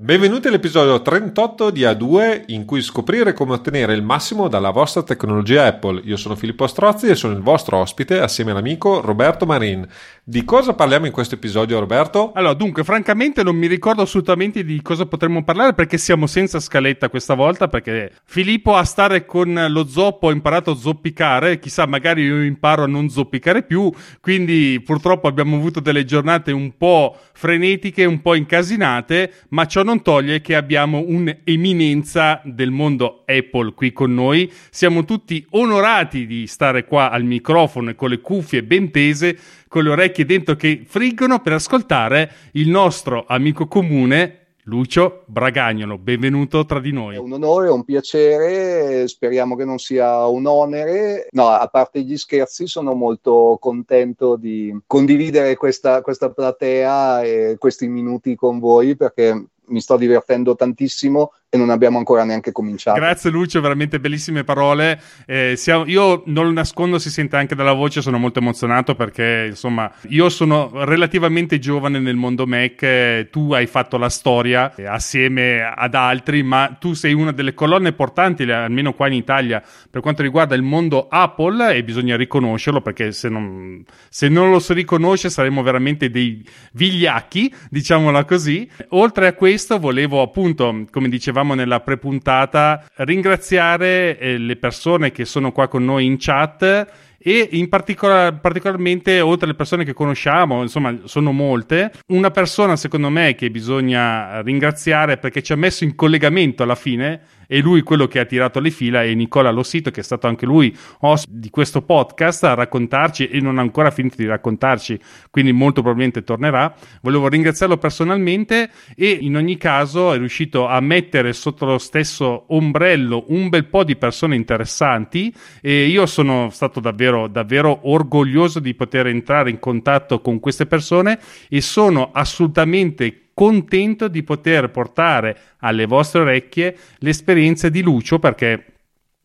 Benvenuti 0.00 0.46
all'episodio 0.46 1.02
38 1.02 1.70
di 1.70 1.80
A2 1.80 2.44
in 2.46 2.64
cui 2.64 2.82
scoprire 2.82 3.32
come 3.32 3.54
ottenere 3.54 3.94
il 3.94 4.02
massimo 4.04 4.46
dalla 4.46 4.70
vostra 4.70 5.02
tecnologia 5.02 5.66
Apple. 5.66 6.02
Io 6.04 6.16
sono 6.16 6.36
Filippo 6.36 6.68
Strozzi 6.68 7.08
e 7.08 7.16
sono 7.16 7.32
il 7.32 7.40
vostro 7.40 7.78
ospite 7.78 8.20
assieme 8.20 8.52
all'amico 8.52 9.00
Roberto 9.00 9.44
Marin. 9.44 9.84
Di 10.22 10.44
cosa 10.44 10.74
parliamo 10.74 11.06
in 11.06 11.12
questo 11.12 11.34
episodio 11.34 11.80
Roberto? 11.80 12.30
Allora, 12.34 12.54
dunque, 12.54 12.84
francamente 12.84 13.42
non 13.42 13.56
mi 13.56 13.66
ricordo 13.66 14.02
assolutamente 14.02 14.62
di 14.62 14.80
cosa 14.82 15.04
potremmo 15.04 15.42
parlare 15.42 15.74
perché 15.74 15.98
siamo 15.98 16.28
senza 16.28 16.60
scaletta 16.60 17.08
questa 17.08 17.34
volta 17.34 17.66
perché 17.66 18.12
Filippo 18.22 18.76
a 18.76 18.84
stare 18.84 19.26
con 19.26 19.66
lo 19.68 19.84
zoppo 19.88 20.28
ha 20.28 20.32
imparato 20.32 20.70
a 20.70 20.76
zoppicare, 20.76 21.58
chissà 21.58 21.86
magari 21.86 22.22
io 22.22 22.44
imparo 22.44 22.84
a 22.84 22.86
non 22.86 23.08
zoppicare 23.08 23.64
più, 23.64 23.90
quindi 24.20 24.80
purtroppo 24.84 25.26
abbiamo 25.26 25.56
avuto 25.56 25.80
delle 25.80 26.04
giornate 26.04 26.52
un 26.52 26.76
po' 26.76 27.16
frenetiche, 27.32 28.04
un 28.04 28.20
po' 28.20 28.34
incasinate, 28.34 29.32
ma 29.48 29.66
ciò 29.66 29.86
non 29.88 30.02
toglie 30.02 30.42
che 30.42 30.54
abbiamo 30.54 31.02
un'eminenza 31.06 32.42
del 32.44 32.70
mondo 32.70 33.22
Apple 33.24 33.72
qui 33.72 33.90
con 33.90 34.12
noi. 34.12 34.52
Siamo 34.68 35.06
tutti 35.06 35.46
onorati 35.52 36.26
di 36.26 36.46
stare 36.46 36.84
qua 36.84 37.10
al 37.10 37.24
microfono 37.24 37.88
e 37.88 37.94
con 37.94 38.10
le 38.10 38.20
cuffie 38.20 38.62
ben 38.62 38.90
tese, 38.90 39.38
con 39.66 39.84
le 39.84 39.90
orecchie 39.90 40.26
dentro 40.26 40.56
che 40.56 40.82
friggono 40.86 41.40
per 41.40 41.54
ascoltare 41.54 42.30
il 42.52 42.68
nostro 42.68 43.24
amico 43.26 43.66
comune 43.66 44.48
Lucio 44.64 45.22
Bragagnolo, 45.24 45.96
benvenuto 45.96 46.66
tra 46.66 46.78
di 46.78 46.92
noi. 46.92 47.14
È 47.14 47.18
un 47.18 47.32
onore, 47.32 47.70
un 47.70 47.84
piacere, 47.84 49.08
speriamo 49.08 49.56
che 49.56 49.64
non 49.64 49.78
sia 49.78 50.26
un 50.26 50.44
onere. 50.44 51.28
No, 51.30 51.48
a 51.48 51.66
parte 51.68 52.02
gli 52.02 52.18
scherzi, 52.18 52.66
sono 52.66 52.92
molto 52.92 53.56
contento 53.58 54.36
di 54.36 54.78
condividere 54.86 55.56
questa, 55.56 56.02
questa 56.02 56.30
platea 56.30 57.22
e 57.22 57.56
questi 57.58 57.88
minuti 57.88 58.34
con 58.34 58.58
voi 58.58 58.94
perché 58.94 59.46
mi 59.68 59.80
sto 59.80 59.96
divertendo 59.96 60.54
tantissimo 60.54 61.32
e 61.50 61.56
non 61.56 61.70
abbiamo 61.70 61.96
ancora 61.96 62.24
neanche 62.24 62.52
cominciato. 62.52 63.00
Grazie 63.00 63.30
Lucio, 63.30 63.62
veramente 63.62 63.98
bellissime 63.98 64.44
parole. 64.44 65.00
Eh, 65.24 65.54
siamo, 65.56 65.86
io 65.86 66.22
non 66.26 66.44
lo 66.44 66.52
nascondo, 66.52 66.98
si 66.98 67.08
sente 67.08 67.36
anche 67.36 67.54
dalla 67.54 67.72
voce, 67.72 68.02
sono 68.02 68.18
molto 68.18 68.40
emozionato 68.40 68.94
perché 68.94 69.46
insomma 69.48 69.90
io 70.08 70.28
sono 70.28 70.70
relativamente 70.84 71.58
giovane 71.58 72.00
nel 72.00 72.16
mondo 72.16 72.46
Mac, 72.46 72.82
eh, 72.82 73.28
tu 73.30 73.54
hai 73.54 73.66
fatto 73.66 73.96
la 73.96 74.10
storia 74.10 74.74
eh, 74.74 74.84
assieme 74.84 75.62
ad 75.62 75.94
altri, 75.94 76.42
ma 76.42 76.76
tu 76.78 76.92
sei 76.92 77.14
una 77.14 77.32
delle 77.32 77.54
colonne 77.54 77.92
portanti, 77.92 78.42
almeno 78.42 78.92
qua 78.92 79.06
in 79.06 79.14
Italia, 79.14 79.62
per 79.90 80.02
quanto 80.02 80.20
riguarda 80.20 80.54
il 80.54 80.62
mondo 80.62 81.08
Apple 81.08 81.74
e 81.74 81.82
bisogna 81.82 82.16
riconoscerlo 82.16 82.82
perché 82.82 83.10
se 83.12 83.30
non, 83.30 83.82
se 84.10 84.28
non 84.28 84.50
lo 84.50 84.58
si 84.58 84.74
riconosce 84.74 85.30
saremo 85.30 85.62
veramente 85.62 86.10
dei 86.10 86.46
vigliacchi, 86.72 87.54
diciamola 87.70 88.26
così. 88.26 88.68
Oltre 88.90 89.28
a 89.28 89.32
questo 89.32 89.78
volevo 89.78 90.20
appunto, 90.20 90.84
come 90.90 91.08
diceva 91.08 91.36
dicevamo 91.38 91.54
nella 91.54 91.80
prepuntata, 91.80 92.84
ringraziare 92.96 94.18
eh, 94.18 94.38
le 94.38 94.56
persone 94.56 95.12
che 95.12 95.24
sono 95.24 95.52
qua 95.52 95.68
con 95.68 95.84
noi 95.84 96.04
in 96.04 96.16
chat 96.18 96.86
e 97.20 97.48
in 97.52 97.68
particolar, 97.68 98.40
particolarmente 98.40 99.20
oltre 99.20 99.46
alle 99.46 99.54
persone 99.54 99.84
che 99.84 99.92
conosciamo, 99.92 100.62
insomma 100.62 100.96
sono 101.04 101.32
molte, 101.32 101.92
una 102.08 102.30
persona 102.30 102.76
secondo 102.76 103.10
me 103.10 103.34
che 103.34 103.50
bisogna 103.50 104.40
ringraziare 104.40 105.18
perché 105.18 105.42
ci 105.42 105.52
ha 105.52 105.56
messo 105.56 105.84
in 105.84 105.94
collegamento 105.94 106.62
alla 106.62 106.74
fine 106.74 107.20
e 107.48 107.60
lui 107.60 107.82
quello 107.82 108.06
che 108.06 108.20
ha 108.20 108.24
tirato 108.26 108.60
le 108.60 108.70
fila 108.70 109.02
è 109.02 109.12
Nicola 109.14 109.50
Lossito 109.50 109.90
che 109.90 110.00
è 110.00 110.04
stato 110.04 110.26
anche 110.26 110.46
lui 110.46 110.76
host 111.00 111.26
di 111.28 111.48
questo 111.48 111.82
podcast 111.82 112.44
a 112.44 112.54
raccontarci 112.54 113.28
e 113.28 113.40
non 113.40 113.58
ha 113.58 113.62
ancora 113.62 113.90
finito 113.90 114.16
di 114.18 114.26
raccontarci 114.26 115.00
quindi 115.30 115.52
molto 115.52 115.80
probabilmente 115.80 116.22
tornerà. 116.22 116.72
Volevo 117.00 117.28
ringraziarlo 117.28 117.78
personalmente 117.78 118.70
e 118.94 119.18
in 119.20 119.34
ogni 119.36 119.56
caso 119.56 120.12
è 120.12 120.18
riuscito 120.18 120.66
a 120.66 120.78
mettere 120.80 121.32
sotto 121.32 121.64
lo 121.64 121.78
stesso 121.78 122.44
ombrello 122.48 123.24
un 123.28 123.48
bel 123.48 123.64
po' 123.64 123.82
di 123.82 123.96
persone 123.96 124.36
interessanti 124.36 125.34
e 125.62 125.86
io 125.86 126.04
sono 126.06 126.50
stato 126.50 126.80
davvero 126.80 127.26
davvero 127.28 127.80
orgoglioso 127.84 128.60
di 128.60 128.74
poter 128.74 129.06
entrare 129.06 129.48
in 129.48 129.58
contatto 129.58 130.20
con 130.20 130.38
queste 130.38 130.66
persone 130.66 131.18
e 131.48 131.62
sono 131.62 132.10
assolutamente 132.12 133.27
contento 133.38 134.08
di 134.08 134.24
poter 134.24 134.68
portare 134.68 135.38
alle 135.58 135.86
vostre 135.86 136.22
orecchie 136.22 136.76
l'esperienza 136.98 137.68
di 137.68 137.82
Lucio 137.82 138.18
perché 138.18 138.77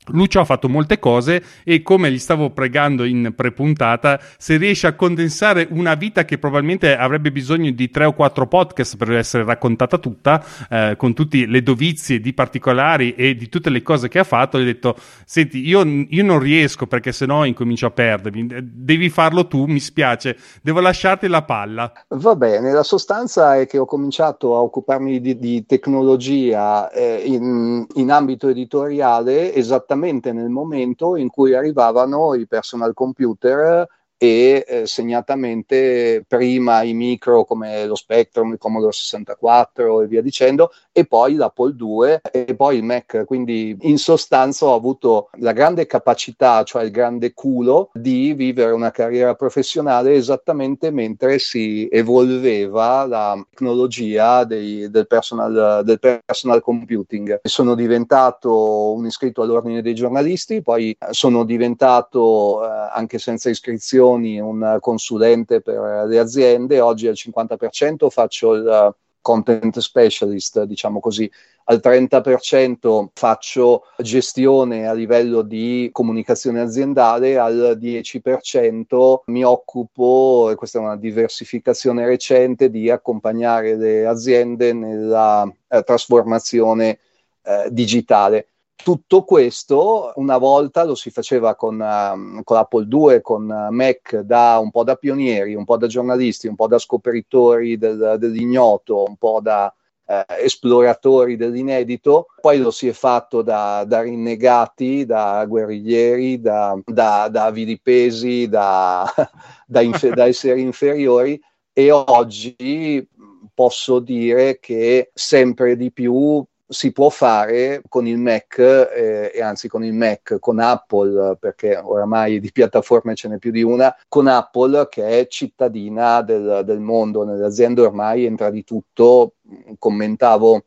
Lucio 0.07 0.41
ha 0.41 0.45
fatto 0.45 0.67
molte 0.67 0.99
cose 0.99 1.41
e 1.63 1.81
come 1.81 2.11
gli 2.11 2.19
stavo 2.19 2.49
pregando 2.49 3.05
in 3.05 3.33
prepuntata, 3.35 4.19
se 4.37 4.57
riesce 4.57 4.87
a 4.87 4.93
condensare 4.93 5.67
una 5.69 5.93
vita 5.95 6.25
che 6.25 6.37
probabilmente 6.37 6.95
avrebbe 6.95 7.31
bisogno 7.31 7.71
di 7.71 7.89
tre 7.89 8.05
o 8.05 8.13
quattro 8.13 8.47
podcast 8.47 8.97
per 8.97 9.11
essere 9.13 9.45
raccontata 9.45 9.97
tutta, 9.97 10.43
eh, 10.69 10.95
con 10.97 11.13
tutte 11.13 11.45
le 11.45 11.63
dovizie 11.63 12.19
di 12.19 12.33
particolari 12.33 13.15
e 13.15 13.35
di 13.35 13.47
tutte 13.47 13.69
le 13.69 13.81
cose 13.81 14.09
che 14.09 14.19
ha 14.19 14.23
fatto, 14.23 14.57
gli 14.57 14.63
ho 14.63 14.65
detto, 14.65 14.95
senti, 15.25 15.65
io, 15.65 15.83
io 15.85 16.23
non 16.23 16.39
riesco 16.39 16.85
perché 16.85 17.11
sennò 17.11 17.45
incomincio 17.45 17.85
a 17.85 17.91
perdermi, 17.91 18.47
devi 18.61 19.09
farlo 19.09 19.47
tu, 19.47 19.65
mi 19.65 19.79
spiace, 19.79 20.37
devo 20.61 20.81
lasciarti 20.81 21.27
la 21.27 21.43
palla. 21.43 21.91
Va 22.09 22.35
bene, 22.35 22.73
la 22.73 22.83
sostanza 22.83 23.57
è 23.57 23.67
che 23.67 23.77
ho 23.77 23.85
cominciato 23.85 24.55
a 24.55 24.59
occuparmi 24.59 25.21
di, 25.21 25.37
di 25.39 25.65
tecnologia 25.65 26.91
eh, 26.91 27.23
in, 27.25 27.85
in 27.93 28.11
ambito 28.11 28.49
editoriale 28.49 29.53
esattamente 29.53 29.91
esattamente 29.93 30.31
nel 30.33 30.49
momento 30.49 31.15
in 31.15 31.29
cui 31.29 31.53
arrivavano 31.53 32.33
i 32.33 32.47
personal 32.47 32.93
computer 32.93 33.87
e 34.17 34.65
eh, 34.67 34.87
segnatamente 34.87 36.23
prima 36.27 36.81
i 36.83 36.93
micro 36.93 37.43
come 37.43 37.85
lo 37.85 37.95
Spectrum, 37.95 38.53
il 38.53 38.57
Commodore 38.57 38.93
64 38.93 40.01
e 40.01 40.07
via 40.07 40.21
dicendo, 40.21 40.71
e 40.93 41.05
poi 41.05 41.35
l'Apple 41.35 41.75
2 41.75 42.21
e 42.31 42.55
poi 42.55 42.77
il 42.77 42.83
Mac. 42.83 43.25
Quindi 43.25 43.75
in 43.81 43.97
sostanza 43.97 44.65
ho 44.67 44.75
avuto 44.75 45.29
la 45.39 45.51
grande 45.51 45.85
capacità, 45.85 46.63
cioè 46.63 46.83
il 46.83 46.91
grande 46.91 47.33
culo, 47.33 47.89
di 47.93 48.33
vivere 48.33 48.71
una 48.71 48.91
carriera 48.91 49.35
professionale 49.35 50.13
esattamente 50.13 50.91
mentre 50.91 51.39
si 51.39 51.87
evolveva 51.91 53.05
la 53.05 53.45
tecnologia 53.49 54.45
dei, 54.45 54.89
del, 54.89 55.07
personal, 55.07 55.81
del 55.83 55.99
personal 55.99 56.61
computing. 56.61 57.41
Sono 57.43 57.75
diventato 57.75 58.93
un 58.93 59.05
iscritto 59.05 59.41
all'ordine 59.41 59.81
dei 59.81 59.95
giornalisti, 59.95 60.61
poi 60.61 60.95
sono 61.09 61.43
diventato, 61.43 62.63
eh, 62.63 62.89
anche 62.93 63.19
senza 63.19 63.49
iscrizione, 63.49 64.11
Leoni, 64.13 64.39
un 64.39 64.77
consulente 64.79 65.61
per 65.61 66.05
le 66.07 66.19
aziende, 66.19 66.79
oggi 66.79 67.07
al 67.07 67.15
50% 67.15 68.09
faccio 68.09 68.53
il 68.53 68.95
content 69.23 69.79
specialist, 69.79 70.61
diciamo 70.65 70.99
così, 70.99 71.27
al 71.63 71.79
30% 71.81 73.07
faccio 73.13 73.85
gestione 73.97 74.85
a 74.85 74.93
livello 74.93 75.41
di 75.41 75.89
comunicazione 75.91 76.59
aziendale, 76.59 77.39
al 77.39 77.79
10% 77.81 79.21
mi 79.27 79.43
occupo, 79.43 80.49
e 80.51 80.55
questa 80.55 80.77
è 80.77 80.81
una 80.81 80.97
diversificazione 80.97 82.05
recente, 82.05 82.69
di 82.69 82.91
accompagnare 82.91 83.75
le 83.77 84.05
aziende 84.05 84.73
nella 84.73 85.51
eh, 85.69 85.81
trasformazione 85.81 86.99
eh, 87.43 87.67
digitale. 87.71 88.49
Tutto 88.83 89.23
questo 89.23 90.11
una 90.15 90.37
volta 90.37 90.83
lo 90.83 90.95
si 90.95 91.09
faceva 91.09 91.55
con, 91.55 91.79
uh, 91.79 92.43
con 92.43 92.57
Apple 92.57 92.85
II, 92.89 93.21
con 93.21 93.49
uh, 93.49 93.73
Mac, 93.73 94.19
da, 94.19 94.59
un 94.61 94.71
po' 94.71 94.83
da 94.83 94.95
pionieri, 94.95 95.55
un 95.55 95.63
po' 95.63 95.77
da 95.77 95.87
giornalisti, 95.87 96.47
un 96.47 96.55
po' 96.55 96.67
da 96.67 96.77
scopritori 96.77 97.77
del, 97.77 98.17
dell'ignoto, 98.19 99.05
un 99.07 99.15
po' 99.15 99.39
da 99.41 99.73
uh, 100.05 100.13
esploratori 100.39 101.37
dell'inedito, 101.37 102.27
poi 102.41 102.59
lo 102.59 102.71
si 102.71 102.89
è 102.89 102.91
fatto 102.91 103.41
da, 103.41 103.85
da 103.87 104.01
rinnegati, 104.01 105.05
da 105.05 105.45
guerriglieri, 105.45 106.41
da, 106.41 106.77
da, 106.83 107.29
da 107.29 107.51
vilipesi, 107.51 108.49
da, 108.49 109.09
da, 109.65 109.79
inf- 109.79 110.13
da 110.13 110.27
esseri 110.27 110.61
inferiori. 110.61 111.39
E 111.71 111.89
oggi 111.89 113.07
posso 113.53 113.99
dire 113.99 114.59
che 114.59 115.11
sempre 115.13 115.77
di 115.77 115.91
più 115.91 116.45
si 116.73 116.91
può 116.91 117.09
fare 117.09 117.81
con 117.87 118.07
il 118.07 118.17
Mac 118.17 118.57
eh, 118.57 119.31
e 119.33 119.41
anzi 119.41 119.67
con 119.67 119.83
il 119.83 119.93
Mac, 119.93 120.39
con 120.39 120.59
Apple, 120.59 121.37
perché 121.39 121.77
oramai 121.77 122.39
di 122.39 122.51
piattaforme 122.51 123.15
ce 123.15 123.27
n'è 123.27 123.37
più 123.37 123.51
di 123.51 123.61
una, 123.61 123.95
con 124.09 124.27
Apple 124.27 124.87
che 124.89 125.19
è 125.19 125.27
cittadina 125.27 126.21
del, 126.21 126.63
del 126.65 126.79
mondo, 126.79 127.23
nelle 127.23 127.45
aziende 127.45 127.81
ormai 127.81 128.25
entra 128.25 128.49
di 128.49 128.63
tutto. 128.63 129.35
Commentavo 129.77 130.65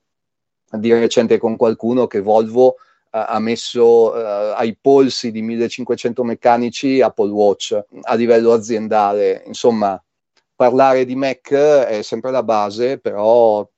di 0.71 0.93
recente 0.93 1.39
con 1.39 1.57
qualcuno 1.57 2.07
che 2.07 2.21
Volvo 2.21 2.77
eh, 3.11 3.25
ha 3.27 3.39
messo 3.39 4.13
uh, 4.13 4.55
ai 4.55 4.77
polsi 4.81 5.31
di 5.31 5.43
1500 5.43 6.23
meccanici 6.23 7.01
Apple 7.01 7.31
Watch 7.31 7.79
a 8.03 8.15
livello 8.15 8.53
aziendale. 8.53 9.43
Insomma, 9.47 10.01
parlare 10.55 11.05
di 11.05 11.17
Mac 11.17 11.53
è 11.53 12.03
sempre 12.03 12.31
la 12.31 12.43
base, 12.43 12.99
però 12.99 13.69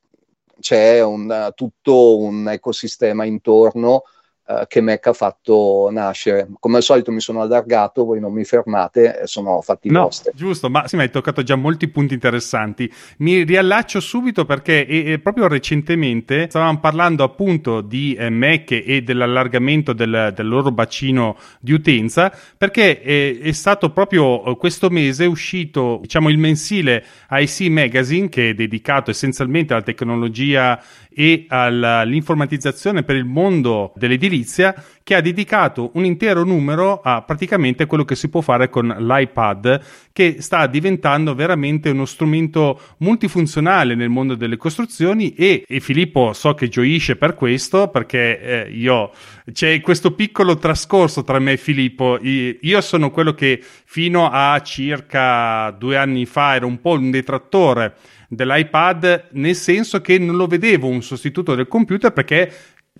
c'è 0.60 1.02
un, 1.02 1.52
tutto 1.54 2.18
un 2.18 2.48
ecosistema 2.48 3.24
intorno 3.24 4.02
eh, 4.50 4.64
che 4.66 4.80
Mac 4.80 5.06
ha 5.06 5.12
fatto 5.12 5.90
nascere. 5.92 6.48
Come 6.58 6.78
al 6.78 6.82
solito 6.82 7.12
mi 7.12 7.20
sono 7.20 7.42
allargato, 7.42 8.06
voi 8.06 8.18
non 8.18 8.32
mi 8.32 8.44
fermate, 8.44 9.22
sono 9.24 9.60
fatti 9.60 9.90
no, 9.90 10.04
vostri. 10.04 10.32
Giusto, 10.34 10.70
ma 10.70 10.88
sì, 10.88 10.96
mi 10.96 11.02
hai 11.02 11.10
toccato 11.10 11.42
già 11.42 11.54
molti 11.54 11.88
punti 11.88 12.14
interessanti. 12.14 12.90
Mi 13.18 13.42
riallaccio 13.42 14.00
subito 14.00 14.46
perché 14.46 14.86
e, 14.86 15.12
e 15.12 15.18
proprio 15.18 15.48
recentemente 15.48 16.46
stavamo 16.48 16.80
parlando 16.80 17.24
appunto 17.24 17.82
di 17.82 18.14
eh, 18.14 18.30
Mac 18.30 18.70
e 18.70 19.02
dell'allargamento 19.02 19.92
del, 19.92 20.32
del, 20.34 20.48
loro 20.48 20.70
bacino 20.70 21.36
di 21.60 21.72
utenza, 21.72 22.32
perché 22.56 23.02
è, 23.02 23.38
è 23.38 23.52
stato 23.52 23.90
proprio 23.90 24.46
eh, 24.46 24.56
questo 24.56 24.88
mese 24.88 25.26
uscito 25.26 25.98
diciamo, 26.00 26.30
il 26.30 26.38
mensile 26.38 27.04
IC 27.30 27.68
Magazine 27.68 28.30
che 28.30 28.48
è 28.48 28.54
dedicato 28.54 29.10
essenzialmente 29.10 29.74
alla 29.74 29.82
tecnologia 29.82 30.82
e 31.10 31.44
all'informatizzazione 31.48 33.02
per 33.02 33.16
il 33.16 33.24
mondo 33.26 33.92
dell'edilizia 33.96 34.36
che 34.44 35.14
ha 35.14 35.20
dedicato 35.20 35.90
un 35.94 36.04
intero 36.04 36.44
numero 36.44 37.00
a 37.02 37.22
praticamente 37.22 37.86
quello 37.86 38.04
che 38.04 38.14
si 38.14 38.28
può 38.28 38.40
fare 38.40 38.68
con 38.68 38.88
l'iPad 38.88 39.80
che 40.12 40.36
sta 40.40 40.66
diventando 40.66 41.34
veramente 41.34 41.90
uno 41.90 42.04
strumento 42.04 42.80
multifunzionale 42.98 43.94
nel 43.94 44.08
mondo 44.08 44.34
delle 44.34 44.56
costruzioni 44.56 45.32
e, 45.34 45.64
e 45.66 45.80
Filippo 45.80 46.32
so 46.32 46.54
che 46.54 46.68
gioisce 46.68 47.16
per 47.16 47.34
questo 47.34 47.88
perché 47.88 48.40
eh, 48.40 48.70
io 48.70 49.10
c'è 49.52 49.80
questo 49.80 50.12
piccolo 50.12 50.56
trascorso 50.58 51.24
tra 51.24 51.38
me 51.38 51.52
e 51.52 51.56
Filippo. 51.56 52.18
Io 52.20 52.80
sono 52.80 53.10
quello 53.10 53.34
che 53.34 53.62
fino 53.62 54.30
a 54.30 54.60
circa 54.62 55.70
due 55.70 55.96
anni 55.96 56.26
fa 56.26 56.54
era 56.54 56.66
un 56.66 56.80
po' 56.80 56.92
un 56.92 57.10
detrattore 57.10 57.94
dell'iPad, 58.28 59.28
nel 59.32 59.54
senso 59.54 60.00
che 60.00 60.18
non 60.18 60.36
lo 60.36 60.46
vedevo 60.46 60.86
un 60.86 61.02
sostituto 61.02 61.54
del 61.54 61.68
computer 61.68 62.12
perché 62.12 62.52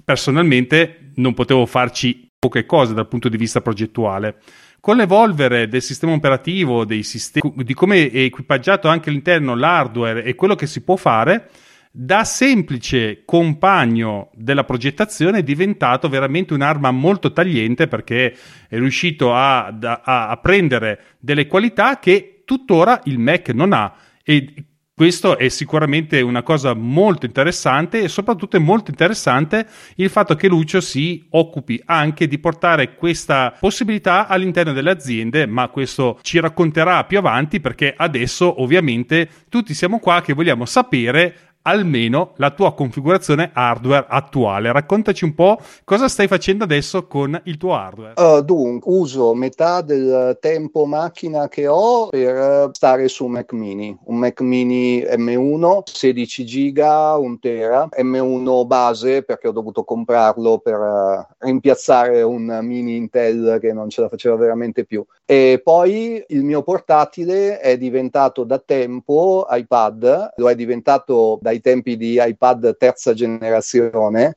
personalmente 0.05 1.08
non 1.19 1.35
potevo 1.35 1.67
farci 1.67 2.31
poche 2.39 2.67
cose 2.67 2.95
dal 2.95 3.09
punto 3.09 3.29
di 3.29 3.37
vista 3.37 3.61
progettuale. 3.61 4.37
Con 4.81 4.97
l'evolvere 4.97 5.69
del 5.69 5.83
sistema 5.83 6.13
operativo, 6.13 6.87
sistemi, 7.03 7.53
di 7.57 7.75
come 7.75 8.11
è 8.11 8.19
equipaggiato 8.19 8.89
anche 8.89 9.11
all'interno 9.11 9.55
l'hardware 9.55 10.23
e 10.23 10.35
quello 10.35 10.55
che 10.55 10.67
si 10.67 10.83
può 10.83 10.97
fare, 10.97 11.51
da 11.91 12.23
semplice 12.23 13.23
compagno 13.25 14.31
della 14.35 14.63
progettazione 14.63 15.39
è 15.39 15.43
diventato 15.43 16.09
veramente 16.09 16.55
un'arma 16.55 16.91
molto 16.93 17.33
tagliente 17.33 17.89
perché 17.89 18.37
è 18.69 18.77
riuscito 18.77 19.35
a, 19.35 19.67
a, 19.67 20.29
a 20.29 20.37
prendere 20.37 21.17
delle 21.19 21.47
qualità 21.47 21.99
che 21.99 22.43
tuttora 22.45 23.01
il 23.05 23.19
Mac 23.19 23.49
non 23.49 23.73
ha 23.73 23.95
e 24.23 24.55
questo 24.99 25.39
è 25.39 25.49
sicuramente 25.49 26.21
una 26.23 26.43
cosa 26.43 26.75
molto 26.75 27.25
interessante 27.25 28.03
e 28.03 28.09
soprattutto 28.09 28.57
è 28.57 28.59
molto 28.59 28.91
interessante 28.91 29.65
il 29.95 30.11
fatto 30.11 30.35
che 30.35 30.49
Lucio 30.49 30.81
si 30.81 31.25
occupi 31.31 31.81
anche 31.85 32.27
di 32.27 32.41
portare 32.41 32.97
questa 32.97 33.57
possibilità 33.61 34.27
all'interno 34.27 34.73
delle 34.73 34.91
aziende, 34.91 35.47
ma 35.47 35.69
questo 35.69 36.19
ci 36.23 36.41
racconterà 36.41 37.05
più 37.05 37.19
avanti 37.19 37.61
perché 37.61 37.95
adesso 37.97 38.61
ovviamente 38.61 39.29
tutti 39.49 39.73
siamo 39.73 40.01
qua 40.01 40.21
che 40.21 40.33
vogliamo 40.33 40.67
sapere 40.67 41.48
almeno 41.63 42.33
la 42.37 42.51
tua 42.51 42.75
configurazione 42.75 43.51
hardware 43.53 44.07
attuale. 44.09 44.73
Raccontaci 44.73 45.25
un 45.25 45.35
po' 45.35 45.59
cosa 45.85 46.09
stai 46.09 46.27
facendo 46.27 46.65
adesso 46.65 47.07
con 47.07 47.39
il 47.45 47.57
tuo 47.57 47.75
hardware. 47.75 48.15
Uh, 48.17 48.43
dunque, 48.43 48.91
uso 48.93 49.35
metà 49.35 49.81
del 49.83 50.39
tempo 50.41 50.87
macchina 50.87 51.49
che 51.49 51.67
ho 51.67 52.09
per 52.09 52.71
stare 52.73 53.09
su 53.09 53.27
Mac 53.27 53.53
mini, 53.53 53.97
un 54.05 54.17
Mac 54.17 54.41
mini 54.41 55.03
M1, 55.03 55.81
16 55.85 56.45
giga, 56.47 57.17
1 57.17 57.39
tera, 57.41 57.89
M1 57.97 58.67
base 58.67 59.23
perché 59.23 59.49
ho 59.49 59.53
dovuto 59.53 59.85
comprarlo 59.85 60.59
per 60.59 60.79
uh, 60.79 61.27
rimpiazzare 61.39 62.23
un 62.23 62.59
mini 62.63 62.97
Intel 62.97 63.59
che 63.61 63.73
non 63.73 63.89
ce 63.91 64.01
la 64.03 64.09
faceva 64.09 64.37
veramente 64.37 64.85
più. 64.85 65.05
E 65.31 65.61
poi 65.63 66.25
il 66.29 66.43
mio 66.43 66.63
portatile 66.63 67.61
è 67.61 67.77
diventato 67.77 68.45
da 68.45 68.59
tempo 68.59 69.47
iPad, 69.51 70.33
lo 70.37 70.49
è 70.49 70.55
diventato 70.55 71.39
dai 71.43 71.61
tempi 71.61 71.99
di 71.99 72.19
iPad 72.19 72.79
terza 72.79 73.13
generazione 73.13 74.37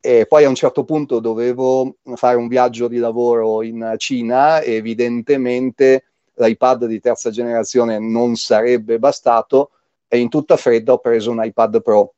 e 0.00 0.24
poi 0.26 0.44
a 0.44 0.48
un 0.48 0.54
certo 0.54 0.84
punto 0.84 1.20
dovevo 1.20 1.96
fare 2.14 2.36
un 2.38 2.48
viaggio 2.48 2.88
di 2.88 2.96
lavoro 2.96 3.62
in 3.62 3.94
Cina 3.98 4.60
e 4.60 4.76
evidentemente 4.76 6.04
l'iPad 6.36 6.86
di 6.86 6.98
terza 6.98 7.28
generazione 7.28 7.98
non 7.98 8.36
sarebbe 8.36 8.98
bastato 8.98 9.72
e 10.08 10.18
in 10.18 10.30
tutta 10.30 10.56
fredda 10.56 10.94
ho 10.94 10.98
preso 10.98 11.30
un 11.30 11.44
iPad 11.44 11.82
Pro. 11.82 12.14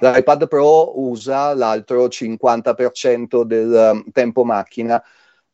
L'iPad 0.00 0.48
Pro 0.48 1.00
usa 1.00 1.54
l'altro 1.54 2.08
50% 2.08 3.42
del 3.42 3.90
um, 3.94 4.04
tempo 4.12 4.44
macchina. 4.44 5.02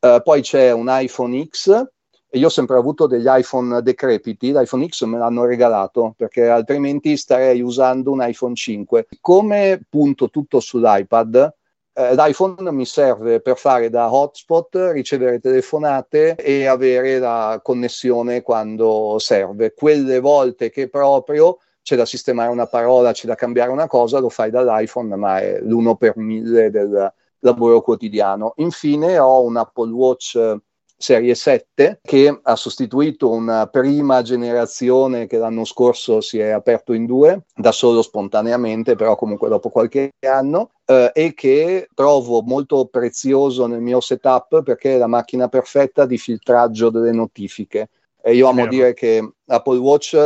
Uh, 0.05 0.21
poi 0.21 0.41
c'è 0.41 0.71
un 0.71 0.85
iPhone 0.87 1.47
X 1.49 1.83
e 2.29 2.37
io 2.37 2.45
ho 2.45 2.49
sempre 2.49 2.77
avuto 2.77 3.07
degli 3.07 3.25
iPhone 3.27 3.81
decrepiti, 3.81 4.51
l'iPhone 4.51 4.87
X 4.87 5.01
me 5.05 5.17
l'hanno 5.17 5.45
regalato 5.45 6.13
perché 6.15 6.47
altrimenti 6.47 7.17
starei 7.17 7.59
usando 7.61 8.11
un 8.11 8.21
iPhone 8.21 8.53
5. 8.53 9.07
Come 9.19 9.81
punto 9.89 10.29
tutto 10.29 10.59
sull'iPad, 10.59 11.53
eh, 11.93 12.13
l'iPhone 12.13 12.71
mi 12.71 12.85
serve 12.85 13.41
per 13.41 13.57
fare 13.57 13.89
da 13.89 14.13
hotspot, 14.13 14.91
ricevere 14.91 15.39
telefonate 15.39 16.35
e 16.35 16.67
avere 16.67 17.17
la 17.17 17.59
connessione 17.63 18.43
quando 18.43 19.15
serve. 19.17 19.73
Quelle 19.73 20.19
volte 20.19 20.69
che 20.69 20.87
proprio 20.87 21.57
c'è 21.81 21.95
da 21.95 22.05
sistemare 22.05 22.51
una 22.51 22.67
parola, 22.67 23.11
c'è 23.11 23.25
da 23.25 23.33
cambiare 23.33 23.71
una 23.71 23.87
cosa, 23.87 24.19
lo 24.19 24.29
fai 24.29 24.51
dall'iPhone, 24.51 25.15
ma 25.15 25.39
è 25.39 25.61
l'uno 25.61 25.95
per 25.95 26.15
mille 26.17 26.69
del 26.69 27.11
lavoro 27.45 27.81
quotidiano. 27.81 28.53
Infine 28.57 29.19
ho 29.19 29.43
un 29.43 29.55
Apple 29.55 29.91
Watch 29.91 30.59
Serie 30.97 31.35
7 31.35 31.99
che 32.01 32.39
ha 32.41 32.55
sostituito 32.55 33.29
una 33.29 33.67
prima 33.67 34.21
generazione 34.21 35.27
che 35.27 35.37
l'anno 35.37 35.65
scorso 35.65 36.21
si 36.21 36.39
è 36.39 36.49
aperto 36.49 36.93
in 36.93 37.05
due, 37.05 37.43
da 37.53 37.71
solo 37.71 38.01
spontaneamente, 38.01 38.95
però 38.95 39.15
comunque 39.15 39.49
dopo 39.49 39.69
qualche 39.69 40.13
anno, 40.21 40.71
eh, 40.85 41.11
e 41.13 41.33
che 41.33 41.89
trovo 41.93 42.41
molto 42.41 42.85
prezioso 42.85 43.67
nel 43.67 43.81
mio 43.81 43.99
setup 43.99 44.63
perché 44.63 44.95
è 44.95 44.97
la 44.97 45.07
macchina 45.07 45.49
perfetta 45.49 46.05
di 46.05 46.17
filtraggio 46.17 46.89
delle 46.89 47.11
notifiche. 47.11 47.89
E 48.21 48.33
io 48.33 48.47
amo 48.47 48.65
dire 48.65 48.93
che 48.93 49.33
Apple 49.47 49.77
Watch 49.77 50.17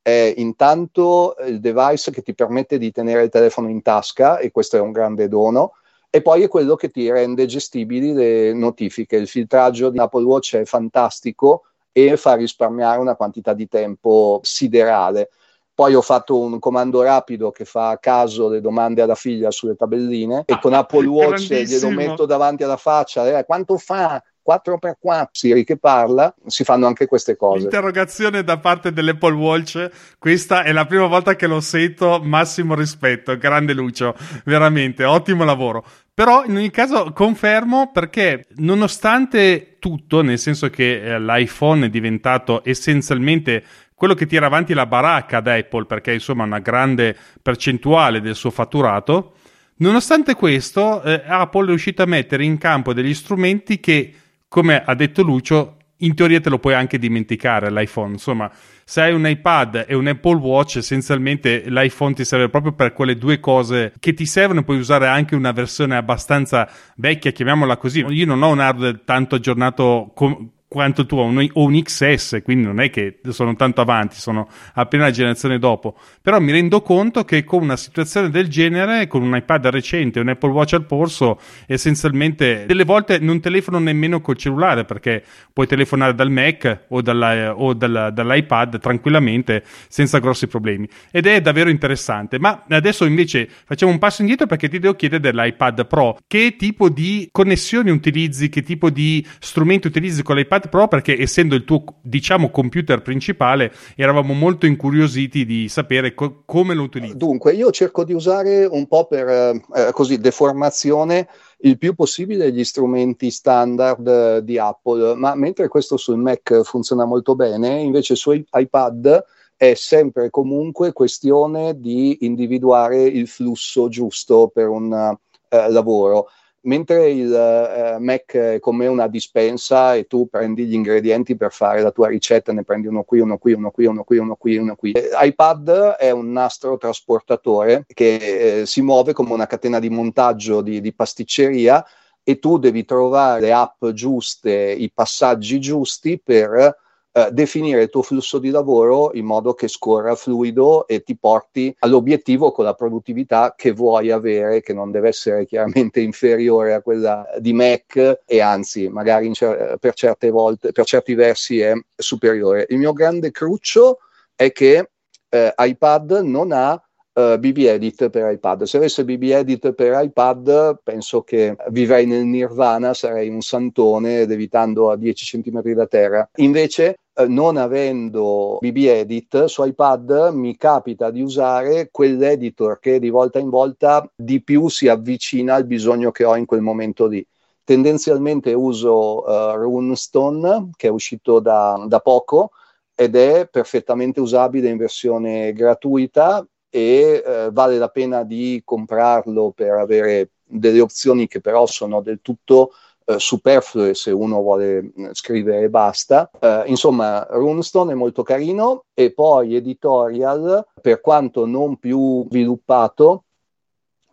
è 0.00 0.34
intanto 0.36 1.34
il 1.44 1.60
device 1.60 2.10
che 2.10 2.22
ti 2.22 2.34
permette 2.34 2.78
di 2.78 2.90
tenere 2.92 3.24
il 3.24 3.30
telefono 3.30 3.68
in 3.68 3.82
tasca 3.82 4.38
e 4.38 4.50
questo 4.50 4.76
è 4.76 4.80
un 4.80 4.92
grande 4.92 5.28
dono 5.28 5.72
e 6.14 6.22
poi 6.22 6.44
è 6.44 6.48
quello 6.48 6.76
che 6.76 6.90
ti 6.90 7.10
rende 7.10 7.44
gestibili 7.44 8.12
le 8.12 8.52
notifiche. 8.52 9.16
Il 9.16 9.26
filtraggio 9.26 9.90
di 9.90 9.98
Apple 9.98 10.22
Watch 10.22 10.54
è 10.54 10.64
fantastico 10.64 11.64
e 11.90 12.16
fa 12.16 12.36
risparmiare 12.36 13.00
una 13.00 13.16
quantità 13.16 13.52
di 13.52 13.66
tempo 13.66 14.38
siderale. 14.44 15.30
Poi 15.74 15.92
ho 15.92 16.02
fatto 16.02 16.38
un 16.38 16.60
comando 16.60 17.02
rapido 17.02 17.50
che 17.50 17.64
fa 17.64 17.88
a 17.88 17.98
caso 17.98 18.48
le 18.48 18.60
domande 18.60 19.02
alla 19.02 19.16
figlia 19.16 19.50
sulle 19.50 19.74
tabelline 19.74 20.44
e 20.46 20.56
con 20.60 20.72
Apple 20.72 21.04
Watch 21.06 21.52
glielo 21.52 21.90
metto 21.90 22.26
davanti 22.26 22.62
alla 22.62 22.76
faccia, 22.76 23.36
eh, 23.36 23.44
quanto 23.44 23.76
fa? 23.76 24.22
4x4 24.46 25.26
Siri 25.30 25.64
che 25.64 25.76
parla, 25.76 26.34
si 26.46 26.64
fanno 26.64 26.86
anche 26.86 27.06
queste 27.06 27.36
cose. 27.36 27.64
Interrogazione 27.64 28.44
da 28.44 28.58
parte 28.58 28.92
dell'Apple 28.92 29.34
Watch, 29.34 29.88
questa 30.18 30.62
è 30.62 30.72
la 30.72 30.86
prima 30.86 31.06
volta 31.06 31.36
che 31.36 31.46
lo 31.46 31.60
sento, 31.60 32.20
massimo 32.22 32.74
rispetto, 32.74 33.36
grande 33.36 33.72
Lucio, 33.72 34.14
veramente, 34.44 35.04
ottimo 35.04 35.44
lavoro. 35.44 35.84
Però 36.14 36.44
in 36.44 36.56
ogni 36.56 36.70
caso 36.70 37.12
confermo 37.12 37.90
perché 37.92 38.46
nonostante 38.56 39.78
tutto, 39.80 40.22
nel 40.22 40.38
senso 40.38 40.70
che 40.70 41.02
eh, 41.02 41.20
l'iPhone 41.20 41.86
è 41.86 41.88
diventato 41.88 42.62
essenzialmente 42.64 43.64
quello 43.94 44.14
che 44.14 44.26
tira 44.26 44.46
avanti 44.46 44.74
la 44.74 44.86
baracca 44.86 45.38
ad 45.38 45.48
Apple 45.48 45.86
perché 45.86 46.12
insomma 46.12 46.44
una 46.44 46.60
grande 46.60 47.16
percentuale 47.42 48.20
del 48.20 48.36
suo 48.36 48.50
fatturato, 48.50 49.34
nonostante 49.76 50.34
questo 50.34 51.02
eh, 51.02 51.22
Apple 51.26 51.64
è 51.64 51.68
riuscito 51.68 52.02
a 52.02 52.06
mettere 52.06 52.44
in 52.44 52.58
campo 52.58 52.92
degli 52.92 53.14
strumenti 53.14 53.80
che, 53.80 54.12
come 54.54 54.84
ha 54.84 54.94
detto 54.94 55.24
Lucio, 55.24 55.78
in 55.96 56.14
teoria 56.14 56.40
te 56.40 56.48
lo 56.48 56.60
puoi 56.60 56.74
anche 56.74 56.96
dimenticare 56.96 57.72
l'iPhone. 57.72 58.12
Insomma, 58.12 58.48
se 58.84 59.00
hai 59.00 59.12
un 59.12 59.26
iPad 59.26 59.86
e 59.88 59.96
un 59.96 60.06
Apple 60.06 60.36
Watch, 60.36 60.76
essenzialmente 60.76 61.64
l'iPhone 61.66 62.14
ti 62.14 62.24
serve 62.24 62.48
proprio 62.48 62.72
per 62.72 62.92
quelle 62.92 63.18
due 63.18 63.40
cose 63.40 63.92
che 63.98 64.14
ti 64.14 64.24
servono. 64.26 64.62
Puoi 64.62 64.78
usare 64.78 65.08
anche 65.08 65.34
una 65.34 65.50
versione 65.50 65.96
abbastanza 65.96 66.70
vecchia, 66.94 67.32
chiamiamola 67.32 67.76
così. 67.76 68.04
Io 68.10 68.26
non 68.26 68.44
ho 68.44 68.52
un 68.52 68.60
hardware 68.60 69.00
tanto 69.04 69.34
aggiornato 69.34 70.12
com- 70.14 70.50
quanto 70.74 71.02
il 71.02 71.06
tuo 71.06 71.22
o 71.22 71.64
un 71.64 71.82
XS, 71.82 72.40
quindi 72.42 72.64
non 72.64 72.80
è 72.80 72.90
che 72.90 73.20
sono 73.28 73.54
tanto 73.54 73.80
avanti, 73.80 74.16
sono 74.16 74.48
appena 74.72 75.04
la 75.04 75.12
generazione 75.12 75.60
dopo. 75.60 75.96
Però 76.20 76.40
mi 76.40 76.50
rendo 76.50 76.82
conto 76.82 77.24
che 77.24 77.44
con 77.44 77.62
una 77.62 77.76
situazione 77.76 78.28
del 78.28 78.48
genere, 78.48 79.06
con 79.06 79.22
un 79.22 79.36
iPad 79.36 79.68
recente, 79.68 80.18
un 80.18 80.30
Apple 80.30 80.50
Watch 80.50 80.72
al 80.72 80.84
polso, 80.84 81.38
essenzialmente 81.68 82.64
delle 82.66 82.82
volte 82.82 83.20
non 83.20 83.38
telefono 83.38 83.78
nemmeno 83.78 84.20
col 84.20 84.36
cellulare 84.36 84.84
perché 84.84 85.22
puoi 85.52 85.68
telefonare 85.68 86.12
dal 86.12 86.32
Mac 86.32 86.86
o, 86.88 87.00
dalla, 87.00 87.56
o 87.56 87.72
dalla, 87.72 88.10
dall'iPad 88.10 88.80
tranquillamente 88.80 89.62
senza 89.86 90.18
grossi 90.18 90.48
problemi. 90.48 90.88
Ed 91.12 91.28
è 91.28 91.40
davvero 91.40 91.70
interessante. 91.70 92.40
Ma 92.40 92.64
adesso 92.68 93.04
invece 93.04 93.48
facciamo 93.64 93.92
un 93.92 93.98
passo 93.98 94.22
indietro 94.22 94.48
perché 94.48 94.68
ti 94.68 94.80
devo 94.80 94.94
chiedere 94.94 95.20
dell'iPad 95.20 95.86
Pro. 95.86 96.18
Che 96.26 96.56
tipo 96.58 96.88
di 96.88 97.28
connessioni 97.30 97.90
utilizzi? 97.90 98.48
Che 98.48 98.64
tipo 98.64 98.90
di 98.90 99.24
strumenti 99.38 99.86
utilizzi 99.86 100.24
con 100.24 100.34
l'iPad 100.34 100.62
Pro? 100.68 100.88
Perché 100.88 101.20
essendo 101.20 101.54
il 101.54 101.64
tuo, 101.64 101.84
diciamo, 102.02 102.50
computer 102.50 103.02
principale, 103.02 103.72
eravamo 103.96 104.32
molto 104.32 104.66
incuriositi 104.66 105.44
di 105.44 105.68
sapere 105.68 106.14
co- 106.14 106.42
come 106.44 106.74
lo 106.74 106.82
utilizzi. 106.82 107.16
Dunque, 107.16 107.52
io 107.52 107.70
cerco 107.70 108.04
di 108.04 108.12
usare 108.12 108.64
un 108.64 108.86
po' 108.86 109.06
per 109.06 109.28
eh, 109.28 109.62
eh 109.74 109.92
così 109.92 110.18
deformazione 110.18 111.28
il 111.58 111.78
più 111.78 111.94
possibile 111.94 112.52
gli 112.52 112.64
strumenti 112.64 113.30
standard 113.30 114.06
eh, 114.06 114.44
di 114.44 114.58
Apple, 114.58 115.14
ma 115.14 115.34
mentre 115.34 115.68
questo 115.68 115.96
sul 115.96 116.18
Mac 116.18 116.62
funziona 116.62 117.04
molto 117.04 117.34
bene, 117.34 117.80
invece 117.80 118.14
su 118.14 118.32
iPad 118.32 119.24
è 119.56 119.74
sempre 119.74 120.30
comunque 120.30 120.92
questione 120.92 121.78
di 121.78 122.18
individuare 122.20 123.02
il 123.02 123.28
flusso 123.28 123.88
giusto 123.88 124.50
per 124.52 124.68
un 124.68 124.90
uh, 124.92 125.70
lavoro. 125.70 126.28
Mentre 126.66 127.10
il 127.10 127.30
uh, 127.30 128.02
Mac 128.02 128.34
è 128.34 128.58
come 128.58 128.86
una 128.86 129.06
dispensa 129.06 129.94
e 129.94 130.06
tu 130.06 130.28
prendi 130.30 130.64
gli 130.64 130.72
ingredienti 130.72 131.36
per 131.36 131.52
fare 131.52 131.82
la 131.82 131.90
tua 131.90 132.08
ricetta, 132.08 132.52
ne 132.52 132.64
prendi 132.64 132.86
uno 132.86 133.02
qui, 133.02 133.20
uno 133.20 133.36
qui, 133.36 133.52
uno 133.52 133.70
qui, 133.70 133.84
uno 133.84 134.02
qui, 134.02 134.16
uno 134.16 134.36
qui, 134.36 134.56
uno 134.56 134.74
qui. 134.74 134.94
iPad 134.94 135.96
è 135.96 136.10
un 136.10 136.32
nastro 136.32 136.78
trasportatore 136.78 137.84
che 137.92 138.60
eh, 138.60 138.66
si 138.66 138.80
muove 138.80 139.12
come 139.12 139.32
una 139.32 139.46
catena 139.46 139.78
di 139.78 139.90
montaggio 139.90 140.62
di, 140.62 140.80
di 140.80 140.94
pasticceria 140.94 141.84
e 142.22 142.38
tu 142.38 142.58
devi 142.58 142.86
trovare 142.86 143.42
le 143.42 143.52
app 143.52 143.84
giuste, 143.88 144.50
i 144.52 144.90
passaggi 144.90 145.60
giusti 145.60 146.18
per 146.18 146.82
eh, 147.16 147.28
definire 147.30 147.82
il 147.82 147.90
tuo 147.90 148.02
flusso 148.02 148.40
di 148.40 148.50
lavoro 148.50 149.12
in 149.14 149.24
modo 149.24 149.54
che 149.54 149.68
scorra 149.68 150.16
fluido 150.16 150.88
e 150.88 151.04
ti 151.04 151.16
porti 151.16 151.72
all'obiettivo 151.78 152.50
con 152.50 152.64
la 152.64 152.74
produttività 152.74 153.54
che 153.56 153.70
vuoi 153.70 154.10
avere, 154.10 154.62
che 154.62 154.72
non 154.72 154.90
deve 154.90 155.10
essere 155.10 155.46
chiaramente 155.46 156.00
inferiore 156.02 156.74
a 156.74 156.82
quella 156.82 157.24
di 157.38 157.52
Mac 157.52 158.22
e 158.26 158.40
anzi 158.40 158.88
magari 158.88 159.32
cer- 159.32 159.76
per 159.78 159.94
certe 159.94 160.30
volte, 160.30 160.72
per 160.72 160.84
certi 160.84 161.14
versi 161.14 161.60
è 161.60 161.72
superiore. 161.94 162.66
Il 162.68 162.78
mio 162.78 162.92
grande 162.92 163.30
cruccio 163.30 163.98
è 164.34 164.50
che 164.50 164.90
eh, 165.28 165.54
iPad 165.56 166.20
non 166.24 166.50
ha 166.50 166.82
uh, 167.14 167.38
BB 167.38 167.58
Edit 167.58 168.10
per 168.10 168.30
iPad. 168.32 168.64
Se 168.64 168.76
avesse 168.76 169.04
BB 169.04 169.22
Edit 169.24 169.72
per 169.72 170.02
iPad, 170.02 170.80
penso 170.82 171.22
che 171.22 171.56
vivrei 171.70 172.06
nel 172.06 172.24
nirvana, 172.24 172.94
sarei 172.94 173.28
un 173.28 173.40
santone 173.40 174.20
ed 174.20 174.30
evitando 174.30 174.90
a 174.90 174.96
10 174.96 175.42
cm 175.42 175.72
da 175.72 175.86
terra. 175.86 176.28
Invece 176.36 176.98
eh, 177.14 177.26
non 177.26 177.56
avendo 177.56 178.58
BB 178.60 178.76
Edit 178.76 179.44
su 179.44 179.64
iPad 179.64 180.30
mi 180.32 180.56
capita 180.56 181.10
di 181.10 181.22
usare 181.22 181.88
quell'editor 181.90 182.78
che 182.80 182.98
di 182.98 183.10
volta 183.10 183.38
in 183.38 183.50
volta 183.50 184.08
di 184.14 184.42
più 184.42 184.68
si 184.68 184.88
avvicina 184.88 185.54
al 185.54 185.64
bisogno 185.64 186.10
che 186.10 186.24
ho 186.24 186.36
in 186.36 186.44
quel 186.46 186.60
momento 186.60 187.06
lì. 187.06 187.24
Tendenzialmente 187.62 188.52
uso 188.52 189.24
uh, 189.24 189.54
Runestone 189.54 190.70
che 190.76 190.88
è 190.88 190.90
uscito 190.90 191.40
da, 191.40 191.82
da 191.88 192.00
poco 192.00 192.50
ed 192.94 193.16
è 193.16 193.48
perfettamente 193.50 194.20
usabile 194.20 194.68
in 194.68 194.76
versione 194.76 195.52
gratuita 195.52 196.46
e 196.74 197.22
eh, 197.24 197.50
vale 197.52 197.78
la 197.78 197.88
pena 197.88 198.24
di 198.24 198.60
comprarlo 198.64 199.52
per 199.54 199.74
avere 199.74 200.30
delle 200.44 200.80
opzioni 200.80 201.28
che 201.28 201.40
però 201.40 201.66
sono 201.66 202.00
del 202.00 202.18
tutto 202.20 202.72
eh, 203.04 203.20
superflue 203.20 203.94
se 203.94 204.10
uno 204.10 204.40
vuole 204.40 204.82
mm, 204.82 205.10
scrivere 205.12 205.66
e 205.66 205.70
basta. 205.70 206.28
Eh, 206.36 206.64
insomma, 206.66 207.24
Runestone 207.30 207.92
è 207.92 207.94
molto 207.94 208.24
carino 208.24 208.86
e 208.92 209.12
poi 209.12 209.54
Editorial, 209.54 210.66
per 210.82 211.00
quanto 211.00 211.46
non 211.46 211.76
più 211.76 212.26
sviluppato, 212.28 213.22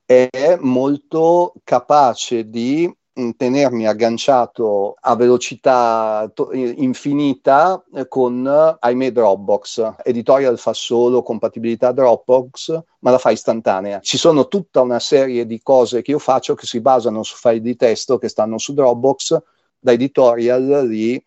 è 0.05 0.55
molto 0.59 1.53
capace 1.63 2.47
di 2.47 2.93
tenermi 3.35 3.87
agganciato 3.87 4.95
a 4.99 5.15
velocità 5.15 6.29
to- 6.33 6.51
infinita 6.53 7.83
eh, 7.93 8.07
con, 8.07 8.47
ahimè, 8.79 9.11
Dropbox. 9.11 9.95
Editorial 10.03 10.57
fa 10.57 10.73
solo 10.73 11.21
compatibilità 11.21 11.91
Dropbox, 11.91 12.81
ma 12.99 13.11
la 13.11 13.17
fa 13.17 13.31
istantanea. 13.31 13.99
Ci 13.99 14.17
sono 14.17 14.47
tutta 14.47 14.81
una 14.81 14.99
serie 14.99 15.45
di 15.45 15.59
cose 15.61 16.01
che 16.01 16.11
io 16.11 16.19
faccio 16.19 16.55
che 16.55 16.65
si 16.65 16.79
basano 16.79 17.23
su 17.23 17.35
file 17.35 17.61
di 17.61 17.75
testo 17.75 18.17
che 18.17 18.29
stanno 18.29 18.57
su 18.57 18.73
Dropbox, 18.73 19.41
da 19.77 19.91
editorial 19.91 20.87
li 20.87 21.15
eh, 21.15 21.23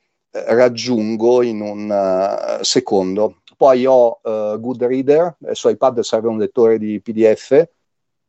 raggiungo 0.55 1.43
in 1.43 1.61
un 1.61 2.59
secondo. 2.63 3.37
Poi 3.57 3.87
ho 3.87 4.19
uh, 4.23 4.59
Goodreader, 4.59 5.37
su 5.53 5.69
iPad 5.69 6.01
serve 6.01 6.29
un 6.29 6.39
lettore 6.39 6.79
di 6.79 7.01
PDF. 7.01 7.69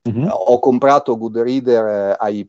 Mm-hmm. 0.07 0.27
Ho 0.29 0.59
comprato 0.59 1.17
Goodreader 1.17 1.87
eh, 1.87 2.15
ai 2.19 2.47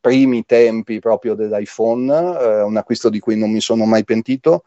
primi 0.00 0.44
tempi 0.44 0.98
proprio 0.98 1.34
dell'iPhone, 1.34 2.12
eh, 2.12 2.62
un 2.62 2.76
acquisto 2.76 3.08
di 3.08 3.18
cui 3.18 3.36
non 3.36 3.50
mi 3.50 3.60
sono 3.60 3.84
mai 3.84 4.04
pentito 4.04 4.64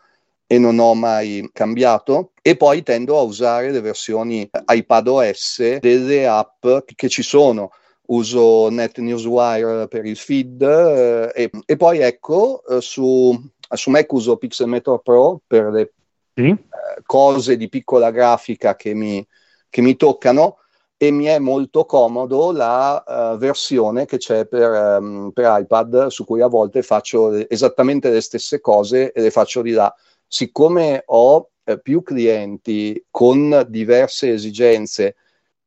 e 0.51 0.57
non 0.57 0.79
ho 0.79 0.95
mai 0.95 1.47
cambiato. 1.53 2.31
E 2.41 2.55
poi 2.57 2.81
tendo 2.81 3.19
a 3.19 3.21
usare 3.21 3.71
le 3.71 3.81
versioni 3.81 4.49
iPadOS 4.67 5.77
delle 5.77 6.27
app 6.27 6.65
che 6.95 7.07
ci 7.07 7.21
sono. 7.21 7.71
Uso 8.09 8.69
NetNewsWire 8.69 9.87
per 9.87 10.05
il 10.05 10.17
feed 10.17 10.59
eh, 10.63 11.31
e, 11.35 11.51
e, 11.63 11.77
poi 11.77 11.99
ecco 11.99 12.63
eh, 12.67 12.81
su, 12.81 13.39
su, 13.69 13.89
Mac 13.91 14.11
uso 14.11 14.37
Pixelmator 14.37 15.03
Pro 15.03 15.41
per 15.45 15.65
le 15.65 15.93
sì. 16.33 16.47
eh, 16.47 16.57
cose 17.05 17.55
di 17.55 17.69
piccola 17.69 18.09
grafica 18.09 18.75
che 18.75 18.95
mi, 18.95 19.23
che 19.69 19.81
mi, 19.81 19.95
toccano 19.95 20.57
e 21.01 21.11
mi 21.11 21.25
è 21.25 21.39
molto 21.39 21.85
comodo 21.85 22.51
la 22.51 23.01
uh, 23.07 23.37
versione 23.37 24.05
che 24.05 24.17
c'è 24.17 24.45
per, 24.45 24.99
um, 24.99 25.31
per 25.31 25.61
iPad 25.61 26.07
su 26.07 26.25
cui 26.25 26.41
a 26.41 26.47
volte 26.47 26.81
faccio 26.81 27.47
esattamente 27.49 28.09
le 28.09 28.19
stesse 28.19 28.59
cose 28.59 29.13
e 29.13 29.21
le 29.21 29.31
faccio 29.31 29.61
di 29.61 29.71
là. 29.71 29.95
Siccome 30.27 31.03
ho 31.05 31.51
eh, 31.63 31.79
più 31.79 32.03
clienti 32.03 33.01
con 33.09 33.65
diverse 33.69 34.33
esigenze 34.33 35.15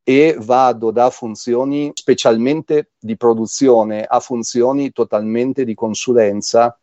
e 0.04 0.36
vado 0.38 0.90
da 0.90 1.08
funzioni 1.08 1.92
specialmente 1.94 2.90
di 2.98 3.16
produzione 3.16 4.04
a 4.04 4.20
funzioni 4.20 4.92
totalmente 4.92 5.64
di 5.64 5.74
consulenza, 5.74 6.78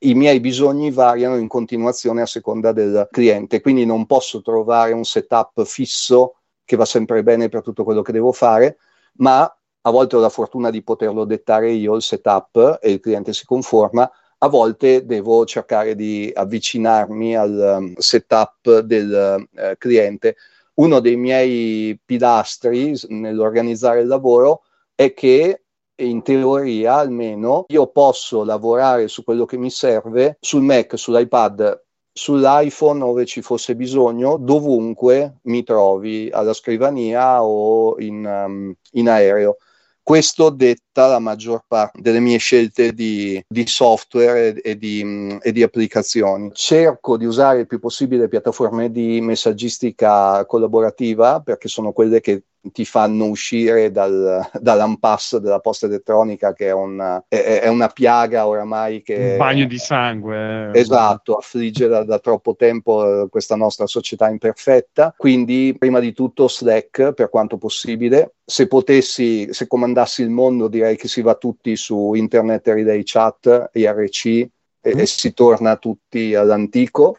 i 0.00 0.12
miei 0.12 0.38
bisogni 0.38 0.90
variano 0.90 1.36
in 1.36 1.48
continuazione 1.48 2.20
a 2.20 2.26
seconda 2.26 2.72
del 2.72 3.08
cliente, 3.10 3.62
quindi 3.62 3.86
non 3.86 4.04
posso 4.04 4.42
trovare 4.42 4.92
un 4.92 5.04
setup 5.04 5.64
fisso 5.64 6.34
che 6.64 6.76
va 6.76 6.84
sempre 6.84 7.22
bene 7.22 7.48
per 7.48 7.62
tutto 7.62 7.84
quello 7.84 8.02
che 8.02 8.12
devo 8.12 8.32
fare, 8.32 8.78
ma 9.18 9.42
a 9.86 9.90
volte 9.90 10.16
ho 10.16 10.20
la 10.20 10.30
fortuna 10.30 10.70
di 10.70 10.82
poterlo 10.82 11.24
dettare 11.24 11.70
io 11.70 11.94
il 11.94 12.02
setup 12.02 12.78
e 12.80 12.92
il 12.92 13.00
cliente 13.00 13.32
si 13.32 13.44
conforma, 13.44 14.10
a 14.38 14.48
volte 14.48 15.04
devo 15.04 15.44
cercare 15.44 15.94
di 15.94 16.30
avvicinarmi 16.34 17.36
al 17.36 17.76
um, 17.78 17.94
setup 17.96 18.80
del 18.80 19.46
uh, 19.52 19.72
cliente. 19.78 20.36
Uno 20.74 21.00
dei 21.00 21.16
miei 21.16 21.98
pilastri 22.04 22.94
nell'organizzare 23.08 24.00
il 24.00 24.06
lavoro 24.06 24.62
è 24.94 25.12
che 25.12 25.64
in 25.96 26.22
teoria 26.22 26.96
almeno 26.96 27.64
io 27.68 27.86
posso 27.86 28.42
lavorare 28.42 29.06
su 29.06 29.22
quello 29.22 29.44
che 29.44 29.56
mi 29.56 29.70
serve 29.70 30.38
sul 30.40 30.62
Mac, 30.62 30.98
sull'iPad, 30.98 31.83
sull'iPhone 32.16 33.02
ove 33.02 33.26
ci 33.26 33.42
fosse 33.42 33.74
bisogno, 33.74 34.36
dovunque 34.38 35.38
mi 35.42 35.64
trovi 35.64 36.30
alla 36.32 36.52
scrivania 36.52 37.42
o 37.42 37.98
in, 37.98 38.24
um, 38.24 38.72
in 38.92 39.08
aereo. 39.08 39.56
Questo 40.00 40.50
detta 40.50 41.06
la 41.08 41.18
maggior 41.18 41.64
parte 41.66 42.00
delle 42.00 42.20
mie 42.20 42.36
scelte 42.36 42.92
di, 42.92 43.42
di 43.48 43.66
software 43.66 44.52
e, 44.54 44.70
e, 44.70 44.76
di, 44.76 45.38
e, 45.40 45.50
di, 45.50 45.62
applicazioni. 45.62 46.50
Cerco 46.52 47.16
di 47.16 47.24
usare 47.24 47.60
il 47.60 47.66
più 47.66 47.80
possibile 47.80 48.28
piattaforme 48.28 48.90
di 48.90 49.20
messaggistica 49.22 50.44
collaborativa 50.44 51.40
perché 51.40 51.68
sono 51.68 51.92
quelle 51.92 52.20
che 52.20 52.44
ti 52.72 52.84
fanno 52.84 53.26
uscire 53.26 53.90
dal, 53.90 54.48
dall'impasse 54.52 55.40
della 55.40 55.60
posta 55.60 55.86
elettronica 55.86 56.52
che 56.52 56.68
è 56.68 56.72
una, 56.72 57.22
è, 57.28 57.60
è 57.62 57.68
una 57.68 57.88
piaga 57.88 58.46
oramai 58.46 59.02
che... 59.02 59.32
Un 59.32 59.36
bagno 59.36 59.66
di 59.66 59.78
sangue. 59.78 60.70
Eh. 60.72 60.78
Esatto, 60.80 61.36
affligge 61.36 61.86
da, 61.86 62.04
da, 62.04 62.18
troppo 62.18 62.54
tempo 62.56 63.24
eh, 63.24 63.28
questa 63.28 63.56
nostra 63.56 63.86
società 63.86 64.28
imperfetta. 64.28 65.14
Quindi 65.16 65.74
prima 65.78 66.00
di 66.00 66.12
tutto 66.12 66.48
Slack 66.48 67.12
per 67.12 67.28
quanto 67.28 67.58
possibile. 67.58 68.34
Se 68.44 68.66
potessi, 68.66 69.52
se 69.52 69.66
comandassi 69.66 70.22
il 70.22 70.30
mondo 70.30 70.68
direi 70.68 70.96
che 70.96 71.08
si 71.08 71.22
va 71.22 71.34
tutti 71.34 71.76
su 71.76 72.14
Internet 72.14 72.66
Relay 72.68 73.02
Chat, 73.04 73.70
IRC, 73.72 74.26
e, 74.26 74.94
mm. 74.94 74.98
e 74.98 75.06
si 75.06 75.32
torna 75.32 75.76
tutti 75.76 76.34
all'antico. 76.34 77.18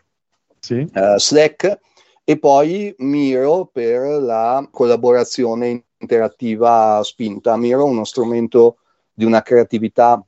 Sì. 0.59 0.87
Uh, 0.93 1.17
Slack 1.17 1.79
e 2.27 2.39
poi 2.39 2.93
Miro 2.97 3.69
per 3.71 4.01
la 4.01 4.67
collaborazione 4.71 5.85
interattiva 5.99 6.99
spinta. 7.03 7.55
Miro 7.55 7.81
è 7.81 7.89
uno 7.89 8.03
strumento 8.03 8.77
di 9.13 9.25
una 9.25 9.43
creatività 9.43 10.21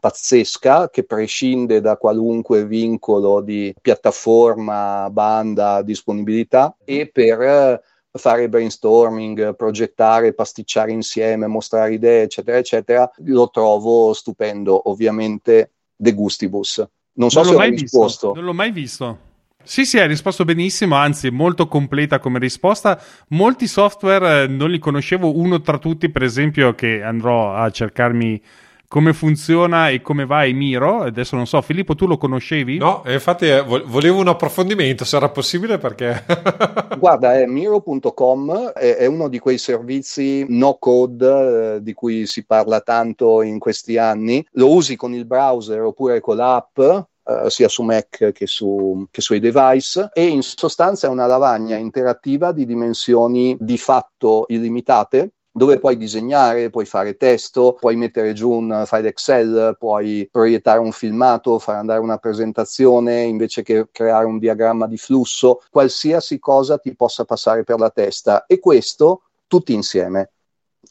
pazzesca 0.00 0.88
che 0.88 1.04
prescinde 1.04 1.80
da 1.80 1.98
qualunque 1.98 2.66
vincolo 2.66 3.40
di 3.42 3.74
piattaforma, 3.80 5.08
banda, 5.10 5.82
disponibilità 5.82 6.74
e 6.84 7.10
per 7.12 7.82
fare 8.12 8.48
brainstorming, 8.48 9.54
progettare, 9.56 10.32
pasticciare 10.32 10.90
insieme, 10.90 11.46
mostrare 11.46 11.92
idee, 11.92 12.22
eccetera, 12.22 12.56
eccetera, 12.56 13.10
lo 13.24 13.50
trovo 13.50 14.14
stupendo. 14.14 14.88
Ovviamente 14.88 15.72
De 15.94 16.12
Gustibus. 16.12 16.86
Non 17.12 17.30
so 17.30 17.42
non 17.42 17.50
se 17.50 17.54
ho 17.54 17.60
risposto. 17.60 18.26
Visto. 18.28 18.34
Non 18.34 18.44
l'ho 18.44 18.52
mai 18.54 18.70
visto. 18.70 19.18
Sì, 19.66 19.84
sì, 19.84 19.98
hai 19.98 20.06
risposto 20.06 20.44
benissimo, 20.44 20.94
anzi 20.94 21.28
molto 21.30 21.66
completa 21.66 22.20
come 22.20 22.38
risposta. 22.38 23.02
Molti 23.30 23.66
software 23.66 24.44
eh, 24.44 24.46
non 24.46 24.70
li 24.70 24.78
conoscevo, 24.78 25.36
uno 25.36 25.60
tra 25.60 25.78
tutti 25.78 26.08
per 26.08 26.22
esempio 26.22 26.72
che 26.76 27.02
andrò 27.02 27.52
a 27.52 27.68
cercarmi 27.68 28.40
come 28.86 29.12
funziona 29.12 29.88
e 29.88 30.02
come 30.02 30.24
va 30.24 30.44
Miro. 30.46 31.02
Adesso 31.02 31.34
non 31.34 31.48
so, 31.48 31.60
Filippo, 31.62 31.96
tu 31.96 32.06
lo 32.06 32.16
conoscevi? 32.16 32.78
No, 32.78 33.02
infatti 33.06 33.48
eh, 33.48 33.60
volevo 33.60 34.20
un 34.20 34.28
approfondimento, 34.28 35.04
se 35.04 35.16
era 35.16 35.30
possibile 35.30 35.78
perché... 35.78 36.24
Guarda, 36.96 37.34
è 37.34 37.44
Miro.com, 37.46 38.68
è, 38.68 38.94
è, 38.98 39.06
uno 39.06 39.28
di 39.28 39.40
quei 39.40 39.58
servizi 39.58 40.46
no 40.48 40.76
code 40.78 41.74
eh, 41.74 41.82
di 41.82 41.92
cui 41.92 42.26
si 42.26 42.44
parla 42.46 42.80
tanto 42.82 43.42
in 43.42 43.58
questi 43.58 43.98
anni. 43.98 44.46
Lo 44.52 44.72
usi 44.72 44.94
con 44.94 45.12
il 45.12 45.26
browser 45.26 45.82
oppure 45.82 46.20
con 46.20 46.36
l'app 46.36 46.78
Uh, 47.26 47.48
sia 47.48 47.66
su 47.66 47.82
Mac 47.82 48.30
che, 48.30 48.46
su, 48.46 49.04
che, 49.10 49.20
sui 49.20 49.40
device 49.40 50.10
e 50.12 50.28
in 50.28 50.42
sostanza 50.42 51.08
è 51.08 51.10
una 51.10 51.26
lavagna 51.26 51.74
interattiva 51.74 52.52
di 52.52 52.64
dimensioni 52.64 53.56
di 53.58 53.76
fatto 53.78 54.44
illimitate 54.46 55.32
dove 55.56 55.78
puoi 55.78 55.96
disegnare, 55.96 56.68
puoi 56.68 56.84
fare 56.84 57.16
testo, 57.16 57.72
puoi 57.80 57.96
mettere 57.96 58.34
giù 58.34 58.50
un 58.50 58.84
file 58.84 59.08
Excel, 59.08 59.74
puoi 59.78 60.28
proiettare 60.30 60.78
un 60.80 60.92
filmato, 60.92 61.58
far 61.58 61.76
andare 61.76 61.98
una 61.98 62.18
presentazione 62.18 63.22
invece 63.22 63.62
che 63.62 63.88
creare 63.90 64.26
un 64.26 64.38
diagramma 64.38 64.86
di 64.86 64.98
flusso, 64.98 65.62
qualsiasi 65.70 66.38
cosa 66.38 66.76
ti 66.76 66.94
possa 66.94 67.24
passare 67.24 67.64
per 67.64 67.78
la 67.78 67.88
testa 67.88 68.44
e 68.44 68.58
questo 68.58 69.22
tutti 69.46 69.72
insieme. 69.72 70.32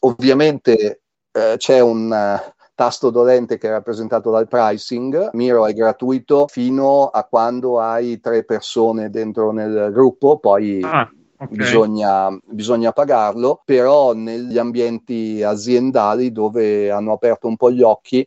Ovviamente 0.00 1.02
eh, 1.30 1.54
c'è 1.58 1.78
un 1.78 2.12
tasto 2.76 3.10
dolente 3.10 3.58
che 3.58 3.66
è 3.66 3.70
rappresentato 3.70 4.30
dal 4.30 4.46
pricing. 4.46 5.30
Miro 5.32 5.66
è 5.66 5.72
gratuito 5.72 6.46
fino 6.46 7.06
a 7.06 7.24
quando 7.24 7.80
hai 7.80 8.20
tre 8.20 8.44
persone 8.44 9.10
dentro 9.10 9.50
nel 9.50 9.90
gruppo, 9.92 10.38
poi 10.38 10.80
ah. 10.84 11.10
Okay. 11.38 11.54
Bisogna, 11.54 12.34
bisogna, 12.46 12.92
pagarlo, 12.92 13.60
però 13.62 14.14
negli 14.14 14.56
ambienti 14.56 15.42
aziendali 15.42 16.32
dove 16.32 16.90
hanno 16.90 17.12
aperto 17.12 17.46
un 17.46 17.56
po' 17.56 17.70
gli 17.70 17.82
occhi 17.82 18.26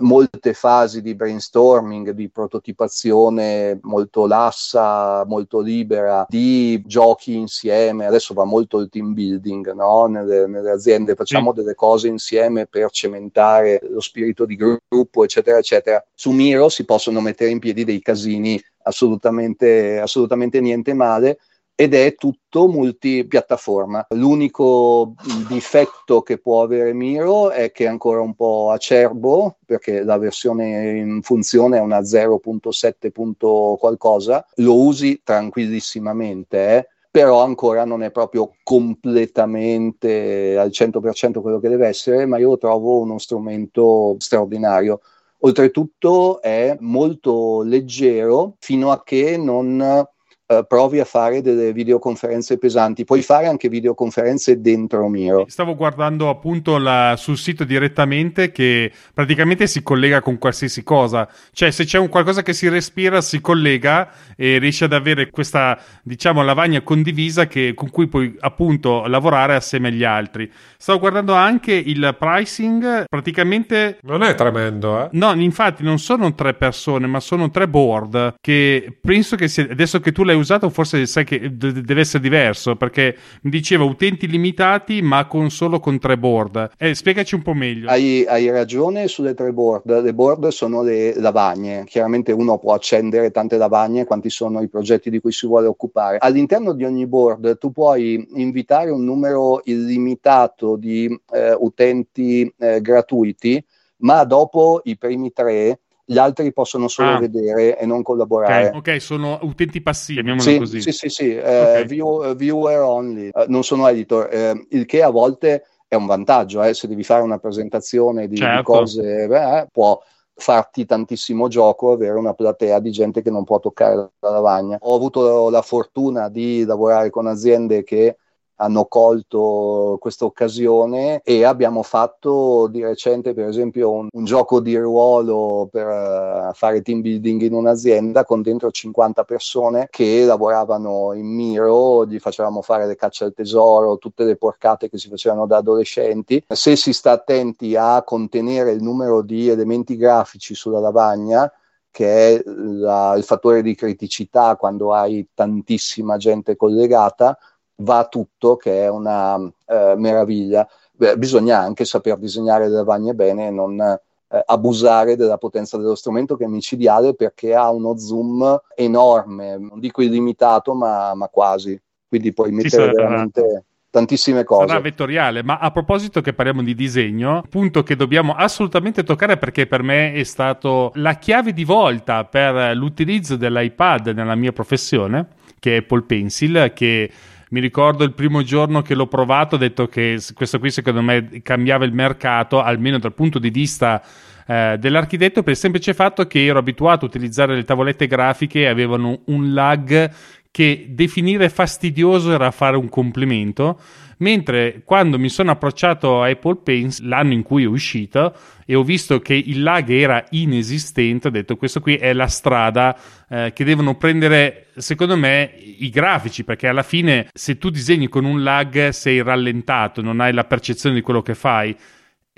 molte 0.00 0.52
fasi 0.52 1.02
di 1.02 1.14
brainstorming, 1.14 2.10
di 2.10 2.28
prototipazione 2.28 3.78
molto 3.82 4.26
lassa, 4.26 5.24
molto 5.26 5.60
libera, 5.60 6.26
di 6.28 6.82
giochi 6.84 7.34
insieme. 7.34 8.06
Adesso 8.06 8.34
va 8.34 8.44
molto 8.44 8.78
il 8.78 8.88
team 8.88 9.12
building 9.12 9.72
no? 9.72 10.06
nelle, 10.06 10.46
nelle, 10.46 10.70
aziende, 10.70 11.14
facciamo 11.14 11.52
sì. 11.54 11.60
delle 11.60 11.74
cose 11.74 12.08
insieme 12.08 12.66
per 12.66 12.90
cementare 12.90 13.80
lo 13.90 14.00
spirito 14.00 14.44
di 14.44 14.56
gruppo, 14.56 15.24
eccetera, 15.24 15.58
eccetera. 15.58 16.04
Su 16.14 16.30
Miro 16.30 16.68
si 16.68 16.84
possono 16.84 17.20
mettere 17.20 17.50
in 17.50 17.58
piedi 17.58 17.84
dei 17.84 18.00
casini 18.00 18.62
assolutamente, 18.82 19.98
assolutamente 19.98 20.60
niente 20.60 20.94
male 20.94 21.38
ed 21.78 21.92
è 21.92 22.14
tutto 22.14 22.68
multipiattaforma. 22.68 24.06
L'unico 24.10 25.14
difetto 25.46 26.22
che 26.22 26.38
può 26.38 26.62
avere 26.62 26.94
Miro 26.94 27.50
è 27.50 27.70
che 27.70 27.84
è 27.84 27.88
ancora 27.88 28.20
un 28.22 28.34
po' 28.34 28.70
acerbo 28.70 29.58
perché 29.64 30.02
la 30.02 30.16
versione 30.16 30.96
in 30.96 31.20
funzione 31.22 31.76
è 31.76 31.80
una 31.80 32.00
0.7. 32.00 33.76
qualcosa, 33.78 34.44
lo 34.56 34.80
usi 34.80 35.20
tranquillissimamente, 35.22 36.76
eh? 36.76 36.88
però 37.10 37.42
ancora 37.42 37.84
non 37.84 38.02
è 38.02 38.10
proprio 38.10 38.54
completamente 38.62 40.56
al 40.58 40.70
100% 40.70 41.42
quello 41.42 41.60
che 41.60 41.68
deve 41.68 41.88
essere, 41.88 42.24
ma 42.24 42.38
io 42.38 42.48
lo 42.48 42.58
trovo 42.58 43.00
uno 43.00 43.18
strumento 43.18 44.16
straordinario. 44.18 45.00
Oltretutto 45.40 46.40
è 46.40 46.74
molto 46.80 47.60
leggero 47.62 48.56
fino 48.60 48.90
a 48.90 49.02
che 49.02 49.36
non 49.36 50.06
Uh, 50.48 50.64
provi 50.64 51.00
a 51.00 51.04
fare 51.04 51.42
delle 51.42 51.72
videoconferenze 51.72 52.56
pesanti. 52.56 53.02
Puoi 53.04 53.20
fare 53.20 53.48
anche 53.48 53.68
videoconferenze 53.68 54.60
dentro 54.60 55.08
Miro. 55.08 55.46
Stavo 55.48 55.74
guardando 55.74 56.28
appunto 56.28 56.78
la, 56.78 57.16
sul 57.16 57.36
sito 57.36 57.64
direttamente 57.64 58.52
che 58.52 58.92
praticamente 59.12 59.66
si 59.66 59.82
collega 59.82 60.20
con 60.20 60.38
qualsiasi 60.38 60.84
cosa. 60.84 61.28
Cioè, 61.50 61.72
se 61.72 61.84
c'è 61.84 61.98
un 61.98 62.08
qualcosa 62.08 62.44
che 62.44 62.52
si 62.52 62.68
respira, 62.68 63.20
si 63.22 63.40
collega 63.40 64.08
e 64.36 64.58
riesci 64.58 64.84
ad 64.84 64.92
avere 64.92 65.30
questa, 65.30 65.80
diciamo, 66.04 66.44
lavagna 66.44 66.80
condivisa 66.82 67.48
che, 67.48 67.72
con 67.74 67.90
cui 67.90 68.06
puoi 68.06 68.36
appunto 68.38 69.04
lavorare 69.06 69.56
assieme 69.56 69.88
agli 69.88 70.04
altri. 70.04 70.48
Stavo 70.78 71.00
guardando 71.00 71.34
anche 71.34 71.72
il 71.72 72.14
pricing, 72.16 73.06
praticamente... 73.08 73.98
Non 74.02 74.22
è 74.22 74.36
tremendo, 74.36 75.06
eh? 75.06 75.08
No, 75.10 75.32
infatti 75.32 75.82
non 75.82 75.98
sono 75.98 76.36
tre 76.36 76.54
persone, 76.54 77.08
ma 77.08 77.18
sono 77.18 77.50
tre 77.50 77.66
board 77.66 78.36
che 78.40 78.96
penso 79.00 79.34
che 79.34 79.48
sia... 79.48 79.66
Adesso 79.68 79.98
che 79.98 80.12
tu 80.12 80.22
l'hai 80.22 80.34
l'hai 80.36 80.40
usato 80.40 80.70
forse 80.70 81.06
sai 81.06 81.24
che 81.24 81.56
deve 81.56 82.00
essere 82.00 82.22
diverso 82.22 82.76
perché 82.76 83.16
mi 83.42 83.50
diceva 83.50 83.84
utenti 83.84 84.26
limitati 84.28 85.02
ma 85.02 85.26
con 85.26 85.50
solo 85.50 85.80
con 85.80 85.98
tre 85.98 86.18
board. 86.18 86.70
Eh, 86.78 86.94
spiegaci 86.94 87.34
un 87.34 87.42
po' 87.42 87.54
meglio. 87.54 87.88
Hai, 87.88 88.24
hai, 88.26 88.50
ragione 88.50 89.08
sulle 89.08 89.34
tre 89.34 89.52
board. 89.52 90.02
Le 90.02 90.14
board 90.14 90.48
sono 90.48 90.82
le 90.82 91.18
lavagne. 91.18 91.84
Chiaramente 91.84 92.32
uno 92.32 92.58
può 92.58 92.74
accendere 92.74 93.30
tante 93.30 93.56
lavagne 93.56 94.04
quanti 94.04 94.30
sono 94.30 94.62
i 94.62 94.68
progetti 94.68 95.10
di 95.10 95.20
cui 95.20 95.32
si 95.32 95.46
vuole 95.46 95.66
occupare. 95.66 96.18
All'interno 96.20 96.72
di 96.72 96.84
ogni 96.84 97.06
board 97.06 97.58
tu 97.58 97.72
puoi 97.72 98.26
invitare 98.34 98.90
un 98.90 99.04
numero 99.04 99.62
illimitato 99.64 100.76
di 100.76 101.06
eh, 101.32 101.54
utenti 101.58 102.52
eh, 102.58 102.80
gratuiti 102.80 103.64
ma 103.98 104.24
dopo 104.24 104.82
i 104.84 104.98
primi 104.98 105.32
tre 105.32 105.80
gli 106.08 106.18
altri 106.18 106.52
possono 106.52 106.86
solo 106.86 107.14
ah. 107.14 107.18
vedere 107.18 107.76
e 107.76 107.84
non 107.84 108.02
collaborare. 108.02 108.68
Ok, 108.68 108.76
okay 108.76 109.00
sono 109.00 109.40
utenti 109.42 109.82
passivi, 109.82 110.38
sì, 110.38 110.58
così. 110.58 110.80
Sì, 110.80 110.92
sì, 110.92 111.08
sì, 111.08 111.34
eh, 111.34 111.40
okay. 111.40 111.84
view, 111.86 112.34
viewer 112.36 112.80
only, 112.80 113.28
uh, 113.32 113.44
non 113.48 113.64
sono 113.64 113.88
editor, 113.88 114.28
eh, 114.30 114.66
il 114.70 114.86
che 114.86 115.02
a 115.02 115.10
volte 115.10 115.64
è 115.88 115.96
un 115.96 116.06
vantaggio, 116.06 116.62
eh, 116.62 116.74
se 116.74 116.86
devi 116.86 117.02
fare 117.02 117.22
una 117.22 117.38
presentazione 117.38 118.28
di, 118.28 118.36
certo. 118.36 118.56
di 118.56 118.62
cose, 118.62 119.26
beh, 119.26 119.66
può 119.72 120.00
farti 120.32 120.84
tantissimo 120.84 121.48
gioco 121.48 121.92
avere 121.92 122.18
una 122.18 122.34
platea 122.34 122.78
di 122.78 122.90
gente 122.92 123.22
che 123.22 123.30
non 123.30 123.42
può 123.42 123.58
toccare 123.58 123.96
la 124.20 124.30
lavagna. 124.30 124.78
Ho 124.82 124.94
avuto 124.94 125.50
la 125.50 125.62
fortuna 125.62 126.28
di 126.28 126.64
lavorare 126.64 127.10
con 127.10 127.26
aziende 127.26 127.82
che 127.82 128.16
hanno 128.56 128.86
colto 128.86 129.96
questa 130.00 130.24
occasione 130.24 131.20
e 131.22 131.44
abbiamo 131.44 131.82
fatto 131.82 132.68
di 132.68 132.82
recente 132.82 133.34
per 133.34 133.48
esempio 133.48 133.90
un, 133.90 134.08
un 134.10 134.24
gioco 134.24 134.60
di 134.60 134.76
ruolo 134.76 135.68
per 135.70 135.86
uh, 135.86 136.54
fare 136.54 136.82
team 136.82 137.00
building 137.00 137.42
in 137.42 137.52
un'azienda 137.52 138.24
con 138.24 138.42
dentro 138.42 138.70
50 138.70 139.24
persone 139.24 139.88
che 139.90 140.24
lavoravano 140.24 141.12
in 141.12 141.26
Miro, 141.26 142.06
gli 142.06 142.18
facevamo 142.18 142.62
fare 142.62 142.86
le 142.86 142.96
cacce 142.96 143.24
al 143.24 143.34
tesoro, 143.34 143.98
tutte 143.98 144.24
le 144.24 144.36
porcate 144.36 144.88
che 144.88 144.98
si 144.98 145.08
facevano 145.08 145.46
da 145.46 145.58
adolescenti. 145.58 146.42
Se 146.48 146.76
si 146.76 146.92
sta 146.92 147.12
attenti 147.12 147.76
a 147.76 148.02
contenere 148.02 148.72
il 148.72 148.82
numero 148.82 149.22
di 149.22 149.48
elementi 149.48 149.96
grafici 149.96 150.54
sulla 150.54 150.80
lavagna, 150.80 151.50
che 151.90 152.36
è 152.36 152.42
la, 152.44 153.14
il 153.16 153.24
fattore 153.24 153.62
di 153.62 153.74
criticità 153.74 154.56
quando 154.56 154.92
hai 154.92 155.28
tantissima 155.32 156.16
gente 156.18 156.54
collegata, 156.54 157.38
va 157.76 158.06
tutto, 158.06 158.56
che 158.56 158.84
è 158.84 158.88
una 158.88 159.36
eh, 159.66 159.94
meraviglia. 159.96 160.66
Beh, 160.92 161.16
bisogna 161.18 161.58
anche 161.58 161.84
saper 161.84 162.18
disegnare 162.18 162.68
le 162.68 162.74
lavagne 162.74 163.14
bene 163.14 163.48
e 163.48 163.50
non 163.50 163.78
eh, 163.80 164.42
abusare 164.46 165.16
della 165.16 165.38
potenza 165.38 165.76
dello 165.76 165.94
strumento 165.94 166.36
che 166.36 166.44
è 166.44 166.48
micidiale 166.48 167.14
perché 167.14 167.54
ha 167.54 167.70
uno 167.70 167.96
zoom 167.98 168.60
enorme, 168.74 169.58
non 169.58 169.78
dico 169.78 170.02
illimitato, 170.02 170.74
ma, 170.74 171.14
ma 171.14 171.28
quasi. 171.28 171.80
Quindi 172.08 172.32
puoi 172.32 172.52
mettere 172.52 172.92
veramente 172.92 173.64
tantissime 173.90 174.44
cose. 174.44 174.68
Sarà 174.68 174.80
vettoriale, 174.80 175.42
ma 175.42 175.58
a 175.58 175.70
proposito 175.70 176.20
che 176.20 176.34
parliamo 176.34 176.62
di 176.62 176.74
disegno, 176.74 177.42
punto 177.48 177.82
che 177.82 177.96
dobbiamo 177.96 178.34
assolutamente 178.34 179.02
toccare 179.02 179.38
perché 179.38 179.66
per 179.66 179.82
me 179.82 180.12
è 180.12 180.22
stato 180.22 180.92
la 180.94 181.14
chiave 181.14 181.52
di 181.52 181.64
volta 181.64 182.24
per 182.24 182.76
l'utilizzo 182.76 183.36
dell'iPad 183.36 184.08
nella 184.08 184.34
mia 184.34 184.52
professione, 184.52 185.28
che 185.58 185.74
è 185.74 185.78
Apple 185.78 186.02
Pencil, 186.02 186.72
che 186.74 187.10
mi 187.50 187.60
ricordo 187.60 188.04
il 188.04 188.12
primo 188.12 188.42
giorno 188.42 188.82
che 188.82 188.94
l'ho 188.94 189.06
provato, 189.06 189.54
ho 189.54 189.58
detto 189.58 189.86
che 189.86 190.20
questo 190.34 190.58
qui 190.58 190.70
secondo 190.70 191.02
me 191.02 191.40
cambiava 191.42 191.84
il 191.84 191.92
mercato, 191.92 192.60
almeno 192.60 192.98
dal 192.98 193.14
punto 193.14 193.38
di 193.38 193.50
vista 193.50 194.02
eh, 194.46 194.76
dell'architetto 194.78 195.42
per 195.42 195.52
il 195.52 195.58
semplice 195.58 195.94
fatto 195.94 196.26
che 196.26 196.44
ero 196.44 196.58
abituato 196.58 197.04
a 197.04 197.08
utilizzare 197.08 197.54
le 197.54 197.64
tavolette 197.64 198.06
grafiche 198.06 198.60
e 198.60 198.66
avevano 198.66 199.20
un 199.26 199.52
lag 199.52 200.10
che 200.56 200.86
definire 200.88 201.50
fastidioso 201.50 202.32
era 202.32 202.50
fare 202.50 202.78
un 202.78 202.88
complimento, 202.88 203.78
mentre 204.20 204.80
quando 204.86 205.18
mi 205.18 205.28
sono 205.28 205.50
approcciato 205.50 206.22
a 206.22 206.30
Apple 206.30 206.60
Pencil 206.64 207.08
l'anno 207.08 207.34
in 207.34 207.42
cui 207.42 207.64
è 207.64 207.66
uscito 207.66 208.34
e 208.64 208.74
ho 208.74 208.82
visto 208.82 209.20
che 209.20 209.34
il 209.34 209.62
lag 209.62 209.86
era 209.90 210.24
inesistente, 210.30 211.28
ho 211.28 211.30
detto 211.30 211.56
questo 211.56 211.80
qui 211.80 211.96
è 211.96 212.14
la 212.14 212.26
strada 212.28 212.96
eh, 213.28 213.52
che 213.54 213.64
devono 213.64 213.96
prendere 213.96 214.68
secondo 214.76 215.14
me 215.14 215.52
i 215.58 215.90
grafici, 215.90 216.42
perché 216.42 216.68
alla 216.68 216.82
fine 216.82 217.28
se 217.34 217.58
tu 217.58 217.68
disegni 217.68 218.08
con 218.08 218.24
un 218.24 218.42
lag 218.42 218.88
sei 218.88 219.22
rallentato, 219.22 220.00
non 220.00 220.20
hai 220.20 220.32
la 220.32 220.44
percezione 220.44 220.94
di 220.94 221.02
quello 221.02 221.20
che 221.20 221.34
fai 221.34 221.76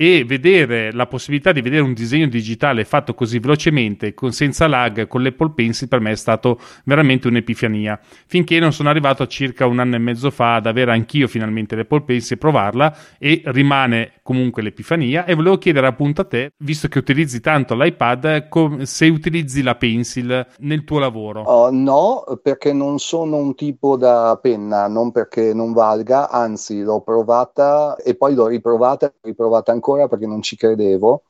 e 0.01 0.25
vedere 0.25 0.93
la 0.93 1.09
possibilità 1.09 1.51
di 1.51 1.61
vedere 1.61 1.83
un 1.83 1.93
disegno 1.93 2.29
digitale 2.29 2.85
fatto 2.85 3.15
così 3.15 3.41
velocemente, 3.41 4.15
con, 4.15 4.31
senza 4.31 4.69
lag, 4.69 5.09
con 5.09 5.25
l'Apple 5.25 5.51
Pencil, 5.51 5.89
per 5.89 5.99
me 5.99 6.13
è 6.13 6.15
stato 6.15 6.61
veramente 6.85 7.27
un'epifania. 7.27 7.99
Finché 8.29 8.61
non 8.61 8.73
sono 8.73 8.91
arrivato 8.91 9.27
circa 9.27 9.67
un 9.67 9.81
anno 9.81 9.97
e 9.97 9.99
mezzo 9.99 10.31
fa 10.31 10.55
ad 10.55 10.67
avere 10.67 10.93
anch'io 10.93 11.27
finalmente 11.27 11.75
l'Apple 11.75 12.03
Pencil 12.03 12.37
e 12.37 12.39
provarla, 12.39 12.97
e 13.19 13.43
rimane 13.47 14.13
comunque 14.23 14.63
l'epifania. 14.63 15.25
E 15.25 15.35
volevo 15.35 15.59
chiedere 15.59 15.89
appunto 15.89 16.21
a 16.21 16.27
te, 16.27 16.53
visto 16.59 16.87
che 16.87 17.01
utilizzi 17.01 17.41
tanto 17.41 17.75
l'iPad, 17.75 18.47
com- 18.49 18.83
se 18.83 19.09
utilizzi 19.09 19.63
la 19.63 19.75
Pencil 19.75 20.47
nel 20.59 20.85
tuo 20.85 21.01
lavoro. 21.01 21.43
Uh, 21.43 21.75
no, 21.75 22.23
perché 22.41 22.73
non 22.73 23.01
sono 23.01 23.35
un 23.39 23.57
tipo 23.57 23.97
da 23.97 24.39
penna, 24.41 24.87
non 24.87 25.11
perché 25.11 25.53
non 25.53 25.73
valga, 25.73 26.31
anzi 26.31 26.83
l'ho 26.83 27.01
provata 27.01 27.97
e 27.97 28.15
poi 28.15 28.37
l'ho 28.37 28.47
riprovata, 28.47 29.13
riprovata 29.23 29.73
ancora 29.73 29.87
ancora 29.88 30.09
perché 30.09 30.27
non 30.27 30.42
ci 30.42 30.57
credevo. 30.57 31.22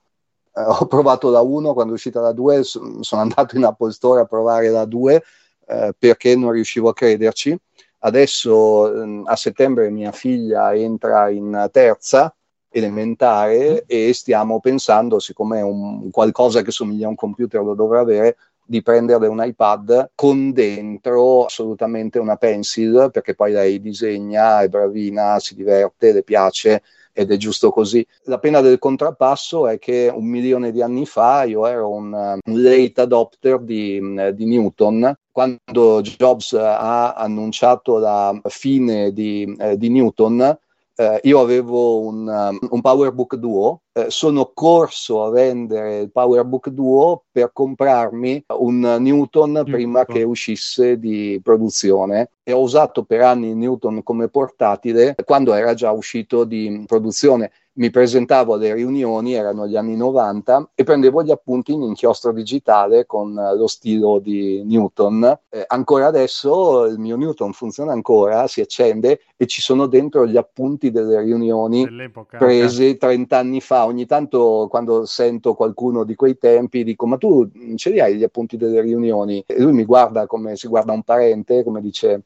Eh, 0.54 0.60
ho 0.60 0.86
provato 0.86 1.30
la 1.30 1.40
1, 1.40 1.72
quando 1.72 1.92
è 1.92 1.94
uscita 1.94 2.20
la 2.20 2.32
2 2.32 2.64
sono 2.64 3.00
andato 3.10 3.56
in 3.56 3.64
Apple 3.64 3.92
Store 3.92 4.20
a 4.20 4.24
provare 4.24 4.68
la 4.68 4.84
2 4.84 5.22
eh, 5.66 5.94
perché 5.96 6.34
non 6.34 6.50
riuscivo 6.50 6.88
a 6.88 6.94
crederci. 6.94 7.56
Adesso 8.00 9.02
eh, 9.02 9.22
a 9.26 9.36
settembre 9.36 9.90
mia 9.90 10.12
figlia 10.12 10.74
entra 10.74 11.30
in 11.30 11.68
terza 11.70 12.32
elementare 12.70 13.84
e 13.86 14.12
stiamo 14.12 14.60
pensando, 14.60 15.18
siccome 15.18 15.58
è 15.60 15.62
un, 15.62 16.10
qualcosa 16.10 16.62
che 16.62 16.70
somiglia 16.70 17.06
a 17.06 17.10
un 17.10 17.14
computer 17.14 17.62
lo 17.62 17.74
dovrà 17.74 18.00
avere, 18.00 18.36
di 18.64 18.82
prendere 18.82 19.26
un 19.28 19.42
iPad 19.42 20.10
con 20.14 20.52
dentro 20.52 21.46
assolutamente 21.46 22.18
una 22.18 22.36
pencil 22.36 23.08
perché 23.10 23.34
poi 23.34 23.52
lei 23.52 23.80
disegna, 23.80 24.60
è 24.60 24.68
bravina, 24.68 25.38
si 25.38 25.54
diverte, 25.54 26.12
le 26.12 26.22
piace 26.22 26.82
ed 27.18 27.32
è 27.32 27.36
giusto 27.36 27.70
così. 27.70 28.06
La 28.26 28.38
pena 28.38 28.60
del 28.60 28.78
contrappasso 28.78 29.66
è 29.66 29.80
che 29.80 30.08
un 30.14 30.24
milione 30.24 30.70
di 30.70 30.80
anni 30.80 31.04
fa 31.04 31.42
io 31.42 31.66
ero 31.66 31.90
un, 31.90 32.12
un 32.12 32.62
late 32.62 33.00
adopter 33.00 33.58
di, 33.58 34.00
di 34.34 34.46
Newton. 34.46 35.12
Quando 35.32 36.00
Jobs 36.00 36.52
ha 36.52 37.14
annunciato 37.14 37.98
la 37.98 38.40
fine 38.44 39.12
di, 39.12 39.52
eh, 39.58 39.76
di 39.76 39.88
Newton, 39.88 40.56
eh, 41.00 41.20
io 41.22 41.40
avevo 41.40 42.00
un, 42.00 42.26
um, 42.26 42.58
un 42.70 42.80
PowerBook 42.80 43.36
Duo, 43.36 43.82
eh, 43.92 44.06
sono 44.08 44.50
corso 44.52 45.22
a 45.22 45.30
vendere 45.30 46.00
il 46.00 46.10
PowerBook 46.10 46.70
Duo 46.70 47.22
per 47.30 47.52
comprarmi 47.52 48.46
un 48.58 48.96
Newton 48.98 49.62
mm, 49.64 49.70
prima 49.70 50.04
che 50.04 50.24
uscisse 50.24 50.98
di 50.98 51.40
produzione. 51.40 52.30
E 52.42 52.50
ho 52.50 52.60
usato 52.60 53.04
per 53.04 53.20
anni 53.20 53.50
il 53.50 53.56
Newton 53.56 54.02
come 54.02 54.28
portatile 54.28 55.14
quando 55.24 55.54
era 55.54 55.74
già 55.74 55.92
uscito 55.92 56.42
di 56.42 56.82
produzione 56.84 57.52
mi 57.78 57.90
presentavo 57.90 58.54
alle 58.54 58.74
riunioni, 58.74 59.34
erano 59.34 59.66
gli 59.66 59.76
anni 59.76 59.96
90, 59.96 60.70
e 60.74 60.82
prendevo 60.82 61.22
gli 61.22 61.30
appunti 61.30 61.72
in 61.72 61.82
inchiostro 61.82 62.32
digitale 62.32 63.06
con 63.06 63.32
lo 63.34 63.66
stilo 63.68 64.18
di 64.18 64.62
Newton. 64.64 65.38
Eh, 65.48 65.64
ancora 65.66 66.06
adesso 66.06 66.84
il 66.86 66.98
mio 66.98 67.16
Newton 67.16 67.52
funziona 67.52 67.92
ancora, 67.92 68.46
si 68.48 68.60
accende 68.60 69.20
e 69.36 69.46
ci 69.46 69.62
sono 69.62 69.86
dentro 69.86 70.26
gli 70.26 70.36
appunti 70.36 70.90
delle 70.90 71.20
riunioni 71.20 71.84
Dell'epoca, 71.84 72.38
prese 72.38 72.84
okay. 72.84 72.96
30 72.96 73.38
anni 73.38 73.60
fa. 73.60 73.86
Ogni 73.86 74.06
tanto 74.06 74.66
quando 74.68 75.04
sento 75.06 75.54
qualcuno 75.54 76.02
di 76.02 76.16
quei 76.16 76.36
tempi 76.36 76.82
dico 76.82 77.06
ma 77.06 77.16
tu 77.16 77.48
ce 77.76 77.90
li 77.90 78.00
hai 78.00 78.16
gli 78.16 78.24
appunti 78.24 78.56
delle 78.56 78.80
riunioni? 78.80 79.42
E 79.46 79.60
lui 79.60 79.72
mi 79.72 79.84
guarda 79.84 80.26
come 80.26 80.56
si 80.56 80.66
guarda 80.66 80.92
un 80.92 81.02
parente, 81.02 81.62
come 81.62 81.80
dice 81.80 82.22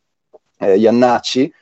eh, 0.59 0.79
Iannacci, 0.79 1.53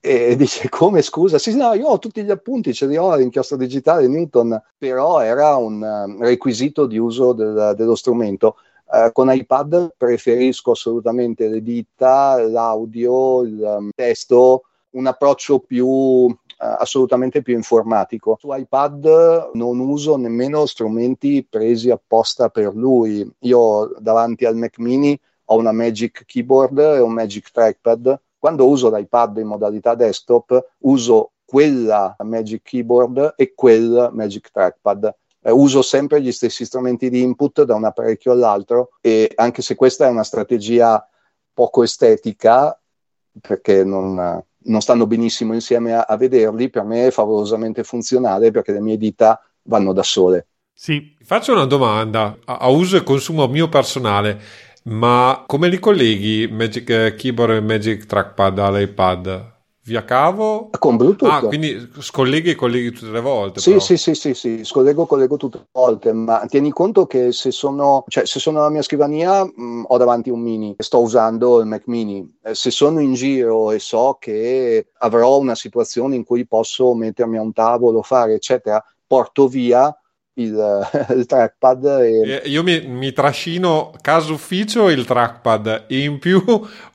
e 0.00 0.34
dice 0.34 0.70
come 0.70 1.02
scusa? 1.02 1.38
Sì, 1.38 1.54
no, 1.54 1.74
io 1.74 1.88
ho 1.88 1.98
tutti 1.98 2.22
gli 2.22 2.30
appunti, 2.30 2.72
ce 2.72 2.86
li 2.86 2.96
ho 2.96 3.10
all'inchiostro 3.10 3.58
digitale 3.58 4.08
Newton, 4.08 4.60
però 4.78 5.20
era 5.20 5.56
un 5.56 5.82
um, 5.82 6.22
requisito 6.22 6.86
di 6.86 6.96
uso 6.96 7.34
del, 7.34 7.74
dello 7.76 7.94
strumento. 7.94 8.56
Uh, 8.86 9.12
con 9.12 9.30
iPad 9.30 9.94
preferisco 9.96 10.70
assolutamente 10.70 11.48
le 11.48 11.62
dita, 11.62 12.40
l'audio, 12.40 13.42
il 13.42 13.60
um, 13.60 13.90
testo, 13.94 14.62
un 14.92 15.06
approccio 15.06 15.58
più 15.60 15.86
uh, 15.86 16.34
assolutamente 16.56 17.42
più 17.42 17.54
informatico. 17.54 18.38
Su 18.40 18.48
iPad 18.52 19.50
non 19.52 19.78
uso 19.80 20.16
nemmeno 20.16 20.64
strumenti 20.64 21.46
presi 21.48 21.90
apposta 21.90 22.48
per 22.48 22.74
lui. 22.74 23.30
Io 23.40 23.94
davanti 23.98 24.46
al 24.46 24.56
Mac 24.56 24.78
mini 24.78 25.18
ho 25.44 25.56
una 25.58 25.72
Magic 25.72 26.24
Keyboard 26.24 26.78
e 26.78 27.00
un 27.00 27.12
Magic 27.12 27.50
Trackpad 27.50 28.18
quando 28.40 28.66
uso 28.66 28.90
l'iPad 28.90 29.36
in 29.36 29.46
modalità 29.46 29.94
desktop, 29.94 30.72
uso 30.78 31.32
quella 31.44 32.16
Magic 32.20 32.62
Keyboard 32.62 33.34
e 33.36 33.52
quel 33.54 34.10
Magic 34.12 34.50
Trackpad. 34.50 35.14
Eh, 35.42 35.50
uso 35.50 35.82
sempre 35.82 36.22
gli 36.22 36.32
stessi 36.32 36.64
strumenti 36.64 37.10
di 37.10 37.20
input 37.20 37.64
da 37.64 37.74
un 37.74 37.84
apparecchio 37.84 38.32
all'altro 38.32 38.92
e 39.00 39.30
anche 39.34 39.62
se 39.62 39.74
questa 39.74 40.06
è 40.06 40.08
una 40.10 40.24
strategia 40.24 41.06
poco 41.52 41.82
estetica, 41.82 42.78
perché 43.40 43.84
non, 43.84 44.42
non 44.56 44.80
stanno 44.80 45.06
benissimo 45.06 45.52
insieme 45.52 45.92
a, 45.92 46.06
a 46.08 46.16
vederli, 46.16 46.70
per 46.70 46.84
me 46.84 47.08
è 47.08 47.10
favolosamente 47.10 47.84
funzionale 47.84 48.50
perché 48.50 48.72
le 48.72 48.80
mie 48.80 48.96
dita 48.96 49.38
vanno 49.64 49.92
da 49.92 50.02
sole. 50.02 50.46
Sì, 50.72 51.14
faccio 51.22 51.52
una 51.52 51.66
domanda 51.66 52.38
a, 52.46 52.56
a 52.56 52.68
uso 52.68 52.96
e 52.96 53.02
consumo 53.02 53.46
mio 53.48 53.68
personale. 53.68 54.40
Ma 54.90 55.44
come 55.46 55.68
li 55.68 55.78
colleghi 55.78 56.48
Magic 56.50 57.14
Keyboard 57.14 57.52
e 57.52 57.60
Magic 57.60 58.06
Trackpad 58.06 58.58
all'iPad? 58.58 59.58
Via 59.84 60.04
cavo? 60.04 60.70
Con 60.76 60.96
Bluetooth. 60.96 61.30
Ah, 61.30 61.40
quindi 61.40 61.90
scolleghi 62.00 62.50
e 62.50 62.54
colleghi 62.56 62.90
tutte 62.90 63.12
le 63.12 63.20
volte? 63.20 63.60
Sì, 63.60 63.78
sì, 63.78 63.96
sì, 63.96 64.14
sì, 64.14 64.34
sì, 64.34 64.64
scollego, 64.64 65.06
collego 65.06 65.36
tutte 65.36 65.58
le 65.58 65.68
volte, 65.70 66.12
ma 66.12 66.44
tieni 66.46 66.70
conto 66.70 67.06
che 67.06 67.30
se 67.30 67.52
sono, 67.52 68.04
cioè, 68.08 68.26
se 68.26 68.40
sono 68.40 68.58
alla 68.58 68.68
mia 68.68 68.82
scrivania 68.82 69.44
mh, 69.44 69.52
mm, 69.62 69.82
ho 69.86 69.96
davanti 69.96 70.28
un 70.28 70.40
mini, 70.40 70.74
sto 70.78 71.00
usando 71.00 71.60
il 71.60 71.66
Mac 71.66 71.84
mini. 71.86 72.38
Eh, 72.42 72.54
se 72.56 72.72
sono 72.72 73.00
in 73.00 73.14
giro 73.14 73.70
e 73.70 73.78
so 73.78 74.16
che 74.18 74.88
avrò 74.98 75.38
una 75.38 75.54
situazione 75.54 76.16
in 76.16 76.24
cui 76.24 76.46
posso 76.46 76.94
mettermi 76.94 77.38
a 77.38 77.42
un 77.42 77.52
tavolo, 77.52 78.02
fare, 78.02 78.34
eccetera, 78.34 78.84
porto 79.06 79.46
via 79.46 79.94
il, 80.42 80.88
il 81.16 81.26
trackpad. 81.26 81.84
E... 81.84 82.42
Io 82.46 82.62
mi, 82.62 82.80
mi, 82.86 83.12
trascino 83.12 83.92
caso 84.00 84.34
ufficio 84.34 84.88
il 84.88 85.04
trackpad 85.04 85.84
e 85.88 86.02
in 86.02 86.18
più 86.18 86.42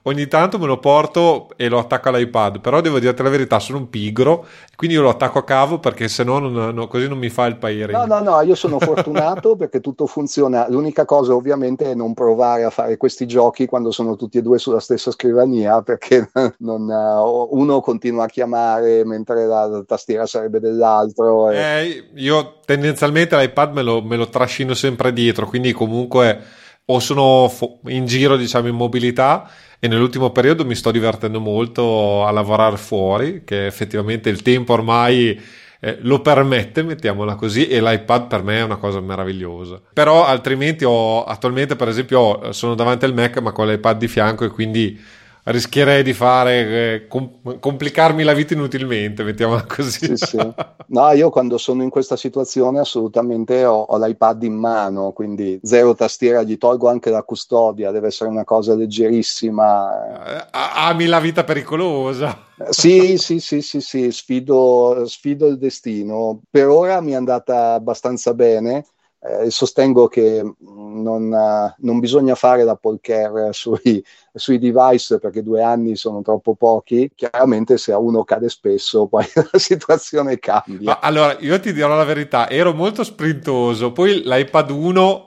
ogni 0.08 0.28
tanto 0.28 0.60
me 0.60 0.66
lo 0.66 0.80
porto 0.80 1.50
e 1.56 1.68
lo 1.68 1.80
attacco 1.80 2.10
all'iPad, 2.10 2.60
però 2.60 2.82
devo 2.82 3.00
dirti 3.00 3.24
la 3.24 3.30
verità, 3.30 3.60
sono 3.60 3.80
un 3.80 3.90
pigro, 3.90 4.46
quindi 4.76 4.96
io 4.96 5.02
lo 5.02 5.10
attacco 5.10 5.40
a 5.40 5.44
cavo 5.44 5.80
perché 5.80 6.08
se 6.08 6.24
no 6.24 6.40
non, 6.40 6.88
così 6.88 7.08
non 7.08 7.18
mi 7.18 7.30
fa 7.30 7.46
il 7.46 7.58
pairing. 7.58 7.92
No, 7.92 8.06
no, 8.06 8.20
no, 8.22 8.42
io 8.42 8.56
sono 8.56 8.80
fortunato 8.80 9.56
perché 9.58 9.80
tutto 9.80 10.06
funziona. 10.06 10.68
L'unica 10.70 11.06
cosa 11.06 11.34
ovviamente 11.34 11.92
è 11.92 11.96
non 11.96 12.14
provare 12.14 12.64
a 12.64 12.70
fare 12.70 12.98
questi 12.98 13.26
giochi 13.26 13.66
quando 13.66 13.92
sono 13.92 14.16
tutti 14.16 14.38
e 14.38 14.42
due 14.42 14.60
sulla 14.60 14.80
stessa 14.80 15.12
scrivania 15.12 15.82
perché 15.82 16.30
non, 16.60 16.88
uno 16.88 17.82
continua 17.82 18.26
a 18.26 18.28
chiamare 18.28 19.04
mentre 19.06 19.46
la 19.46 19.84
tastiera 19.88 20.26
sarebbe 20.26 20.60
dell'altro. 20.60 21.50
E... 21.50 21.58
Eh, 21.58 22.10
io 22.16 22.60
tendenzialmente 22.66 23.35
l'iPad 23.36 23.74
me 23.74 23.82
lo, 23.82 24.02
me 24.02 24.16
lo 24.16 24.30
trascino 24.30 24.74
sempre 24.74 25.14
dietro, 25.14 25.48
quindi 25.48 25.72
comunque 25.72 26.42
o 26.88 27.00
sono 27.00 27.52
in 27.88 28.06
giro 28.06 28.38
diciamo 28.38 28.68
in 28.68 28.76
mobilità 28.76 29.50
e 29.80 29.88
nell'ultimo 29.88 30.30
periodo 30.32 30.66
mi 30.66 30.76
sto 30.76 30.92
divertendo 30.92 31.40
molto 31.40 32.26
a 32.26 32.32
lavorare 32.32 32.78
fuori, 32.78 33.44
che 33.44 33.66
effettivamente 33.66 34.30
il 34.30 34.42
tempo 34.42 34.74
ormai 34.74 35.40
eh, 35.80 35.98
lo 36.02 36.22
permette, 36.22 36.84
mettiamola 36.84 37.36
così, 37.36 37.68
e 37.68 37.82
l'iPad 37.82 38.28
per 38.28 38.44
me 38.44 38.60
è 38.60 38.64
una 38.64 38.78
cosa 38.78 39.00
meravigliosa. 39.00 39.82
Però 39.94 40.26
altrimenti 40.26 40.84
ho, 40.86 41.24
attualmente 41.24 41.76
per 41.76 41.88
esempio 41.88 42.52
sono 42.52 42.76
davanti 42.76 43.06
al 43.06 43.14
Mac 43.14 43.38
ma 43.40 43.52
con 43.52 43.68
l'iPad 43.68 43.98
di 43.98 44.08
fianco 44.08 44.46
e 44.46 44.50
quindi 44.50 45.00
rischierei 45.46 46.04
di 46.04 46.14
fare 46.14 46.54
eh, 46.54 47.08
com- 47.08 47.60
complicarmi 47.60 48.24
la 48.24 48.34
vita 48.34 48.54
inutilmente, 48.54 49.24
mettiamola 49.24 49.66
così. 49.68 50.06
Sì, 50.06 50.18
sì. 50.18 50.38
No, 50.88 51.12
io 51.12 51.32
quando 51.32 51.58
sono 51.58 51.82
in 51.82 51.90
questa 51.90 52.16
situazione 52.16 52.80
assolutamente 52.80 53.66
ho, 53.66 53.82
ho, 53.82 53.98
l'iPad 53.98 54.44
in 54.44 54.54
mano, 54.54 55.14
quindi 55.14 55.60
zero 55.64 55.96
tastiera, 55.96 56.44
gli 56.44 56.60
tolgo 56.60 56.88
anche 56.88 57.10
la 57.10 57.24
custodia, 57.24 57.90
deve 57.90 58.08
essere 58.08 58.30
una 58.30 58.44
cosa 58.44 58.76
leggerissima. 58.76 60.46
Eh, 60.46 60.48
ami 60.52 61.08
la 61.08 61.20
vita 61.20 61.44
pericolosa. 61.44 62.38
Sì, 62.70 63.18
sì, 63.18 63.40
sì, 63.40 63.62
sì, 63.62 63.82
sì, 63.82 64.12
sfido, 64.12 65.06
sfido 65.08 65.48
il 65.48 65.58
destino. 65.58 66.42
Per 66.50 66.68
ora 66.68 67.02
mi 67.02 67.12
è 67.12 67.16
andata 67.16 67.74
abbastanza 67.74 68.36
bene 68.36 68.86
eh, 69.26 69.50
sostengo 69.50 70.08
che 70.08 70.44
non, 70.60 71.74
non, 71.78 72.00
bisogna 72.00 72.36
fare 72.36 72.64
l'Apple 72.64 73.00
Care 73.02 73.54
sui, 73.54 74.04
sui 74.34 74.60
device 74.60 75.20
perché 75.20 75.42
due 75.42 75.64
anni 75.64 75.96
sono 75.96 76.22
troppo 76.22 76.54
pochi. 76.56 77.12
Chiaramente 77.16 77.78
se 77.78 77.92
a 77.92 77.98
uno 77.98 78.24
cade 78.24 78.50
spesso 78.50 79.08
poi 79.10 79.26
la 79.34 79.58
situazione 79.58 80.38
cambia. 80.38 80.92
Ma 80.92 81.00
allora, 81.00 81.38
io 81.40 81.60
ti 81.60 81.74
dirò 81.74 81.96
la 81.96 82.04
verità, 82.04 82.50
ero 82.50 82.74
molto 82.74 83.04
sprintoso, 83.04 83.92
poi 83.92 84.22
l'iPad 84.24 84.70
1 84.70 85.26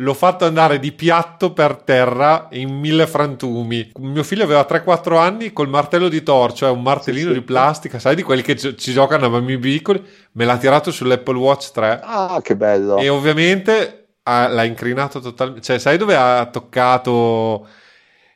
l'ho 0.00 0.14
fatto 0.14 0.44
andare 0.44 0.78
di 0.78 0.92
piatto 0.92 1.52
per 1.52 1.76
terra 1.76 2.48
in 2.52 2.74
mille 2.74 3.06
frantumi. 3.06 3.92
Mio 3.98 4.22
figlio 4.22 4.44
aveva 4.44 4.66
3-4 4.68 5.16
anni 5.18 5.52
col 5.52 5.68
martello 5.68 6.08
di 6.08 6.22
Thor, 6.22 6.52
cioè 6.52 6.70
un 6.70 6.82
martellino 6.82 7.28
sì, 7.28 7.34
sì. 7.34 7.40
di 7.40 7.44
plastica, 7.44 7.98
sai 7.98 8.14
di 8.14 8.22
quelli 8.22 8.42
che 8.42 8.56
ci, 8.56 8.92
giocano 8.92 9.26
a 9.26 9.30
bambini 9.30 9.58
piccoli, 9.58 10.02
me 10.32 10.44
l'ha 10.44 10.56
tirato 10.56 10.90
sull'Apple 10.90 11.36
Watch 11.38 11.70
3. 11.72 12.00
Ah, 12.02 12.40
che 12.42 12.56
bello. 12.56 12.96
E 12.96 13.08
ovviamente 13.08 14.14
ha, 14.22 14.48
l'ha 14.48 14.64
incrinato 14.64 15.20
totalmente, 15.20 15.62
cioè 15.62 15.78
sai 15.78 15.98
dove 15.98 16.16
ha 16.16 16.46
toccato 16.46 17.66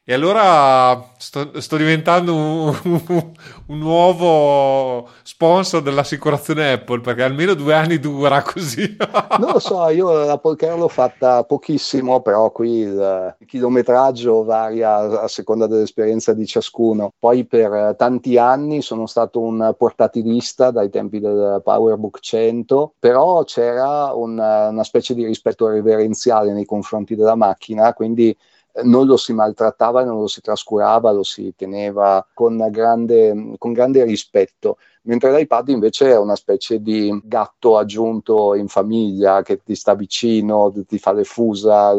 e 0.07 0.13
allora 0.13 1.13
sto, 1.17 1.59
sto 1.63 1.79
diventando 1.79 2.35
un, 2.35 2.79
un, 2.85 3.33
un, 3.69 3.79
nuovo 3.79 5.09
sponsor 5.23 5.81
dell'assicurazione 5.81 6.73
Apple 6.73 7.01
perché 7.01 7.23
almeno 7.23 7.55
due 7.55 7.73
anni 7.73 7.99
dura 7.99 8.43
così. 8.43 8.97
non 9.41 9.53
lo 9.53 9.59
so, 9.59 9.89
io 9.89 10.13
l'Apple 10.13 10.57
Care 10.57 10.77
l'ho 10.77 10.89
fatta 10.89 11.45
pochissimo, 11.45 12.21
però 12.21 12.51
qui 12.51 12.81
il, 12.81 13.37
il 13.39 13.47
chilometraggio 13.47 14.45
varia 14.45 15.23
a 15.23 15.27
seconda 15.27 15.67
dell'esperienza 15.67 16.35
di 16.35 16.45
ciascuno. 16.45 17.15
Poi 17.19 17.47
per 17.47 17.95
tanti 17.97 18.37
anni 18.37 18.83
sono 18.83 19.07
stato 19.07 19.41
un 19.41 19.75
portatilista 19.75 20.71
dai 20.71 20.91
tempi 20.91 21.19
del 21.19 21.63
PowerBook 21.65 22.21
100, 22.21 22.93
però 22.99 23.43
c'era 23.45 24.13
una, 24.13 24.69
una 24.69 24.85
specie 24.85 25.15
di 25.15 25.25
rispetto 25.25 25.67
reverenziale 25.67 26.53
nei 26.53 26.67
confronti 26.67 27.17
della 27.17 27.37
macchina, 27.37 27.95
quindi 27.95 28.37
non 28.83 29.07
lo 29.07 29.17
si 29.17 29.33
maltrattava, 29.33 30.05
non 30.05 30.21
lo 30.21 30.27
si 30.27 30.41
trascurava, 30.41 31.13
lo 31.13 31.23
si 31.23 31.55
teneva 31.57 32.27
con 32.35 32.67
grande, 32.71 33.55
con 33.59 33.73
grande 33.73 34.05
rispetto 34.05 34.77
mentre 35.05 35.35
l'iPad 35.35 35.69
invece 35.69 36.11
è 36.13 36.19
una 36.19 36.37
specie 36.37 36.81
di 36.81 37.21
gatto 37.25 37.77
aggiunto 37.77 38.55
in 38.55 38.69
famiglia 38.69 39.43
che 39.43 39.63
ti 39.63 39.75
sta 39.75 39.95
vicino, 39.95 40.73
ti 40.87 40.99
fa 40.99 41.13
le 41.13 41.25
fusa, 41.25 41.93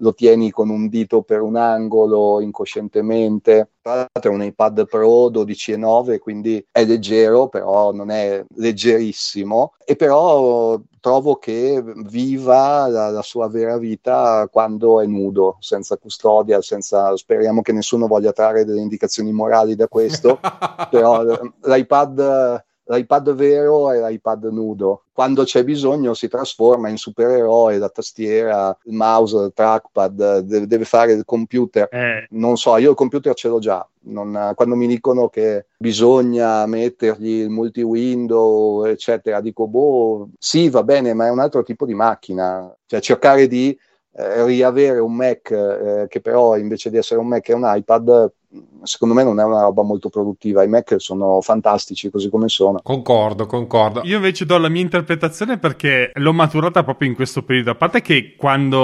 lo 0.00 0.14
tieni 0.14 0.50
con 0.50 0.68
un 0.68 0.88
dito 0.88 1.22
per 1.22 1.40
un 1.40 1.56
angolo 1.56 2.40
incoscientemente. 2.40 3.70
Tra 3.80 3.94
l'altro 3.94 4.32
è 4.32 4.34
un 4.34 4.42
iPad 4.42 4.86
Pro 4.86 5.30
12,9, 5.30 6.18
quindi 6.18 6.64
è 6.70 6.84
leggero, 6.84 7.48
però 7.48 7.92
non 7.92 8.10
è 8.10 8.44
leggerissimo. 8.56 9.74
E 9.84 9.96
però 9.96 10.78
trovo 11.00 11.36
che 11.36 11.82
viva 12.04 12.86
la, 12.88 13.10
la 13.10 13.22
sua 13.22 13.48
vera 13.48 13.78
vita 13.78 14.48
quando 14.50 15.00
è 15.00 15.06
nudo, 15.06 15.56
senza 15.60 15.96
custodia, 15.96 16.60
senza, 16.60 17.16
speriamo 17.16 17.62
che 17.62 17.72
nessuno 17.72 18.06
voglia 18.06 18.32
trarre 18.32 18.64
delle 18.64 18.80
indicazioni 18.80 19.32
morali 19.32 19.74
da 19.74 19.88
questo, 19.88 20.38
però 20.90 21.24
l'iPad 21.62 22.68
l'iPad 22.90 23.34
vero 23.34 23.90
è 23.90 24.00
l'iPad 24.00 24.44
nudo. 24.46 25.04
Quando 25.12 25.44
c'è 25.44 25.62
bisogno 25.62 26.14
si 26.14 26.28
trasforma 26.28 26.88
in 26.88 26.96
supereroe, 26.96 27.78
la 27.78 27.88
tastiera, 27.88 28.76
il 28.84 28.94
mouse, 28.94 29.36
il 29.36 29.52
trackpad, 29.54 30.38
deve, 30.40 30.66
deve 30.66 30.84
fare 30.84 31.12
il 31.12 31.24
computer. 31.24 31.88
Eh. 31.90 32.26
Non 32.30 32.56
so, 32.56 32.76
io 32.78 32.90
il 32.90 32.96
computer 32.96 33.34
ce 33.34 33.48
l'ho 33.48 33.58
già. 33.58 33.86
Non, 34.02 34.52
quando 34.56 34.74
mi 34.74 34.86
dicono 34.86 35.28
che 35.28 35.66
bisogna 35.76 36.66
mettergli 36.66 37.42
il 37.42 37.50
multi-window, 37.50 38.84
eccetera, 38.84 39.40
dico, 39.40 39.66
boh, 39.66 40.28
sì, 40.38 40.68
va 40.68 40.82
bene, 40.82 41.12
ma 41.14 41.26
è 41.26 41.30
un 41.30 41.38
altro 41.38 41.62
tipo 41.62 41.84
di 41.84 41.94
macchina. 41.94 42.74
Cioè, 42.86 43.00
cercare 43.00 43.46
di 43.46 43.78
eh, 44.12 44.44
riavere 44.44 44.98
un 44.98 45.14
Mac 45.14 45.50
eh, 45.50 46.06
che 46.08 46.20
però 46.20 46.56
invece 46.56 46.90
di 46.90 46.96
essere 46.96 47.20
un 47.20 47.28
Mac 47.28 47.46
è 47.48 47.52
un 47.52 47.70
iPad 47.72 48.32
secondo 48.82 49.14
me 49.14 49.22
non 49.22 49.38
è 49.38 49.44
una 49.44 49.62
roba 49.62 49.82
molto 49.82 50.08
produttiva. 50.08 50.62
I 50.62 50.68
Mac 50.68 50.96
sono 50.98 51.40
fantastici 51.40 52.10
così 52.10 52.28
come 52.28 52.48
sono. 52.48 52.80
Concordo, 52.82 53.46
concordo. 53.46 54.00
Io 54.04 54.16
invece 54.16 54.46
do 54.46 54.58
la 54.58 54.68
mia 54.68 54.82
interpretazione 54.82 55.58
perché 55.58 56.10
l'ho 56.14 56.32
maturata 56.32 56.82
proprio 56.82 57.08
in 57.08 57.14
questo 57.14 57.42
periodo. 57.42 57.70
A 57.70 57.76
parte 57.76 58.00
che 58.00 58.34
quando 58.36 58.78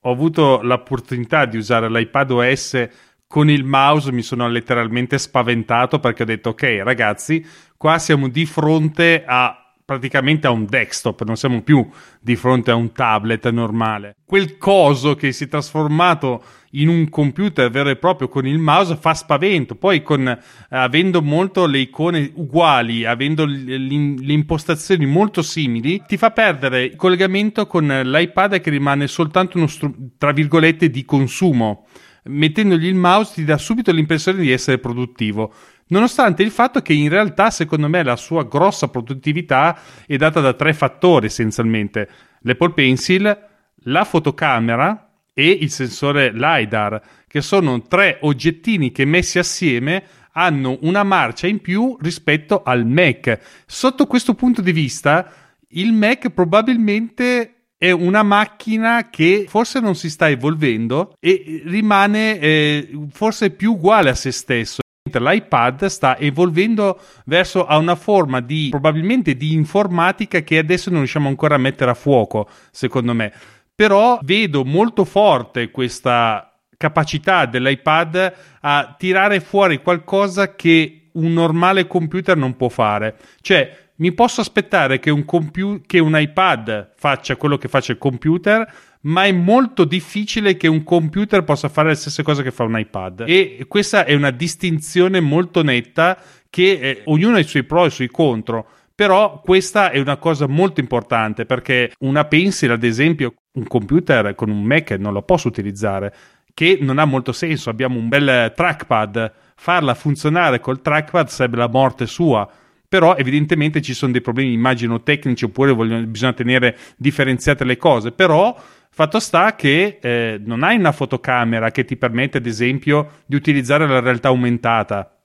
ho 0.00 0.10
avuto 0.10 0.60
l'opportunità 0.62 1.46
di 1.46 1.56
usare 1.56 1.90
l'iPad 1.90 2.30
OS 2.30 2.88
con 3.26 3.50
il 3.50 3.64
mouse 3.64 4.12
mi 4.12 4.22
sono 4.22 4.48
letteralmente 4.48 5.18
spaventato 5.18 5.98
perché 5.98 6.22
ho 6.22 6.26
detto 6.26 6.50
ok 6.50 6.80
ragazzi, 6.84 7.44
qua 7.76 7.98
siamo 7.98 8.28
di 8.28 8.46
fronte 8.46 9.24
a 9.26 9.60
praticamente 9.84 10.48
a 10.48 10.50
un 10.50 10.66
desktop, 10.66 11.22
non 11.22 11.36
siamo 11.36 11.62
più 11.62 11.88
di 12.20 12.34
fronte 12.34 12.72
a 12.72 12.74
un 12.74 12.90
tablet 12.90 13.48
normale. 13.50 14.16
Quel 14.24 14.58
coso 14.58 15.14
che 15.14 15.30
si 15.30 15.44
è 15.44 15.48
trasformato 15.48 16.42
in 16.76 16.88
un 16.88 17.08
computer 17.08 17.70
vero 17.70 17.88
e 17.88 17.96
proprio 17.96 18.28
con 18.28 18.46
il 18.46 18.58
mouse 18.58 18.96
fa 18.96 19.14
spavento. 19.14 19.74
Poi 19.74 20.02
con, 20.02 20.26
eh, 20.26 20.38
avendo 20.68 21.22
molto 21.22 21.66
le 21.66 21.78
icone 21.78 22.30
uguali, 22.34 23.04
avendo 23.04 23.44
l- 23.44 23.64
le 23.64 24.32
impostazioni 24.32 25.06
molto 25.06 25.42
simili, 25.42 26.02
ti 26.06 26.16
fa 26.16 26.30
perdere 26.30 26.84
il 26.84 26.96
collegamento 26.96 27.66
con 27.66 27.86
l'iPad 27.86 28.60
che 28.60 28.70
rimane 28.70 29.06
soltanto 29.06 29.58
uno 29.58 29.66
str- 29.66 29.94
tra 30.18 30.32
virgolette 30.32 30.90
di 30.90 31.04
consumo. 31.04 31.86
Mettendogli 32.24 32.86
il 32.86 32.96
mouse 32.96 33.34
ti 33.34 33.44
dà 33.44 33.56
subito 33.56 33.92
l'impressione 33.92 34.40
di 34.40 34.50
essere 34.50 34.78
produttivo 34.78 35.52
nonostante 35.88 36.42
il 36.42 36.50
fatto 36.50 36.82
che 36.82 36.92
in 36.92 37.08
realtà 37.08 37.50
secondo 37.50 37.88
me 37.88 38.02
la 38.02 38.16
sua 38.16 38.44
grossa 38.44 38.88
produttività 38.88 39.78
è 40.06 40.16
data 40.16 40.40
da 40.40 40.54
tre 40.54 40.72
fattori 40.72 41.26
essenzialmente 41.26 42.08
l'Apple 42.40 42.72
Pencil, 42.72 43.38
la 43.84 44.04
fotocamera 44.04 45.05
e 45.38 45.50
il 45.50 45.70
sensore 45.70 46.32
LiDAR 46.32 47.02
che 47.28 47.42
sono 47.42 47.82
tre 47.82 48.16
oggettini 48.22 48.90
che 48.90 49.04
messi 49.04 49.38
assieme 49.38 50.02
hanno 50.32 50.78
una 50.80 51.02
marcia 51.02 51.46
in 51.46 51.60
più 51.60 51.94
rispetto 52.00 52.62
al 52.62 52.86
Mac 52.86 53.38
sotto 53.66 54.06
questo 54.06 54.32
punto 54.32 54.62
di 54.62 54.72
vista 54.72 55.30
il 55.68 55.92
Mac 55.92 56.30
probabilmente 56.30 57.66
è 57.76 57.90
una 57.90 58.22
macchina 58.22 59.10
che 59.10 59.44
forse 59.46 59.78
non 59.80 59.94
si 59.94 60.08
sta 60.08 60.30
evolvendo 60.30 61.12
e 61.20 61.60
rimane 61.66 62.38
eh, 62.38 62.98
forse 63.10 63.50
più 63.50 63.72
uguale 63.72 64.08
a 64.08 64.14
se 64.14 64.32
stesso 64.32 64.80
l'iPad 65.12 65.86
sta 65.86 66.18
evolvendo 66.18 66.98
verso 67.26 67.66
a 67.66 67.76
una 67.76 67.94
forma 67.94 68.40
di 68.40 68.68
probabilmente 68.70 69.36
di 69.36 69.52
informatica 69.52 70.40
che 70.40 70.58
adesso 70.58 70.90
non 70.90 71.00
riusciamo 71.00 71.28
ancora 71.28 71.54
a 71.54 71.58
mettere 71.58 71.90
a 71.90 71.94
fuoco, 71.94 72.48
secondo 72.70 73.14
me. 73.14 73.32
Però 73.76 74.18
vedo 74.22 74.64
molto 74.64 75.04
forte 75.04 75.70
questa 75.70 76.50
capacità 76.76 77.46
dell'iPad 77.46 78.34
a 78.60 78.94
tirare 78.98 79.40
fuori 79.40 79.82
qualcosa 79.82 80.54
che 80.54 81.10
un 81.12 81.32
normale 81.32 81.86
computer 81.86 82.36
non 82.36 82.56
può 82.56 82.68
fare. 82.68 83.16
Cioè, 83.40 83.84
mi 83.96 84.12
posso 84.12 84.40
aspettare 84.40 84.98
che 84.98 85.10
un, 85.10 85.24
compu- 85.24 85.82
che 85.86 85.98
un 85.98 86.18
iPad 86.18 86.92
faccia 86.96 87.36
quello 87.36 87.56
che 87.56 87.68
faccia 87.68 87.92
il 87.92 87.98
computer, 87.98 88.70
ma 89.02 89.24
è 89.24 89.32
molto 89.32 89.84
difficile 89.84 90.56
che 90.56 90.68
un 90.68 90.82
computer 90.82 91.44
possa 91.44 91.68
fare 91.68 91.88
le 91.88 91.94
stesse 91.94 92.22
cose 92.22 92.42
che 92.42 92.50
fa 92.50 92.64
un 92.64 92.78
iPad. 92.78 93.24
E 93.26 93.64
questa 93.68 94.04
è 94.04 94.14
una 94.14 94.30
distinzione 94.30 95.20
molto 95.20 95.62
netta 95.62 96.18
che 96.50 96.78
eh, 96.80 97.02
ognuno 97.04 97.36
ha 97.36 97.40
i 97.40 97.44
suoi 97.44 97.64
pro 97.64 97.84
e 97.84 97.88
i 97.88 97.90
suoi 97.90 98.08
contro. 98.08 98.66
Però 98.94 99.40
questa 99.42 99.90
è 99.90 99.98
una 99.98 100.16
cosa 100.16 100.46
molto 100.46 100.80
importante 100.80 101.44
perché 101.44 101.92
una 102.00 102.24
pencil, 102.24 102.70
ad 102.70 102.82
esempio, 102.82 103.34
un 103.56 103.66
computer 103.66 104.34
con 104.34 104.48
un 104.48 104.62
Mac 104.62 104.92
non 104.92 105.12
lo 105.12 105.22
posso 105.22 105.48
utilizzare, 105.48 106.14
che 106.54 106.78
non 106.80 106.98
ha 106.98 107.04
molto 107.04 107.32
senso. 107.32 107.68
Abbiamo 107.68 107.98
un 107.98 108.08
bel 108.08 108.52
trackpad, 108.54 109.32
farla 109.54 109.94
funzionare 109.94 110.60
col 110.60 110.80
trackpad 110.80 111.28
sarebbe 111.28 111.56
la 111.56 111.68
morte 111.68 112.06
sua 112.06 112.48
però 112.88 113.16
evidentemente 113.16 113.82
ci 113.82 113.94
sono 113.94 114.12
dei 114.12 114.20
problemi, 114.20 114.52
immagino, 114.52 115.02
tecnici 115.02 115.44
oppure 115.44 115.72
vogliono, 115.72 116.06
bisogna 116.06 116.32
tenere 116.32 116.76
differenziate 116.96 117.64
le 117.64 117.76
cose, 117.76 118.12
però 118.12 118.56
Fatto 118.96 119.20
sta 119.20 119.54
che 119.56 119.98
eh, 120.00 120.40
non 120.42 120.62
hai 120.62 120.78
una 120.78 120.90
fotocamera 120.90 121.70
che 121.70 121.84
ti 121.84 121.98
permette, 121.98 122.38
ad 122.38 122.46
esempio, 122.46 123.24
di 123.26 123.36
utilizzare 123.36 123.86
la 123.86 124.00
realtà 124.00 124.28
aumentata. 124.28 125.15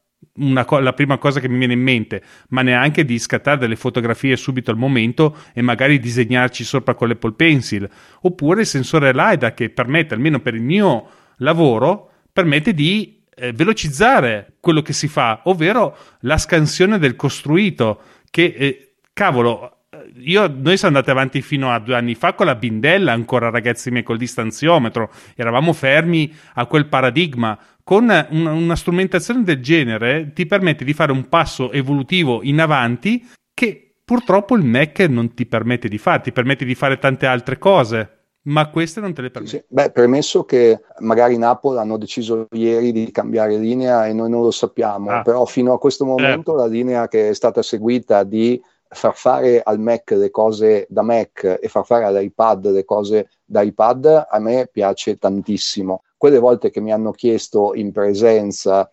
Co- 0.65 0.79
la 0.79 0.93
prima 0.93 1.17
cosa 1.17 1.39
che 1.39 1.49
mi 1.49 1.57
viene 1.57 1.73
in 1.73 1.81
mente, 1.81 2.23
ma 2.49 2.61
neanche 2.61 3.03
di 3.03 3.19
scattare 3.19 3.57
delle 3.57 3.75
fotografie 3.75 4.37
subito 4.37 4.71
al 4.71 4.77
momento 4.77 5.35
e 5.53 5.61
magari 5.61 5.99
disegnarci 5.99 6.63
sopra 6.63 6.93
con 6.93 7.09
l'Apple 7.09 7.33
Pencil. 7.33 7.89
Oppure 8.21 8.61
il 8.61 8.67
sensore 8.67 9.11
LiDAR 9.13 9.53
che 9.53 9.69
permette, 9.69 10.13
almeno 10.13 10.39
per 10.39 10.53
il 10.53 10.61
mio 10.61 11.09
lavoro, 11.37 12.11
permette 12.31 12.73
di 12.73 13.23
eh, 13.35 13.51
velocizzare 13.51 14.53
quello 14.59 14.81
che 14.81 14.93
si 14.93 15.07
fa, 15.07 15.41
ovvero 15.45 15.97
la 16.21 16.37
scansione 16.37 16.97
del 16.97 17.15
costruito. 17.15 18.01
Che, 18.29 18.55
eh, 18.57 18.93
cavolo, 19.13 19.81
io, 20.19 20.47
noi 20.47 20.77
siamo 20.77 20.95
andati 20.95 21.11
avanti 21.11 21.41
fino 21.41 21.71
a 21.71 21.79
due 21.79 21.95
anni 21.95 22.15
fa 22.15 22.33
con 22.33 22.45
la 22.45 22.55
bindella, 22.55 23.11
ancora 23.11 23.49
ragazzi 23.49 23.91
miei, 23.91 24.03
col 24.03 24.17
distanziometro, 24.17 25.11
eravamo 25.35 25.73
fermi 25.73 26.33
a 26.53 26.65
quel 26.65 26.87
paradigma. 26.87 27.57
Con 27.83 28.03
una, 28.03 28.27
una 28.29 28.75
strumentazione 28.75 29.43
del 29.43 29.61
genere 29.61 30.31
ti 30.33 30.45
permette 30.45 30.83
di 30.83 30.93
fare 30.93 31.11
un 31.11 31.29
passo 31.29 31.71
evolutivo 31.71 32.41
in 32.43 32.59
avanti 32.59 33.27
che 33.53 33.95
purtroppo 34.03 34.55
il 34.55 34.63
Mac 34.63 34.99
non 35.01 35.33
ti 35.33 35.45
permette 35.45 35.87
di 35.87 35.97
fare, 35.97 36.21
ti 36.21 36.31
permette 36.31 36.65
di 36.65 36.75
fare 36.75 36.97
tante 36.97 37.25
altre 37.25 37.57
cose 37.57 38.21
ma 38.43 38.69
queste 38.69 38.99
non 38.99 39.13
te 39.13 39.21
le 39.21 39.29
permetto. 39.29 39.57
Sì, 39.57 39.63
Beh, 39.67 39.91
premesso 39.91 40.45
che 40.45 40.81
magari 40.99 41.35
in 41.35 41.43
Apple 41.43 41.79
hanno 41.79 41.97
deciso 41.97 42.47
ieri 42.51 42.91
di 42.91 43.11
cambiare 43.11 43.57
linea 43.57 44.07
e 44.07 44.13
noi 44.13 44.29
non 44.29 44.41
lo 44.41 44.51
sappiamo, 44.51 45.11
ah. 45.11 45.21
però 45.21 45.45
fino 45.45 45.73
a 45.73 45.79
questo 45.79 46.05
momento 46.05 46.53
eh. 46.53 46.57
la 46.57 46.65
linea 46.65 47.07
che 47.07 47.29
è 47.29 47.33
stata 47.33 47.61
seguita 47.61 48.23
di 48.23 48.59
far 48.87 49.15
fare 49.15 49.61
al 49.63 49.79
Mac 49.79 50.11
le 50.11 50.31
cose 50.31 50.85
da 50.89 51.01
Mac 51.01 51.59
e 51.61 51.67
far 51.67 51.85
fare 51.85 52.03
all'iPad 52.03 52.71
le 52.71 52.83
cose 52.83 53.29
da 53.45 53.61
iPad 53.61 54.27
a 54.29 54.39
me 54.39 54.67
piace 54.71 55.17
tantissimo. 55.17 56.03
Quelle 56.21 56.37
volte 56.37 56.69
che 56.69 56.81
mi 56.81 56.91
hanno 56.91 57.09
chiesto 57.09 57.73
in 57.73 57.91
presenza 57.91 58.87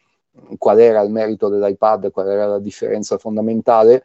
qual 0.56 0.80
era 0.80 1.02
il 1.02 1.10
merito 1.10 1.50
dell'iPad, 1.50 2.10
qual 2.10 2.26
era 2.26 2.46
la 2.46 2.58
differenza 2.58 3.18
fondamentale, 3.18 4.02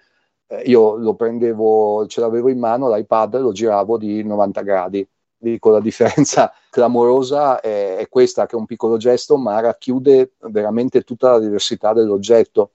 eh, 0.47 0.63
io 0.65 0.97
lo 0.97 1.13
prendevo, 1.13 2.05
ce 2.07 2.19
l'avevo 2.19 2.49
in 2.49 2.59
mano, 2.59 2.93
l'iPad 2.93 3.39
lo 3.39 3.53
giravo 3.53 3.97
di 3.97 4.25
90 4.25 4.61
gradi 4.63 5.07
dico 5.37 5.69
la 5.69 5.79
differenza 5.79 6.51
clamorosa 6.69 7.61
è, 7.61 7.95
è, 7.95 8.09
questa 8.09 8.45
che 8.45 8.57
è 8.57 8.59
un 8.59 8.65
piccolo 8.65 8.97
gesto 8.97 9.37
ma 9.37 9.57
racchiude 9.61 10.33
veramente 10.49 11.03
tutta 11.03 11.31
la 11.31 11.39
diversità 11.39 11.93
dell'oggetto. 11.93 12.71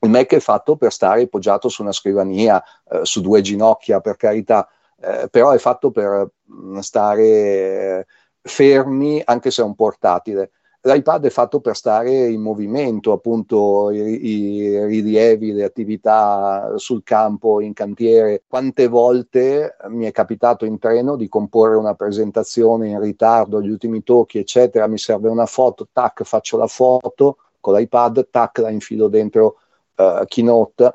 Il 0.00 0.10
Mac 0.10 0.34
è 0.34 0.40
fatto 0.40 0.76
per 0.76 0.92
stare 0.92 1.26
poggiato 1.28 1.70
su 1.70 1.80
una 1.80 1.92
scrivania, 1.92 2.62
eh, 2.90 3.06
su 3.06 3.22
due 3.22 3.40
ginocchia 3.40 4.02
per 4.02 4.16
carità, 4.16 4.68
eh, 5.00 5.28
però 5.30 5.52
è 5.52 5.58
fatto 5.58 5.90
per 5.90 6.30
mm, 6.52 6.76
stare 6.80 7.24
eh, 7.24 8.06
fermi 8.42 9.22
anche 9.24 9.50
se 9.50 9.62
è 9.62 9.64
un 9.64 9.74
portatile 9.74 10.50
l'iPad 10.80 11.26
è 11.26 11.30
fatto 11.30 11.60
per 11.60 11.76
stare 11.76 12.28
in 12.28 12.40
movimento, 12.40 13.12
appunto 13.12 13.90
i, 13.90 14.26
i, 14.26 14.84
rilievi, 14.84 15.52
le 15.52 15.64
attività 15.64 16.74
sul 16.76 17.02
campo, 17.02 17.60
in 17.60 17.72
cantiere. 17.72 18.44
Quante 18.46 18.86
volte 18.86 19.76
mi 19.88 20.06
è 20.06 20.12
capitato 20.12 20.64
in 20.64 20.78
treno 20.78 21.16
di 21.16 21.28
comporre 21.28 21.76
una 21.76 21.94
presentazione 21.94 22.88
in 22.88 23.00
ritardo, 23.00 23.60
gli 23.60 23.70
ultimi 23.70 24.02
tocchi, 24.02 24.38
eccetera, 24.38 24.86
mi 24.86 24.98
serve 24.98 25.28
una 25.28 25.46
foto, 25.46 25.88
tac, 25.92 26.22
faccio 26.22 26.56
la 26.56 26.68
foto 26.68 27.38
con 27.60 27.74
l'iPad, 27.74 28.28
tac, 28.30 28.58
la 28.58 28.70
infilo 28.70 29.08
dentro 29.08 29.56
uh, 29.96 30.24
Keynote 30.26 30.94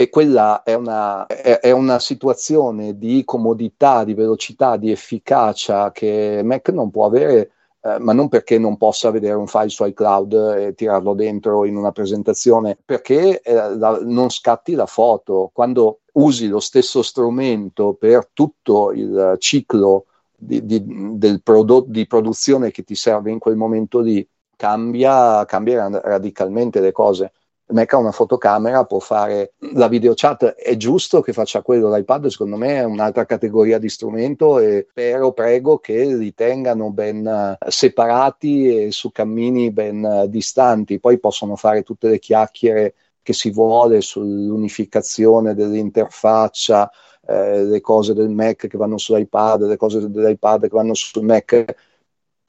e 0.00 0.08
quella 0.08 0.62
è 0.62 0.72
una, 0.72 1.26
è, 1.26 1.58
è 1.60 1.70
una, 1.72 1.98
situazione 1.98 2.96
di 2.96 3.22
comodità, 3.26 4.02
di 4.02 4.14
velocità, 4.14 4.78
di 4.78 4.90
efficacia 4.90 5.92
che 5.92 6.40
Mac 6.42 6.70
non 6.70 6.90
può 6.90 7.04
avere 7.04 7.50
eh, 7.82 7.98
ma 7.98 8.14
non 8.14 8.30
perché 8.30 8.58
non 8.58 8.78
possa 8.78 9.10
vedere 9.10 9.34
un 9.34 9.46
file 9.46 9.68
su 9.68 9.84
iCloud 9.84 10.32
e 10.56 10.74
tirarlo 10.74 11.12
dentro 11.12 11.66
in 11.66 11.76
una 11.76 11.92
presentazione, 11.92 12.78
perché 12.82 13.42
eh, 13.42 13.76
la, 13.76 13.98
non 14.02 14.30
scatti 14.30 14.72
la 14.72 14.86
foto. 14.86 15.50
Quando 15.52 16.00
usi 16.12 16.48
lo 16.48 16.60
stesso 16.60 17.02
strumento 17.02 17.92
per 17.92 18.30
tutto 18.32 18.92
il 18.92 19.36
ciclo 19.38 20.06
di, 20.34 20.64
di, 20.64 21.40
prodotto 21.42 21.90
di 21.90 22.06
produzione 22.06 22.70
che 22.70 22.84
ti 22.84 22.94
serve 22.94 23.30
in 23.30 23.38
quel 23.38 23.56
momento 23.56 24.00
lì, 24.00 24.26
cambia, 24.56 25.44
cambia 25.44 25.90
radicalmente 25.90 26.80
le 26.80 26.92
cose. 26.92 27.32
Mac 27.72 27.92
ha 27.92 27.96
una 27.96 28.12
fotocamera, 28.12 28.84
può 28.84 28.98
fare 28.98 29.54
la 29.74 29.88
video 29.88 30.12
chat, 30.14 30.44
è 30.54 30.76
giusto 30.76 31.20
che 31.20 31.32
faccia 31.32 31.62
quello, 31.62 31.94
l'iPad 31.94 32.26
secondo 32.26 32.56
me 32.56 32.76
è 32.76 32.84
un'altra 32.84 33.24
categoria 33.26 33.78
di 33.78 33.88
strumento 33.88 34.58
e 34.58 34.86
spero, 34.90 35.32
prego 35.32 35.78
che 35.78 36.04
li 36.04 36.34
tengano 36.34 36.90
ben 36.90 37.26
eh, 37.26 37.70
separati 37.70 38.84
e 38.84 38.90
su 38.92 39.10
cammini 39.10 39.70
ben 39.70 40.04
eh, 40.04 40.28
distanti, 40.28 41.00
poi 41.00 41.18
possono 41.18 41.56
fare 41.56 41.82
tutte 41.82 42.08
le 42.08 42.18
chiacchiere 42.18 42.94
che 43.22 43.32
si 43.32 43.50
vuole 43.50 44.00
sull'unificazione 44.00 45.54
dell'interfaccia, 45.54 46.90
eh, 47.26 47.64
le 47.64 47.80
cose 47.80 48.14
del 48.14 48.30
Mac 48.30 48.66
che 48.66 48.76
vanno 48.76 48.98
sull'iPad, 48.98 49.66
le 49.66 49.76
cose 49.76 50.10
dell'iPad 50.10 50.62
che 50.62 50.68
vanno 50.68 50.94
sul 50.94 51.24
Mac, 51.24 51.64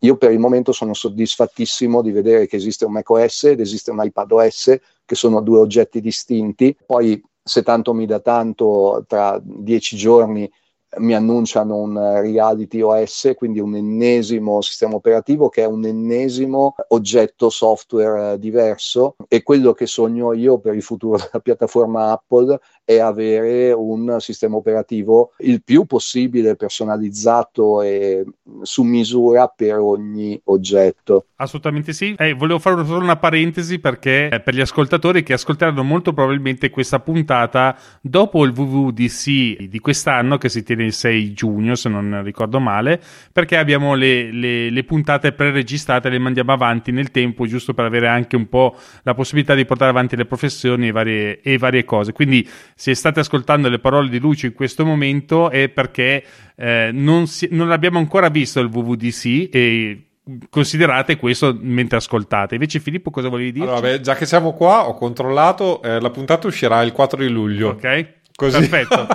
io 0.03 0.17
per 0.17 0.31
il 0.31 0.39
momento 0.39 0.71
sono 0.71 0.93
soddisfattissimo 0.93 2.01
di 2.01 2.11
vedere 2.11 2.47
che 2.47 2.55
esiste 2.55 2.85
un 2.85 2.93
macOS 2.93 3.43
ed 3.45 3.59
esiste 3.59 3.91
un 3.91 4.03
iPadOS, 4.03 4.77
che 5.05 5.15
sono 5.15 5.41
due 5.41 5.59
oggetti 5.59 6.01
distinti. 6.01 6.75
Poi, 6.85 7.21
se 7.43 7.61
tanto 7.63 7.93
mi 7.93 8.05
dà 8.05 8.19
tanto, 8.19 9.03
tra 9.07 9.39
dieci 9.43 9.95
giorni 9.95 10.49
mi 10.97 11.13
annunciano 11.13 11.77
un 11.77 11.97
Reality 12.19 12.81
OS, 12.81 13.31
quindi 13.35 13.59
un 13.59 13.75
ennesimo 13.75 14.61
sistema 14.61 14.95
operativo 14.95 15.47
che 15.47 15.61
è 15.61 15.65
un 15.65 15.85
ennesimo 15.85 16.75
oggetto 16.89 17.49
software 17.49 18.37
diverso 18.37 19.15
e 19.29 19.41
quello 19.41 19.71
che 19.71 19.85
sogno 19.85 20.33
io 20.33 20.59
per 20.59 20.75
il 20.75 20.83
futuro 20.83 21.15
della 21.23 21.39
piattaforma 21.41 22.11
Apple 22.11 22.59
è 22.83 22.99
avere 22.99 23.71
un 23.71 24.17
sistema 24.19 24.55
operativo 24.55 25.33
il 25.39 25.63
più 25.63 25.85
possibile 25.85 26.55
personalizzato 26.55 27.81
e 27.81 28.25
su 28.61 28.83
misura 28.83 29.47
per 29.47 29.77
ogni 29.77 30.39
oggetto. 30.45 31.27
Assolutamente 31.35 31.93
sì. 31.93 32.13
Eh, 32.17 32.33
volevo 32.33 32.59
fare 32.59 32.83
solo 32.85 33.03
una 33.03 33.17
parentesi 33.17 33.79
perché 33.79 34.29
eh, 34.29 34.39
per 34.41 34.53
gli 34.53 34.61
ascoltatori 34.61 35.23
che 35.23 35.33
ascolteranno 35.33 35.83
molto 35.83 36.13
probabilmente 36.13 36.69
questa 36.69 36.99
puntata 36.99 37.77
dopo 38.01 38.43
il 38.43 38.51
WWDC 38.55 39.67
di 39.67 39.79
quest'anno 39.79 40.37
che 40.37 40.49
si 40.49 40.63
tiene 40.63 40.83
il 40.83 40.93
6 40.93 41.33
giugno 41.33 41.75
se 41.75 41.89
non 41.89 42.21
ricordo 42.23 42.59
male 42.59 43.01
perché 43.31 43.57
abbiamo 43.57 43.95
le, 43.95 44.31
le, 44.31 44.69
le 44.69 44.83
puntate 44.83 45.31
pre-registrate 45.31 46.09
le 46.09 46.19
mandiamo 46.19 46.51
avanti 46.51 46.91
nel 46.91 47.11
tempo 47.11 47.45
giusto 47.45 47.73
per 47.73 47.85
avere 47.85 48.07
anche 48.07 48.35
un 48.35 48.47
po' 48.47 48.75
la 49.03 49.13
possibilità 49.13 49.55
di 49.55 49.65
portare 49.65 49.91
avanti 49.91 50.15
le 50.15 50.25
professioni 50.25 50.87
e 50.87 50.91
varie, 50.91 51.41
e 51.41 51.57
varie 51.57 51.83
cose. 51.83 52.11
Quindi 52.11 52.47
se 52.81 52.95
state 52.95 53.19
ascoltando 53.19 53.69
le 53.69 53.77
parole 53.77 54.09
di 54.09 54.17
Lucio 54.17 54.47
in 54.47 54.53
questo 54.53 54.83
momento 54.83 55.51
è 55.51 55.69
perché 55.69 56.23
eh, 56.55 56.89
non, 56.91 57.27
si, 57.27 57.47
non 57.51 57.69
abbiamo 57.69 57.99
ancora 57.99 58.27
visto 58.29 58.59
il 58.59 58.71
WWDC 58.73 59.49
e 59.51 60.05
considerate 60.49 61.15
questo 61.17 61.55
mentre 61.61 61.97
ascoltate. 61.97 62.55
Invece, 62.55 62.79
Filippo, 62.79 63.11
cosa 63.11 63.29
volevi 63.29 63.51
dire? 63.51 63.69
Allora, 63.69 63.99
già 63.99 64.15
che 64.15 64.25
siamo 64.25 64.53
qua, 64.53 64.87
ho 64.87 64.95
controllato, 64.95 65.79
eh, 65.83 65.99
la 65.99 66.09
puntata 66.09 66.47
uscirà 66.47 66.81
il 66.81 66.91
4 66.91 67.21
di 67.21 67.29
luglio. 67.29 67.69
Ok. 67.69 68.13
Così. 68.35 68.67
Perfetto. 68.67 69.07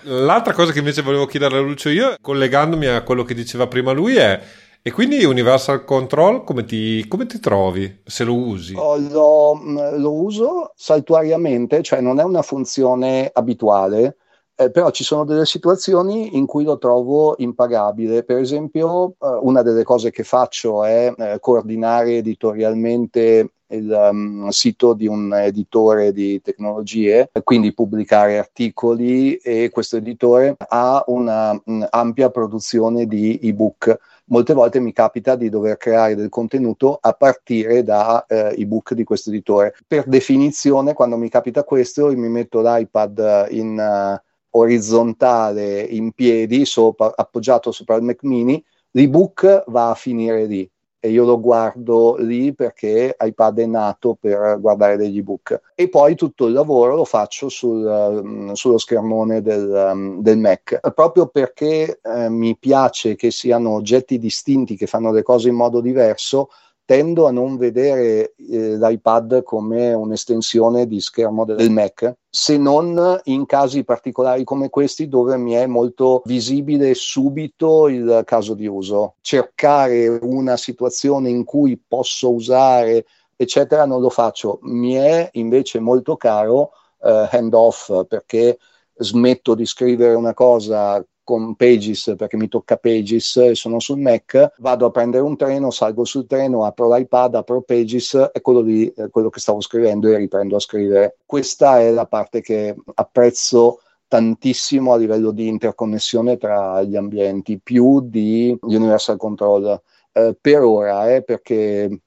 L'altra 0.24 0.54
cosa 0.54 0.72
che 0.72 0.78
invece 0.78 1.02
volevo 1.02 1.26
chiedere 1.26 1.58
a 1.58 1.60
Lucio 1.60 1.90
io, 1.90 2.14
collegandomi 2.18 2.86
a 2.86 3.02
quello 3.02 3.22
che 3.22 3.34
diceva 3.34 3.66
prima 3.66 3.92
lui, 3.92 4.16
è 4.16 4.40
e 4.86 4.92
quindi 4.92 5.24
Universal 5.24 5.82
Control 5.82 6.44
come 6.44 6.66
ti, 6.66 7.08
come 7.08 7.24
ti 7.24 7.40
trovi 7.40 8.02
se 8.04 8.22
lo 8.22 8.34
usi? 8.34 8.74
Oh, 8.76 8.98
lo, 8.98 9.58
lo, 9.96 10.12
uso 10.12 10.72
saltuariamente, 10.76 11.82
cioè 11.82 12.02
non 12.02 12.20
è 12.20 12.22
una 12.22 12.42
funzione 12.42 13.30
abituale, 13.32 14.18
eh, 14.54 14.70
però 14.70 14.90
ci 14.90 15.02
sono 15.02 15.24
delle 15.24 15.46
situazioni 15.46 16.36
in 16.36 16.44
cui 16.44 16.64
lo 16.64 16.76
trovo 16.76 17.34
impagabile. 17.38 18.24
Per 18.24 18.36
esempio, 18.36 19.14
eh, 19.18 19.38
una 19.40 19.62
delle 19.62 19.84
cose 19.84 20.10
che 20.10 20.22
faccio 20.22 20.84
è 20.84 21.14
eh, 21.16 21.38
coordinare 21.40 22.18
editorialmente 22.18 23.52
il 23.68 23.90
um, 23.90 24.48
sito 24.48 24.92
di 24.92 25.06
un 25.06 25.32
editore 25.34 26.12
di 26.12 26.40
tecnologie, 26.40 27.30
quindi 27.42 27.72
pubblicare 27.72 28.38
articoli 28.38 29.36
e 29.36 29.70
questo 29.72 29.96
editore 29.96 30.56
ha 30.68 31.02
un'ampia 31.06 32.30
produzione 32.30 33.06
di 33.06 33.40
ebook. 33.42 33.98
Molte 34.26 34.54
volte 34.54 34.80
mi 34.80 34.92
capita 34.92 35.36
di 35.36 35.50
dover 35.50 35.76
creare 35.76 36.14
del 36.14 36.30
contenuto 36.30 36.98
a 37.00 37.12
partire 37.12 37.82
da 37.82 38.24
eh, 38.26 38.54
ebook 38.56 38.94
di 38.94 39.04
questo 39.04 39.28
editore. 39.30 39.74
Per 39.86 40.06
definizione, 40.06 40.94
quando 40.94 41.16
mi 41.16 41.28
capita 41.28 41.62
questo, 41.62 42.06
mi 42.16 42.28
metto 42.28 42.62
l'iPad 42.62 43.48
in 43.50 43.78
uh, 43.78 44.58
orizzontale 44.58 45.80
in 45.80 46.12
piedi, 46.12 46.64
sopra, 46.64 47.12
appoggiato 47.14 47.70
sopra 47.70 47.96
il 47.96 48.02
Mac 48.02 48.22
mini, 48.22 48.64
l'ebook 48.92 49.64
va 49.66 49.90
a 49.90 49.94
finire 49.94 50.46
lì 50.46 50.70
e 51.04 51.10
io 51.10 51.26
lo 51.26 51.38
guardo 51.38 52.16
lì 52.16 52.54
perché 52.54 53.14
iPad 53.20 53.58
è 53.58 53.66
nato 53.66 54.16
per 54.18 54.58
guardare 54.58 54.96
degli 54.96 55.18
ebook. 55.18 55.60
E 55.74 55.90
poi 55.90 56.14
tutto 56.14 56.46
il 56.46 56.54
lavoro 56.54 56.94
lo 56.94 57.04
faccio 57.04 57.50
sul, 57.50 57.84
um, 57.84 58.54
sullo 58.54 58.78
schermone 58.78 59.42
del, 59.42 59.68
um, 59.68 60.22
del, 60.22 60.38
Mac. 60.38 60.80
Proprio 60.94 61.26
perché 61.26 62.00
uh, 62.02 62.30
mi 62.30 62.56
piace 62.56 63.16
che 63.16 63.30
siano 63.30 63.74
oggetti 63.74 64.18
distinti 64.18 64.76
che 64.76 64.86
fanno 64.86 65.12
le 65.12 65.22
cose 65.22 65.50
in 65.50 65.56
modo 65.56 65.82
diverso 65.82 66.48
tendo 66.84 67.26
a 67.26 67.30
non 67.30 67.56
vedere 67.56 68.34
eh, 68.36 68.76
l'iPad 68.76 69.42
come 69.42 69.92
un'estensione 69.92 70.86
di 70.86 71.00
schermo 71.00 71.44
del 71.44 71.70
Mac, 71.70 72.14
se 72.28 72.56
non 72.58 73.20
in 73.24 73.46
casi 73.46 73.84
particolari 73.84 74.44
come 74.44 74.68
questi 74.68 75.08
dove 75.08 75.36
mi 75.36 75.52
è 75.52 75.66
molto 75.66 76.22
visibile 76.26 76.94
subito 76.94 77.88
il 77.88 78.22
caso 78.24 78.54
di 78.54 78.66
uso. 78.66 79.14
Cercare 79.20 80.08
una 80.22 80.56
situazione 80.56 81.30
in 81.30 81.44
cui 81.44 81.76
posso 81.76 82.32
usare, 82.32 83.06
eccetera, 83.36 83.86
non 83.86 84.00
lo 84.00 84.10
faccio. 84.10 84.58
Mi 84.62 84.94
è 84.94 85.28
invece 85.32 85.80
molto 85.80 86.16
caro 86.16 86.72
eh, 87.02 87.28
hand 87.30 87.54
off 87.54 88.06
perché 88.06 88.58
smetto 88.96 89.54
di 89.54 89.66
scrivere 89.66 90.14
una 90.14 90.34
cosa 90.34 91.04
con 91.24 91.56
Pages 91.56 92.14
perché 92.16 92.36
mi 92.36 92.48
tocca 92.48 92.76
Pages 92.76 93.36
e 93.38 93.54
sono 93.54 93.80
sul 93.80 93.98
Mac, 93.98 94.52
vado 94.58 94.86
a 94.86 94.90
prendere 94.90 95.24
un 95.24 95.36
treno, 95.36 95.70
salgo 95.70 96.04
sul 96.04 96.26
treno, 96.26 96.64
apro 96.64 96.94
l'iPad, 96.94 97.34
apro 97.34 97.62
Pages 97.62 98.30
e 98.32 98.40
quello 98.40 98.60
lì 98.60 98.92
è 98.94 99.08
quello 99.10 99.30
che 99.30 99.40
stavo 99.40 99.60
scrivendo 99.60 100.08
e 100.08 100.16
riprendo 100.16 100.56
a 100.56 100.60
scrivere. 100.60 101.16
Questa 101.26 101.80
è 101.80 101.90
la 101.90 102.06
parte 102.06 102.40
che 102.40 102.76
apprezzo 102.94 103.80
tantissimo 104.06 104.92
a 104.92 104.96
livello 104.96 105.32
di 105.32 105.48
interconnessione 105.48 106.36
tra 106.36 106.82
gli 106.82 106.94
ambienti, 106.94 107.58
più 107.60 108.00
di 108.00 108.56
Universal 108.60 109.16
Control 109.16 109.80
eh, 110.12 110.36
per 110.40 110.62
ora, 110.62 111.12
eh, 111.12 111.22
perché 111.22 112.02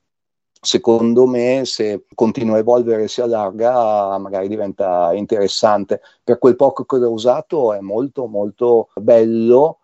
secondo 0.67 1.25
me 1.27 1.61
se 1.63 2.03
continua 2.13 2.55
a 2.55 2.59
evolvere 2.59 3.03
e 3.03 3.07
si 3.07 3.21
allarga 3.21 4.17
magari 4.17 4.49
diventa 4.49 5.13
interessante. 5.13 6.01
Per 6.23 6.37
quel 6.39 6.57
poco 6.57 6.83
che 6.83 6.97
l'ho 6.97 7.11
usato 7.11 7.73
è 7.73 7.79
molto 7.79 8.27
molto 8.27 8.89
bello 8.95 9.79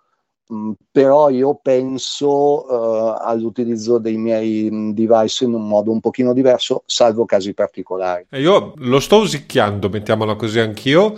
Mm, 0.54 0.72
però 0.92 1.30
io 1.30 1.58
penso 1.62 2.30
uh, 2.30 3.16
all'utilizzo 3.18 3.98
dei 3.98 4.18
miei 4.18 4.70
mm, 4.70 4.92
device 4.92 5.46
in 5.46 5.54
un 5.54 5.66
modo 5.68 5.90
un 5.90 6.02
pochino 6.02 6.34
diverso, 6.34 6.84
salvo 6.86 7.26
casi 7.26 7.54
particolari. 7.54 8.26
Io 8.32 8.74
lo 8.76 9.00
sto 9.00 9.18
usicchiando, 9.18 9.88
mettiamola 9.88 10.36
così 10.36 10.60
anch'io, 10.60 11.16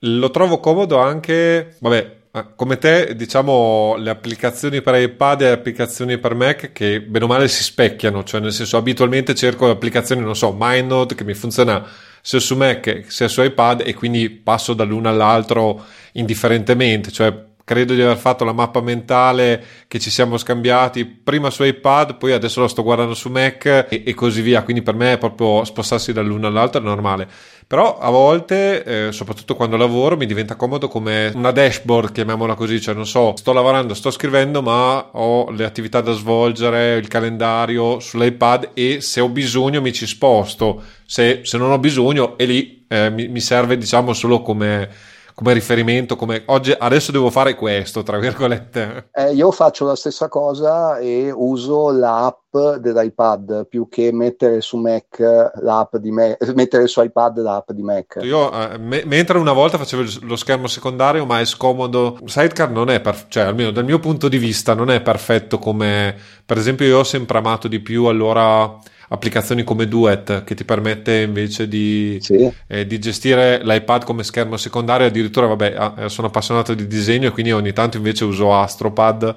lo 0.00 0.30
trovo 0.30 0.58
comodo 0.58 0.98
anche, 0.98 1.76
vabbè, 1.78 2.22
come 2.56 2.78
te, 2.78 3.14
diciamo, 3.14 3.94
le 3.96 4.10
applicazioni 4.10 4.82
per 4.82 5.00
iPad 5.00 5.42
e 5.42 5.44
le 5.44 5.52
applicazioni 5.52 6.18
per 6.18 6.34
Mac 6.34 6.72
che 6.72 7.00
bene 7.00 7.26
o 7.26 7.28
male 7.28 7.46
si 7.46 7.62
specchiano, 7.62 8.24
cioè 8.24 8.40
nel 8.40 8.52
senso 8.52 8.76
abitualmente 8.76 9.36
cerco 9.36 9.70
applicazioni, 9.70 10.20
non 10.20 10.34
so, 10.34 10.52
MindNote 10.58 11.14
che 11.14 11.22
mi 11.22 11.34
funziona 11.34 11.86
sia 12.20 12.40
su 12.40 12.56
Mac 12.56 13.04
sia 13.06 13.28
su 13.28 13.40
iPad 13.40 13.82
e 13.86 13.94
quindi 13.94 14.30
passo 14.30 14.74
dall'uno 14.74 15.08
all'altro 15.08 15.84
indifferentemente, 16.14 17.12
cioè 17.12 17.52
credo 17.64 17.94
di 17.94 18.02
aver 18.02 18.18
fatto 18.18 18.44
la 18.44 18.52
mappa 18.52 18.80
mentale 18.82 19.64
che 19.88 19.98
ci 19.98 20.10
siamo 20.10 20.36
scambiati 20.36 21.06
prima 21.06 21.50
su 21.50 21.64
iPad, 21.64 22.18
poi 22.18 22.32
adesso 22.32 22.60
lo 22.60 22.68
sto 22.68 22.82
guardando 22.82 23.14
su 23.14 23.30
Mac 23.30 23.64
e, 23.88 24.02
e 24.04 24.14
così 24.14 24.42
via. 24.42 24.62
Quindi 24.62 24.82
per 24.82 24.94
me 24.94 25.14
è 25.14 25.18
proprio 25.18 25.64
spostarsi 25.64 26.12
dall'uno 26.12 26.46
all'altro 26.46 26.80
è 26.80 26.84
normale. 26.84 27.26
Però 27.74 27.98
a 27.98 28.08
volte, 28.08 28.84
eh, 28.84 29.10
soprattutto 29.10 29.56
quando 29.56 29.76
lavoro, 29.76 30.16
mi 30.16 30.26
diventa 30.26 30.54
comodo 30.54 30.86
come 30.86 31.32
una 31.34 31.50
dashboard, 31.50 32.12
chiamiamola 32.12 32.54
così, 32.54 32.80
cioè 32.80 32.94
non 32.94 33.04
so, 33.04 33.34
sto 33.36 33.52
lavorando, 33.52 33.94
sto 33.94 34.12
scrivendo, 34.12 34.62
ma 34.62 35.08
ho 35.10 35.50
le 35.50 35.64
attività 35.64 36.00
da 36.00 36.12
svolgere, 36.12 36.94
il 36.94 37.08
calendario 37.08 37.98
sull'iPad 37.98 38.70
e 38.74 39.00
se 39.00 39.20
ho 39.20 39.28
bisogno 39.28 39.80
mi 39.80 39.92
ci 39.92 40.06
sposto. 40.06 40.84
Se, 41.04 41.40
se 41.42 41.58
non 41.58 41.72
ho 41.72 41.80
bisogno, 41.80 42.38
è 42.38 42.44
lì 42.46 42.84
eh, 42.86 43.10
mi, 43.10 43.26
mi 43.26 43.40
serve, 43.40 43.76
diciamo, 43.76 44.12
solo 44.12 44.40
come 44.40 44.88
come 45.34 45.52
riferimento, 45.52 46.14
come 46.14 46.42
oggi 46.46 46.74
adesso 46.76 47.10
devo 47.10 47.28
fare 47.28 47.54
questo, 47.54 48.02
tra 48.02 48.18
virgolette. 48.18 49.08
Eh, 49.12 49.34
io 49.34 49.50
faccio 49.50 49.84
la 49.84 49.96
stessa 49.96 50.28
cosa 50.28 50.98
e 50.98 51.32
uso 51.32 51.90
l'app 51.90 52.56
dell'iPad 52.78 53.66
più 53.66 53.88
che 53.88 54.12
mettere 54.12 54.60
su 54.60 54.76
Mac 54.76 55.18
l'app 55.60 55.96
di 55.96 56.12
Mac, 56.12 56.36
mettere 56.54 56.86
su 56.86 57.02
iPad 57.02 57.40
l'app 57.40 57.72
di 57.72 57.82
Mac. 57.82 58.20
Io 58.22 58.52
eh, 58.52 58.78
me- 58.78 59.02
mentre 59.06 59.38
una 59.38 59.52
volta 59.52 59.76
facevo 59.76 60.04
lo 60.22 60.36
schermo 60.36 60.68
secondario, 60.68 61.26
ma 61.26 61.40
è 61.40 61.44
scomodo. 61.44 62.18
Sidecar 62.24 62.70
non 62.70 62.88
è 62.88 63.00
perfetto, 63.00 63.30
cioè 63.30 63.44
almeno 63.44 63.72
dal 63.72 63.84
mio 63.84 63.98
punto 63.98 64.28
di 64.28 64.38
vista 64.38 64.74
non 64.74 64.88
è 64.90 65.00
perfetto 65.00 65.58
come 65.58 66.14
per 66.46 66.58
esempio 66.58 66.86
io 66.86 66.98
ho 66.98 67.04
sempre 67.04 67.38
amato 67.38 67.66
di 67.66 67.80
più 67.80 68.04
allora 68.04 68.78
applicazioni 69.08 69.64
come 69.64 69.86
Duet 69.86 70.44
che 70.44 70.54
ti 70.54 70.64
permette 70.64 71.20
invece 71.20 71.68
di, 71.68 72.18
sì. 72.20 72.50
eh, 72.66 72.86
di, 72.86 72.98
gestire 72.98 73.60
l'iPad 73.62 74.04
come 74.04 74.24
schermo 74.24 74.56
secondario 74.56 75.06
addirittura 75.06 75.46
vabbè 75.46 75.74
ah, 75.76 75.94
eh, 75.98 76.08
sono 76.08 76.28
appassionato 76.28 76.74
di 76.74 76.86
disegno 76.86 77.28
e 77.28 77.30
quindi 77.30 77.52
ogni 77.52 77.72
tanto 77.72 77.96
invece 77.96 78.24
uso 78.24 78.54
Astropad 78.54 79.36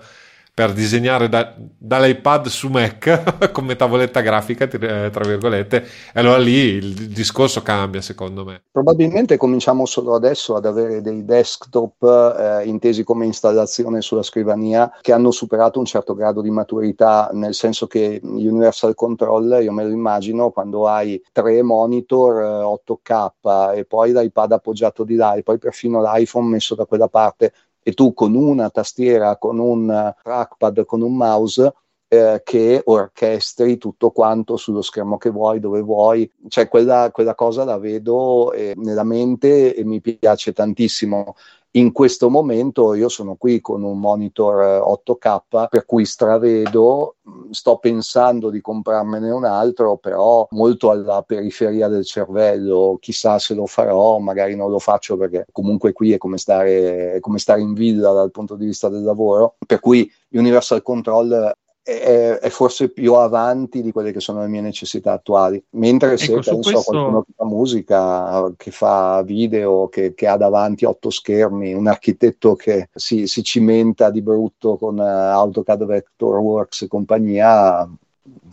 per 0.58 0.74
disegnare 0.74 1.30
da, 1.30 1.54
dall'iPad 1.56 2.48
su 2.48 2.70
Mac 2.70 3.52
come 3.54 3.76
tavoletta 3.76 4.22
grafica, 4.22 4.64
eh, 4.64 5.12
tra 5.12 5.24
virgolette, 5.24 5.84
e 6.12 6.20
allora 6.20 6.40
lì 6.40 6.56
il 6.56 7.10
discorso 7.10 7.62
cambia 7.62 8.02
secondo 8.02 8.44
me. 8.44 8.64
Probabilmente 8.72 9.38
cominciamo 9.38 9.86
solo 9.86 10.16
adesso 10.16 10.56
ad 10.56 10.66
avere 10.66 11.02
dei 11.02 11.24
desktop 11.24 12.02
eh, 12.02 12.66
intesi 12.66 13.04
come 13.04 13.28
installazione 13.28 14.02
sulla 14.02 14.24
scrivania 14.24 14.92
che 15.00 15.12
hanno 15.12 15.30
superato 15.30 15.78
un 15.78 15.86
certo 15.86 16.16
grado 16.16 16.42
di 16.42 16.50
maturità, 16.50 17.30
nel 17.34 17.54
senso 17.54 17.86
che 17.86 18.20
Universal 18.24 18.96
Control, 18.96 19.60
io 19.62 19.72
me 19.72 19.84
lo 19.84 19.92
immagino, 19.92 20.50
quando 20.50 20.88
hai 20.88 21.22
tre 21.32 21.62
monitor 21.62 22.82
8K 22.84 23.74
eh, 23.76 23.78
e 23.78 23.86
poi 23.86 24.12
l'iPad 24.12 24.54
appoggiato 24.54 25.04
di 25.04 25.14
là 25.14 25.36
e 25.36 25.44
poi 25.44 25.60
perfino 25.60 26.02
l'iPhone 26.02 26.48
messo 26.48 26.74
da 26.74 26.86
quella 26.86 27.10
parte 27.10 27.54
e 27.88 27.94
tu 27.94 28.14
con 28.14 28.36
una 28.36 28.70
tastiera, 28.70 29.38
con 29.38 29.60
un 29.60 30.14
trackpad, 30.22 30.84
con 30.84 31.02
un 31.02 31.16
mouse 31.16 31.74
eh, 32.10 32.42
che 32.44 32.82
orchestri 32.84 33.78
tutto 33.78 34.12
quanto 34.12 34.58
sullo 34.58 34.82
schermo 34.82 35.18
che 35.18 35.30
vuoi, 35.30 35.62
dove 35.62 35.80
vuoi, 35.80 36.30
cioè 36.50 36.68
quella, 36.68 37.12
quella 37.14 37.34
cosa 37.34 37.64
la 37.64 37.78
vedo 37.78 38.52
eh, 38.52 38.74
nella 38.76 39.06
mente 39.06 39.74
e 39.74 39.86
mi 39.86 40.02
piace 40.02 40.52
tantissimo 40.52 41.38
in 41.72 41.92
questo 41.92 42.30
momento 42.30 42.94
io 42.94 43.10
sono 43.10 43.36
qui 43.36 43.62
con 43.62 43.84
un 43.84 44.00
monitor 44.00 44.82
8K 44.82 45.64
eh, 45.64 45.68
per 45.70 45.86
cui 45.86 46.06
stravedo, 46.06 47.18
mm, 47.30 47.52
sto 47.52 47.78
pensando 47.78 48.50
di 48.50 48.62
comprarmene 48.62 49.30
un 49.30 49.46
altro, 49.46 49.98
però 49.98 50.48
molto 50.52 50.90
alla 50.90 51.22
periferia 51.24 51.88
del 51.88 52.06
cervello, 52.06 52.98
chissà 53.00 53.38
se 53.38 53.54
lo 53.54 53.66
farò, 53.66 54.18
magari 54.20 54.56
non 54.56 54.72
lo 54.72 54.80
faccio 54.80 55.18
perché 55.18 55.46
comunque 55.52 55.94
qui 55.94 56.14
è 56.14 56.18
come 56.18 56.38
stare, 56.38 57.14
è 57.14 57.20
come 57.20 57.38
stare 57.38 57.62
in 57.62 57.74
villa 57.74 58.12
dal 58.12 58.32
punto 58.32 58.56
di 58.56 58.66
vista 58.66 58.90
del 58.90 59.04
lavoro, 59.04 59.56
per 59.66 59.80
cui 59.80 60.10
Universal 60.30 60.82
Control 60.82 61.56
è, 61.88 62.40
è, 62.40 62.50
forse 62.50 62.90
più 62.90 63.14
avanti 63.14 63.82
di 63.82 63.94
quelle 63.94 64.12
che 64.12 64.20
sono 64.20 64.42
le 64.42 64.48
mie 64.48 64.60
necessità 64.60 65.14
attuali. 65.14 65.64
Mentre 65.72 66.18
se 66.18 66.26
ecco, 66.26 66.34
penso 66.34 66.56
questo... 66.58 66.80
a 66.80 66.84
qualcuno 66.84 67.22
che 67.22 67.32
fa 67.34 67.46
musica, 67.46 68.54
che 68.58 68.72
fa 68.72 69.22
video, 69.24 69.88
che, 69.88 70.14
che, 70.14 70.28
ha 70.28 70.36
davanti 70.36 70.84
otto 70.84 71.10
schermi, 71.10 71.74
un 71.74 71.88
architetto 71.88 72.56
che 72.56 72.90
si, 72.94 73.26
si 73.28 73.42
cimenta 73.42 74.10
di 74.10 74.22
brutto 74.22 74.76
con 74.76 74.98
uh, 74.98 75.02
AutoCAD 75.02 75.86
Vectorworks 75.86 76.82
e 76.82 76.88
compagnia, 76.88 77.90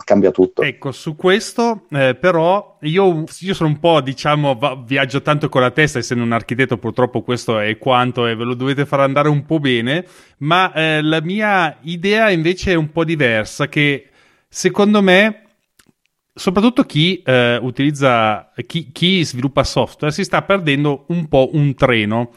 cambia 0.03 0.31
tutto. 0.31 0.61
Ecco, 0.61 0.91
su 0.91 1.15
questo 1.15 1.85
eh, 1.89 2.15
però 2.15 2.77
io, 2.81 3.23
io, 3.39 3.53
sono 3.53 3.69
un 3.69 3.79
po', 3.79 4.01
diciamo, 4.01 4.55
va, 4.55 4.75
viaggio 4.75 5.21
tanto 5.21 5.49
con 5.49 5.61
la 5.61 5.71
testa, 5.71 5.99
essendo 5.99 6.23
un 6.23 6.31
architetto 6.31 6.77
purtroppo 6.77 7.21
questo 7.21 7.59
è 7.59 7.77
quanto 7.77 8.27
e 8.27 8.35
ve 8.35 8.43
lo 8.43 8.53
dovete 8.53 8.85
far 8.85 9.01
andare 9.01 9.29
un 9.29 9.45
po' 9.45 9.59
bene, 9.59 10.05
ma 10.39 10.71
eh, 10.73 11.01
la 11.01 11.21
mia 11.21 11.77
idea 11.81 12.29
invece 12.29 12.71
è 12.71 12.75
un 12.75 12.91
po' 12.91 13.03
diversa, 13.03 13.67
che 13.67 14.09
secondo 14.47 15.01
me 15.01 15.41
soprattutto 16.33 16.83
chi 16.83 17.21
eh, 17.23 17.57
utilizza, 17.61 18.51
chi, 18.67 18.91
chi 18.91 19.23
sviluppa 19.23 19.63
software 19.63 20.13
si 20.13 20.23
sta 20.23 20.41
perdendo 20.43 21.05
un 21.07 21.27
po' 21.27 21.49
un 21.53 21.73
treno, 21.73 22.31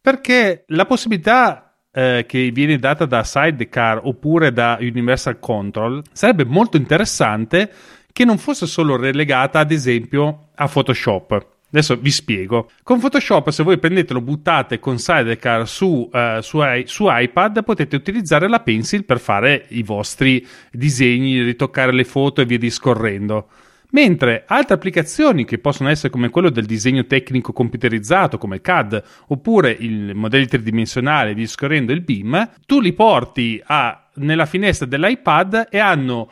perché 0.00 0.64
la 0.68 0.86
possibilità 0.86 1.71
eh, 1.92 2.24
che 2.26 2.50
viene 2.52 2.78
data 2.78 3.04
da 3.04 3.22
Sidecar 3.22 4.00
oppure 4.02 4.52
da 4.52 4.78
Universal 4.80 5.38
Control 5.38 6.02
sarebbe 6.12 6.44
molto 6.44 6.76
interessante 6.76 7.70
che 8.12 8.24
non 8.24 8.38
fosse 8.38 8.66
solo 8.66 8.96
relegata 8.96 9.58
ad 9.60 9.70
esempio 9.70 10.48
a 10.54 10.68
Photoshop. 10.68 11.50
Adesso 11.72 11.96
vi 11.96 12.10
spiego. 12.10 12.70
Con 12.82 13.00
Photoshop, 13.00 13.48
se 13.48 13.62
voi 13.62 13.78
prendete 13.78 14.12
lo 14.12 14.20
buttate 14.20 14.78
con 14.78 14.98
Sidecar 14.98 15.66
su, 15.66 16.10
uh, 16.12 16.40
su, 16.40 16.60
su, 16.84 17.06
iPad, 17.08 17.64
potete 17.64 17.96
utilizzare 17.96 18.46
la 18.46 18.60
pencil 18.60 19.06
per 19.06 19.18
fare 19.18 19.64
i 19.68 19.82
vostri 19.82 20.46
disegni, 20.70 21.40
ritoccare 21.40 21.92
le 21.92 22.04
foto 22.04 22.42
e 22.42 22.44
via 22.44 22.58
discorrendo. 22.58 23.48
Mentre 23.94 24.44
altre 24.46 24.74
applicazioni 24.74 25.44
che 25.44 25.58
possono 25.58 25.90
essere 25.90 26.08
come 26.08 26.30
quello 26.30 26.48
del 26.48 26.64
disegno 26.64 27.04
tecnico 27.04 27.52
computerizzato 27.52 28.38
come 28.38 28.62
CAD 28.62 29.02
oppure 29.28 29.70
il 29.70 30.14
modello 30.14 30.46
tridimensionale 30.46 31.34
discorrendo 31.34 31.92
il 31.92 32.00
BIM, 32.00 32.52
tu 32.64 32.80
li 32.80 32.94
porti 32.94 33.62
a, 33.62 34.08
nella 34.14 34.46
finestra 34.46 34.86
dell'iPad 34.86 35.68
e 35.70 35.78
hanno, 35.78 36.30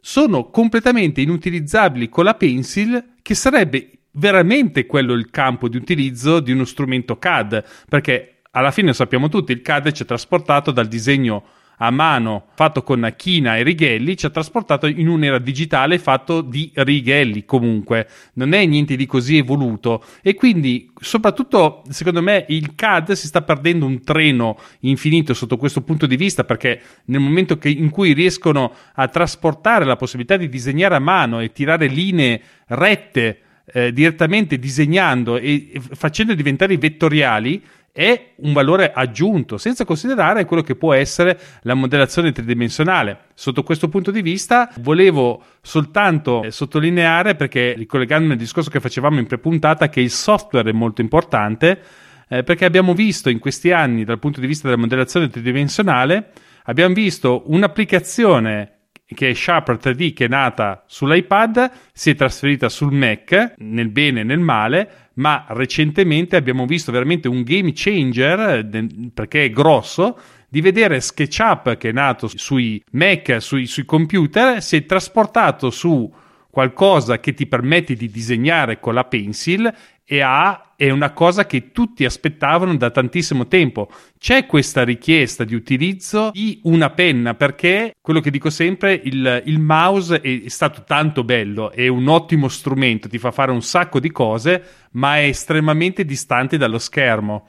sono 0.00 0.50
completamente 0.50 1.20
inutilizzabili 1.20 2.08
con 2.08 2.24
la 2.24 2.34
pencil 2.34 3.12
che 3.22 3.34
sarebbe 3.36 3.90
veramente 4.12 4.86
quello 4.86 5.12
il 5.12 5.30
campo 5.30 5.68
di 5.68 5.76
utilizzo 5.76 6.40
di 6.40 6.50
uno 6.50 6.64
strumento 6.64 7.18
CAD 7.18 7.64
perché 7.88 8.40
alla 8.50 8.72
fine 8.72 8.92
sappiamo 8.92 9.28
tutti 9.28 9.52
il 9.52 9.62
CAD 9.62 9.92
ci 9.92 10.02
è 10.02 10.06
trasportato 10.06 10.72
dal 10.72 10.88
disegno 10.88 11.44
a 11.78 11.90
mano 11.90 12.46
fatto 12.54 12.82
con 12.82 13.12
china 13.16 13.56
e 13.56 13.62
righelli 13.62 14.16
ci 14.16 14.26
ha 14.26 14.30
trasportato 14.30 14.86
in 14.86 15.08
un'era 15.08 15.38
digitale 15.38 15.98
fatto 15.98 16.40
di 16.40 16.70
righelli 16.74 17.44
comunque. 17.44 18.08
Non 18.34 18.52
è 18.52 18.64
niente 18.64 18.96
di 18.96 19.06
così 19.06 19.36
evoluto. 19.36 20.04
E 20.22 20.34
quindi 20.34 20.90
soprattutto 21.00 21.82
secondo 21.88 22.22
me 22.22 22.44
il 22.48 22.74
CAD 22.74 23.12
si 23.12 23.26
sta 23.26 23.42
perdendo 23.42 23.86
un 23.86 24.02
treno 24.02 24.58
infinito 24.80 25.34
sotto 25.34 25.56
questo 25.56 25.82
punto 25.82 26.06
di 26.06 26.16
vista 26.16 26.44
perché 26.44 26.80
nel 27.06 27.20
momento 27.20 27.58
che, 27.58 27.68
in 27.68 27.90
cui 27.90 28.12
riescono 28.12 28.72
a 28.94 29.08
trasportare 29.08 29.84
la 29.84 29.96
possibilità 29.96 30.36
di 30.36 30.48
disegnare 30.48 30.94
a 30.94 31.00
mano 31.00 31.40
e 31.40 31.52
tirare 31.52 31.86
linee 31.86 32.40
rette 32.68 33.40
eh, 33.66 33.92
direttamente 33.92 34.58
disegnando 34.58 35.36
e, 35.36 35.72
facendo 35.92 36.34
diventare 36.34 36.76
vettoriali 36.76 37.62
è 37.96 38.34
un 38.40 38.52
valore 38.52 38.92
aggiunto, 38.92 39.56
senza 39.56 39.86
considerare 39.86 40.44
quello 40.44 40.60
che 40.60 40.76
può 40.76 40.92
essere 40.92 41.40
la 41.62 41.72
modellazione 41.72 42.30
tridimensionale. 42.30 43.20
Sotto 43.32 43.62
questo 43.62 43.88
punto 43.88 44.10
di 44.10 44.20
vista, 44.20 44.70
volevo 44.80 45.42
soltanto 45.62 46.42
eh, 46.42 46.50
sottolineare, 46.50 47.36
perché 47.36 47.72
ricollegandomi 47.72 48.32
al 48.32 48.38
discorso 48.38 48.68
che 48.68 48.80
facevamo 48.80 49.18
in 49.18 49.26
prepuntata, 49.26 49.88
che 49.88 50.02
il 50.02 50.10
software 50.10 50.68
è 50.68 50.74
molto 50.74 51.00
importante. 51.00 51.80
eh, 52.28 52.42
perché 52.42 52.66
abbiamo 52.66 52.92
visto 52.92 53.30
in 53.30 53.38
questi 53.38 53.72
anni, 53.72 54.04
dal 54.04 54.18
punto 54.18 54.40
di 54.40 54.46
vista 54.46 54.68
della 54.68 54.80
modellazione 54.80 55.30
tridimensionale, 55.30 56.32
abbiamo 56.64 56.92
visto 56.92 57.44
un'applicazione 57.46 58.72
che 59.06 59.30
è 59.30 59.34
Sharper 59.34 59.76
3D 59.76 60.12
che 60.12 60.24
è 60.24 60.28
nata 60.28 60.84
sull'iPad, 60.86 61.70
si 61.92 62.10
è 62.10 62.14
trasferita 62.14 62.68
sul 62.68 62.92
Mac, 62.92 63.54
nel 63.58 63.88
bene 63.88 64.20
e 64.20 64.24
nel 64.24 64.40
male, 64.40 65.05
ma 65.16 65.44
recentemente 65.48 66.36
abbiamo 66.36 66.66
visto 66.66 66.92
veramente 66.92 67.28
un 67.28 67.42
game 67.42 67.72
changer, 67.74 68.66
perché 69.12 69.44
è 69.44 69.50
grosso, 69.50 70.18
di 70.48 70.60
vedere 70.60 71.00
SketchUp 71.00 71.76
che 71.76 71.90
è 71.90 71.92
nato 71.92 72.28
sui 72.28 72.82
Mac, 72.92 73.36
sui, 73.40 73.66
sui 73.66 73.84
computer, 73.84 74.62
si 74.62 74.76
è 74.76 74.86
trasportato 74.86 75.70
su 75.70 76.10
qualcosa 76.50 77.20
che 77.20 77.34
ti 77.34 77.46
permette 77.46 77.94
di 77.94 78.08
disegnare 78.08 78.80
con 78.80 78.94
la 78.94 79.04
pencil 79.04 79.70
e 80.08 80.20
ha, 80.20 80.74
è 80.76 80.88
una 80.90 81.10
cosa 81.12 81.46
che 81.46 81.72
tutti 81.72 82.04
aspettavano 82.04 82.76
da 82.76 82.90
tantissimo 82.90 83.48
tempo. 83.48 83.90
C'è 84.18 84.46
questa 84.46 84.84
richiesta 84.84 85.42
di 85.42 85.56
utilizzo 85.56 86.30
di 86.32 86.60
una 86.62 86.90
penna 86.90 87.34
perché 87.34 87.96
quello 88.00 88.20
che 88.20 88.30
dico 88.30 88.48
sempre, 88.48 88.94
il, 88.94 89.42
il 89.46 89.58
mouse 89.58 90.20
è, 90.20 90.44
è 90.44 90.48
stato 90.48 90.84
tanto 90.86 91.24
bello, 91.24 91.72
è 91.72 91.88
un 91.88 92.06
ottimo 92.06 92.46
strumento, 92.46 93.08
ti 93.08 93.18
fa 93.18 93.32
fare 93.32 93.50
un 93.50 93.62
sacco 93.62 93.98
di 93.98 94.12
cose, 94.12 94.62
ma 94.92 95.16
è 95.18 95.24
estremamente 95.24 96.04
distante 96.04 96.56
dallo 96.56 96.78
schermo 96.78 97.48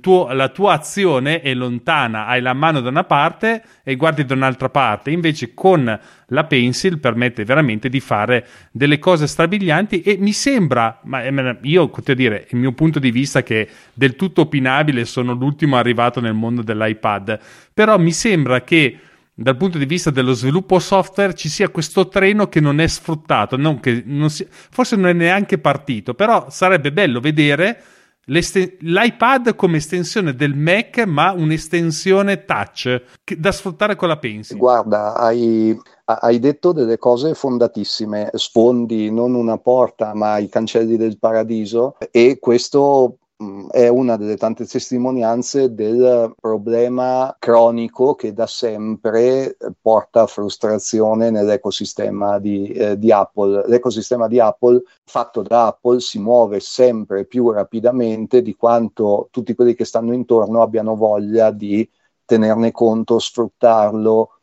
tuo, 0.00 0.32
la 0.32 0.48
tua 0.48 0.74
azione 0.74 1.40
è 1.40 1.54
lontana, 1.54 2.26
hai 2.26 2.40
la 2.40 2.52
mano 2.52 2.80
da 2.80 2.88
una 2.88 3.04
parte 3.04 3.62
e 3.82 3.96
guardi 3.96 4.24
da 4.24 4.34
un'altra 4.34 4.68
parte, 4.68 5.10
invece 5.10 5.54
con 5.54 5.98
la 6.26 6.44
pencil 6.44 6.98
permette 6.98 7.44
veramente 7.44 7.88
di 7.88 8.00
fare 8.00 8.46
delle 8.72 8.98
cose 8.98 9.26
strabilianti 9.26 10.02
e 10.02 10.16
mi 10.18 10.32
sembra, 10.32 11.00
ma 11.04 11.22
eh, 11.22 11.58
io 11.62 11.90
dire, 12.14 12.46
il 12.50 12.58
mio 12.58 12.72
punto 12.72 12.98
di 12.98 13.10
vista 13.10 13.42
che 13.42 13.68
del 13.92 14.16
tutto 14.16 14.42
opinabile, 14.42 15.04
sono 15.04 15.32
l'ultimo 15.32 15.76
arrivato 15.76 16.20
nel 16.20 16.34
mondo 16.34 16.62
dell'iPad, 16.62 17.38
però 17.72 17.98
mi 17.98 18.12
sembra 18.12 18.62
che 18.62 18.98
dal 19.38 19.56
punto 19.58 19.76
di 19.76 19.84
vista 19.84 20.10
dello 20.10 20.32
sviluppo 20.32 20.78
software 20.78 21.34
ci 21.34 21.50
sia 21.50 21.68
questo 21.68 22.08
treno 22.08 22.48
che 22.48 22.58
non 22.58 22.80
è 22.80 22.86
sfruttato, 22.86 23.58
non 23.58 23.80
non 24.06 24.30
si, 24.30 24.46
forse 24.48 24.96
non 24.96 25.08
è 25.08 25.12
neanche 25.12 25.58
partito, 25.58 26.14
però 26.14 26.46
sarebbe 26.48 26.90
bello 26.90 27.20
vedere 27.20 27.82
l'iPad 28.26 29.54
come 29.54 29.76
estensione 29.76 30.34
del 30.34 30.54
Mac, 30.54 31.04
ma 31.06 31.32
un'estensione 31.32 32.44
touch 32.44 33.02
da 33.36 33.52
sfruttare 33.52 33.94
con 33.94 34.08
la 34.08 34.18
Pencil. 34.18 34.56
Guarda, 34.56 35.14
hai, 35.14 35.78
hai 36.04 36.38
detto 36.38 36.72
delle 36.72 36.98
cose 36.98 37.34
fondatissime, 37.34 38.30
sfondi 38.34 39.10
non 39.12 39.34
una 39.34 39.58
porta, 39.58 40.14
ma 40.14 40.38
i 40.38 40.48
cancelli 40.48 40.96
del 40.96 41.18
paradiso 41.18 41.96
e 42.10 42.38
questo 42.40 43.18
è 43.70 43.88
una 43.88 44.16
delle 44.16 44.36
tante 44.36 44.64
testimonianze 44.66 45.74
del 45.74 46.34
problema 46.40 47.36
cronico 47.38 48.14
che 48.14 48.32
da 48.32 48.46
sempre 48.46 49.56
porta 49.80 50.26
frustrazione 50.26 51.28
nell'ecosistema 51.28 52.38
di, 52.38 52.68
eh, 52.68 52.98
di, 52.98 53.12
Apple. 53.12 53.64
L'ecosistema 53.66 54.26
di 54.26 54.40
Apple, 54.40 54.82
fatto 55.04 55.42
da 55.42 55.66
Apple, 55.66 56.00
si 56.00 56.18
muove 56.18 56.60
sempre 56.60 57.26
più 57.26 57.50
rapidamente 57.50 58.40
di 58.40 58.56
quanto 58.56 59.28
tutti 59.30 59.54
quelli 59.54 59.74
che 59.74 59.84
stanno 59.84 60.14
intorno 60.14 60.62
abbiano 60.62 60.96
voglia 60.96 61.50
di 61.50 61.88
tenerne 62.24 62.72
conto, 62.72 63.18
sfruttarlo, 63.18 64.35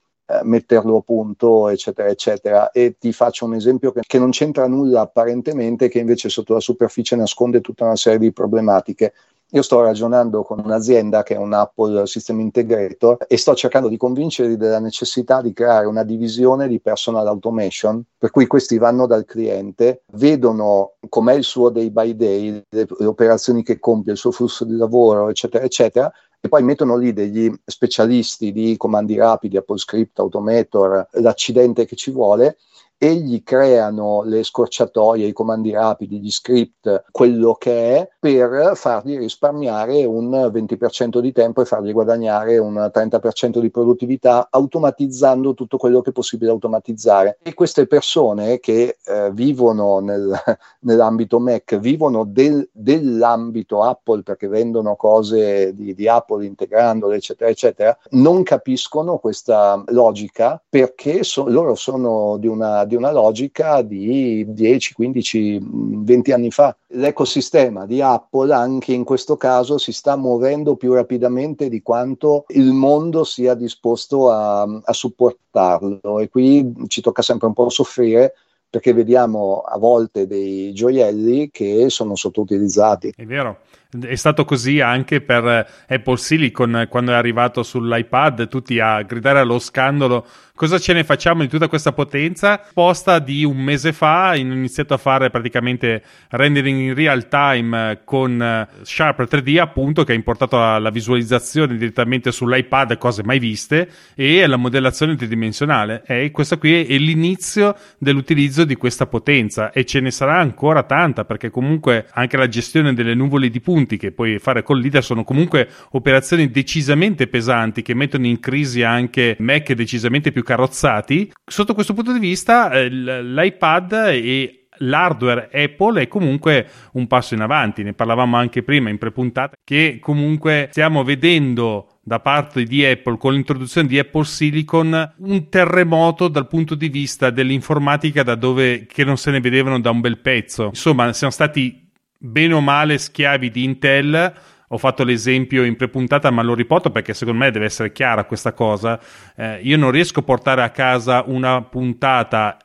metterlo 0.43 0.97
a 0.97 1.01
punto, 1.01 1.67
eccetera, 1.69 2.09
eccetera. 2.09 2.71
E 2.71 2.95
ti 2.97 3.11
faccio 3.11 3.45
un 3.45 3.55
esempio 3.55 3.91
che, 3.91 4.01
che 4.05 4.19
non 4.19 4.31
c'entra 4.31 4.67
nulla 4.67 5.01
apparentemente, 5.01 5.89
che 5.89 5.99
invece 5.99 6.29
sotto 6.29 6.53
la 6.53 6.59
superficie 6.59 7.15
nasconde 7.15 7.61
tutta 7.61 7.85
una 7.85 7.95
serie 7.95 8.19
di 8.19 8.31
problematiche. 8.31 9.13
Io 9.53 9.61
sto 9.61 9.81
ragionando 9.81 10.41
con 10.41 10.59
un'azienda 10.63 11.21
che 11.21 11.35
è 11.35 11.37
un 11.37 11.53
Apple 11.53 12.07
System 12.07 12.39
Integrator 12.39 13.17
e 13.27 13.37
sto 13.37 13.53
cercando 13.53 13.87
di 13.87 13.97
convincerli 13.97 14.57
della 14.57 14.79
necessità 14.79 15.43
di 15.43 15.53
creare 15.53 15.85
una 15.85 16.01
divisione 16.03 16.67
di 16.67 16.79
personal 16.79 17.27
automation, 17.27 18.03
per 18.17 18.31
cui 18.31 18.47
questi 18.47 18.79
vanno 18.79 19.05
dal 19.05 19.25
cliente, 19.25 20.05
vedono 20.13 20.93
com'è 21.07 21.35
il 21.35 21.43
suo 21.43 21.69
day 21.69 21.91
by 21.91 22.15
day, 22.15 22.63
le, 22.67 22.87
le 22.97 23.05
operazioni 23.05 23.61
che 23.61 23.77
compie, 23.77 24.13
il 24.13 24.17
suo 24.17 24.31
flusso 24.31 24.65
di 24.65 24.75
lavoro, 24.75 25.29
eccetera, 25.29 25.63
eccetera, 25.63 26.11
e 26.45 26.49
poi 26.49 26.61
mettono 26.61 26.97
lì 26.97 27.13
degli 27.13 27.49
specialisti 27.63 28.51
di 28.51 28.75
comandi 28.75 29.15
rapidi, 29.15 29.55
AppleScript, 29.55 30.19
Automator, 30.19 31.07
l'accidente 31.11 31.85
che 31.85 31.95
ci 31.95 32.11
vuole 32.11 32.57
e 32.97 33.15
gli 33.15 33.43
creano 33.43 34.23
le 34.23 34.43
scorciatoie, 34.43 35.25
i 35.25 35.33
comandi 35.33 35.71
rapidi, 35.71 36.19
gli 36.19 36.31
script, 36.31 37.05
quello 37.11 37.53
che 37.53 37.97
è, 37.97 38.09
per 38.19 38.71
fargli 38.75 39.17
risparmiare 39.17 40.05
un 40.05 40.29
20% 40.29 41.19
di 41.19 41.31
tempo 41.31 41.61
e 41.61 41.65
fargli 41.65 41.91
guadagnare 41.91 42.57
un 42.57 42.89
30% 42.93 43.59
di 43.59 43.69
produttività 43.69 44.47
automatizzando 44.49 45.53
tutto 45.53 45.77
quello 45.77 46.01
che 46.01 46.11
è 46.11 46.13
possibile 46.13 46.51
automatizzare. 46.51 47.39
E 47.43 47.53
queste 47.53 47.87
persone 47.87 48.59
che 48.59 48.97
eh, 49.03 49.31
vivono 49.33 49.99
nel, 49.99 50.33
nell'ambito 50.81 51.39
Mac, 51.39 51.77
vivono 51.77 52.23
del, 52.23 52.69
dell'ambito 52.71 53.83
Apple 53.83 54.23
perché 54.23 54.47
vendono 54.47 54.95
cose 54.95 55.73
di, 55.73 55.93
di 55.93 56.07
Apple 56.07 56.45
integrandole, 56.45 57.17
eccetera, 57.17 57.49
eccetera, 57.49 57.97
non 58.11 58.43
capiscono 58.43 59.17
questa 59.17 59.83
logica 59.87 60.61
perché 60.69 61.23
so, 61.23 61.47
loro 61.49 61.75
sono 61.75 62.37
di 62.37 62.47
una 62.47 62.82
di 62.85 62.95
una 62.95 63.11
logica 63.11 63.81
di 63.81 64.45
10, 64.47 64.93
15, 64.93 65.59
20 65.61 66.31
anni 66.31 66.51
fa. 66.51 66.75
L'ecosistema 66.87 67.85
di 67.85 68.01
Apple 68.01 68.53
anche 68.53 68.93
in 68.93 69.03
questo 69.03 69.37
caso 69.37 69.77
si 69.77 69.91
sta 69.91 70.15
muovendo 70.15 70.75
più 70.75 70.93
rapidamente 70.93 71.69
di 71.69 71.81
quanto 71.81 72.45
il 72.49 72.71
mondo 72.71 73.23
sia 73.23 73.53
disposto 73.53 74.31
a, 74.31 74.61
a 74.61 74.93
supportarlo 74.93 76.19
e 76.19 76.29
qui 76.29 76.73
ci 76.87 77.01
tocca 77.01 77.21
sempre 77.21 77.47
un 77.47 77.53
po' 77.53 77.69
soffrire 77.69 78.33
perché 78.69 78.91
vediamo 78.91 79.59
a 79.59 79.77
volte 79.77 80.25
dei 80.25 80.73
gioielli 80.73 81.51
che 81.51 81.89
sono 81.89 82.15
sottoutilizzati. 82.15 83.13
È 83.15 83.23
vero. 83.23 83.59
È 84.01 84.15
stato 84.15 84.43
così 84.45 84.79
anche 84.79 85.21
per 85.21 85.85
Apple 85.87 86.17
Silicon 86.17 86.87
quando 86.89 87.11
è 87.11 87.15
arrivato 87.15 87.61
sull'iPad, 87.61 88.47
tutti 88.47 88.79
a 88.79 89.01
gridare 89.01 89.39
allo 89.39 89.59
scandalo 89.59 90.25
Cosa 90.55 90.77
ce 90.77 90.93
ne 90.93 91.03
facciamo 91.03 91.41
di 91.41 91.47
tutta 91.47 91.67
questa 91.67 91.93
potenza? 91.93 92.61
Posta 92.73 93.17
di 93.17 93.43
un 93.43 93.57
mese 93.57 93.91
fa, 93.91 94.33
ho 94.33 94.35
iniziato 94.35 94.93
a 94.93 94.97
fare 94.97 95.31
praticamente 95.31 96.03
rendering 96.29 96.79
in 96.79 96.93
real 96.93 97.27
time 97.27 98.01
con 98.05 98.39
eh, 98.39 98.67
Sharp 98.83 99.23
3D, 99.23 99.57
appunto, 99.59 100.03
che 100.03 100.11
ha 100.11 100.15
importato 100.15 100.59
la, 100.59 100.77
la 100.77 100.91
visualizzazione 100.91 101.75
direttamente 101.75 102.31
sull'iPad, 102.31 102.99
cose 102.99 103.23
mai 103.23 103.39
viste, 103.39 103.89
e 104.13 104.45
la 104.45 104.57
modellazione 104.57 105.15
tridimensionale. 105.15 106.03
E 106.05 106.29
questo 106.29 106.59
qui 106.59 106.85
è 106.85 106.97
l'inizio 106.99 107.75
dell'utilizzo 107.97 108.63
di 108.63 108.75
questa 108.75 109.07
potenza 109.07 109.71
e 109.71 109.85
ce 109.85 110.01
ne 110.01 110.11
sarà 110.11 110.37
ancora 110.37 110.83
tanta, 110.83 111.25
perché 111.25 111.49
comunque 111.49 112.05
anche 112.11 112.37
la 112.37 112.47
gestione 112.47 112.93
delle 112.93 113.15
nuvole 113.15 113.49
di 113.49 113.59
punti 113.83 113.97
che 113.97 114.11
puoi 114.11 114.39
fare 114.39 114.63
con 114.63 114.79
l'IDER 114.79 115.03
sono 115.03 115.23
comunque 115.23 115.69
operazioni 115.91 116.49
decisamente 116.49 117.27
pesanti 117.27 117.81
che 117.81 117.93
mettono 117.93 118.25
in 118.25 118.39
crisi 118.39 118.81
anche 118.81 119.35
Mac 119.39 119.73
decisamente 119.73 120.31
più 120.31 120.43
carrozzati. 120.43 121.31
Sotto 121.45 121.73
questo 121.73 121.93
punto 121.93 122.13
di 122.13 122.19
vista, 122.19 122.71
eh, 122.71 122.89
l'iPad 122.89 123.91
e 124.13 124.67
l'hardware 124.77 125.49
Apple 125.53 126.01
è 126.01 126.07
comunque 126.07 126.67
un 126.93 127.07
passo 127.07 127.33
in 127.33 127.41
avanti. 127.41 127.83
Ne 127.83 127.93
parlavamo 127.93 128.37
anche 128.37 128.63
prima 128.63 128.89
in 128.89 128.97
prepuntata, 128.97 129.55
che 129.63 129.97
comunque 129.99 130.69
stiamo 130.71 131.03
vedendo 131.03 131.99
da 132.01 132.19
parte 132.19 132.63
di 132.63 132.83
Apple 132.83 133.17
con 133.17 133.33
l'introduzione 133.33 133.87
di 133.87 133.97
Apple 133.97 134.25
Silicon 134.25 135.13
un 135.19 135.49
terremoto 135.49 136.27
dal 136.27 136.47
punto 136.47 136.75
di 136.75 136.89
vista 136.89 137.29
dell'informatica 137.29 138.23
da 138.23 138.35
dove 138.35 138.85
che 138.85 139.05
non 139.05 139.15
se 139.15 139.31
ne 139.31 139.39
vedevano 139.39 139.79
da 139.79 139.89
un 139.91 140.01
bel 140.01 140.19
pezzo. 140.19 140.65
Insomma, 140.67 141.13
siamo 141.13 141.31
stati 141.31 141.82
bene 142.23 142.53
o 142.53 142.61
male 142.61 142.97
schiavi 142.97 143.51
di 143.51 143.63
Intel 143.65 144.33
ho 144.73 144.77
fatto 144.79 145.03
l'esempio 145.03 145.63
in 145.63 145.75
prepuntata, 145.75 146.31
ma 146.31 146.41
lo 146.41 146.55
riporto 146.55 146.89
perché 146.89 147.13
secondo 147.13 147.43
me 147.43 147.51
deve 147.51 147.65
essere 147.65 147.91
chiara 147.91 148.23
questa 148.23 148.53
cosa. 148.53 148.99
Eh, 149.35 149.59
io 149.61 149.77
non 149.77 149.91
riesco 149.91 150.21
a 150.21 150.23
portare 150.23 150.63
a 150.63 150.71
casa 150.71 151.23
una 151.27 151.61
puntata 151.61 152.57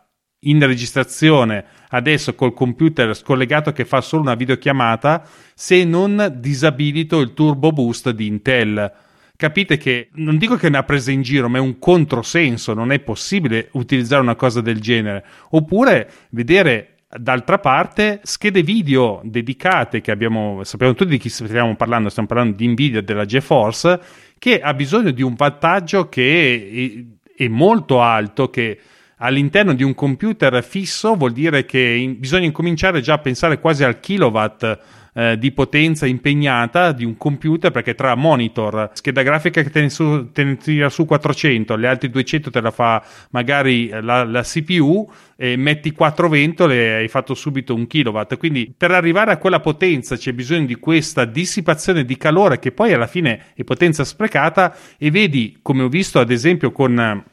in 0.43 0.65
registrazione 0.65 1.65
adesso 1.91 2.35
col 2.35 2.55
computer 2.55 3.15
scollegato 3.15 3.73
che 3.73 3.85
fa 3.85 4.01
solo 4.01 4.23
una 4.23 4.37
videochiamata 4.37 5.23
se 5.55 5.85
non 5.85 6.37
disabilito 6.39 7.21
il 7.21 7.35
turbo 7.35 7.73
boost 7.73 8.11
di 8.11 8.27
Intel. 8.27 8.91
Capite 9.37 9.77
che 9.77 10.09
non 10.15 10.39
dico 10.39 10.57
che 10.57 10.67
è 10.67 10.71
una 10.71 10.85
presa 10.85 11.11
in 11.11 11.21
giro, 11.21 11.51
ma 11.51 11.59
è 11.59 11.61
un 11.61 11.79
controsenso, 11.79 12.73
non 12.73 12.91
è 12.91 13.01
possibile 13.01 13.69
utilizzare 13.73 14.23
una 14.23 14.35
cosa 14.35 14.63
del 14.63 14.81
genere. 14.81 15.25
Oppure 15.51 16.11
vedere 16.31 16.98
D'altra 17.11 17.59
parte, 17.59 18.21
schede 18.23 18.63
video 18.63 19.23
dedicate 19.25 20.03
che 20.03 20.11
abbiamo, 20.11 20.63
sappiamo 20.65 20.93
tutti 20.93 21.13
di 21.13 21.19
chi 21.19 21.31
stiamo 21.31 21.75
parlando, 21.75 22.11
stiamo 22.11 22.29
parlando 22.29 22.55
di 22.55 22.69
Nvidia 22.69 23.01
della 23.01 23.25
GeForce, 23.25 23.99
che 24.39 24.61
ha 24.61 24.75
bisogno 24.75 25.11
di 25.11 25.23
un 25.23 25.35
wattaggio 25.39 26.11
che 26.11 27.07
è, 27.35 27.45
è 27.45 27.49
molto 27.49 28.03
alto, 28.03 28.51
che 28.51 28.79
all'interno 29.17 29.73
di 29.73 29.83
un 29.83 29.95
computer 29.95 30.63
fisso 30.63 31.15
vuol 31.15 31.33
dire 31.33 31.65
che 31.65 31.81
in, 31.81 32.19
bisogna 32.19 32.45
incominciare 32.45 33.01
già 33.01 33.15
a 33.15 33.19
pensare 33.19 33.59
quasi 33.59 33.85
al 33.85 34.01
kilowatt 34.01 34.79
eh, 35.19 35.37
di 35.37 35.51
potenza 35.51 36.07
impegnata 36.07 36.93
di 36.93 37.05
un 37.05 37.17
computer 37.17 37.73
perché 37.73 37.97
tra 37.97 38.15
monitor, 38.15 38.91
scheda 38.93 39.23
grafica 39.23 39.63
che 39.63 39.71
te 39.71 39.81
ne, 39.81 39.91
su, 39.91 40.31
te 40.31 40.45
ne 40.45 40.57
tira 40.57 40.89
su 40.89 41.07
400, 41.07 41.75
le 41.75 41.89
altre 41.89 42.09
200 42.09 42.51
te 42.51 42.61
la 42.61 42.71
fa 42.71 43.05
magari 43.31 43.89
la, 43.89 44.23
la 44.23 44.43
CPU 44.43 45.11
e 45.35 45.57
metti 45.57 45.91
4 45.91 46.29
ventole 46.29 46.77
e 46.77 46.93
hai 46.95 47.09
fatto 47.09 47.35
subito 47.35 47.75
un 47.75 47.89
kilowatt. 47.89 48.37
Quindi 48.37 48.73
per 48.77 48.93
arrivare 48.93 49.33
a 49.33 49.39
quella 49.39 49.59
potenza 49.59 50.17
c'è 50.17 50.33
bisogno 50.33 50.67
di 50.67 50.77
questa 50.77 51.25
dissipazione 51.25 52.05
di 52.05 52.17
calore 52.17 52.61
che 52.61 52.71
poi 52.71 52.93
alla 52.93 53.09
fine 53.09 53.47
è 53.57 53.65
potenza 53.65 54.05
sprecata 54.05 54.77
e 54.97 55.11
vedi 55.11 55.59
come 55.63 55.83
ho 55.83 55.89
visto 55.89 56.21
ad 56.21 56.31
esempio 56.31 56.71
con 56.71 57.25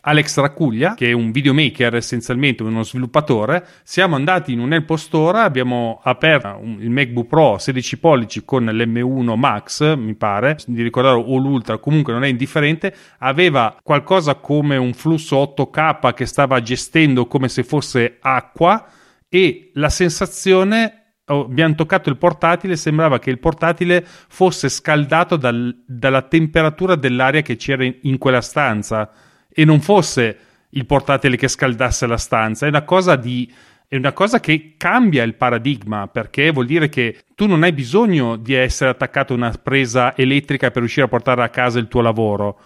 Alex 0.00 0.38
Racuglia, 0.38 0.94
che 0.94 1.08
è 1.08 1.12
un 1.12 1.30
videomaker 1.30 1.96
essenzialmente, 1.96 2.62
uno 2.62 2.82
sviluppatore, 2.82 3.66
siamo 3.82 4.16
andati 4.16 4.52
in 4.52 4.60
un 4.60 4.72
Apple 4.72 4.96
Store, 4.96 5.40
abbiamo 5.40 6.00
aperto 6.02 6.58
un, 6.60 6.78
il 6.80 6.90
MacBook 6.90 7.26
Pro 7.26 7.58
16 7.58 7.98
pollici 7.98 8.44
con 8.44 8.64
l'M1 8.64 9.36
Max, 9.36 9.96
mi 9.96 10.14
pare, 10.14 10.56
di 10.66 10.82
ricordare, 10.82 11.16
o 11.16 11.36
l'Ultra, 11.36 11.78
comunque 11.78 12.12
non 12.12 12.24
è 12.24 12.28
indifferente, 12.28 12.94
aveva 13.18 13.76
qualcosa 13.82 14.36
come 14.36 14.76
un 14.76 14.92
flusso 14.92 15.54
8K 15.56 16.14
che 16.14 16.26
stava 16.26 16.60
gestendo 16.62 17.26
come 17.26 17.48
se 17.48 17.64
fosse 17.64 18.18
acqua 18.20 18.86
e 19.28 19.70
la 19.74 19.90
sensazione 19.90 20.92
abbiamo 21.24 21.74
toccato 21.74 22.08
il 22.08 22.16
portatile, 22.16 22.76
sembrava 22.76 23.18
che 23.18 23.30
il 23.30 23.38
portatile 23.38 24.02
fosse 24.06 24.68
scaldato 24.68 25.36
dal, 25.36 25.84
dalla 25.86 26.22
temperatura 26.22 26.94
dell'aria 26.94 27.42
che 27.42 27.56
c'era 27.56 27.84
in, 27.84 27.96
in 28.02 28.18
quella 28.18 28.40
stanza 28.40 29.10
e 29.58 29.64
non 29.64 29.80
fosse 29.80 30.38
il 30.70 30.86
portatile 30.86 31.36
che 31.36 31.48
scaldasse 31.48 32.06
la 32.06 32.16
stanza, 32.16 32.64
è 32.64 32.68
una 32.68 32.82
cosa 32.84 33.16
di 33.16 33.52
è 33.88 33.96
una 33.96 34.12
cosa 34.12 34.38
che 34.38 34.74
cambia 34.76 35.24
il 35.24 35.34
paradigma 35.34 36.06
perché 36.06 36.52
vuol 36.52 36.66
dire 36.66 36.88
che 36.88 37.24
tu 37.34 37.46
non 37.46 37.64
hai 37.64 37.72
bisogno 37.72 38.36
di 38.36 38.52
essere 38.52 38.90
attaccato 38.90 39.32
a 39.32 39.36
una 39.36 39.50
presa 39.60 40.14
elettrica 40.14 40.70
per 40.70 40.80
riuscire 40.80 41.06
a 41.06 41.08
portare 41.08 41.42
a 41.42 41.48
casa 41.48 41.80
il 41.80 41.88
tuo 41.88 42.02
lavoro. 42.02 42.60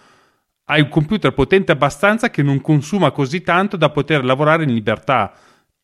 Hai 0.65 0.81
un 0.81 0.89
computer 0.89 1.33
potente 1.33 1.71
abbastanza 1.71 2.29
che 2.29 2.43
non 2.43 2.61
consuma 2.61 3.09
così 3.09 3.41
tanto 3.41 3.75
da 3.75 3.89
poter 3.89 4.23
lavorare 4.23 4.63
in 4.63 4.73
libertà 4.73 5.33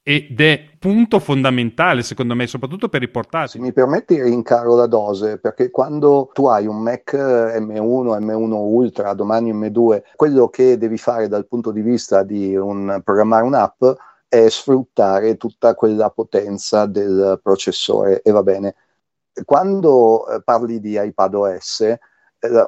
ed 0.02 0.40
è 0.40 0.64
punto 0.80 1.20
fondamentale 1.20 2.02
secondo 2.02 2.34
me, 2.34 2.48
soprattutto 2.48 2.90
per 2.90 3.04
i 3.04 3.10
portatili. 3.10 3.64
Mi 3.64 3.74
permetti 3.74 4.22
rincaro 4.22 4.76
la 4.76 4.88
dose, 4.88 5.38
perché 5.38 5.70
quando 5.70 6.30
tu 6.34 6.48
hai 6.48 6.66
un 6.66 6.82
Mac 6.82 7.14
M1, 7.14 8.20
M1 8.20 8.52
Ultra, 8.52 9.14
domani 9.14 9.54
M2, 9.54 10.02
quello 10.16 10.48
che 10.50 10.78
devi 10.78 10.98
fare 10.98 11.28
dal 11.28 11.48
punto 11.48 11.72
di 11.72 11.82
vista 11.82 12.24
di 12.24 12.56
un, 12.56 13.02
programmare 13.04 13.44
un'app 13.44 13.84
è 14.28 14.48
sfruttare 14.48 15.38
tutta 15.38 15.74
quella 15.74 16.10
potenza 16.12 16.86
del 16.86 17.40
processore 17.42 18.22
e 18.22 18.32
va 18.32 18.44
bene. 18.44 18.76
Quando 19.44 20.28
eh, 20.28 20.42
parli 20.44 20.80
di 20.80 21.00
iPadOS, 21.00 21.82
eh, 21.82 22.00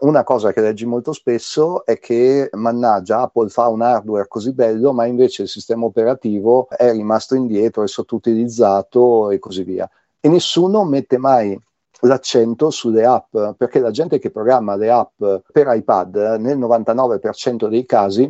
una 0.01 0.23
cosa 0.23 0.51
che 0.51 0.59
leggi 0.59 0.85
molto 0.85 1.13
spesso 1.13 1.85
è 1.85 1.97
che, 1.97 2.49
mannaggia, 2.53 3.21
Apple 3.21 3.47
fa 3.49 3.67
un 3.67 3.81
hardware 3.81 4.27
così 4.27 4.51
bello, 4.53 4.91
ma 4.91 5.05
invece 5.05 5.43
il 5.43 5.47
sistema 5.47 5.85
operativo 5.85 6.67
è 6.69 6.91
rimasto 6.91 7.35
indietro, 7.35 7.83
è 7.83 7.87
sottoutilizzato 7.87 9.31
e 9.31 9.39
così 9.39 9.63
via. 9.63 9.89
E 10.19 10.27
nessuno 10.27 10.83
mette 10.83 11.17
mai 11.17 11.57
l'accento 12.01 12.69
sulle 12.69 13.05
app, 13.05 13.35
perché 13.57 13.79
la 13.79 13.91
gente 13.91 14.19
che 14.19 14.31
programma 14.31 14.75
le 14.75 14.89
app 14.89 15.23
per 15.51 15.67
iPad 15.73 16.37
nel 16.39 16.57
99% 16.57 17.69
dei 17.69 17.85
casi 17.85 18.29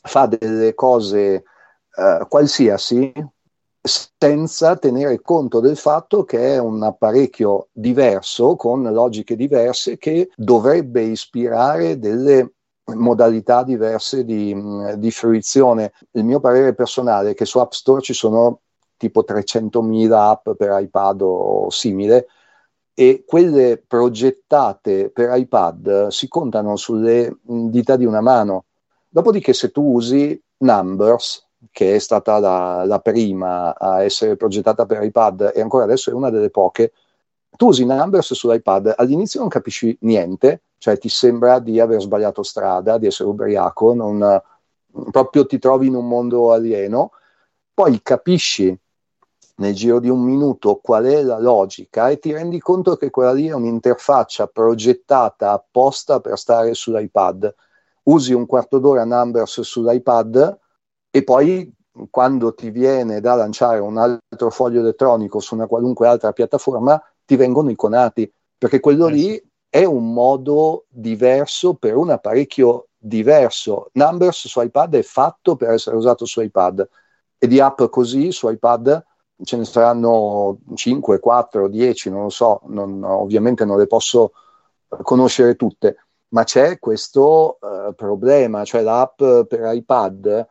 fa 0.00 0.26
delle 0.26 0.74
cose 0.74 1.42
eh, 1.96 2.26
qualsiasi 2.28 3.12
senza 3.88 4.76
tenere 4.76 5.20
conto 5.20 5.60
del 5.60 5.76
fatto 5.76 6.24
che 6.24 6.54
è 6.54 6.58
un 6.58 6.82
apparecchio 6.82 7.68
diverso, 7.72 8.54
con 8.54 8.82
logiche 8.82 9.34
diverse, 9.34 9.98
che 9.98 10.30
dovrebbe 10.36 11.02
ispirare 11.02 11.98
delle 11.98 12.52
modalità 12.94 13.64
diverse 13.64 14.24
di, 14.24 14.56
di 14.96 15.10
fruizione. 15.10 15.92
Il 16.12 16.24
mio 16.24 16.40
parere 16.40 16.74
personale 16.74 17.30
è 17.30 17.34
che 17.34 17.44
su 17.44 17.58
App 17.58 17.72
Store 17.72 18.00
ci 18.00 18.12
sono 18.12 18.60
tipo 18.96 19.24
300.000 19.26 20.12
app 20.12 20.50
per 20.50 20.80
iPad 20.80 21.22
o 21.22 21.70
simile 21.70 22.26
e 22.94 23.24
quelle 23.24 23.82
progettate 23.86 25.10
per 25.10 25.36
iPad 25.36 26.08
si 26.08 26.26
contano 26.26 26.76
sulle 26.76 27.38
dita 27.42 27.96
di 27.96 28.04
una 28.04 28.20
mano. 28.20 28.64
Dopodiché 29.08 29.52
se 29.52 29.70
tu 29.70 29.94
usi 29.94 30.40
Numbers, 30.58 31.47
che 31.70 31.96
è 31.96 31.98
stata 31.98 32.38
la, 32.38 32.84
la, 32.84 33.00
prima 33.00 33.76
a 33.76 34.02
essere 34.02 34.36
progettata 34.36 34.86
per 34.86 35.02
iPad 35.02 35.52
e 35.54 35.60
ancora 35.60 35.84
adesso 35.84 36.10
è 36.10 36.14
una 36.14 36.30
delle 36.30 36.50
poche, 36.50 36.92
tu 37.56 37.68
usi 37.68 37.84
Numbers 37.84 38.34
sull'iPad, 38.34 38.94
all'inizio 38.96 39.40
non 39.40 39.48
capisci 39.48 39.96
niente, 40.02 40.62
cioè 40.78 40.98
ti 40.98 41.08
sembra 41.08 41.58
di 41.58 41.80
aver 41.80 42.00
sbagliato 42.00 42.42
strada, 42.42 42.98
di 42.98 43.06
essere 43.06 43.28
ubriaco, 43.28 43.94
non, 43.94 44.40
proprio 45.10 45.46
ti 45.46 45.58
trovi 45.58 45.88
in 45.88 45.94
un 45.94 46.06
mondo 46.06 46.52
alieno, 46.52 47.12
poi 47.74 48.00
capisci 48.02 48.78
nel 49.56 49.74
giro 49.74 49.98
di 49.98 50.08
un 50.08 50.20
minuto 50.20 50.76
qual 50.76 51.04
è 51.04 51.22
la 51.22 51.38
logica 51.38 52.08
e 52.08 52.18
ti 52.18 52.32
rendi 52.32 52.60
conto 52.60 52.96
che 52.96 53.10
quella 53.10 53.32
lì 53.32 53.48
è 53.48 53.52
un'interfaccia 53.52 54.46
progettata 54.46 55.52
apposta 55.52 56.20
per 56.20 56.38
stare 56.38 56.74
sull'iPad. 56.74 57.54
Usi 58.04 58.32
un 58.32 58.46
quarto 58.46 58.78
d'ora 58.78 59.04
Numbers 59.04 59.60
sull'iPad, 59.60 60.58
e 61.10 61.24
poi 61.24 61.72
quando 62.10 62.54
ti 62.54 62.70
viene 62.70 63.20
da 63.20 63.34
lanciare 63.34 63.80
un 63.80 63.98
altro 63.98 64.50
foglio 64.50 64.80
elettronico 64.80 65.40
su 65.40 65.54
una 65.54 65.66
qualunque 65.66 66.06
altra 66.06 66.32
piattaforma, 66.32 67.00
ti 67.24 67.36
vengono 67.36 67.70
iconati, 67.70 68.30
perché 68.56 68.80
quello 68.80 69.06
eh 69.08 69.12
lì 69.12 69.50
è 69.68 69.84
un 69.84 70.12
modo 70.12 70.84
diverso 70.88 71.74
per 71.74 71.96
un 71.96 72.10
apparecchio 72.10 72.88
diverso. 72.96 73.90
Numbers 73.92 74.48
su 74.48 74.60
iPad 74.60 74.94
è 74.94 75.02
fatto 75.02 75.56
per 75.56 75.70
essere 75.70 75.96
usato 75.96 76.24
su 76.24 76.40
iPad 76.40 76.88
e 77.38 77.46
di 77.46 77.60
app 77.60 77.82
così 77.84 78.32
su 78.32 78.48
iPad 78.48 79.04
ce 79.42 79.56
ne 79.56 79.64
saranno 79.64 80.58
5, 80.74 81.20
4, 81.20 81.68
10, 81.68 82.10
non 82.10 82.22
lo 82.24 82.28
so, 82.28 82.60
non, 82.66 83.04
ovviamente 83.04 83.64
non 83.64 83.78
le 83.78 83.86
posso 83.86 84.32
conoscere 85.02 85.54
tutte, 85.54 85.96
ma 86.28 86.42
c'è 86.44 86.78
questo 86.78 87.58
uh, 87.60 87.94
problema, 87.94 88.64
cioè 88.64 88.82
l'app 88.82 89.22
per 89.46 89.72
iPad 89.74 90.46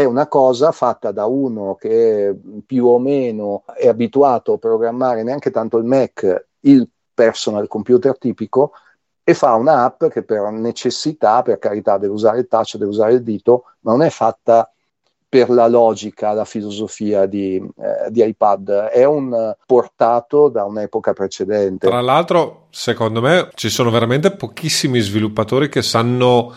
è 0.00 0.04
una 0.04 0.26
cosa 0.26 0.72
fatta 0.72 1.12
da 1.12 1.26
uno 1.26 1.74
che 1.74 2.34
più 2.66 2.86
o 2.86 2.98
meno 2.98 3.64
è 3.76 3.88
abituato 3.88 4.54
a 4.54 4.58
programmare 4.58 5.22
neanche 5.22 5.50
tanto 5.50 5.76
il 5.76 5.84
Mac, 5.84 6.46
il 6.60 6.88
personal 7.12 7.68
computer 7.68 8.16
tipico, 8.16 8.72
e 9.22 9.34
fa 9.34 9.54
un'app 9.54 10.06
che 10.06 10.22
per 10.22 10.50
necessità, 10.50 11.42
per 11.42 11.58
carità, 11.58 11.98
deve 11.98 12.14
usare 12.14 12.40
il 12.40 12.48
touch, 12.48 12.76
deve 12.76 12.90
usare 12.90 13.12
il 13.12 13.22
dito, 13.22 13.64
ma 13.80 13.92
non 13.92 14.02
è 14.02 14.10
fatta 14.10 14.70
per 15.28 15.48
la 15.50 15.68
logica, 15.68 16.32
la 16.32 16.44
filosofia 16.44 17.26
di, 17.26 17.54
eh, 17.56 18.10
di, 18.10 18.24
iPad, 18.24 18.70
è 18.88 19.04
un 19.04 19.54
portato 19.64 20.48
da 20.48 20.64
un'epoca 20.64 21.12
precedente. 21.12 21.86
Tra 21.86 22.00
l'altro, 22.00 22.66
secondo 22.70 23.20
me, 23.20 23.50
ci 23.54 23.68
sono 23.68 23.90
veramente 23.90 24.32
pochissimi 24.32 24.98
sviluppatori 24.98 25.68
che 25.68 25.82
sanno 25.82 26.52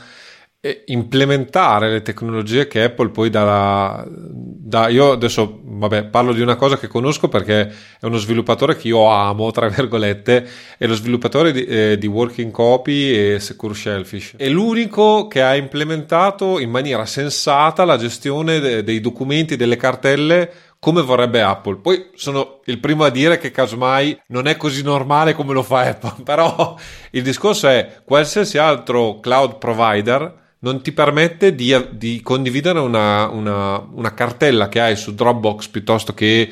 implementare 0.86 1.91
le 1.91 2.01
tecnologie 2.01 2.68
che 2.70 2.84
Apple 2.84 3.09
poi 3.09 3.30
dà, 3.30 4.07
dà, 4.07 4.88
io 4.88 5.11
adesso 5.11 5.59
vabbè 5.61 6.05
parlo 6.05 6.32
di 6.32 6.39
una 6.39 6.55
cosa 6.55 6.78
che 6.78 6.88
conosco 6.88 7.28
perché 7.28 7.68
è 7.99 8.05
uno 8.05 8.16
sviluppatore 8.16 8.78
che 8.78 8.88
io 8.88 9.05
amo 9.09 9.51
tra 9.51 9.68
virgolette 9.68 10.47
è 10.78 10.88
lo 10.88 10.93
sviluppatore 10.93 11.51
di, 11.51 11.66
eh, 11.66 11.97
di 11.97 12.07
Working 12.07 12.51
Copy 12.51 13.11
e 13.11 13.39
Secure 13.41 13.74
Shellfish 13.74 14.36
è 14.38 14.47
l'unico 14.47 15.28
che 15.28 15.41
ha 15.41 15.53
implementato 15.53 16.59
in 16.59 16.70
maniera 16.70 17.05
sensata 17.05 17.84
la 17.84 17.97
gestione 17.97 18.61
de, 18.61 18.84
dei 18.84 19.01
documenti 19.01 19.57
delle 19.57 19.76
cartelle 19.76 20.49
come 20.80 21.01
vorrebbe 21.01 21.41
Apple. 21.41 21.78
Poi 21.78 22.09
sono 22.14 22.59
il 22.66 22.78
primo 22.80 23.05
a 23.05 23.09
dire 23.09 23.38
che 23.38 23.51
casomai 23.51 24.20
non 24.28 24.47
è 24.47 24.57
così 24.57 24.84
normale 24.84 25.34
come 25.34 25.53
lo 25.53 25.64
fa 25.64 25.88
Apple, 25.88 26.16
però 26.24 26.76
il 27.11 27.24
discorso 27.24 27.70
è 27.70 28.01
qualsiasi 28.03 28.57
altro 28.57 29.22
cloud 29.22 29.59
provider 29.59 30.41
non 30.64 30.82
ti 30.82 30.91
permette 30.91 31.55
di, 31.55 31.76
di 31.91 32.22
condividere 32.22 32.80
una, 32.80 33.28
una, 33.28 33.86
una, 33.91 34.14
cartella 34.14 34.70
che 34.70 34.80
hai 34.80 34.95
su 34.95 35.14
Dropbox 35.14 35.68
piuttosto 35.68 36.14
che 36.14 36.49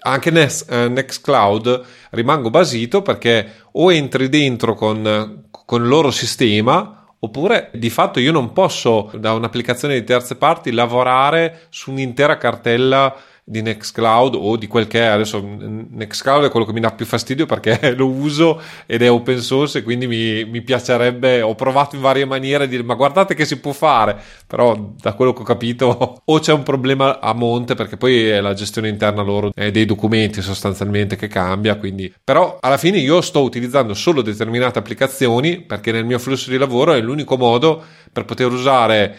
anche 0.00 0.30
Next, 0.30 0.70
uh, 0.70 0.90
Nextcloud 0.90 1.82
rimango 2.10 2.50
basito 2.50 3.02
perché 3.02 3.50
o 3.72 3.92
entri 3.92 4.28
dentro 4.28 4.74
con, 4.74 5.46
con 5.50 5.82
il 5.82 5.88
loro 5.88 6.10
sistema 6.10 7.06
oppure 7.20 7.70
di 7.74 7.88
fatto 7.88 8.18
io 8.18 8.32
non 8.32 8.52
posso 8.52 9.10
da 9.14 9.32
un'applicazione 9.32 9.94
di 9.94 10.04
terze 10.04 10.34
parti 10.34 10.72
lavorare 10.72 11.66
su 11.68 11.92
un'intera 11.92 12.38
cartella 12.38 13.14
di 13.44 13.60
Nextcloud 13.60 14.36
o 14.36 14.56
di 14.56 14.68
quel 14.68 14.86
che 14.86 15.00
è 15.00 15.06
adesso 15.06 15.42
Nextcloud 15.42 16.44
è 16.44 16.50
quello 16.50 16.64
che 16.64 16.72
mi 16.72 16.78
dà 16.78 16.92
più 16.92 17.04
fastidio 17.04 17.44
perché 17.44 17.92
lo 17.96 18.06
uso 18.06 18.60
ed 18.86 19.02
è 19.02 19.10
open 19.10 19.40
source 19.40 19.78
e 19.78 19.82
quindi 19.82 20.06
mi, 20.06 20.44
mi 20.44 20.62
piacerebbe 20.62 21.42
ho 21.42 21.54
provato 21.56 21.96
in 21.96 22.02
varie 22.02 22.24
maniere 22.24 22.64
a 22.64 22.66
dire 22.68 22.84
ma 22.84 22.94
guardate 22.94 23.34
che 23.34 23.44
si 23.44 23.58
può 23.58 23.72
fare 23.72 24.16
però 24.46 24.94
da 25.00 25.14
quello 25.14 25.32
che 25.32 25.42
ho 25.42 25.44
capito 25.44 26.20
o 26.24 26.38
c'è 26.38 26.52
un 26.52 26.62
problema 26.62 27.18
a 27.18 27.32
monte 27.32 27.74
perché 27.74 27.96
poi 27.96 28.28
è 28.28 28.40
la 28.40 28.54
gestione 28.54 28.88
interna 28.88 29.22
loro 29.22 29.50
dei 29.52 29.84
documenti 29.84 30.40
sostanzialmente 30.40 31.16
che 31.16 31.26
cambia 31.26 31.76
quindi 31.76 32.12
però 32.22 32.58
alla 32.60 32.76
fine 32.76 32.98
io 32.98 33.20
sto 33.20 33.42
utilizzando 33.42 33.92
solo 33.92 34.22
determinate 34.22 34.78
applicazioni 34.78 35.60
perché 35.60 35.90
nel 35.90 36.04
mio 36.04 36.20
flusso 36.20 36.48
di 36.48 36.58
lavoro 36.58 36.92
è 36.92 37.00
l'unico 37.00 37.36
modo 37.36 37.82
per 38.12 38.24
poter 38.24 38.52
usare 38.52 39.16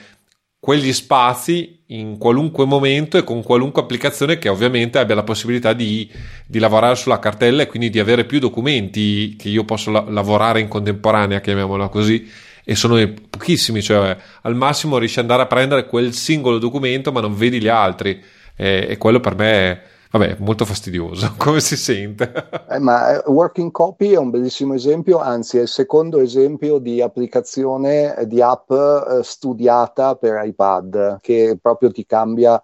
quegli 0.64 0.93
spazi 0.93 1.84
in 1.88 2.18
qualunque 2.18 2.64
momento 2.64 3.18
e 3.18 3.26
con 3.26 3.43
qualunque 3.43 3.82
applicazione 3.82 4.38
che 4.38 4.47
ovviamente 4.47 4.97
abbia 4.97 5.14
la 5.14 5.24
possibilità 5.24 5.74
di, 5.74 6.09
di 6.47 6.57
lavorare 6.57 6.95
sulla 6.95 7.20
cartella 7.20 7.64
e 7.64 7.68
quindi 7.68 7.89
di 7.89 7.99
avere 7.99 8.24
più 8.24 8.39
documenti 8.39 9.36
che 9.36 9.49
io 9.49 9.66
posso 9.66 9.91
la- 9.91 10.05
lavorare 10.07 10.61
in 10.61 10.70
contemporanea, 10.70 11.41
chiamiamola 11.41 11.89
così, 11.89 12.32
e 12.64 12.76
sono 12.76 12.95
pochissimi, 13.30 13.82
cioè 13.82 14.16
al 14.43 14.55
massimo 14.55 14.97
riesci 14.97 15.20
ad 15.20 15.26
andare 15.26 15.41
a 15.41 15.47
prendere 15.47 15.86
quel 15.86 16.14
singolo 16.14 16.59
documento 16.59 17.11
ma 17.11 17.20
non 17.20 17.36
vedi 17.36 17.59
gli 17.59 17.68
altri. 17.68 18.24
E, 18.55 18.86
e 18.88 18.97
quello 18.97 19.20
per 19.20 19.36
me 19.36 19.51
è 19.51 19.82
Vabbè, 20.14 20.38
molto 20.41 20.64
fastidioso, 20.64 21.34
come 21.39 21.59
si 21.59 21.76
sente? 21.76 22.32
eh, 22.70 22.78
ma 22.78 23.16
eh, 23.16 23.24
Working 23.26 23.72
Copy 23.72 24.11
è 24.11 24.18
un 24.18 24.30
bellissimo 24.30 24.76
esempio, 24.76 25.18
anzi 25.18 25.57
è 25.57 25.61
il 25.61 25.68
secondo 25.68 26.20
esempio 26.20 26.78
di 26.78 27.01
applicazione 27.01 28.16
di 28.28 28.39
app 28.39 28.70
eh, 28.70 29.24
studiata 29.24 30.14
per 30.16 30.45
iPad, 30.45 31.18
che 31.20 31.57
proprio 31.59 31.89
ti 31.89 32.05
cambia, 32.05 32.61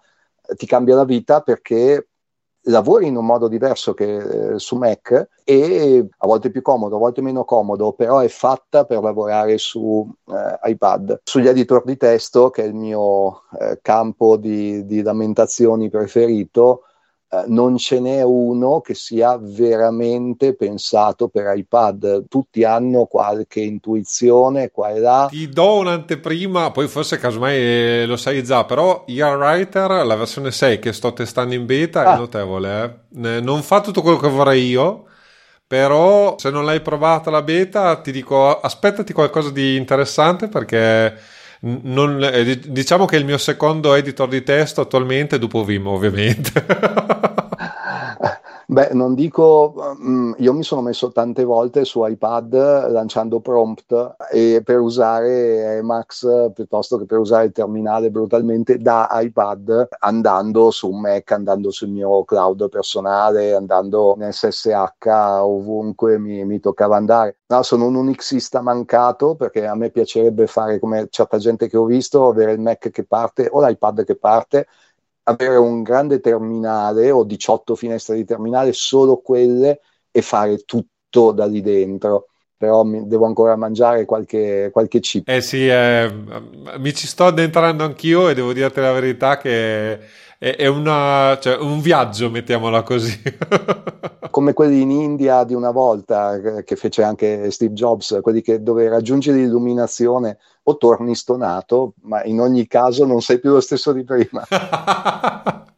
ti 0.54 0.64
cambia 0.64 0.94
la 0.94 1.04
vita 1.04 1.40
perché 1.40 2.10
lavori 2.64 3.08
in 3.08 3.16
un 3.16 3.26
modo 3.26 3.48
diverso 3.48 3.94
che 3.94 4.52
eh, 4.52 4.58
su 4.60 4.76
Mac 4.76 5.28
e 5.42 6.06
a 6.18 6.26
volte 6.28 6.52
più 6.52 6.62
comodo, 6.62 6.94
a 6.94 6.98
volte 7.00 7.20
meno 7.20 7.42
comodo, 7.44 7.94
però 7.94 8.20
è 8.20 8.28
fatta 8.28 8.84
per 8.84 9.02
lavorare 9.02 9.58
su 9.58 10.08
eh, 10.28 10.70
iPad. 10.70 11.22
Sugli 11.24 11.48
editor 11.48 11.82
di 11.82 11.96
testo, 11.96 12.50
che 12.50 12.62
è 12.62 12.66
il 12.66 12.74
mio 12.74 13.42
eh, 13.58 13.80
campo 13.82 14.36
di, 14.36 14.86
di 14.86 15.02
lamentazioni 15.02 15.90
preferito, 15.90 16.84
eh, 17.32 17.44
non 17.46 17.76
ce 17.76 18.00
n'è 18.00 18.22
uno 18.22 18.80
che 18.80 18.94
sia 18.94 19.38
veramente 19.40 20.56
pensato 20.56 21.28
per 21.28 21.56
iPad. 21.56 22.24
Tutti 22.28 22.64
hanno 22.64 23.04
qualche 23.04 23.60
intuizione 23.60 24.72
qua 24.72 24.88
e 24.88 24.98
là. 24.98 25.28
Ti 25.30 25.48
do 25.48 25.76
un'anteprima, 25.76 26.72
poi 26.72 26.88
forse 26.88 27.18
casomai 27.18 27.56
eh, 27.56 28.04
lo 28.06 28.16
sai 28.16 28.42
già, 28.42 28.64
però 28.64 29.04
Year 29.06 29.36
Writer, 29.36 30.04
la 30.04 30.16
versione 30.16 30.50
6 30.50 30.80
che 30.80 30.92
sto 30.92 31.12
testando 31.12 31.54
in 31.54 31.66
beta, 31.66 32.04
ah. 32.04 32.14
è 32.14 32.18
notevole. 32.18 33.04
Eh? 33.14 33.40
Non 33.40 33.62
fa 33.62 33.80
tutto 33.80 34.02
quello 34.02 34.18
che 34.18 34.28
vorrei 34.28 34.66
io. 34.66 35.04
Però 35.68 36.34
se 36.36 36.50
non 36.50 36.64
l'hai 36.64 36.80
provata 36.80 37.30
la 37.30 37.42
beta, 37.42 37.94
ti 38.00 38.10
dico 38.10 38.58
aspettati 38.58 39.12
qualcosa 39.12 39.50
di 39.50 39.76
interessante 39.76 40.48
perché 40.48 41.16
non, 41.60 42.22
eh, 42.22 42.58
diciamo 42.58 43.04
che 43.04 43.16
è 43.16 43.18
il 43.18 43.26
mio 43.26 43.38
secondo 43.38 43.94
editor 43.94 44.28
di 44.28 44.42
testo 44.42 44.80
attualmente 44.80 45.38
dopo 45.38 45.62
Vim 45.64 45.86
ovviamente 45.86 46.64
Beh, 48.70 48.90
non 48.92 49.14
dico, 49.14 49.74
um, 49.98 50.32
io 50.38 50.52
mi 50.52 50.62
sono 50.62 50.80
messo 50.80 51.10
tante 51.10 51.42
volte 51.42 51.84
su 51.84 52.06
iPad 52.06 52.88
lanciando 52.92 53.40
prompt 53.40 54.14
e 54.30 54.62
per 54.64 54.78
usare 54.78 55.78
Emacs 55.78 56.52
piuttosto 56.54 56.96
che 56.96 57.04
per 57.04 57.18
usare 57.18 57.46
il 57.46 57.52
terminale 57.52 58.12
brutalmente 58.12 58.78
da 58.78 59.08
iPad 59.10 59.88
andando 59.98 60.70
su 60.70 60.88
un 60.88 61.00
Mac, 61.00 61.32
andando 61.32 61.72
sul 61.72 61.88
mio 61.88 62.22
cloud 62.22 62.68
personale, 62.68 63.54
andando 63.54 64.14
in 64.20 64.30
SSH 64.30 65.08
ovunque 65.42 66.16
mi, 66.20 66.44
mi 66.44 66.60
toccava 66.60 66.96
andare. 66.96 67.38
No, 67.48 67.64
sono 67.64 67.86
un 67.86 67.96
unixista 67.96 68.60
mancato 68.60 69.34
perché 69.34 69.66
a 69.66 69.74
me 69.74 69.90
piacerebbe 69.90 70.46
fare 70.46 70.78
come 70.78 71.08
certa 71.10 71.38
gente 71.38 71.68
che 71.68 71.76
ho 71.76 71.84
visto, 71.86 72.28
avere 72.28 72.52
il 72.52 72.60
Mac 72.60 72.90
che 72.90 73.04
parte 73.04 73.48
o 73.50 73.66
l'iPad 73.66 74.04
che 74.04 74.14
parte 74.16 74.68
avere 75.30 75.56
un 75.56 75.82
grande 75.82 76.20
terminale 76.20 77.10
o 77.10 77.24
18 77.24 77.74
finestre 77.74 78.16
di 78.16 78.24
terminale, 78.24 78.72
solo 78.72 79.18
quelle 79.18 79.80
e 80.10 80.22
fare 80.22 80.58
tutto 80.64 81.32
da 81.32 81.46
lì 81.46 81.60
dentro. 81.60 82.26
Però 82.60 82.84
mi, 82.84 83.06
devo 83.06 83.24
ancora 83.24 83.56
mangiare 83.56 84.04
qualche, 84.04 84.68
qualche 84.70 85.00
chip. 85.00 85.26
Eh 85.26 85.40
sì, 85.40 85.66
eh, 85.66 86.12
mi 86.76 86.92
ci 86.92 87.06
sto 87.06 87.24
addentrando 87.24 87.84
anch'io 87.84 88.28
e 88.28 88.34
devo 88.34 88.52
dirti 88.52 88.80
la 88.80 88.92
verità 88.92 89.38
che 89.38 89.98
è, 90.36 90.56
è 90.56 90.66
una, 90.66 91.38
cioè, 91.40 91.56
un 91.56 91.80
viaggio, 91.80 92.28
mettiamola 92.28 92.82
così. 92.82 93.18
Come 94.28 94.52
quelli 94.52 94.82
in 94.82 94.90
India 94.90 95.42
di 95.44 95.54
una 95.54 95.70
volta 95.70 96.38
che 96.62 96.76
fece 96.76 97.02
anche 97.02 97.50
Steve 97.50 97.72
Jobs, 97.72 98.18
quelli 98.20 98.42
che 98.42 98.62
dove 98.62 98.90
raggiungi 98.90 99.32
l'illuminazione 99.32 100.36
o 100.64 100.76
torni 100.76 101.14
stonato, 101.14 101.94
ma 102.02 102.22
in 102.24 102.42
ogni 102.42 102.66
caso 102.66 103.06
non 103.06 103.22
sei 103.22 103.40
più 103.40 103.52
lo 103.52 103.60
stesso 103.62 103.94
di 103.94 104.04
prima. 104.04 104.46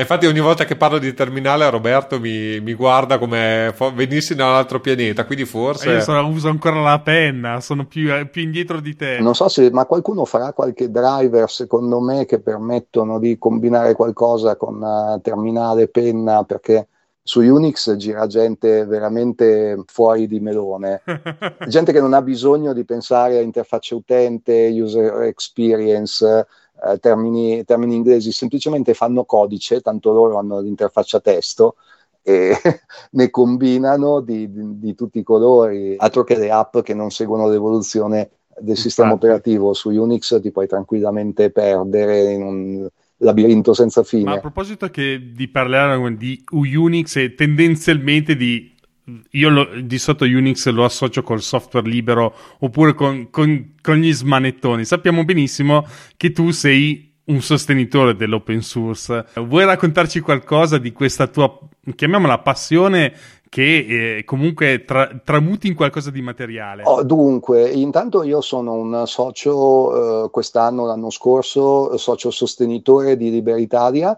Infatti, 0.00 0.26
ogni 0.26 0.40
volta 0.40 0.64
che 0.64 0.76
parlo 0.76 0.98
di 0.98 1.14
terminale, 1.14 1.68
Roberto 1.70 2.18
mi, 2.18 2.60
mi 2.60 2.74
guarda 2.74 3.18
come 3.18 3.74
venissi 3.94 4.34
da 4.34 4.46
un 4.46 4.54
altro 4.54 4.80
pianeta. 4.80 5.24
Quindi, 5.24 5.44
forse. 5.44 5.90
Io 5.90 6.00
sono, 6.00 6.26
uso 6.26 6.48
ancora 6.48 6.80
la 6.80 7.00
penna, 7.00 7.60
sono 7.60 7.86
più, 7.86 8.10
più, 8.30 8.42
indietro 8.42 8.80
di 8.80 8.96
te. 8.96 9.18
Non 9.20 9.34
so 9.34 9.48
se, 9.48 9.70
ma 9.70 9.86
qualcuno 9.86 10.24
farà 10.24 10.52
qualche 10.52 10.90
driver, 10.90 11.48
secondo 11.50 12.00
me, 12.00 12.26
che 12.26 12.40
permettono 12.40 13.18
di 13.18 13.38
combinare 13.38 13.94
qualcosa 13.94 14.56
con 14.56 14.80
uh, 14.80 15.20
terminale 15.20 15.88
penna 15.88 16.42
perché 16.44 16.88
su 17.22 17.40
Unix 17.40 17.94
gira 17.96 18.26
gente 18.26 18.84
veramente 18.86 19.82
fuori 19.86 20.26
di 20.26 20.40
melone, 20.40 21.02
gente 21.68 21.92
che 21.92 22.00
non 22.00 22.14
ha 22.14 22.22
bisogno 22.22 22.72
di 22.72 22.84
pensare 22.84 23.38
a 23.38 23.40
interfaccia 23.40 23.94
utente, 23.94 24.68
user 24.72 25.22
experience, 25.22 26.46
eh, 26.84 26.98
termini, 26.98 27.64
termini 27.64 27.94
inglesi, 27.94 28.32
semplicemente 28.32 28.94
fanno 28.94 29.24
codice, 29.24 29.80
tanto 29.80 30.12
loro 30.12 30.38
hanno 30.38 30.60
l'interfaccia 30.60 31.20
testo 31.20 31.76
e 32.22 32.54
ne 33.12 33.30
combinano 33.30 34.20
di, 34.20 34.50
di, 34.50 34.78
di, 34.78 34.94
tutti 34.94 35.18
i 35.18 35.22
colori, 35.22 35.94
altro 35.96 36.24
che 36.24 36.36
le 36.36 36.50
app 36.50 36.78
che 36.80 36.94
non 36.94 37.10
seguono 37.10 37.48
l'evoluzione 37.48 38.30
del 38.58 38.76
sistema 38.76 39.12
operativo 39.12 39.72
su 39.72 39.90
Unix 39.90 40.40
ti 40.40 40.50
puoi 40.50 40.66
tranquillamente 40.66 41.50
perdere 41.50 42.32
in 42.32 42.42
un 42.42 42.88
labirinto 43.18 43.72
senza 43.72 44.02
fine. 44.02 44.24
Ma 44.24 44.34
a 44.34 44.40
proposito 44.40 44.88
che 44.88 45.32
di 45.34 45.48
parlare 45.48 46.16
di 46.16 46.42
Unix 46.50 47.16
e 47.16 47.34
tendenzialmente 47.34 48.36
di 48.36 48.74
io 49.30 49.48
lo, 49.48 49.68
di 49.80 49.98
sotto 49.98 50.24
Unix 50.24 50.68
lo 50.68 50.84
associo 50.84 51.22
col 51.22 51.42
software 51.42 51.88
libero 51.88 52.34
oppure 52.58 52.94
con, 52.94 53.28
con, 53.30 53.74
con, 53.80 53.96
gli 53.96 54.12
smanettoni. 54.12 54.84
Sappiamo 54.84 55.24
benissimo 55.24 55.86
che 56.16 56.32
tu 56.32 56.50
sei 56.50 57.14
un 57.24 57.40
sostenitore 57.40 58.16
dell'open 58.16 58.62
source. 58.62 59.26
Vuoi 59.36 59.64
raccontarci 59.64 60.20
qualcosa 60.20 60.78
di 60.78 60.92
questa 60.92 61.26
tua, 61.26 61.58
chiamiamola 61.94 62.38
passione, 62.38 63.12
che 63.48 64.18
eh, 64.18 64.24
comunque 64.24 64.84
tra, 64.84 65.10
tramuti 65.24 65.66
in 65.66 65.74
qualcosa 65.74 66.10
di 66.10 66.22
materiale? 66.22 66.82
Oh, 66.84 67.02
dunque, 67.02 67.68
intanto 67.68 68.22
io 68.22 68.40
sono 68.40 68.74
un 68.74 69.02
socio 69.06 70.26
eh, 70.26 70.30
quest'anno, 70.30 70.86
l'anno 70.86 71.10
scorso, 71.10 71.96
socio 71.96 72.30
sostenitore 72.30 73.16
di 73.16 73.30
Liberitalia 73.30 74.16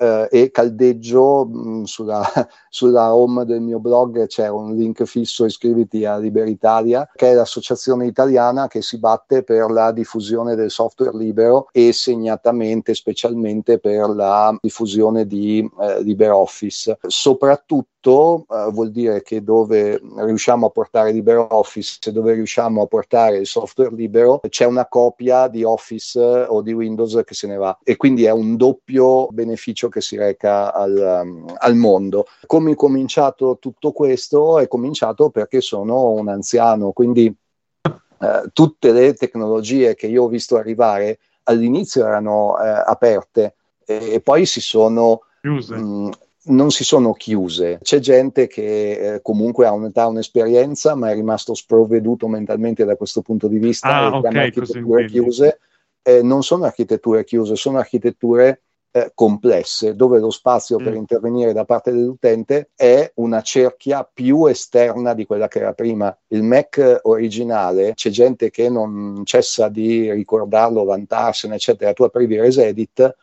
eh, 0.00 0.28
e 0.30 0.50
caldeggio 0.50 1.44
mh, 1.44 1.68
mm, 1.68 1.82
sulla, 1.82 2.22
sulla, 2.70 3.14
home 3.14 3.44
del 3.44 3.60
mio 3.60 3.78
blog 3.78 4.26
c'è 4.26 4.48
un 4.48 4.74
link 4.74 5.04
fisso 5.04 5.44
iscriviti 5.44 6.06
a 6.06 6.16
Liberitalia 6.16 7.08
che 7.14 7.30
è 7.30 7.34
l'associazione 7.34 8.06
italiana 8.06 8.66
che 8.66 8.80
si 8.80 8.98
batte 8.98 9.42
per 9.42 9.70
la 9.70 9.92
diffusione 9.92 10.54
del 10.54 10.70
software 10.70 11.16
libero 11.16 11.68
e 11.72 11.92
segnatamente 11.92 12.94
specialmente 12.94 13.78
per 13.78 14.08
la 14.08 14.56
diffusione 14.60 15.26
di 15.26 15.68
eh, 15.80 16.02
LibreOffice 16.02 16.98
soprattutto 17.06 17.99
tutto 18.00 18.46
eh, 18.50 18.70
vuol 18.70 18.90
dire 18.90 19.22
che 19.22 19.44
dove 19.44 20.00
riusciamo 20.16 20.66
a 20.66 20.70
portare 20.70 21.12
LibreOffice 21.12 21.98
e 22.06 22.12
dove 22.12 22.32
riusciamo 22.32 22.82
a 22.82 22.86
portare 22.86 23.36
il 23.36 23.46
software 23.46 23.94
libero 23.94 24.40
c'è 24.48 24.64
una 24.64 24.86
copia 24.86 25.46
di 25.48 25.62
Office 25.62 26.18
o 26.20 26.62
di 26.62 26.72
Windows 26.72 27.20
che 27.24 27.34
se 27.34 27.46
ne 27.46 27.56
va 27.56 27.78
e 27.84 27.96
quindi 27.96 28.24
è 28.24 28.30
un 28.30 28.56
doppio 28.56 29.28
beneficio 29.28 29.88
che 29.88 30.00
si 30.00 30.16
reca 30.16 30.72
al, 30.72 31.22
um, 31.24 31.54
al 31.58 31.76
mondo. 31.76 32.26
Come 32.46 32.72
è 32.72 32.74
cominciato 32.74 33.58
tutto 33.60 33.92
questo? 33.92 34.58
È 34.58 34.66
cominciato 34.66 35.30
perché 35.30 35.60
sono 35.60 36.10
un 36.10 36.28
anziano, 36.28 36.92
quindi 36.92 37.26
eh, 37.26 38.50
tutte 38.52 38.92
le 38.92 39.14
tecnologie 39.14 39.94
che 39.94 40.06
io 40.06 40.24
ho 40.24 40.28
visto 40.28 40.56
arrivare 40.56 41.18
all'inizio 41.44 42.06
erano 42.06 42.58
eh, 42.60 42.68
aperte 42.68 43.54
e, 43.84 44.14
e, 44.14 44.20
poi 44.20 44.46
si 44.46 44.60
sono... 44.60 45.22
Chiuse. 45.40 45.74
Mh, 45.74 46.10
non 46.44 46.70
si 46.70 46.84
sono 46.84 47.12
chiuse. 47.12 47.78
C'è 47.82 47.98
gente 47.98 48.46
che 48.46 49.14
eh, 49.14 49.22
comunque 49.22 49.66
ha 49.66 49.72
un'età, 49.72 50.06
un'esperienza, 50.06 50.94
ma 50.94 51.10
è 51.10 51.14
rimasto 51.14 51.54
sprovveduto 51.54 52.28
mentalmente 52.28 52.84
da 52.84 52.96
questo 52.96 53.20
punto 53.20 53.46
di 53.48 53.58
vista 53.58 53.88
ah, 53.88 54.16
okay, 54.16 54.36
architetture 54.36 55.06
chiuse. 55.06 55.60
Eh, 56.02 56.22
non 56.22 56.42
sono 56.42 56.64
architetture 56.64 57.24
chiuse, 57.24 57.56
sono 57.56 57.78
architetture 57.78 58.62
eh, 58.92 59.12
complesse, 59.14 59.94
dove 59.94 60.18
lo 60.18 60.30
spazio 60.30 60.80
mm. 60.80 60.84
per 60.84 60.94
intervenire 60.94 61.52
da 61.52 61.64
parte 61.64 61.92
dell'utente 61.92 62.70
è 62.74 63.12
una 63.16 63.42
cerchia 63.42 64.08
più 64.10 64.46
esterna 64.46 65.14
di 65.14 65.26
quella 65.26 65.46
che 65.46 65.58
era 65.60 65.74
prima. 65.74 66.16
Il 66.28 66.42
Mac 66.42 67.00
originale, 67.02 67.94
c'è 67.94 68.10
gente 68.10 68.50
che 68.50 68.68
non 68.68 69.22
cessa 69.24 69.68
di 69.68 70.10
ricordarlo, 70.10 70.84
vantarsene, 70.84 71.54
eccetera. 71.54 71.92
Tu 71.92 72.02
aprivi 72.02 72.40
Resedit 72.40 73.16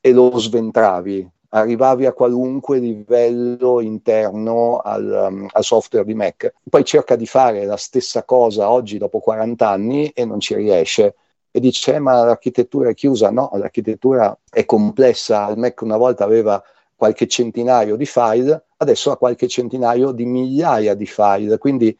e 0.00 0.12
lo 0.12 0.38
sventravi, 0.38 1.28
arrivavi 1.50 2.06
a 2.06 2.12
qualunque 2.12 2.78
livello 2.78 3.80
interno 3.80 4.78
al, 4.78 5.28
um, 5.30 5.48
al, 5.50 5.64
software 5.64 6.04
di 6.04 6.14
Mac. 6.14 6.52
Poi 6.68 6.84
cerca 6.84 7.16
di 7.16 7.26
fare 7.26 7.64
la 7.64 7.76
stessa 7.76 8.24
cosa 8.24 8.70
oggi 8.70 8.98
dopo 8.98 9.18
40 9.20 9.68
anni 9.68 10.08
e 10.10 10.24
non 10.24 10.40
ci 10.40 10.54
riesce. 10.54 11.14
E 11.50 11.58
dice 11.58 11.94
eh, 11.94 11.98
ma 11.98 12.24
l'architettura 12.24 12.90
è 12.90 12.94
chiusa, 12.94 13.30
no, 13.30 13.50
l'architettura 13.54 14.36
è 14.48 14.64
complessa, 14.64 15.48
il 15.50 15.58
Mac 15.58 15.80
una 15.82 15.96
volta 15.96 16.22
aveva 16.24 16.62
qualche 16.94 17.26
centinaio 17.26 17.96
di 17.96 18.06
file, 18.06 18.66
adesso 18.76 19.10
ha 19.10 19.16
qualche 19.16 19.48
centinaio 19.48 20.12
di 20.12 20.26
migliaia 20.26 20.94
di 20.94 21.06
file, 21.06 21.58
quindi 21.58 21.96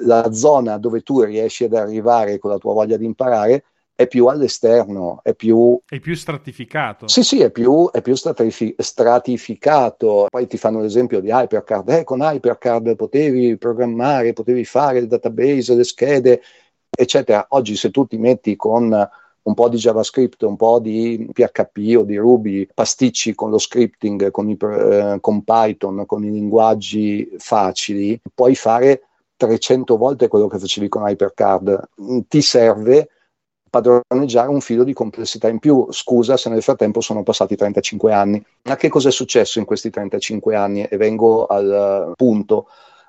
la 0.00 0.32
zona 0.32 0.78
dove 0.78 1.02
tu 1.02 1.22
riesci 1.22 1.64
ad 1.64 1.74
arrivare 1.74 2.38
con 2.38 2.50
la 2.50 2.58
tua 2.58 2.72
voglia 2.72 2.96
di 2.96 3.04
imparare 3.04 3.64
è 3.96 4.06
più 4.06 4.26
all'esterno, 4.26 5.20
è 5.22 5.34
più... 5.34 5.80
È 5.88 5.98
più 5.98 6.14
stratificato. 6.14 7.08
Sì, 7.08 7.22
sì, 7.22 7.40
è 7.40 7.50
più, 7.50 7.90
è 7.90 8.02
più 8.02 8.14
stratifi- 8.14 8.74
stratificato. 8.76 10.26
Poi 10.28 10.46
ti 10.46 10.58
fanno 10.58 10.82
l'esempio 10.82 11.20
di 11.20 11.30
Hypercard. 11.30 11.88
Eh, 11.88 12.04
con 12.04 12.20
Hypercard 12.20 12.94
potevi 12.94 13.56
programmare, 13.56 14.34
potevi 14.34 14.66
fare 14.66 14.98
il 14.98 15.06
database, 15.06 15.74
le 15.74 15.84
schede, 15.84 16.42
eccetera. 16.90 17.46
Oggi 17.50 17.74
se 17.74 17.90
tu 17.90 18.06
ti 18.06 18.18
metti 18.18 18.54
con 18.54 19.08
un 19.42 19.54
po' 19.54 19.68
di 19.70 19.78
JavaScript, 19.78 20.42
un 20.42 20.56
po' 20.56 20.78
di 20.78 21.30
PHP 21.32 21.96
o 21.96 22.02
di 22.02 22.16
Ruby, 22.16 22.68
pasticci 22.72 23.34
con 23.34 23.48
lo 23.48 23.58
scripting, 23.58 24.30
con, 24.30 24.50
i, 24.50 24.58
eh, 24.60 25.16
con 25.22 25.42
Python, 25.42 26.04
con 26.04 26.22
i 26.22 26.30
linguaggi 26.30 27.30
facili, 27.38 28.20
puoi 28.34 28.54
fare 28.54 29.04
300 29.36 29.96
volte 29.96 30.28
quello 30.28 30.48
che 30.48 30.58
facevi 30.58 30.88
con 30.88 31.08
Hypercard. 31.08 31.88
Ti 32.28 32.42
serve 32.42 33.08
padroneggiare 33.80 34.48
un 34.48 34.60
filo 34.60 34.84
di 34.84 34.92
complessità 34.92 35.48
in 35.48 35.58
più. 35.58 35.86
Scusa 35.90 36.36
se 36.36 36.48
nel 36.48 36.62
frattempo 36.62 37.00
sono 37.00 37.22
passati 37.22 37.56
35 37.56 38.12
anni. 38.12 38.44
Ma 38.64 38.76
che 38.76 38.88
cosa 38.88 39.08
è 39.08 39.12
successo 39.12 39.58
in 39.58 39.64
questi 39.64 39.90
35 39.90 40.54
anni? 40.54 40.84
E 40.84 40.96
vengo 40.96 41.46
al 41.46 42.12
punto 42.16 42.66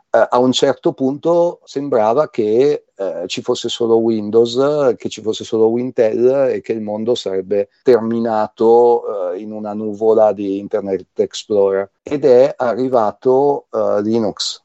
eh, 0.09 0.25
a 0.29 0.39
un 0.39 0.51
certo 0.51 0.93
punto 0.93 1.59
sembrava 1.65 2.29
che 2.29 2.85
eh, 2.95 3.23
ci 3.27 3.41
fosse 3.41 3.69
solo 3.69 3.97
Windows, 3.97 4.95
che 4.97 5.09
ci 5.09 5.21
fosse 5.21 5.43
solo 5.43 5.67
Wintel 5.67 6.49
e 6.53 6.61
che 6.61 6.71
il 6.73 6.81
mondo 6.81 7.13
sarebbe 7.13 7.69
terminato 7.83 9.33
eh, 9.33 9.39
in 9.39 9.51
una 9.51 9.73
nuvola 9.73 10.31
di 10.31 10.57
Internet 10.59 11.07
Explorer. 11.13 11.91
Ed 12.01 12.25
è 12.25 12.53
arrivato 12.57 13.67
eh, 13.71 14.01
Linux. 14.01 14.63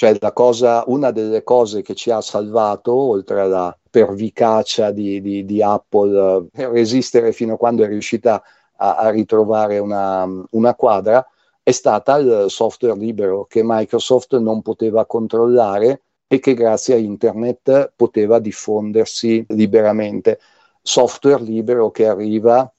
Cioè 0.00 0.16
cosa, 0.32 0.82
una 0.86 1.10
delle 1.10 1.42
cose 1.42 1.82
che 1.82 1.94
ci 1.94 2.10
ha 2.10 2.22
salvato, 2.22 2.94
oltre 2.94 3.42
alla 3.42 3.78
pervicacia 3.90 4.92
di, 4.92 5.20
di, 5.20 5.44
di 5.44 5.62
Apple, 5.62 6.46
eh, 6.54 6.68
resistere 6.68 7.32
fino 7.32 7.52
a 7.52 7.56
quando 7.58 7.84
è 7.84 7.86
riuscita 7.86 8.42
a, 8.76 8.96
a 8.96 9.10
ritrovare 9.10 9.78
una, 9.78 10.26
una 10.52 10.74
quadra, 10.74 11.22
è 11.62 11.70
stata 11.70 12.16
il 12.16 12.46
software 12.48 12.98
libero 12.98 13.44
che 13.44 13.60
Microsoft 13.62 14.38
non 14.38 14.62
poteva 14.62 15.04
controllare 15.04 16.00
e 16.26 16.38
che 16.38 16.54
grazie 16.54 16.94
a 16.94 16.96
internet 16.96 17.92
poteva 17.94 18.38
diffondersi 18.38 19.44
liberamente. 19.48 20.40
Software 20.80 21.42
libero 21.42 21.90
che 21.90 22.06
arriva 22.06 22.72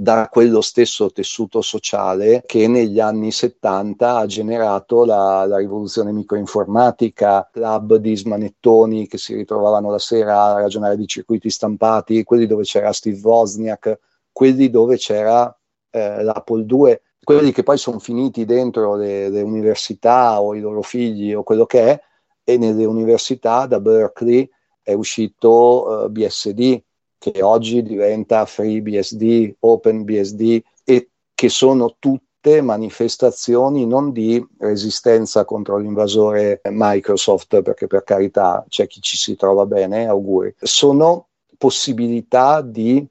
da 0.00 0.30
quello 0.30 0.62
stesso 0.62 1.12
tessuto 1.12 1.60
sociale 1.60 2.42
che 2.46 2.66
negli 2.68 3.00
anni 3.00 3.30
70 3.30 4.16
ha 4.16 4.24
generato 4.24 5.04
la, 5.04 5.44
la, 5.44 5.58
rivoluzione 5.58 6.10
microinformatica, 6.10 7.50
club 7.52 7.96
di 7.96 8.16
smanettoni 8.16 9.06
che 9.06 9.18
si 9.18 9.34
ritrovavano 9.34 9.90
la 9.90 9.98
sera 9.98 10.42
a 10.42 10.60
ragionare 10.60 10.96
di 10.96 11.06
circuiti 11.06 11.50
stampati, 11.50 12.24
quelli 12.24 12.46
dove 12.46 12.62
c'era 12.62 12.92
Steve 12.92 13.20
Wozniak, 13.22 13.98
quelli 14.32 14.70
dove 14.70 14.96
c'era 14.96 15.54
eh, 15.90 16.22
l'Apple 16.22 16.64
II 16.66 16.98
quelli 17.22 17.52
che 17.52 17.62
poi 17.62 17.76
sono 17.76 17.98
finiti 17.98 18.46
dentro 18.46 18.96
le, 18.96 19.28
le, 19.28 19.42
università 19.42 20.40
o 20.40 20.54
i 20.54 20.60
loro 20.60 20.80
figli 20.80 21.34
o 21.34 21.42
quello 21.42 21.66
che 21.66 21.90
è, 21.90 22.02
e 22.42 22.56
nelle 22.56 22.86
università 22.86 23.66
da 23.66 23.78
Berkeley 23.78 24.48
è 24.82 24.94
uscito 24.94 25.86
uh, 25.86 26.04
eh, 26.04 26.08
BSD, 26.08 26.82
che 27.20 27.42
oggi 27.42 27.82
diventa 27.82 28.46
FreeBSD, 28.46 29.56
OpenBSD, 29.60 30.62
e 30.84 31.10
che 31.34 31.48
sono 31.50 31.96
tutte 31.98 32.62
manifestazioni 32.62 33.84
non 33.86 34.10
di 34.10 34.42
resistenza 34.58 35.44
contro 35.44 35.76
l'invasore 35.76 36.62
Microsoft, 36.70 37.60
perché 37.60 37.86
per 37.86 38.04
carità 38.04 38.64
c'è 38.66 38.86
chi 38.86 39.02
ci 39.02 39.18
si 39.18 39.36
trova 39.36 39.66
bene, 39.66 40.06
auguri, 40.06 40.54
sono 40.58 41.26
possibilità 41.58 42.62
di 42.62 43.06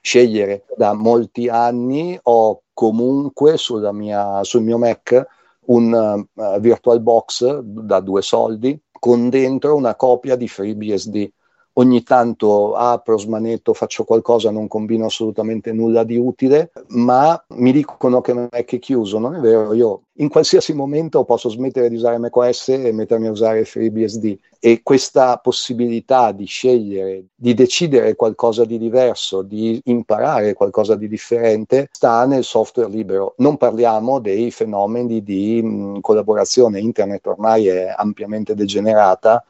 scegliere. 0.00 0.64
Da 0.74 0.94
molti 0.94 1.50
anni 1.50 2.18
ho 2.22 2.62
comunque 2.72 3.56
mia, 3.92 4.42
sul 4.44 4.62
mio 4.62 4.78
Mac 4.78 5.26
un 5.66 6.26
uh, 6.32 6.58
VirtualBox 6.58 7.58
da 7.58 8.00
due 8.00 8.22
soldi 8.22 8.80
con 8.98 9.28
dentro 9.28 9.74
una 9.74 9.94
copia 9.94 10.36
di 10.36 10.48
FreeBSD 10.48 11.30
ogni 11.78 12.02
tanto 12.02 12.74
apro, 12.74 13.18
smanetto, 13.18 13.74
faccio 13.74 14.04
qualcosa, 14.04 14.50
non 14.50 14.68
combino 14.68 15.06
assolutamente 15.06 15.72
nulla 15.72 16.04
di 16.04 16.16
utile, 16.16 16.72
ma 16.88 17.42
mi 17.48 17.72
dicono 17.72 18.20
che 18.20 18.32
Mac 18.32 18.50
è 18.50 18.78
chiuso, 18.78 19.18
non 19.18 19.34
è 19.34 19.40
vero, 19.40 19.72
io 19.74 20.02
in 20.18 20.28
qualsiasi 20.28 20.72
momento 20.72 21.24
posso 21.24 21.50
smettere 21.50 21.90
di 21.90 21.96
usare 21.96 22.16
macOS 22.18 22.68
e 22.68 22.92
mettermi 22.92 23.26
a 23.26 23.30
usare 23.30 23.64
FreeBSD 23.64 24.38
e 24.58 24.80
questa 24.82 25.36
possibilità 25.36 26.32
di 26.32 26.46
scegliere, 26.46 27.26
di 27.34 27.52
decidere 27.52 28.16
qualcosa 28.16 28.64
di 28.64 28.78
diverso, 28.78 29.42
di 29.42 29.78
imparare 29.84 30.54
qualcosa 30.54 30.94
di 30.94 31.08
differente 31.08 31.88
sta 31.92 32.24
nel 32.24 32.44
software 32.44 32.88
libero. 32.88 33.34
Non 33.38 33.58
parliamo 33.58 34.18
dei 34.18 34.50
fenomeni 34.50 35.22
di 35.22 35.62
mh, 35.62 36.00
collaborazione, 36.00 36.80
internet 36.80 37.26
ormai 37.26 37.66
è 37.66 37.92
ampiamente 37.94 38.54
degenerata, 38.54 39.44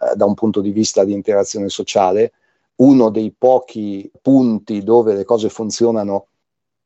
eh, 0.00 0.16
da 0.16 0.24
un 0.24 0.34
punto 0.34 0.60
di 0.60 0.70
vista 0.70 1.04
di 1.04 1.12
interazione 1.12 1.68
sociale, 1.68 2.32
uno 2.76 3.10
dei 3.10 3.32
pochi 3.36 4.10
punti 4.20 4.82
dove 4.82 5.14
le 5.14 5.24
cose 5.24 5.48
funzionano 5.48 6.26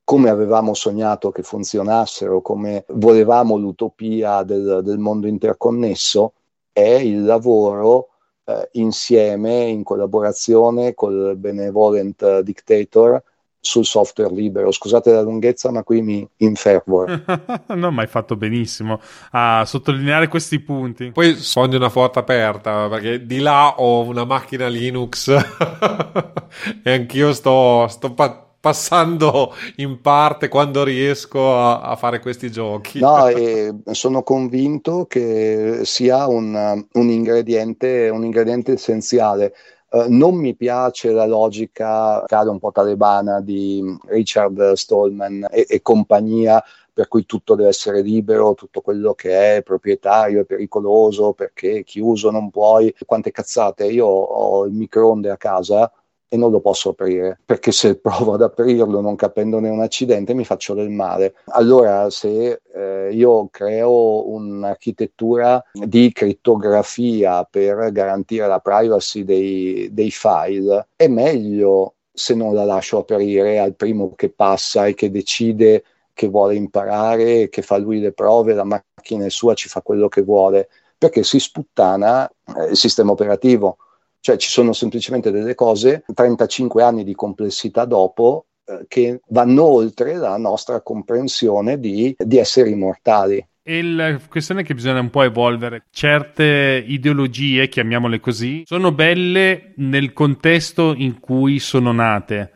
come 0.05 0.29
avevamo 0.29 0.75
sognato 0.75 1.31
che 1.31 1.43
funzionassero, 1.43 2.43
come 2.43 2.85
volevamo 2.89 3.57
l'utopia 3.57 4.43
del, 4.43 4.81
del 4.83 4.99
mondo 4.99 5.27
interconnesso, 5.27 6.35
è 6.73 6.81
il 6.81 7.25
lavoro 7.25 8.09
eh, 8.45 8.69
insieme, 8.73 9.65
in 9.65 9.83
collaborazione 9.83 10.95
col 10.95 11.37
benevolent 11.37 12.41
dictator 12.41 13.23
sul 13.65 13.87
software 13.87 14.33
libero. 14.33 14.71
Scusate 14.71 15.11
la 15.11 15.23
lunghezza, 15.23 15.71
ma 15.71 15.83
qui 15.83 16.03
mi 16.03 16.29
infervoro. 16.39 17.23
no, 17.75 17.91
ma 17.91 18.03
hai 18.03 18.07
fatto 18.07 18.37
benissimo 18.37 19.01
a 19.31 19.65
sottolineare 19.65 20.29
questi 20.29 20.61
punti. 20.61 21.11
Poi 21.11 21.35
sfondi 21.37 21.77
una 21.77 21.89
porta 21.89 22.21
aperta, 22.21 22.89
perché 22.89 23.25
di 23.25 23.39
là 23.39 23.77
ho 23.79 24.03
una 24.03 24.25
macchina 24.25 24.69
Linux 24.69 25.29
e 26.85 26.93
anch'io 26.93 27.33
sto, 27.33 27.87
sto 27.89 28.13
pa- 28.13 28.47
passando 28.61 29.55
in 29.77 30.03
parte 30.03 30.49
quando 30.49 30.85
riesco 30.85 31.57
a, 31.57 31.81
a 31.81 31.97
fare 31.97 32.21
questi 32.21 32.51
giochi. 32.51 33.01
No, 33.01 33.29
e 33.29 33.75
sono 33.93 34.23
convinto 34.23 35.07
che 35.07 35.81
sia 35.85 36.27
un, 36.27 36.85
un, 36.93 37.09
ingrediente, 37.09 38.11
un 38.11 38.25
ingrediente 38.25 38.73
essenziale 38.73 39.55
Uh, 39.95 40.07
non 40.09 40.35
mi 40.35 40.57
piace 40.57 41.13
la 41.13 41.25
logica, 41.25 42.25
cade 42.27 42.51
un 42.51 42.59
po' 42.59 42.73
talebana, 42.73 43.41
di 43.41 43.97
Richard 44.07 44.73
Stallman 44.73 45.47
e, 45.49 45.67
e, 45.69 45.83
compagnia, 45.83 46.61
per 46.93 47.07
cui 47.07 47.25
tutto 47.27 47.55
deve 47.55 47.69
essere 47.69 48.03
libero, 48.03 48.55
tutto 48.55 48.81
quello 48.81 49.15
che 49.15 49.59
è 49.59 49.63
proprietario 49.63 50.41
è 50.41 50.45
pericoloso 50.45 51.33
perché 51.33 51.85
chiuso 51.85 52.33
non 52.33 52.51
puoi. 52.51 52.93
Quante 53.07 53.31
cazzate, 53.31 53.87
io 53.87 54.07
ho 54.07 54.67
il 54.67 54.73
microonde 54.73 55.31
a 55.31 55.37
casa 55.37 55.89
e 56.29 56.37
non 56.37 56.51
lo 56.51 56.61
posso 56.61 56.91
aprire 56.91 57.39
perché 57.45 57.73
se 57.73 57.97
provo 58.01 58.35
ad 58.35 58.43
aprirlo 58.43 59.01
non 59.01 59.17
capendone 59.17 59.69
un 59.69 59.81
accidente 59.81 60.35
mi 60.35 60.45
faccio 60.45 60.75
del 60.75 60.91
male. 60.91 61.35
Allora 61.47 62.11
se 62.11 62.61
eh, 62.75 63.11
io 63.13 63.49
creo 63.51 64.29
un'architettura 64.31 65.63
di 65.73 66.13
crittografia 66.13 67.45
per 67.45 67.93
garantire 67.93 68.47
la 68.47 68.59
privacy 68.59 69.25
dei, 69.25 69.89
dei 69.93 70.11
file, 70.11 70.89
è 70.97 71.07
meglio 71.09 71.95
se 72.13 72.35
non 72.35 72.55
la 72.55 72.65
lascio 72.65 72.99
aprire 72.99 73.59
al 73.59 73.75
primo 73.75 74.15
che 74.15 74.31
passa 74.31 74.87
e 74.87 74.95
che 74.95 75.11
decide 75.11 75.85
che 76.15 76.29
vuole 76.29 76.55
imparare, 76.55 77.49
che 77.49 77.61
fa 77.61 77.77
lui 77.77 77.99
le 77.99 78.13
prove, 78.13 78.55
la 78.55 78.65
macchina 78.65 79.25
è 79.27 79.31
sua, 79.31 79.55
ci 79.55 79.69
fa 79.69 79.83
quello 79.83 80.09
che 80.09 80.23
vuole, 80.23 80.69
perché 80.97 81.25
si 81.25 81.41
sputtana 81.41 82.31
eh, 82.57 82.71
il 82.71 82.77
sistema 82.77 83.11
operativo. 83.11 83.79
Cioè 84.25 84.39
ci 84.39 84.49
sono 84.49 84.73
semplicemente 84.73 85.31
delle 85.31 85.55
cose, 85.55 86.03
35 86.15 86.83
anni 86.83 87.05
di 87.05 87.15
complessità 87.15 87.85
dopo, 87.85 88.47
eh, 88.65 88.87
che 88.89 89.21
vanno 89.29 89.65
oltre 89.65 90.15
la 90.15 90.39
nostra 90.39 90.81
comprensione 90.81 91.79
di, 91.79 92.17
di 92.17 92.39
esseri 92.39 92.75
mortali. 92.75 93.47
E 93.63 93.83
la 93.83 94.19
questione 94.27 94.63
è 94.63 94.65
che 94.65 94.73
bisogna 94.73 95.01
un 95.01 95.11
po' 95.11 95.25
evolvere. 95.25 95.85
Certe 95.91 96.83
ideologie, 96.87 97.69
chiamiamole 97.69 98.19
così, 98.19 98.63
sono 98.65 98.93
belle 98.93 99.75
nel 99.77 100.15
contesto 100.15 100.95
in 100.97 101.21
cui 101.21 101.59
sono 101.59 101.93
nate, 101.93 102.53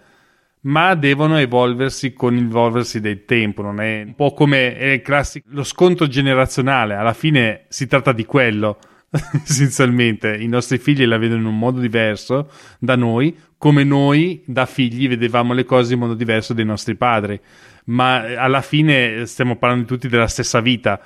ma 0.62 0.94
devono 0.94 1.36
evolversi 1.36 2.14
con 2.14 2.34
l'evolversi 2.34 2.98
del 3.00 3.26
tempo. 3.26 3.60
Non 3.60 3.82
è 3.82 4.04
un 4.06 4.14
po' 4.14 4.32
come 4.32 4.74
è 4.74 5.02
classico, 5.02 5.46
lo 5.50 5.64
sconto 5.64 6.06
generazionale. 6.06 6.94
Alla 6.94 7.12
fine 7.12 7.66
si 7.68 7.86
tratta 7.86 8.12
di 8.12 8.24
quello. 8.24 8.78
essenzialmente 9.44 10.36
i 10.36 10.48
nostri 10.48 10.78
figli 10.78 11.04
la 11.06 11.18
vedono 11.18 11.40
in 11.40 11.46
un 11.46 11.58
modo 11.58 11.80
diverso 11.80 12.50
da 12.78 12.96
noi, 12.96 13.36
come 13.56 13.84
noi 13.84 14.42
da 14.44 14.66
figli 14.66 15.08
vedevamo 15.08 15.52
le 15.52 15.64
cose 15.64 15.94
in 15.94 16.00
modo 16.00 16.14
diverso 16.14 16.52
dai 16.54 16.64
nostri 16.64 16.94
padri 16.94 17.40
ma 17.88 18.36
alla 18.36 18.60
fine 18.60 19.24
stiamo 19.26 19.56
parlando 19.56 19.86
tutti 19.86 20.08
della 20.08 20.26
stessa 20.26 20.60
vita, 20.60 21.00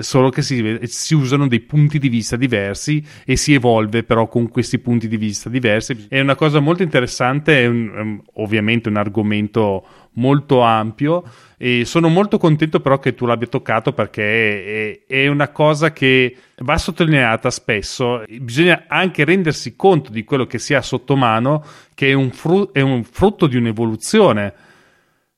solo 0.00 0.30
che 0.30 0.42
si, 0.42 0.78
si, 0.82 1.14
usano 1.14 1.48
dei 1.48 1.60
punti 1.60 1.98
di 1.98 2.08
vista 2.08 2.36
diversi 2.36 3.04
e 3.24 3.36
si 3.36 3.54
evolve 3.54 4.02
però 4.02 4.28
con 4.28 4.48
questi 4.48 4.78
punti 4.78 5.08
di 5.08 5.16
vista 5.16 5.48
diversi. 5.48 6.06
È 6.08 6.20
una 6.20 6.34
cosa 6.36 6.60
molto 6.60 6.82
interessante, 6.82 7.62
è 7.62 7.66
un, 7.66 8.20
ovviamente 8.34 8.88
un 8.88 8.96
argomento 8.96 9.86
molto 10.12 10.60
ampio 10.60 11.22
e 11.56 11.84
sono 11.84 12.08
molto 12.08 12.38
contento 12.38 12.80
però 12.80 12.98
che 12.98 13.14
tu 13.14 13.24
l'abbia 13.24 13.46
toccato 13.46 13.92
perché 13.92 15.04
è, 15.06 15.12
è 15.12 15.26
una 15.28 15.48
cosa 15.48 15.92
che 15.92 16.36
va 16.58 16.78
sottolineata 16.78 17.50
spesso. 17.50 18.22
Bisogna 18.40 18.84
anche 18.86 19.24
rendersi 19.24 19.74
conto 19.74 20.12
di 20.12 20.22
quello 20.22 20.46
che 20.46 20.58
si 20.58 20.74
ha 20.74 20.82
sotto 20.82 21.16
mano, 21.16 21.64
che 21.94 22.10
è 22.10 22.12
un, 22.12 22.30
fru- 22.30 22.70
è 22.70 22.80
un 22.80 23.02
frutto 23.02 23.48
di 23.48 23.56
un'evoluzione 23.56 24.66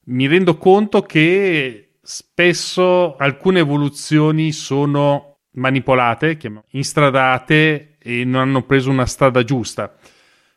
mi 0.07 0.27
rendo 0.27 0.57
conto 0.57 1.03
che 1.03 1.99
spesso 2.03 3.17
alcune 3.17 3.61
evoluzioni 3.61 4.53
sono 4.53 5.39
manipolate, 5.53 6.39
instradate 6.71 7.97
e 7.99 8.25
non 8.25 8.41
hanno 8.41 8.63
preso 8.63 8.91
una 8.91 9.07
strada 9.07 9.45
giusta. 9.45 9.95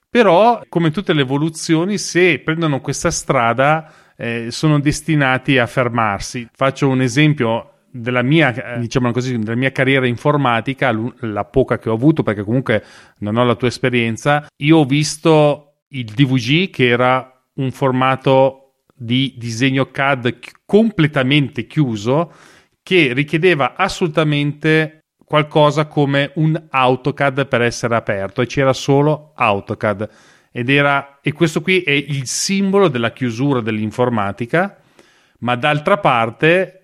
Però, 0.09 0.61
come 0.69 0.91
tutte 0.91 1.13
le 1.13 1.21
evoluzioni, 1.21 1.97
se 1.97 2.39
prendono 2.39 2.81
questa 2.81 3.09
strada, 3.09 3.91
eh, 4.15 4.51
sono 4.51 4.79
destinati 4.79 5.57
a 5.57 5.65
fermarsi. 5.65 6.47
Faccio 6.53 6.87
un 6.87 7.01
esempio 7.01 7.69
della 7.89 8.21
mia, 8.21 8.77
diciamo 8.79 9.11
così, 9.11 9.37
della 9.37 9.55
mia 9.55 9.71
carriera 9.71 10.05
informatica, 10.07 10.95
la 11.19 11.45
poca 11.45 11.77
che 11.77 11.89
ho 11.89 11.93
avuto, 11.93 12.23
perché 12.23 12.43
comunque 12.43 12.83
non 13.19 13.37
ho 13.37 13.43
la 13.43 13.55
tua 13.55 13.67
esperienza. 13.67 14.47
Io 14.57 14.77
ho 14.77 14.85
visto 14.85 15.81
il 15.89 16.05
DVG, 16.05 16.69
che 16.69 16.87
era 16.87 17.45
un 17.55 17.71
formato 17.71 18.62
di 18.93 19.33
disegno 19.37 19.89
CAD 19.89 20.37
completamente 20.65 21.65
chiuso 21.65 22.31
che 22.81 23.13
richiedeva 23.13 23.75
assolutamente 23.75 24.99
qualcosa 25.25 25.87
come 25.87 26.31
un 26.35 26.61
AutoCAD 26.69 27.47
per 27.47 27.61
essere 27.61 27.95
aperto 27.95 28.41
e 28.41 28.45
c'era 28.45 28.73
solo 28.73 29.33
AutoCAD. 29.35 30.09
Ed 30.51 30.69
era 30.69 31.19
e 31.21 31.31
questo 31.31 31.61
qui 31.61 31.81
è 31.81 31.91
il 31.91 32.27
simbolo 32.27 32.87
della 32.87 33.11
chiusura 33.11 33.59
dell'informatica 33.61 34.77
ma 35.39 35.55
d'altra 35.55 35.97
parte 35.97 36.83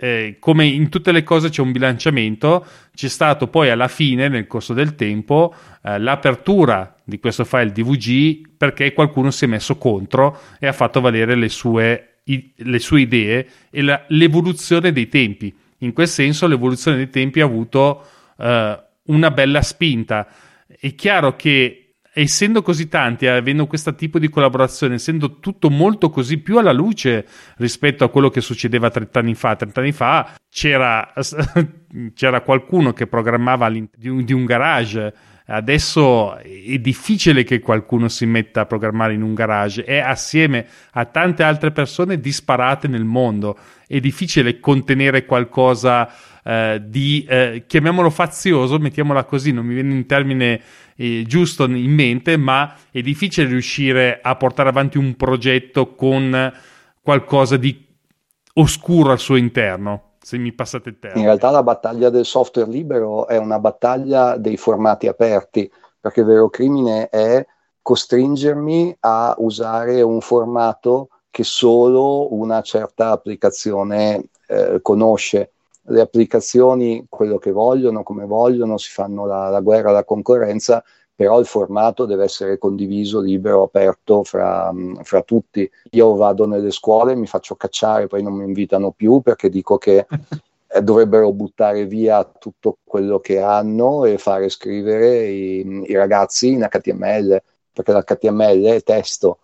eh, 0.00 0.36
come 0.38 0.64
in 0.64 0.88
tutte 0.88 1.10
le 1.10 1.24
cose 1.24 1.48
c'è 1.48 1.60
un 1.60 1.72
bilanciamento, 1.72 2.64
c'è 2.94 3.08
stato 3.08 3.48
poi 3.48 3.68
alla 3.70 3.88
fine, 3.88 4.28
nel 4.28 4.46
corso 4.46 4.72
del 4.72 4.94
tempo, 4.94 5.52
eh, 5.82 5.98
l'apertura 5.98 6.94
di 7.08 7.18
questo 7.18 7.46
file 7.46 7.72
DVG 7.72 8.50
perché 8.58 8.92
qualcuno 8.92 9.30
si 9.30 9.46
è 9.46 9.48
messo 9.48 9.78
contro 9.78 10.38
e 10.60 10.66
ha 10.66 10.74
fatto 10.74 11.00
valere 11.00 11.36
le 11.36 11.48
sue, 11.48 12.18
i, 12.24 12.52
le 12.54 12.78
sue 12.78 13.00
idee 13.00 13.48
e 13.70 13.80
la, 13.80 14.04
l'evoluzione 14.08 14.92
dei 14.92 15.08
tempi. 15.08 15.54
In 15.78 15.94
quel 15.94 16.06
senso 16.06 16.46
l'evoluzione 16.46 16.98
dei 16.98 17.08
tempi 17.08 17.40
ha 17.40 17.46
avuto 17.46 18.04
eh, 18.36 18.82
una 19.04 19.30
bella 19.30 19.62
spinta. 19.62 20.28
È 20.66 20.94
chiaro 20.94 21.34
che 21.34 21.94
essendo 22.12 22.60
così 22.60 22.88
tanti, 22.88 23.26
avendo 23.26 23.66
questo 23.66 23.94
tipo 23.94 24.18
di 24.18 24.28
collaborazione, 24.28 24.96
essendo 24.96 25.38
tutto 25.38 25.70
molto 25.70 26.10
così 26.10 26.38
più 26.38 26.58
alla 26.58 26.72
luce 26.72 27.26
rispetto 27.56 28.04
a 28.04 28.10
quello 28.10 28.28
che 28.28 28.42
succedeva 28.42 28.90
30 28.90 29.18
anni 29.18 29.34
fa, 29.34 29.56
30 29.56 29.80
anni 29.80 29.92
fa 29.92 30.34
c'era, 30.50 31.10
c'era 32.14 32.42
qualcuno 32.42 32.92
che 32.92 33.06
programmava 33.06 33.70
di 33.70 34.08
un, 34.08 34.24
di 34.24 34.32
un 34.34 34.44
garage. 34.44 35.14
Adesso 35.50 36.36
è 36.36 36.78
difficile 36.78 37.42
che 37.42 37.60
qualcuno 37.60 38.08
si 38.08 38.26
metta 38.26 38.60
a 38.60 38.66
programmare 38.66 39.14
in 39.14 39.22
un 39.22 39.32
garage, 39.32 39.82
è 39.82 39.98
assieme 39.98 40.66
a 40.92 41.06
tante 41.06 41.42
altre 41.42 41.70
persone 41.70 42.20
disparate 42.20 42.86
nel 42.86 43.04
mondo. 43.04 43.56
È 43.86 43.98
difficile 43.98 44.60
contenere 44.60 45.24
qualcosa 45.24 46.12
eh, 46.44 46.82
di, 46.84 47.24
eh, 47.26 47.64
chiamiamolo 47.66 48.10
fazioso, 48.10 48.78
mettiamola 48.78 49.24
così, 49.24 49.52
non 49.52 49.64
mi 49.64 49.72
viene 49.72 49.94
un 49.94 50.04
termine 50.04 50.60
eh, 50.96 51.24
giusto 51.26 51.64
in 51.64 51.94
mente, 51.94 52.36
ma 52.36 52.74
è 52.90 53.00
difficile 53.00 53.48
riuscire 53.48 54.20
a 54.22 54.36
portare 54.36 54.68
avanti 54.68 54.98
un 54.98 55.16
progetto 55.16 55.94
con 55.94 56.52
qualcosa 57.00 57.56
di 57.56 57.86
oscuro 58.52 59.12
al 59.12 59.18
suo 59.18 59.36
interno. 59.36 60.07
Se 60.20 60.36
mi 60.38 60.52
passate 60.52 60.90
il 60.90 60.98
termine. 60.98 61.20
In 61.20 61.26
realtà 61.26 61.50
la 61.50 61.62
battaglia 61.62 62.10
del 62.10 62.24
software 62.24 62.70
libero 62.70 63.26
è 63.26 63.36
una 63.36 63.58
battaglia 63.58 64.36
dei 64.36 64.56
formati 64.56 65.06
aperti, 65.06 65.70
perché 66.00 66.20
il 66.20 66.26
vero 66.26 66.48
crimine 66.48 67.08
è 67.08 67.44
costringermi 67.82 68.96
a 69.00 69.34
usare 69.38 70.02
un 70.02 70.20
formato 70.20 71.08
che 71.30 71.44
solo 71.44 72.34
una 72.34 72.60
certa 72.62 73.10
applicazione 73.10 74.28
eh, 74.46 74.80
conosce 74.82 75.52
le 75.88 76.00
applicazioni 76.00 77.06
quello 77.08 77.38
che 77.38 77.50
vogliono, 77.50 78.02
come 78.02 78.26
vogliono, 78.26 78.76
si 78.76 78.90
fanno 78.90 79.26
la, 79.26 79.48
la 79.48 79.60
guerra 79.60 79.90
alla 79.90 80.04
concorrenza, 80.04 80.84
però 81.18 81.40
il 81.40 81.46
formato 81.46 82.06
deve 82.06 82.22
essere 82.22 82.58
condiviso, 82.58 83.18
libero, 83.18 83.64
aperto 83.64 84.22
fra, 84.22 84.72
fra, 85.02 85.20
tutti. 85.22 85.68
Io 85.90 86.14
vado 86.14 86.46
nelle 86.46 86.70
scuole, 86.70 87.16
mi 87.16 87.26
faccio 87.26 87.56
cacciare, 87.56 88.06
poi 88.06 88.22
non 88.22 88.34
mi 88.34 88.44
invitano 88.44 88.92
più 88.92 89.20
perché 89.20 89.48
dico 89.48 89.78
che 89.78 90.06
eh, 90.68 90.80
dovrebbero 90.80 91.32
buttare 91.32 91.86
via 91.86 92.22
tutto 92.22 92.78
quello 92.84 93.18
che 93.18 93.40
hanno 93.40 94.04
e 94.04 94.16
fare 94.16 94.48
scrivere 94.48 95.26
i, 95.26 95.82
i 95.88 95.94
ragazzi 95.96 96.52
in 96.52 96.64
HTML, 96.70 97.42
perché 97.72 97.92
l'HTML 97.92 98.62
è 98.66 98.82
testo 98.84 99.38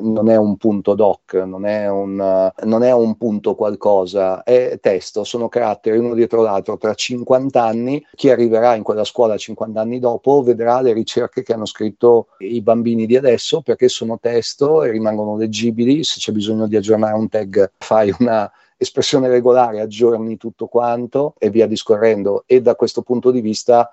non 0.00 0.28
è 0.28 0.36
un 0.36 0.56
punto 0.56 0.94
doc, 0.94 1.34
non 1.34 1.66
è 1.66 1.88
un, 1.88 2.50
non 2.64 2.82
è 2.82 2.92
un 2.92 3.16
punto 3.16 3.54
qualcosa, 3.54 4.42
è 4.42 4.78
testo, 4.80 5.24
sono 5.24 5.48
caratteri 5.48 5.98
uno 5.98 6.14
dietro 6.14 6.42
l'altro. 6.42 6.76
Tra 6.76 6.94
50 6.94 7.62
anni, 7.62 8.04
chi 8.14 8.30
arriverà 8.30 8.74
in 8.74 8.82
quella 8.82 9.04
scuola 9.04 9.36
50 9.36 9.80
anni 9.80 9.98
dopo 9.98 10.42
vedrà 10.42 10.80
le 10.80 10.92
ricerche 10.92 11.42
che 11.42 11.52
hanno 11.52 11.66
scritto 11.66 12.28
i 12.38 12.60
bambini 12.60 13.06
di 13.06 13.16
adesso 13.16 13.60
perché 13.60 13.88
sono 13.88 14.18
testo 14.18 14.82
e 14.82 14.90
rimangono 14.90 15.36
leggibili. 15.36 16.04
Se 16.04 16.18
c'è 16.18 16.32
bisogno 16.32 16.66
di 16.66 16.76
aggiornare 16.76 17.14
un 17.14 17.28
tag, 17.28 17.72
fai 17.78 18.14
una 18.18 18.50
espressione 18.76 19.28
regolare, 19.28 19.82
aggiorni 19.82 20.38
tutto 20.38 20.66
quanto 20.66 21.34
e 21.38 21.50
via 21.50 21.66
discorrendo. 21.66 22.44
E 22.46 22.62
da 22.62 22.74
questo 22.76 23.02
punto 23.02 23.30
di 23.30 23.42
vista 23.42 23.90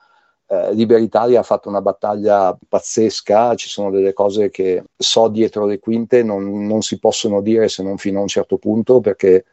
eh, 0.48 0.74
Liberitalia 0.74 1.40
ha 1.42 1.44
fatto 1.44 1.70
una 1.70 1.82
battaglia 1.82 2.58
pazzesca, 2.68 3.56
ci 3.56 3.70
sono 3.70 3.92
delle 3.92 4.14
cose 4.14 4.50
che 4.50 4.84
so 4.96 5.28
dietro 5.28 5.66
le 5.66 5.80
quinte 5.80 6.24
non, 6.24 6.66
non 6.66 6.82
si 6.82 7.00
possono 7.00 7.42
dire 7.42 7.68
se 7.68 7.84
non 7.84 7.98
fino 7.98 8.20
a 8.20 8.22
un 8.22 8.28
certo 8.28 8.58
punto 8.58 9.00
perché 9.02 9.46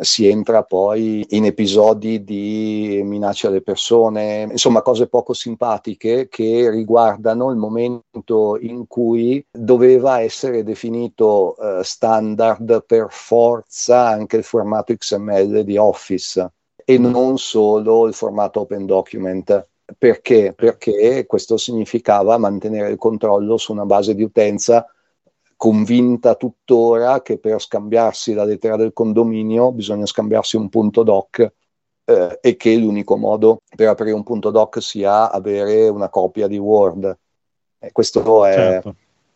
si 0.00 0.28
entra 0.28 0.64
poi 0.64 1.24
in 1.30 1.46
episodi 1.46 2.22
di 2.22 3.00
minacce 3.04 3.46
alle 3.46 3.62
persone, 3.62 4.46
insomma 4.50 4.82
cose 4.82 5.08
poco 5.08 5.32
simpatiche 5.32 6.28
che 6.28 6.68
riguardano 6.70 7.50
il 7.50 7.56
momento 7.56 8.58
in 8.60 8.86
cui 8.86 9.44
doveva 9.50 10.20
essere 10.20 10.62
definito 10.62 11.56
eh, 11.56 11.82
standard 11.84 12.84
per 12.84 13.06
forza 13.10 14.08
anche 14.08 14.36
il 14.36 14.44
formato 14.44 14.94
XML 14.94 15.64
di 15.64 15.76
Office 15.76 16.52
e 16.84 16.98
non 16.98 17.38
solo 17.38 18.06
il 18.06 18.14
formato 18.14 18.60
Open 18.60 18.86
Document. 18.86 19.66
Perché? 19.96 20.52
Perché 20.54 21.24
questo 21.26 21.56
significava 21.56 22.36
mantenere 22.36 22.90
il 22.90 22.98
controllo 22.98 23.56
su 23.56 23.72
una 23.72 23.86
base 23.86 24.14
di 24.14 24.22
utenza 24.22 24.86
convinta 25.58 26.36
tuttora 26.36 27.20
che 27.20 27.38
per 27.38 27.60
scambiarsi 27.60 28.32
la 28.32 28.44
lettera 28.44 28.76
del 28.76 28.92
condominio 28.92 29.72
bisogna 29.72 30.06
scambiarsi 30.06 30.54
un 30.54 30.68
punto 30.68 31.02
doc 31.02 31.52
eh, 32.04 32.38
e 32.40 32.56
che 32.56 32.76
l'unico 32.76 33.16
modo 33.16 33.62
per 33.74 33.88
aprire 33.88 34.14
un 34.14 34.22
punto 34.22 34.50
doc 34.50 34.80
sia 34.80 35.32
avere 35.32 35.88
una 35.88 36.08
copia 36.10 36.46
di 36.46 36.58
Word. 36.58 37.18
Eh, 37.80 37.90
questo 37.90 38.44
è, 38.44 38.54
certo. 38.54 38.94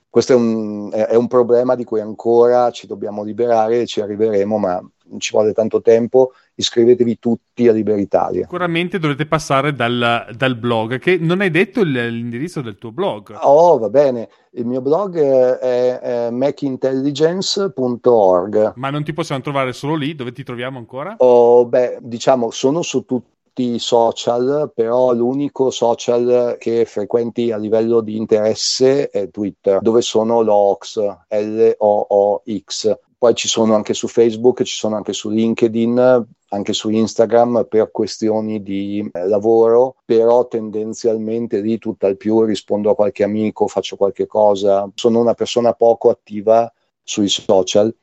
questo 0.08 0.32
è 0.32 0.36
un, 0.36 0.90
è, 0.92 1.06
è 1.06 1.16
un 1.16 1.26
problema 1.26 1.74
di 1.74 1.82
cui 1.82 2.00
ancora 2.00 2.70
ci 2.70 2.86
dobbiamo 2.86 3.24
liberare 3.24 3.80
e 3.80 3.86
ci 3.86 4.00
arriveremo, 4.00 4.58
ma 4.58 4.91
ci 5.18 5.32
vuole 5.32 5.52
tanto 5.52 5.80
tempo, 5.80 6.32
iscrivetevi 6.54 7.18
tutti 7.18 7.66
a 7.68 7.72
Liberitalia. 7.72 8.42
Sicuramente 8.42 8.98
dovete 8.98 9.26
passare 9.26 9.72
dal, 9.72 10.28
dal 10.36 10.56
blog, 10.56 10.98
che 10.98 11.16
non 11.18 11.40
hai 11.40 11.50
detto 11.50 11.82
l'indirizzo 11.82 12.60
del 12.60 12.78
tuo 12.78 12.92
blog. 12.92 13.36
Oh, 13.40 13.78
va 13.78 13.88
bene. 13.88 14.28
Il 14.52 14.66
mio 14.66 14.82
blog 14.82 15.18
è, 15.18 15.98
è 15.98 16.30
macintelligence.org. 16.30 18.72
Ma 18.76 18.90
non 18.90 19.02
ti 19.02 19.12
possiamo 19.12 19.40
trovare 19.40 19.72
solo 19.72 19.94
lì? 19.94 20.14
Dove 20.14 20.32
ti 20.32 20.42
troviamo 20.42 20.78
ancora? 20.78 21.14
Oh, 21.18 21.66
beh, 21.66 21.98
diciamo, 22.00 22.50
sono 22.50 22.82
su 22.82 23.04
tutti 23.04 23.74
i 23.74 23.78
social, 23.78 24.72
però 24.74 25.12
l'unico 25.12 25.70
social 25.70 26.56
che 26.58 26.86
frequenti 26.86 27.52
a 27.52 27.58
livello 27.58 28.00
di 28.00 28.16
interesse 28.16 29.10
è 29.10 29.30
Twitter, 29.30 29.80
dove 29.80 30.00
sono 30.00 30.40
l'Ox, 30.40 30.98
L-O-O-X. 31.28 32.98
Poi 33.22 33.36
ci 33.36 33.46
sono 33.46 33.76
anche 33.76 33.94
su 33.94 34.08
Facebook, 34.08 34.64
ci 34.64 34.74
sono 34.74 34.96
anche 34.96 35.12
su 35.12 35.30
LinkedIn, 35.30 36.26
anche 36.48 36.72
su 36.72 36.88
Instagram 36.88 37.68
per 37.70 37.92
questioni 37.92 38.64
di 38.64 39.08
eh, 39.12 39.28
lavoro, 39.28 39.94
però 40.04 40.48
tendenzialmente 40.48 41.60
lì 41.60 41.78
tutt'al 41.78 42.16
più 42.16 42.42
rispondo 42.42 42.90
a 42.90 42.96
qualche 42.96 43.22
amico, 43.22 43.68
faccio 43.68 43.94
qualche 43.94 44.26
cosa. 44.26 44.90
Sono 44.96 45.20
una 45.20 45.34
persona 45.34 45.72
poco 45.72 46.10
attiva 46.10 46.68
sui 47.00 47.28
social 47.28 47.94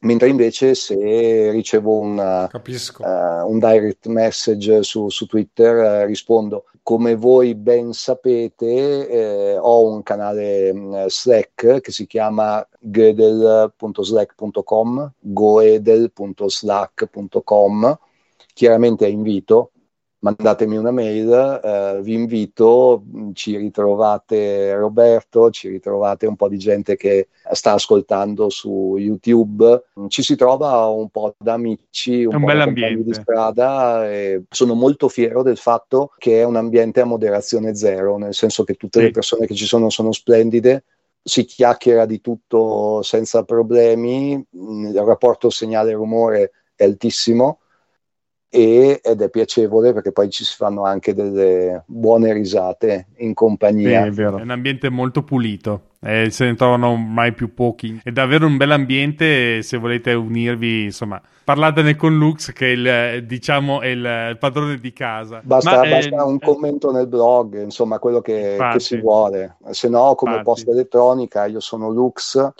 mentre 0.00 0.28
invece 0.30 0.74
se 0.74 1.50
ricevo 1.50 1.98
una, 1.98 2.44
uh, 2.44 3.50
un 3.50 3.58
direct 3.58 4.06
message 4.06 4.82
su, 4.82 5.10
su 5.10 5.26
Twitter 5.26 6.02
uh, 6.02 6.06
rispondo. 6.06 6.64
Come 6.86 7.16
voi 7.16 7.56
ben 7.56 7.92
sapete 7.92 9.08
eh, 9.08 9.58
ho 9.58 9.90
un 9.90 10.04
canale 10.04 10.70
um, 10.70 11.08
Slack 11.08 11.80
che 11.80 11.90
si 11.90 12.06
chiama 12.06 12.64
goedel.slack.com 12.78 15.12
goedel.slack.com 15.18 17.98
chiaramente 18.54 19.08
invito 19.08 19.72
mandatemi 20.26 20.76
una 20.76 20.90
mail, 20.90 21.60
eh, 21.62 22.00
vi 22.02 22.14
invito, 22.14 23.04
ci 23.32 23.56
ritrovate 23.56 24.74
Roberto, 24.74 25.50
ci 25.50 25.68
ritrovate 25.68 26.26
un 26.26 26.34
po' 26.34 26.48
di 26.48 26.58
gente 26.58 26.96
che 26.96 27.28
sta 27.52 27.72
ascoltando 27.72 28.48
su 28.48 28.96
YouTube, 28.98 29.84
ci 30.08 30.22
si 30.22 30.34
trova 30.34 30.86
un 30.86 31.08
po' 31.10 31.34
da 31.38 31.52
amici, 31.52 32.24
un, 32.24 32.34
un 32.34 32.44
po' 32.44 32.50
ambiente 32.50 33.04
di 33.04 33.14
strada 33.14 34.10
e 34.10 34.42
sono 34.50 34.74
molto 34.74 35.08
fiero 35.08 35.42
del 35.42 35.58
fatto 35.58 36.10
che 36.18 36.40
è 36.40 36.44
un 36.44 36.56
ambiente 36.56 37.00
a 37.00 37.04
moderazione 37.04 37.76
zero, 37.76 38.18
nel 38.18 38.34
senso 38.34 38.64
che 38.64 38.74
tutte 38.74 38.98
sì. 38.98 39.04
le 39.06 39.10
persone 39.12 39.46
che 39.46 39.54
ci 39.54 39.66
sono 39.66 39.90
sono 39.90 40.10
splendide, 40.10 40.84
si 41.22 41.44
chiacchiera 41.44 42.04
di 42.04 42.20
tutto 42.20 43.02
senza 43.02 43.44
problemi, 43.44 44.32
il 44.32 45.02
rapporto 45.04 45.50
segnale-rumore 45.50 46.50
è 46.74 46.84
altissimo 46.84 47.60
e, 48.48 49.00
ed 49.02 49.20
è 49.20 49.28
piacevole 49.28 49.92
perché 49.92 50.12
poi 50.12 50.30
ci 50.30 50.44
si 50.44 50.54
fanno 50.54 50.84
anche 50.84 51.12
delle 51.14 51.82
buone 51.86 52.32
risate 52.32 53.08
in 53.16 53.34
compagnia. 53.34 54.02
Sì, 54.02 54.08
è, 54.08 54.10
vero. 54.12 54.38
è 54.38 54.42
un 54.42 54.50
ambiente 54.50 54.88
molto 54.88 55.22
pulito. 55.22 55.82
Eh, 56.00 56.30
se 56.30 56.44
ne 56.44 56.54
trovano 56.54 56.94
mai 56.94 57.32
più 57.32 57.52
pochi. 57.52 58.00
È 58.02 58.12
davvero 58.12 58.46
un 58.46 58.56
bel 58.56 58.70
ambiente. 58.70 59.60
Se 59.62 59.76
volete 59.76 60.12
unirvi, 60.12 60.84
insomma, 60.84 61.20
parlatene 61.42 61.96
con 61.96 62.16
Lux, 62.16 62.52
che 62.52 62.66
è 62.66 62.70
il, 62.70 63.26
diciamo, 63.26 63.80
è 63.80 63.88
il 63.88 64.36
padrone 64.38 64.78
di 64.78 64.92
casa. 64.92 65.40
Basta, 65.42 65.80
Ma, 65.80 65.88
basta 65.88 66.16
eh, 66.16 66.22
un 66.22 66.38
commento 66.38 66.92
nel 66.92 67.08
blog, 67.08 67.60
insomma, 67.60 67.98
quello 67.98 68.20
che, 68.20 68.56
che 68.72 68.78
si 68.78 69.00
vuole. 69.00 69.56
Se 69.70 69.88
no, 69.88 70.14
come 70.14 70.36
infatti. 70.36 70.48
posta 70.48 70.70
elettronica, 70.70 71.46
io 71.46 71.58
sono 71.60 71.90
lux-mac.com 71.90 72.54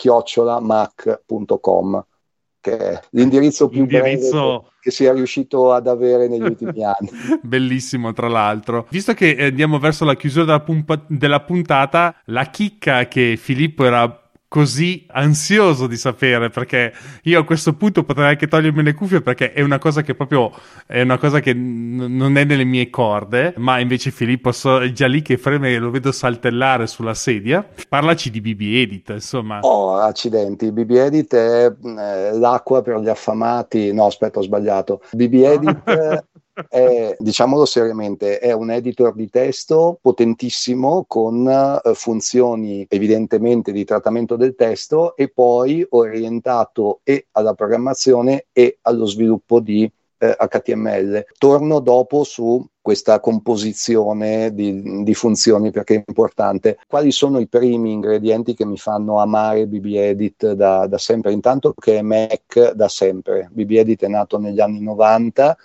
che 2.67 2.77
è 2.77 2.99
l'indirizzo 3.11 3.69
più 3.69 3.79
Indirizzo... 3.79 4.29
breve 4.29 4.75
che 4.87 4.91
sia 4.91 5.13
riuscito 5.13 5.73
ad 5.73 5.87
avere 5.87 6.27
negli 6.27 6.43
ultimi 6.43 6.83
anni. 6.85 7.09
Bellissimo, 7.41 8.13
tra 8.13 8.27
l'altro. 8.27 8.87
Visto 8.89 9.13
che 9.13 9.35
andiamo 9.37 9.79
verso 9.79 10.05
la 10.05 10.15
chiusura 10.15 10.45
della, 10.45 10.61
pumpa- 10.61 11.03
della 11.07 11.41
puntata, 11.41 12.15
la 12.25 12.45
chicca 12.45 13.07
che 13.07 13.37
Filippo 13.37 13.83
era 13.83 14.26
così 14.49 15.05
ansioso 15.09 15.87
di 15.87 15.97
sapere 15.97 16.49
perché 16.49 16.93
io 17.23 17.41
a 17.41 17.43
questo 17.43 17.73
punto 17.73 18.03
potrei 18.03 18.29
anche 18.29 18.47
togliermi 18.47 18.81
le 18.81 18.93
cuffie 18.93 19.21
perché 19.21 19.51
è 19.51 19.61
una 19.61 19.77
cosa 19.77 20.01
che 20.03 20.15
proprio 20.15 20.51
è 20.85 21.01
una 21.01 21.17
cosa 21.17 21.41
che 21.41 21.53
n- 21.53 22.15
non 22.15 22.37
è 22.37 22.45
nelle 22.45 22.63
mie 22.63 22.89
corde 22.89 23.53
ma 23.57 23.79
invece 23.79 24.11
Filippo 24.11 24.53
so, 24.53 24.81
è 24.81 24.91
già 24.91 25.07
lì 25.07 25.21
che 25.21 25.37
freme 25.37 25.77
lo 25.77 25.91
vedo 25.91 26.11
saltellare 26.11 26.87
sulla 26.87 27.13
sedia. 27.13 27.67
Parlaci 27.89 28.29
di 28.29 28.39
BB 28.39 28.61
Edit 28.61 29.09
insomma. 29.09 29.59
Oh 29.61 29.97
accidenti 29.97 30.71
BB 30.71 30.91
Edit 30.91 31.35
è 31.35 31.65
eh, 31.65 32.37
l'acqua 32.37 32.81
per 32.81 32.99
gli 32.99 33.09
affamati 33.09 33.91
no 33.91 34.05
aspetta 34.05 34.39
ho 34.39 34.43
sbagliato. 34.43 35.01
BB 35.11 35.33
Edit 35.33 36.25
è, 36.69 37.15
diciamolo 37.19 37.65
seriamente, 37.65 38.39
è 38.39 38.51
un 38.51 38.71
editor 38.71 39.13
di 39.13 39.29
testo 39.29 39.99
potentissimo 40.01 41.05
con 41.07 41.45
uh, 41.45 41.93
funzioni 41.93 42.85
evidentemente 42.89 43.71
di 43.71 43.83
trattamento 43.83 44.35
del 44.35 44.55
testo 44.55 45.15
e 45.15 45.29
poi 45.29 45.85
orientato 45.89 47.01
e 47.03 47.27
alla 47.31 47.53
programmazione 47.53 48.45
e 48.51 48.79
allo 48.81 49.05
sviluppo 49.05 49.59
di 49.59 49.89
eh, 50.19 50.35
HTML. 50.39 51.25
Torno 51.37 51.79
dopo 51.79 52.23
su 52.23 52.65
questa 52.81 53.19
composizione 53.19 54.53
di, 54.53 55.03
di, 55.03 55.13
funzioni 55.13 55.71
perché 55.71 55.95
è 55.95 56.03
importante. 56.07 56.77
Quali 56.87 57.11
sono 57.11 57.39
i 57.39 57.47
primi 57.47 57.91
ingredienti 57.91 58.53
che 58.53 58.65
mi 58.65 58.77
fanno 58.77 59.19
amare 59.19 59.67
BBEdit 59.67 60.53
da, 60.53 60.87
da 60.87 60.97
sempre? 60.97 61.33
Intanto 61.33 61.73
che 61.77 61.97
è 61.97 62.01
Mac 62.01 62.71
da 62.71 62.87
sempre. 62.87 63.49
BBEdit 63.51 64.05
è 64.05 64.07
nato 64.07 64.39
negli 64.39 64.61
anni 64.61 64.81
90 64.81 65.57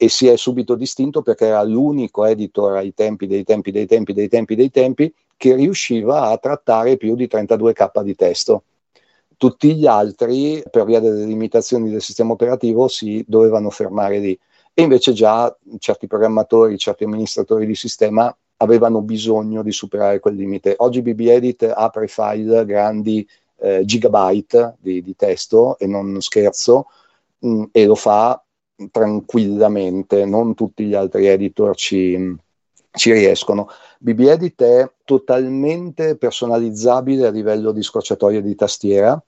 e 0.00 0.08
si 0.08 0.28
è 0.28 0.36
subito 0.36 0.76
distinto 0.76 1.22
perché 1.22 1.46
era 1.46 1.62
l'unico 1.64 2.24
editor 2.24 2.76
ai 2.76 2.94
tempi 2.94 3.26
dei 3.26 3.42
tempi 3.42 3.72
dei 3.72 3.84
tempi 3.84 4.12
dei 4.12 4.28
tempi 4.28 4.54
dei 4.54 4.70
tempi 4.70 5.12
che 5.36 5.56
riusciva 5.56 6.28
a 6.28 6.38
trattare 6.38 6.96
più 6.96 7.16
di 7.16 7.26
32k 7.26 8.02
di 8.02 8.14
testo. 8.14 8.62
Tutti 9.36 9.74
gli 9.74 9.86
altri, 9.86 10.62
per 10.70 10.84
via 10.84 11.00
delle 11.00 11.24
limitazioni 11.24 11.90
del 11.90 12.00
sistema 12.00 12.32
operativo, 12.32 12.86
si 12.86 13.24
dovevano 13.26 13.70
fermare 13.70 14.18
lì. 14.18 14.38
E 14.72 14.82
invece 14.82 15.12
già 15.12 15.54
certi 15.78 16.06
programmatori, 16.06 16.78
certi 16.78 17.02
amministratori 17.02 17.66
di 17.66 17.74
sistema 17.74 18.34
avevano 18.58 19.00
bisogno 19.00 19.62
di 19.62 19.72
superare 19.72 20.20
quel 20.20 20.36
limite. 20.36 20.74
Oggi 20.78 21.02
BBEdit 21.02 21.72
apre 21.74 22.06
file 22.06 22.64
grandi 22.64 23.28
eh, 23.60 23.84
gigabyte 23.84 24.76
di, 24.78 25.02
di, 25.02 25.16
testo, 25.16 25.76
e 25.78 25.86
non 25.86 26.20
scherzo, 26.20 26.86
mh, 27.38 27.48
mm, 27.48 27.62
e 27.72 27.86
lo 27.86 27.94
fa 27.96 28.40
tranquillamente, 28.90 30.24
non 30.24 30.54
tutti 30.54 30.84
gli 30.84 30.94
altri 30.94 31.26
editor 31.26 31.74
ci, 31.76 32.36
ci 32.92 33.12
riescono. 33.12 33.68
BB 33.98 34.20
Edit 34.20 34.62
è 34.62 34.90
totalmente 35.04 36.16
personalizzabile 36.16 37.26
a 37.26 37.30
livello 37.30 37.72
di 37.72 37.82
scorciatoia 37.82 38.40
di 38.40 38.54
tastiera. 38.54 39.20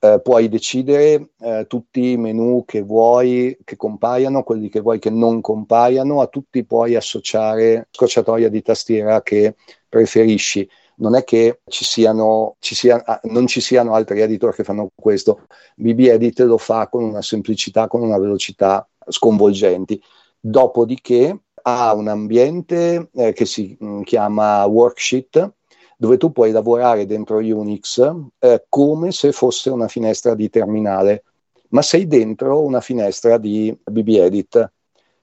Eh, 0.00 0.20
puoi 0.22 0.48
decidere 0.48 1.30
eh, 1.40 1.66
tutti 1.66 2.12
i 2.12 2.16
menu 2.16 2.64
che 2.64 2.82
vuoi 2.82 3.58
che 3.64 3.76
compaiano, 3.76 4.44
quelli 4.44 4.68
che 4.68 4.80
vuoi 4.80 5.00
che 5.00 5.10
non 5.10 5.40
compaiano, 5.40 6.20
a 6.20 6.28
tutti 6.28 6.64
puoi 6.64 6.94
associare 6.94 7.88
scorciatoia 7.90 8.48
di 8.48 8.62
tastiera 8.62 9.22
che 9.22 9.56
preferisci 9.88 10.68
non 10.98 11.14
è 11.14 11.24
che 11.24 11.60
ci 11.66 11.84
siano, 11.84 12.56
ci 12.58 12.74
sia, 12.74 13.02
ah, 13.04 13.20
non 13.24 13.46
ci 13.46 13.60
siano 13.60 13.94
altri 13.94 14.20
editor 14.20 14.54
che 14.54 14.64
fanno 14.64 14.90
questo. 14.94 15.46
BB 15.76 16.00
Edit 16.00 16.40
lo 16.40 16.58
fa 16.58 16.88
con 16.88 17.02
una 17.02 17.22
semplicità, 17.22 17.86
con 17.88 18.02
una 18.02 18.18
velocità 18.18 18.88
sconvolgenti. 19.08 20.00
Dopodiché 20.40 21.40
ha 21.62 21.94
un 21.94 22.08
ambiente 22.08 23.10
eh, 23.14 23.32
che 23.32 23.44
si 23.44 23.76
mm, 23.82 24.02
chiama 24.02 24.64
worksheet 24.66 25.52
dove 25.96 26.16
tu 26.16 26.30
puoi 26.30 26.52
lavorare 26.52 27.06
dentro 27.06 27.38
Unix 27.38 28.00
eh, 28.38 28.64
come 28.68 29.10
se 29.10 29.32
fosse 29.32 29.68
una 29.68 29.88
finestra 29.88 30.34
di 30.36 30.48
terminale, 30.48 31.24
ma 31.70 31.82
sei 31.82 32.06
dentro 32.06 32.62
una 32.62 32.80
finestra 32.80 33.36
di 33.36 33.76
BB 33.84 34.08
Edit. 34.08 34.72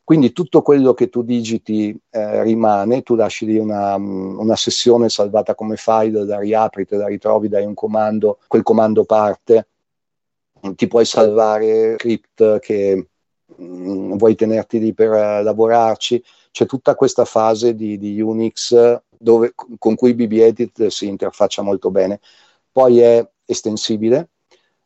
Quindi 0.05 0.33
tutto 0.33 0.61
quello 0.61 0.93
che 0.93 1.09
tu 1.09 1.23
digiti 1.23 1.99
eh, 2.11 2.43
rimane, 2.43 3.01
tu 3.01 3.15
lasci 3.15 3.47
lì 3.47 3.57
una, 3.57 3.95
una, 3.95 4.55
sessione 4.55 5.09
salvata 5.09 5.55
come 5.55 5.77
file, 5.77 6.25
la 6.25 6.37
riapri, 6.37 6.85
te 6.85 6.95
la 6.95 7.07
ritrovi, 7.07 7.49
dai 7.49 7.65
un 7.65 7.73
comando, 7.73 8.37
quel 8.47 8.61
comando 8.61 9.03
parte, 9.03 9.67
ti 10.75 10.87
puoi 10.87 11.05
salvare 11.05 11.95
script 11.97 12.59
che 12.59 13.07
mh, 13.45 13.63
mm, 13.63 14.13
vuoi 14.17 14.35
tenerti 14.35 14.79
lì 14.79 14.93
per 14.93 15.09
uh, 15.09 15.43
lavorarci, 15.43 16.23
c'è 16.51 16.67
tutta 16.67 16.93
questa 16.93 17.25
fase 17.25 17.73
di, 17.73 17.97
di 17.97 18.21
Unix 18.21 19.01
dove, 19.09 19.53
con 19.79 19.95
cui 19.95 20.13
BB 20.13 20.33
Edit 20.33 20.87
si 20.87 21.07
interfaccia 21.07 21.63
molto 21.63 21.89
bene. 21.89 22.19
Poi 22.71 22.99
è 22.99 23.27
estensibile, 23.43 24.29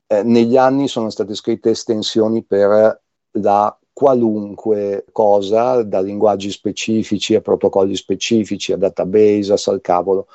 eh, 0.08 0.24
negli 0.24 0.56
anni 0.56 0.88
sono 0.88 1.10
state 1.10 1.36
scritte 1.36 1.72
estensioni 1.72 2.42
per 2.44 3.02
la 3.32 3.79
qualunque 4.00 5.08
cosa, 5.12 5.84
da 5.84 6.00
linguaggi 6.00 6.52
specifici 6.52 7.36
a 7.36 7.42
protocolli 7.42 7.98
specifici, 7.98 8.72
a 8.72 8.78
database, 8.78 9.52
a 9.52 9.58
salcavolo. 9.58 10.28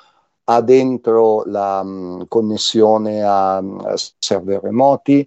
Ha 0.45 0.61
dentro 0.61 1.45
la 1.47 1.83
mh, 1.83 2.27
connessione 2.29 3.23
a, 3.23 3.57
a, 3.57 3.95
server 4.19 4.61
remoti, 4.63 5.27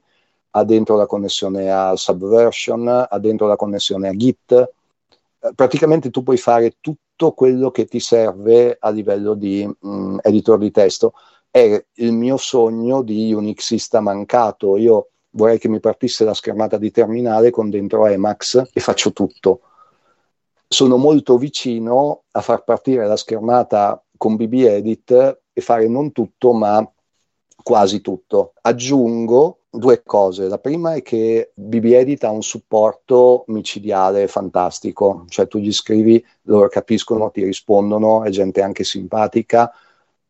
ha 0.52 0.64
dentro 0.64 0.96
la 0.96 1.08
connessione 1.08 1.72
a 1.72 1.96
Subversion, 1.96 3.08
ha 3.10 3.18
dentro 3.18 3.48
la 3.48 3.56
connessione 3.56 4.08
a 4.08 4.14
Git. 4.14 4.52
Eh, 5.40 5.54
praticamente 5.56 6.12
tu 6.12 6.22
puoi 6.22 6.38
fare 6.38 6.76
tutto 6.80 7.32
quello 7.32 7.72
che 7.72 7.86
ti 7.86 8.00
serve 8.00 8.78
a 8.80 8.92
livello 8.92 9.34
di 9.34 9.66
mh, 9.66 9.90
mm, 9.90 10.18
editor 10.22 10.60
di 10.60 10.70
testo. 10.70 11.14
È 11.50 11.84
il 11.92 12.14
mio 12.14 12.38
sogno 12.38 13.02
di 13.02 13.34
Unixista 13.34 14.00
mancato. 14.00 14.78
Io 14.78 15.08
vorrei 15.38 15.60
che 15.60 15.70
mi 15.70 15.80
partisse 15.80 16.26
la 16.26 16.34
schermata 16.34 16.78
di 16.78 16.92
terminale 16.92 17.52
con 17.52 17.70
dentro 17.70 18.08
Emacs 18.08 18.70
e 18.74 18.80
faccio 18.82 19.14
tutto. 19.14 19.62
Sono 20.68 20.98
molto 20.98 21.38
vicino 21.38 22.24
a 22.32 22.42
far 22.42 22.64
partire 22.64 23.06
la 23.06 23.16
schermata 23.16 24.04
con 24.18 24.36
BB 24.36 24.54
Edit 24.54 25.42
e 25.54 25.62
fare 25.62 25.88
non 25.88 26.12
tutto, 26.12 26.54
ma 26.54 26.92
quasi 27.64 28.02
tutto. 28.02 28.54
Aggiungo 28.62 29.60
due 29.70 30.02
cose. 30.04 30.48
La 30.48 30.58
prima 30.58 30.96
è 30.96 31.04
che 31.04 31.52
BB 31.54 31.86
Edit 31.86 32.24
ha 32.24 32.32
un 32.32 32.42
supporto 32.42 33.44
micidiale 33.48 34.28
fantastico, 34.28 35.26
cioè 35.30 35.48
tu 35.48 35.60
gli 35.60 35.72
scrivi, 35.72 36.24
loro 36.44 36.68
capiscono, 36.68 37.30
ti 37.30 37.44
rispondono, 37.44 38.24
è 38.24 38.30
gente 38.30 38.62
anche 38.62 38.84
simpatica. 38.84 39.72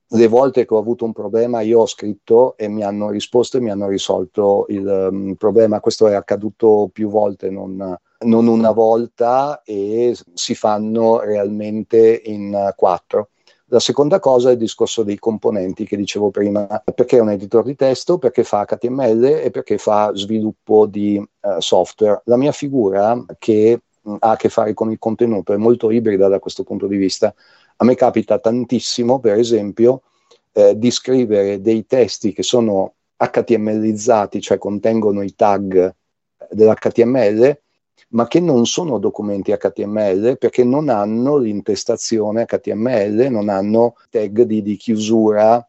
Le 0.10 0.28
volte 0.28 0.66
che 0.66 0.74
ho 0.74 0.78
avuto 0.78 1.04
un 1.04 1.12
problema 1.12 1.60
io 1.60 1.82
ho 1.82 1.86
scritto 1.86 2.56
e 2.56 2.70
mi 2.70 2.82
hanno 2.84 3.10
risposto 3.10 3.58
e 3.58 3.60
mi 3.60 3.72
hanno 3.72 3.88
risolto 3.88 4.66
il 4.70 4.86
um, 5.12 5.36
problema. 5.36 5.82
Questo 5.82 6.08
è 6.08 6.14
accaduto 6.14 6.90
più 6.94 7.10
volte, 7.10 7.50
non, 7.50 7.98
non 8.20 8.48
una 8.48 8.72
volta 8.72 9.62
e 9.66 10.16
si 10.34 10.56
fanno 10.56 11.20
realmente 11.20 12.22
in 12.24 12.54
uh, 12.54 12.74
quattro. 12.76 13.30
La 13.70 13.82
seconda 13.82 14.20
cosa 14.20 14.48
è 14.48 14.54
il 14.54 14.60
discorso 14.60 15.04
dei 15.04 15.20
componenti 15.20 15.86
che 15.86 15.98
dicevo 15.98 16.32
prima, 16.32 16.82
perché 16.96 17.18
è 17.18 17.22
un 17.22 17.32
editor 17.32 17.66
di 17.66 17.76
testo, 17.76 18.18
perché 18.18 18.46
fa 18.46 18.66
HTML 18.66 19.26
e 19.26 19.52
perché 19.52 19.78
fa 19.78 20.12
sviluppo 20.16 20.86
di 20.86 21.18
uh, 21.18 21.60
software. 21.60 22.22
La 22.26 22.38
mia 22.38 22.54
figura 22.54 23.22
che 23.38 23.82
mh, 24.02 24.16
ha 24.20 24.32
a 24.32 24.36
che 24.38 24.48
fare 24.48 24.74
con 24.74 24.90
il 24.90 24.98
contenuto 24.98 25.52
è 25.52 25.58
molto 25.58 25.92
ibrida 25.92 26.30
da 26.30 26.40
questo 26.40 26.64
punto 26.64 26.88
di 26.88 26.96
vista. 26.96 27.36
A 27.78 27.86
me 27.86 27.96
capita 27.96 28.40
tantissimo, 28.40 29.20
per 29.20 29.38
esempio, 29.38 30.02
eh, 30.54 30.78
di 30.78 30.90
scrivere 30.92 31.62
dei 31.62 31.86
testi 31.86 32.34
che 32.34 32.44
sono 32.44 32.94
HTMLizzati, 33.18 34.42
cioè 34.42 34.58
contengono 34.58 35.22
i 35.22 35.36
tag 35.36 35.94
dell'HTML, 36.50 37.60
ma 38.10 38.28
che 38.28 38.40
non 38.40 38.66
sono 38.66 39.00
documenti 39.00 39.52
HTML 39.52 40.38
perché 40.38 40.64
non 40.64 40.90
hanno 40.90 41.38
l'intestazione 41.38 42.46
HTML, 42.46 43.28
non 43.30 43.50
hanno 43.50 43.96
tag 44.10 44.44
di, 44.44 44.62
di 44.62 44.76
chiusura 44.76 45.66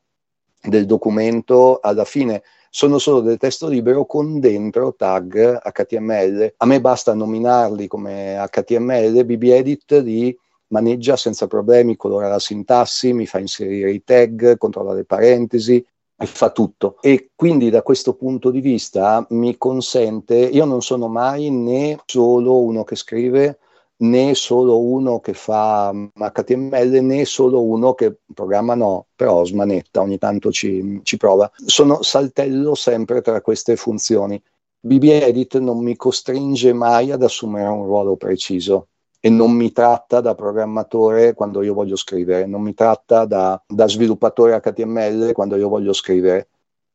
del 0.61 0.87
documento 0.87 1.79
alla 1.81 2.05
fine 2.05 2.43
sono 2.71 2.99
solo 2.99 3.21
del 3.21 3.39
testo 3.39 3.67
libero 3.67 4.05
con 4.05 4.41
dentro 4.41 4.95
tag 4.95 5.59
HTML. 5.59 6.55
A 6.59 6.67
me 6.67 6.81
basta 6.81 7.15
nominarli 7.15 7.87
come 7.87 8.47
HTML, 8.51 9.25
BBEdit 9.25 9.93
li 10.03 10.39
maneggia 10.69 11.17
senza 11.17 11.47
problemi, 11.47 11.97
colora 11.97 12.29
la 12.29 12.39
sintassi, 12.39 13.13
mi 13.13 13.27
fa 13.27 13.39
inserire 13.39 13.91
i 13.91 14.03
tag, 14.05 14.57
controlla 14.59 14.93
le 14.93 15.05
parentesi, 15.05 15.85
fa 16.27 16.51
tutto. 16.51 16.97
E 17.01 17.31
quindi 17.35 17.71
da 17.71 17.83
questo 17.83 18.15
punto 18.15 18.51
di 18.51 18.61
vista 18.61 19.25
mi 19.31 19.57
consente, 19.57 20.37
io 20.37 20.65
non 20.65 20.83
sono 20.83 21.09
mai 21.09 21.51
né 21.51 21.99
solo 22.07 22.61
uno 22.61 22.85
che 22.85 22.97
scrive, 22.97 23.59
né 24.01 24.35
solo 24.35 24.79
uno 24.79 25.21
che 25.21 25.35
fa 25.35 25.93
HTML, 25.93 27.01
né 27.03 27.25
solo 27.25 27.63
uno 27.63 27.95
che 27.95 28.19
programma, 28.33 28.75
no, 28.75 29.07
però 29.15 29.45
smanetta, 29.45 30.01
ogni 30.01 30.19
tanto 30.19 30.51
ci, 30.51 31.01
ci 31.03 31.17
prova. 31.17 31.51
Sono 31.55 32.03
saltello 32.03 32.75
sempre 32.75 33.21
tra 33.23 33.41
queste 33.41 33.77
funzioni. 33.77 34.41
BB 34.81 35.05
Edit 35.05 35.59
non 35.59 35.83
mi 35.83 35.97
costringe 35.97 36.73
mai 36.73 37.11
ad 37.11 37.23
assumere 37.23 37.69
un 37.69 37.85
ruolo 37.85 38.17
preciso 38.17 38.89
e 39.21 39.31
non 39.31 39.53
mi 39.53 39.73
tratta 39.73 40.21
da 40.21 40.35
programmatore 40.35 41.35
quando 41.35 41.63
io 41.63 41.75
voglio 41.75 41.97
scrivere, 41.97 42.47
non 42.47 42.63
mi 42.63 42.75
tratta 42.75 43.25
da, 43.25 43.61
da 43.67 43.89
sviluppatore 43.89 44.59
HTML 44.61 45.33
quando 45.33 45.57
io 45.57 45.69
voglio 45.69 45.93
scrivere. 45.93 46.49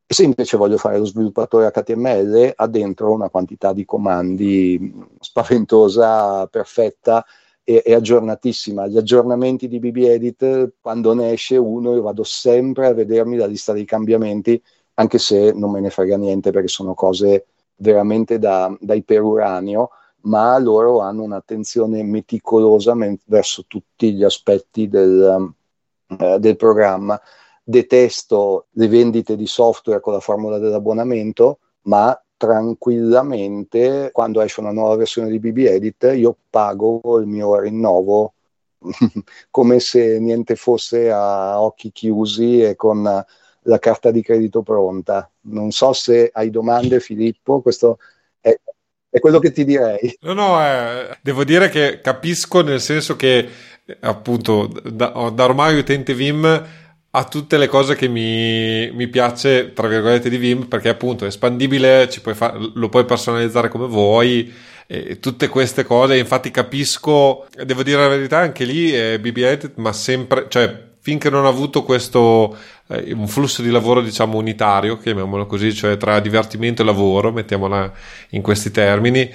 Se 0.05 0.23
invece 0.23 0.57
voglio 0.57 0.77
fare 0.77 0.97
lo 0.97 1.05
sviluppatore 1.05 1.71
HTML, 1.71 2.53
ha 2.55 2.67
dentro 2.67 3.11
una 3.11 3.29
quantità 3.29 3.73
di 3.73 3.83
comandi 3.83 4.93
spaventosa, 5.19 6.45
perfetta 6.47 7.25
e, 7.63 7.81
e 7.85 7.93
aggiornatissima. 7.93 8.87
Gli 8.87 8.97
aggiornamenti 8.97 9.67
di 9.67 9.79
BB 9.79 9.97
Edit, 9.97 10.73
quando 10.81 11.13
ne 11.13 11.31
esce 11.31 11.57
uno, 11.57 11.93
io 11.93 12.01
vado 12.01 12.23
sempre 12.23 12.87
a 12.87 12.93
vedermi 12.93 13.37
la 13.37 13.47
lista 13.47 13.73
dei 13.73 13.85
cambiamenti, 13.85 14.61
anche 14.95 15.17
se 15.17 15.51
non 15.53 15.71
me 15.71 15.79
ne 15.79 15.89
frega 15.89 16.17
niente 16.17 16.51
perché 16.51 16.67
sono 16.67 16.93
cose 16.93 17.47
veramente 17.77 18.37
da, 18.37 18.75
da 18.79 18.93
iperuranio 18.93 19.89
ma 20.23 20.57
loro 20.57 20.99
hanno 20.99 21.23
un'attenzione 21.23 22.03
meticolosa 22.03 22.95
verso 23.25 23.65
tutti 23.67 24.13
gli 24.13 24.23
aspetti 24.23 24.87
del, 24.87 25.53
uh, 26.07 26.37
del 26.37 26.55
programma. 26.55 27.19
Detesto 27.63 28.67
le 28.71 28.87
vendite 28.87 29.35
di 29.35 29.47
software 29.47 30.01
con 30.01 30.13
la 30.13 30.19
formula 30.19 30.57
dell'abbonamento, 30.57 31.59
ma 31.83 32.17
tranquillamente 32.35 34.09
quando 34.11 34.41
esce 34.41 34.59
una 34.59 34.71
nuova 34.71 34.97
versione 34.97 35.29
di 35.29 35.39
BB 35.39 35.59
Edit 35.59 36.11
io 36.13 36.35
pago 36.49 36.99
il 37.19 37.25
mio 37.25 37.57
rinnovo 37.57 38.33
come 39.49 39.79
se 39.79 40.19
niente 40.19 40.57
fosse 40.57 41.09
a 41.09 41.61
occhi 41.61 41.91
chiusi 41.91 42.61
e 42.61 42.75
con 42.75 43.25
la 43.65 43.79
carta 43.79 44.11
di 44.11 44.21
credito 44.21 44.61
pronta. 44.61 45.29
Non 45.41 45.71
so 45.71 45.93
se 45.93 46.29
hai 46.33 46.49
domande 46.49 46.99
Filippo, 46.99 47.61
questo 47.61 47.97
è 48.41 48.53
è 49.13 49.19
quello 49.19 49.37
che 49.37 49.51
ti 49.51 49.63
direi. 49.63 50.17
No, 50.21 50.33
no, 50.33 50.59
eh, 50.59 51.17
devo 51.21 51.43
dire 51.43 51.69
che 51.69 52.01
capisco 52.01 52.61
nel 52.61 52.81
senso 52.81 53.15
che 53.15 53.47
appunto 53.99 54.71
da, 54.83 55.31
da 55.31 55.43
ormai 55.43 55.77
utente 55.77 56.15
Vim 56.15 56.67
a 57.15 57.23
tutte 57.25 57.57
le 57.57 57.67
cose 57.67 57.93
che 57.93 58.07
mi, 58.07 58.89
mi, 58.91 59.07
piace, 59.07 59.71
tra 59.73 59.87
virgolette, 59.87 60.31
di 60.31 60.37
Vim, 60.37 60.65
perché 60.65 60.89
appunto 60.89 61.25
è 61.25 61.27
espandibile, 61.27 62.09
puoi 62.23 62.33
fa- 62.33 62.57
lo 62.73 62.89
puoi 62.89 63.05
personalizzare 63.05 63.69
come 63.69 63.85
vuoi, 63.85 64.51
e 64.87 65.19
tutte 65.19 65.47
queste 65.47 65.83
cose. 65.83 66.17
Infatti 66.17 66.49
capisco, 66.49 67.45
devo 67.63 67.83
dire 67.83 68.01
la 68.01 68.07
verità, 68.07 68.39
anche 68.39 68.65
lì 68.65 68.91
è 68.91 69.19
BB 69.19 69.37
Edit, 69.37 69.71
ma 69.75 69.93
sempre, 69.93 70.47
cioè 70.49 70.91
finché 71.03 71.29
non 71.29 71.45
ha 71.45 71.49
avuto 71.49 71.83
questo 71.83 72.55
eh, 72.87 73.11
un 73.11 73.27
flusso 73.27 73.61
di 73.61 73.69
lavoro 73.69 73.99
diciamo 73.99 74.37
unitario, 74.37 74.97
chiamiamolo 74.97 75.45
così, 75.45 75.73
cioè 75.73 75.97
tra 75.97 76.21
divertimento 76.21 76.81
e 76.81 76.85
lavoro, 76.85 77.33
mettiamola 77.33 77.91
in 78.29 78.41
questi 78.41 78.71
termini, 78.71 79.29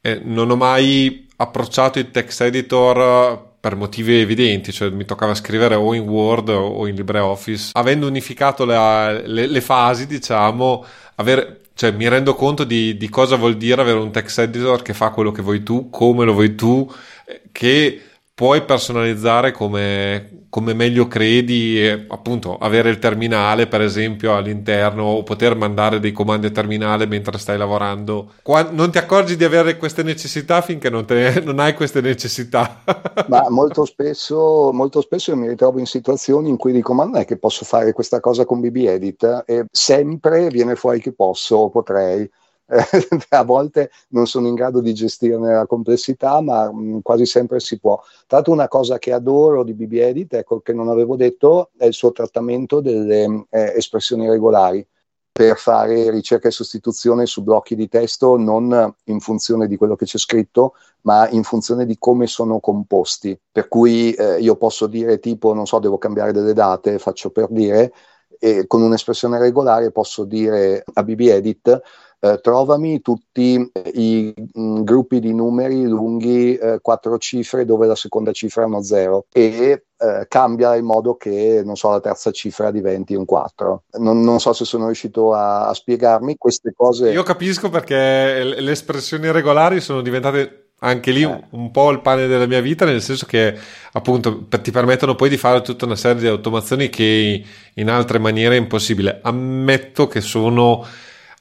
eh, 0.00 0.20
non 0.24 0.50
ho 0.50 0.56
mai 0.56 1.28
approcciato 1.36 1.98
il 1.98 2.10
text 2.10 2.40
editor 2.40 3.50
per 3.60 3.76
motivi 3.76 4.20
evidenti, 4.20 4.72
cioè 4.72 4.88
mi 4.88 5.04
toccava 5.04 5.34
scrivere 5.34 5.74
o 5.74 5.92
in 5.92 6.08
Word 6.08 6.48
o 6.48 6.86
in 6.86 6.94
LibreOffice. 6.94 7.72
Avendo 7.74 8.06
unificato 8.06 8.64
la, 8.64 9.12
le, 9.12 9.46
le, 9.46 9.60
fasi, 9.60 10.06
diciamo, 10.06 10.82
aver, 11.16 11.60
cioè, 11.74 11.90
mi 11.90 12.08
rendo 12.08 12.34
conto 12.34 12.64
di, 12.64 12.96
di, 12.96 13.08
cosa 13.10 13.36
vuol 13.36 13.58
dire 13.58 13.82
avere 13.82 13.98
un 13.98 14.10
text 14.10 14.38
editor 14.38 14.80
che 14.80 14.94
fa 14.94 15.10
quello 15.10 15.30
che 15.30 15.42
vuoi 15.42 15.62
tu, 15.62 15.90
come 15.90 16.24
lo 16.24 16.32
vuoi 16.32 16.54
tu, 16.54 16.90
eh, 17.26 17.42
che 17.52 18.00
puoi 18.34 18.64
personalizzare 18.64 19.52
come, 19.52 20.46
come 20.48 20.72
meglio 20.74 21.06
credi, 21.06 21.78
e, 21.80 22.06
appunto 22.08 22.56
avere 22.56 22.88
il 22.88 22.98
terminale 22.98 23.66
per 23.66 23.82
esempio 23.82 24.34
all'interno 24.34 25.04
o 25.04 25.22
poter 25.22 25.54
mandare 25.54 26.00
dei 26.00 26.12
comandi 26.12 26.46
a 26.46 26.50
terminale 26.50 27.06
mentre 27.06 27.38
stai 27.38 27.58
lavorando. 27.58 28.32
Qua, 28.42 28.68
non 28.70 28.90
ti 28.90 28.98
accorgi 28.98 29.36
di 29.36 29.44
avere 29.44 29.76
queste 29.76 30.02
necessità 30.02 30.62
finché 30.62 30.88
non, 30.88 31.04
te, 31.04 31.40
non 31.44 31.58
hai 31.58 31.74
queste 31.74 32.00
necessità. 32.00 32.82
Ma 33.28 33.48
molto 33.50 33.84
spesso, 33.84 34.70
molto 34.72 35.00
spesso 35.02 35.36
mi 35.36 35.48
ritrovo 35.48 35.78
in 35.78 35.86
situazioni 35.86 36.48
in 36.48 36.56
cui 36.56 36.72
dico 36.72 36.94
ma 36.94 37.04
non 37.04 37.16
è 37.16 37.24
che 37.24 37.36
posso 37.36 37.64
fare 37.64 37.92
questa 37.92 38.20
cosa 38.20 38.44
con 38.44 38.60
BB 38.60 38.76
Edit 38.76 39.44
e 39.46 39.66
sempre 39.70 40.48
viene 40.48 40.74
fuori 40.74 41.00
che 41.00 41.12
posso 41.12 41.56
o 41.56 41.70
potrei 41.70 42.28
a 43.30 43.44
volte 43.44 43.90
non 44.08 44.26
sono 44.26 44.46
in 44.46 44.54
grado 44.54 44.80
di 44.80 44.94
gestirne 44.94 45.52
la 45.52 45.66
complessità, 45.66 46.40
ma 46.40 46.70
mh, 46.70 46.80
mm, 46.80 46.98
quasi 47.00 47.26
sempre 47.26 47.60
si 47.60 47.78
può. 47.78 47.96
Tra 48.26 48.38
l'altro 48.38 48.52
una 48.52 48.68
cosa 48.68 48.98
che 48.98 49.12
adoro 49.12 49.62
di 49.62 49.74
BB 49.74 49.92
Edit, 49.94 50.34
ecco, 50.34 50.60
che 50.60 50.72
non 50.72 50.88
avevo 50.88 51.16
detto, 51.16 51.70
è 51.76 51.86
il 51.86 51.92
suo 51.92 52.12
trattamento 52.12 52.80
delle 52.80 53.46
eh, 53.50 53.72
espressioni 53.76 54.28
regolari 54.28 54.86
per 55.32 55.56
fare 55.56 56.10
ricerca 56.10 56.48
e 56.48 56.50
sostituzione 56.50 57.24
su 57.24 57.42
blocchi 57.42 57.74
di 57.74 57.88
testo 57.88 58.36
non 58.36 58.94
in 59.04 59.18
funzione 59.20 59.66
di 59.66 59.78
quello 59.78 59.96
che 59.96 60.04
c'è 60.04 60.18
scritto, 60.18 60.74
ma 61.02 61.26
in 61.30 61.42
funzione 61.42 61.86
di 61.86 61.96
come 61.98 62.26
sono 62.26 62.60
composti. 62.60 63.38
Per 63.50 63.66
cui 63.68 64.12
eh, 64.12 64.40
io 64.40 64.56
posso 64.56 64.86
dire 64.86 65.18
tipo, 65.20 65.54
non 65.54 65.66
so, 65.66 65.78
devo 65.78 65.96
cambiare 65.96 66.32
delle 66.32 66.52
date, 66.52 66.98
faccio 66.98 67.30
per 67.30 67.48
dire, 67.50 67.92
e 68.38 68.66
con 68.66 68.82
un'espressione 68.82 69.38
regolare 69.38 69.92
posso 69.92 70.24
dire 70.24 70.84
a 70.94 71.02
BB 71.02 71.20
Edit 71.20 71.80
eh, 72.24 72.38
trovami 72.40 73.00
tutti 73.00 73.56
eh, 73.72 73.90
i 73.94 74.32
mh, 74.36 74.60
mm, 74.60 74.82
gruppi 74.84 75.18
di 75.18 75.34
numeri 75.34 75.84
lunghi 75.86 76.54
eh, 76.54 76.78
quattro 76.80 77.18
cifre 77.18 77.64
dove 77.64 77.88
la 77.88 77.96
seconda 77.96 78.30
cifra 78.30 78.62
è 78.62 78.66
uno 78.66 78.80
zero 78.80 79.26
e 79.32 79.86
eh, 79.98 80.26
cambia 80.28 80.76
in 80.76 80.84
modo 80.84 81.16
che 81.16 81.62
non 81.64 81.74
so, 81.74 81.90
la 81.90 82.00
terza 82.00 82.30
cifra 82.30 82.70
diventi 82.70 83.14
un 83.14 83.24
4. 83.24 83.84
Non, 83.98 84.20
non 84.20 84.38
so 84.38 84.52
se 84.52 84.64
sono 84.64 84.86
riuscito 84.86 85.32
a, 85.32 85.66
a, 85.66 85.74
spiegarmi 85.74 86.36
queste 86.36 86.72
cose. 86.76 87.10
Io 87.10 87.24
capisco 87.24 87.70
perché 87.70 88.44
le 88.44 88.70
espressioni 88.70 89.30
regolari 89.32 89.80
sono 89.80 90.00
diventate 90.00 90.68
anche 90.78 91.10
lì 91.10 91.22
eh. 91.22 91.44
un 91.50 91.70
po' 91.72 91.90
il 91.90 92.00
pane 92.02 92.28
della 92.28 92.46
mia 92.46 92.60
vita, 92.60 92.84
nel 92.84 93.02
senso 93.02 93.26
che 93.26 93.56
appunto 93.92 94.46
ti 94.48 94.70
permettono 94.70 95.16
poi 95.16 95.28
di 95.28 95.36
fare 95.36 95.60
tutta 95.62 95.86
una 95.86 95.96
serie 95.96 96.20
di 96.20 96.28
automazioni 96.28 96.88
che 96.88 97.44
in 97.74 97.90
altre 97.90 98.18
maniere 98.18 98.56
è 98.56 98.58
impossibile. 98.58 99.18
Ammetto 99.22 100.06
che 100.06 100.20
sono 100.20 100.84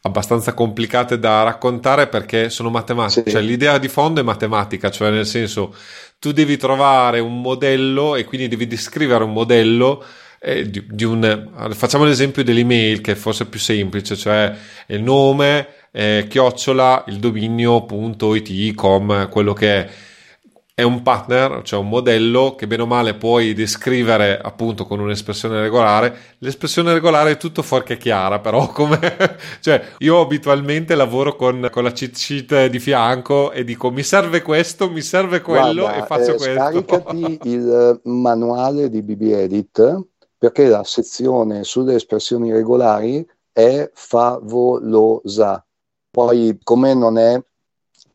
abbastanza 0.02 0.54
complicate 0.54 1.20
da 1.20 1.44
raccontare 1.44 2.08
perché 2.08 2.50
sono 2.50 2.70
matematiche, 2.70 3.30
sì. 3.30 3.32
cioè 3.32 3.42
l'idea 3.42 3.78
di 3.78 3.88
fondo 3.88 4.20
è 4.20 4.24
matematica, 4.24 4.90
cioè 4.90 5.12
nel 5.12 5.28
senso 5.28 5.76
tu 6.20 6.32
devi 6.32 6.58
trovare 6.58 7.20
un 7.20 7.42
modello 7.42 8.16
e 8.16 8.24
quindi 8.24 8.48
devi 8.48 8.68
descrivere 8.68 9.24
un 9.24 9.34
modello 9.34 10.04
eh, 10.40 10.70
di, 10.70 10.84
di, 10.90 11.04
un 11.04 11.50
facciamo 11.72 12.04
l'esempio 12.04 12.44
dell'email 12.44 13.02
che 13.02 13.12
è 13.12 13.16
forse 13.16 13.46
più 13.46 13.60
semplice, 13.60 14.16
cioè 14.16 14.52
il 14.88 15.04
nome, 15.04 15.68
eh, 15.92 16.26
chiocciola, 16.28 17.04
il 17.08 17.18
dominio.it, 17.18 18.74
com, 18.74 19.30
quello 19.30 19.54
che 19.54 19.76
è 19.76 19.90
è 20.74 20.84
un 20.84 21.02
partner, 21.02 21.62
cioè 21.64 21.80
un 21.80 21.90
modello 21.90 22.56
che 22.56 22.66
bene 22.66 22.84
o 22.84 22.86
male 22.86 23.14
puoi 23.14 23.54
descrivere 23.54 24.40
appunto 24.40 24.86
con 24.86 25.00
un'espressione 25.00 25.60
regolare. 25.60 26.36
L'espressione 26.40 26.94
regolare 26.94 27.32
è 27.32 27.38
tutto 27.38 27.62
fuorché 27.62 27.98
chiara, 27.98 28.40
però 28.40 28.68
come 28.74 29.00
cioè 29.60 29.84
io 30.00 30.22
abitualmente 30.22 30.96
lavoro 30.96 31.36
con, 31.36 31.68
con, 31.72 31.84
la 31.84 31.92
cheat 31.92 32.16
sheet 32.16 32.66
di 32.68 32.80
fianco 32.80 33.52
e 33.52 33.64
dico 33.64 33.92
mi 33.92 34.04
serve 34.04 34.42
questo, 34.42 34.90
mi 34.90 35.02
serve 35.02 35.42
quello 35.42 35.84
Guarda, 35.84 36.04
e 36.04 36.06
faccio 36.06 36.32
eh, 36.32 36.36
questo. 36.36 36.54
Scaricati 36.54 37.40
il 37.50 38.02
manuale 38.06 38.90
di 38.90 39.02
BB 39.02 39.22
Edit 39.22 40.08
perché 40.38 40.68
la 40.68 40.84
sezione 40.84 41.64
sulle 41.64 41.96
espressioni 41.96 42.52
regolari 42.52 43.24
è 43.52 43.90
favolosa. 43.94 45.64
Poi, 46.10 46.60
come 46.64 46.94
non 46.94 47.18
è 47.18 47.40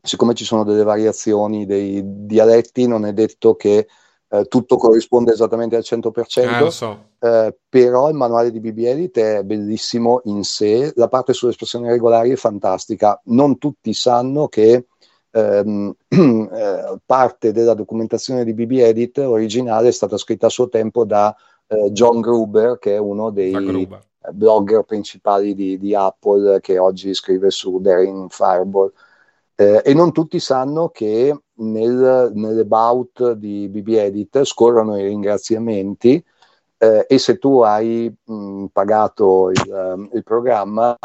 siccome 0.07 0.33
ci 0.33 0.45
sono 0.45 0.63
delle 0.63 0.83
variazioni 0.83 1.65
dei 1.65 2.01
dialetti, 2.03 2.87
non 2.87 3.05
è 3.05 3.13
detto 3.13 3.55
che 3.55 3.87
eh, 4.29 4.45
tutto 4.45 4.77
corrisponde 4.77 5.33
esattamente 5.33 5.75
al 5.75 5.83
100%, 5.85 6.65
eh, 6.65 6.71
so. 6.71 7.09
eh, 7.19 7.57
però 7.67 8.09
il 8.09 8.15
manuale 8.15 8.51
di 8.51 8.59
BB 8.59 8.79
Edit 8.79 9.19
è 9.19 9.43
bellissimo 9.43 10.21
in 10.25 10.43
sé, 10.43 10.91
la 10.95 11.07
parte 11.07 11.33
sulle 11.33 11.51
espressioni 11.51 11.87
regolari 11.87 12.31
è 12.31 12.35
fantastica, 12.35 13.19
non 13.25 13.57
tutti 13.57 13.93
sanno 13.93 14.47
che 14.47 14.87
ehm, 15.31 15.93
eh, 16.07 16.99
parte 17.05 17.51
della 17.51 17.73
documentazione 17.73 18.43
di 18.43 18.53
BB 18.53 18.71
Edit 18.79 19.17
originale 19.19 19.89
è 19.89 19.93
stata 19.93 20.17
scritta 20.17 20.47
a 20.47 20.49
suo 20.49 20.69
tempo 20.69 21.05
da 21.05 21.35
eh, 21.67 21.91
John 21.91 22.21
Gruber, 22.21 22.79
che 22.79 22.95
è 22.95 22.97
uno 22.97 23.29
dei 23.29 23.87
blogger 24.31 24.83
principali 24.83 25.53
di, 25.53 25.77
di, 25.77 25.95
Apple 25.95 26.59
che 26.59 26.77
oggi 26.77 27.13
scrive 27.13 27.49
su 27.49 27.79
Daring 27.79 28.29
Fireball. 28.29 28.91
Eh, 29.59 29.81
e 29.83 29.93
non 29.95 30.11
tutti 30.11 30.39
sanno 30.39 30.89
che 30.89 31.35
nel, 31.55 32.31
nell'about 32.35 33.31
di 33.31 33.67
BB 33.67 33.87
Edit 33.87 34.43
scorrono 34.43 34.99
i 34.99 35.03
ringraziamenti 35.07 36.23
eh, 36.77 37.05
e 37.09 37.17
se 37.17 37.39
tu 37.39 37.61
hai 37.61 38.15
mh, 38.23 38.65
pagato 38.65 39.49
il, 39.49 40.09
il, 40.13 40.23
programma, 40.23 40.95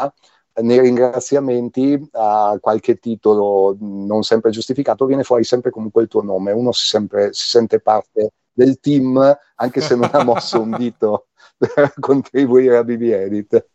nei 0.61 0.79
ringraziamenti 0.79 2.09
a 2.11 2.55
qualche 2.61 2.99
titolo 2.99 3.75
non 3.79 4.21
sempre 4.21 4.51
giustificato 4.51 5.05
viene 5.05 5.23
fuori 5.23 5.43
sempre 5.43 5.71
comunque 5.71 6.03
il 6.03 6.07
tuo 6.07 6.21
nome. 6.21 6.51
Uno 6.51 6.71
si, 6.73 6.85
sempre, 6.85 7.33
si 7.33 7.47
sente 7.47 7.79
parte 7.79 8.33
del 8.53 8.79
team 8.79 9.35
anche 9.55 9.81
se 9.81 9.95
non 9.95 10.09
ha 10.13 10.23
mosso 10.23 10.61
un 10.61 10.75
dito 10.77 11.25
per 11.57 11.93
contribuire 11.99 12.77
a 12.77 12.83
BB 12.83 13.01
Edit. 13.01 13.67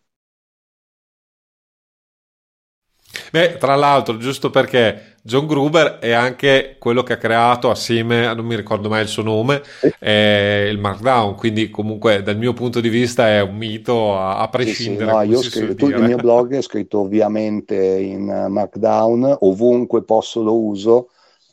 Beh, 3.30 3.56
tra 3.58 3.74
l'altro, 3.74 4.16
giusto 4.16 4.50
perché 4.50 5.16
John 5.22 5.46
Gruber 5.46 5.98
è 5.98 6.12
anche 6.12 6.76
quello 6.78 7.02
che 7.02 7.12
ha 7.12 7.18
creato 7.18 7.70
assieme, 7.70 8.32
non 8.34 8.46
mi 8.46 8.56
ricordo 8.56 8.88
mai 8.88 9.02
il 9.02 9.08
suo 9.08 9.22
nome, 9.22 9.60
eh, 9.98 10.68
il 10.70 10.78
Markdown, 10.78 11.34
quindi 11.34 11.68
comunque 11.68 12.22
dal 12.22 12.38
mio 12.38 12.54
punto 12.54 12.80
di 12.80 12.88
vista 12.88 13.28
è 13.28 13.42
un 13.42 13.56
mito 13.56 14.18
a, 14.18 14.38
a 14.38 14.48
prescindere. 14.48 15.10
Sì, 15.10 15.16
sì, 15.18 15.26
no, 15.26 15.32
io 15.32 15.42
scritto, 15.42 15.74
tu, 15.74 15.88
il 15.88 16.02
mio 16.02 16.16
blog 16.16 16.54
è 16.54 16.62
scritto 16.62 17.00
ovviamente 17.00 17.76
in 17.76 18.46
Markdown, 18.48 19.36
ovunque 19.40 20.02
posso 20.02 20.42
lo 20.42 20.56
uso. 20.56 21.08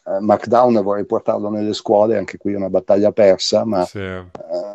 Uh, 0.05 0.23
Markdown 0.23 0.83
vorrei 0.83 1.05
portarlo 1.05 1.49
nelle 1.49 1.73
scuole, 1.73 2.15
anche 2.15 2.37
qui 2.37 2.53
è 2.53 2.55
una 2.55 2.69
battaglia 2.69 3.11
persa, 3.11 3.65
ma 3.65 3.85
sì. 3.85 3.97
uh, 3.97 4.25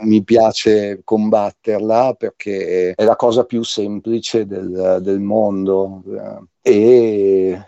mi 0.01 0.25
piace 0.25 1.03
combatterla 1.05 2.15
perché 2.15 2.95
è 2.95 3.05
la 3.05 3.15
cosa 3.15 3.45
più 3.45 3.63
semplice 3.63 4.45
del, 4.45 4.99
del 5.01 5.21
mondo. 5.21 6.03
Uh, 6.05 6.45
e 6.61 7.65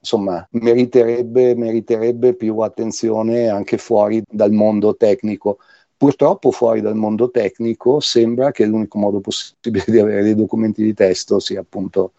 insomma 0.00 0.46
meriterebbe, 0.52 1.54
meriterebbe 1.54 2.34
più 2.34 2.58
attenzione 2.58 3.48
anche 3.48 3.76
fuori 3.78 4.22
dal 4.26 4.52
mondo 4.52 4.96
tecnico. 4.96 5.58
Purtroppo 5.96 6.50
fuori 6.50 6.80
dal 6.80 6.96
mondo 6.96 7.30
tecnico 7.30 8.00
sembra 8.00 8.50
che 8.50 8.66
l'unico 8.66 8.98
modo 8.98 9.20
possibile 9.20 9.84
di 9.86 9.98
avere 9.98 10.22
dei 10.22 10.34
documenti 10.34 10.82
di 10.82 10.92
testo 10.92 11.38
sia 11.38 11.60
appunto 11.60 12.12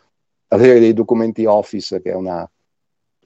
avere 0.48 0.80
dei 0.80 0.94
documenti 0.94 1.46
Office, 1.46 2.02
che 2.02 2.12
è, 2.12 2.16
una, 2.16 2.50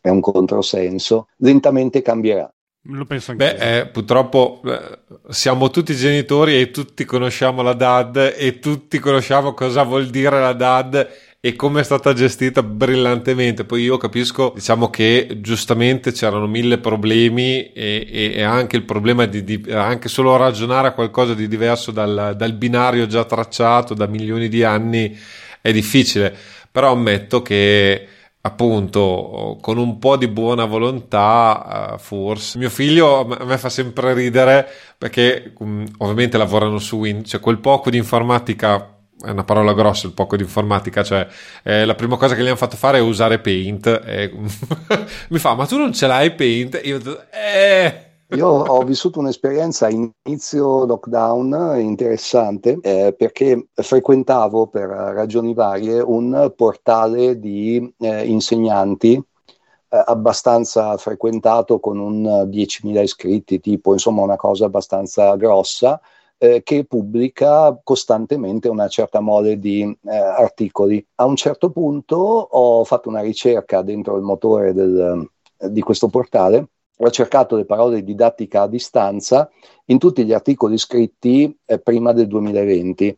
è 0.01 0.09
un 0.09 0.21
controsenso, 0.21 1.27
lentamente 1.37 2.01
cambierà. 2.01 2.51
Lo 2.83 3.05
penso 3.05 3.31
anche 3.31 3.55
Beh, 3.55 3.79
eh, 3.79 3.85
purtroppo 3.87 4.61
eh, 4.65 4.99
siamo 5.29 5.69
tutti 5.69 5.93
genitori 5.93 6.59
e 6.59 6.71
tutti 6.71 7.03
conosciamo 7.03 7.61
la 7.61 7.73
DAD 7.73 8.35
e 8.37 8.59
tutti 8.59 8.99
conosciamo 8.99 9.53
cosa 9.53 9.83
vuol 9.83 10.07
dire 10.07 10.39
la 10.39 10.53
DAD 10.53 11.09
e 11.41 11.55
come 11.55 11.81
è 11.81 11.83
stata 11.83 12.13
gestita 12.13 12.63
brillantemente. 12.63 13.65
Poi 13.65 13.83
io 13.83 13.97
capisco, 13.97 14.53
diciamo 14.55 14.89
che 14.89 15.39
giustamente 15.41 16.13
c'erano 16.13 16.47
mille 16.47 16.77
problemi 16.79 17.71
e, 17.71 18.07
e, 18.09 18.31
e 18.35 18.41
anche 18.43 18.77
il 18.77 18.83
problema 18.83 19.25
di, 19.25 19.43
di, 19.43 19.71
anche 19.71 20.07
solo 20.07 20.37
ragionare 20.37 20.87
a 20.87 20.93
qualcosa 20.93 21.33
di 21.33 21.49
diverso 21.49 21.91
dal, 21.91 22.33
dal 22.37 22.53
binario 22.53 23.07
già 23.07 23.25
tracciato 23.25 23.93
da 23.93 24.07
milioni 24.07 24.47
di 24.47 24.63
anni 24.63 25.17
è 25.61 25.71
difficile, 25.73 26.35
però 26.71 26.91
ammetto 26.93 27.41
che 27.41 28.07
appunto 28.49 29.57
con 29.61 29.77
un 29.77 29.97
po' 29.99 30.17
di 30.17 30.27
buona 30.27 30.65
volontà 30.65 31.93
uh, 31.93 31.97
forse 31.97 32.57
mio 32.57 32.69
figlio 32.69 33.27
a 33.27 33.45
me 33.45 33.57
fa 33.57 33.69
sempre 33.69 34.13
ridere 34.13 34.67
perché 34.97 35.53
um, 35.59 35.85
ovviamente 35.99 36.37
lavorano 36.37 36.79
su 36.79 36.97
Windows 36.97 37.29
cioè 37.29 37.39
quel 37.39 37.59
poco 37.59 37.89
di 37.89 37.97
informatica 37.97 38.93
è 39.21 39.29
una 39.31 39.43
parola 39.43 39.73
grossa 39.73 40.07
il 40.07 40.13
poco 40.13 40.37
di 40.37 40.43
informatica, 40.43 41.03
cioè 41.03 41.27
eh, 41.63 41.83
la 41.83 41.93
prima 41.93 42.15
cosa 42.15 42.35
che 42.35 42.41
gli 42.41 42.47
hanno 42.47 42.55
fatto 42.55 42.77
fare 42.77 42.99
è 42.99 43.01
usare 43.01 43.39
Paint. 43.39 44.01
E 44.05 44.31
mi 45.27 45.39
fa, 45.39 45.55
ma 45.55 45.65
tu 45.65 45.77
non 45.77 45.91
ce 45.91 46.07
l'hai 46.07 46.33
Paint? 46.33 46.79
Io, 46.85 47.01
eh. 47.29 48.08
Io 48.31 48.47
ho 48.47 48.83
vissuto 48.83 49.17
un'esperienza 49.19 49.89
inizio 49.89 50.85
lockdown 50.85 51.79
interessante 51.79 52.77
eh, 52.79 53.15
perché 53.17 53.69
frequentavo 53.73 54.67
per 54.67 54.87
ragioni 54.87 55.55
varie 55.55 55.99
un 55.99 56.53
portale 56.55 57.39
di 57.39 57.91
eh, 57.97 58.27
insegnanti 58.27 59.13
eh, 59.15 60.03
abbastanza 60.05 60.95
frequentato 60.97 61.79
con 61.79 61.97
un 61.97 62.47
10.000 62.47 63.01
iscritti, 63.01 63.59
tipo 63.59 63.93
insomma 63.93 64.21
una 64.21 64.35
cosa 64.35 64.65
abbastanza 64.65 65.35
grossa 65.35 65.99
eh, 66.37 66.61
che 66.61 66.85
pubblica 66.85 67.79
costantemente 67.83 68.69
una 68.69 68.87
certa 68.89 69.21
mole 69.21 69.57
di 69.57 69.81
eh, 70.03 70.15
articoli. 70.15 71.03
A 71.15 71.25
un 71.25 71.35
certo 71.35 71.71
punto 71.71 72.15
ho 72.15 72.83
fatto 72.83 73.09
una 73.09 73.21
ricerca 73.21 73.81
dentro 73.81 74.15
il 74.17 74.23
motore 74.23 74.71
del, 74.73 75.27
di 75.57 75.81
questo 75.81 76.09
portale, 76.09 76.67
ho 77.01 77.09
cercato 77.11 77.55
le 77.55 77.65
parole 77.65 78.03
didattica 78.03 78.63
a 78.63 78.67
distanza 78.67 79.49
in 79.85 79.97
tutti 79.97 80.25
gli 80.25 80.33
articoli 80.33 80.77
scritti 80.77 81.57
eh, 81.65 81.79
prima 81.79 82.11
del 82.11 82.27
2020 82.27 83.17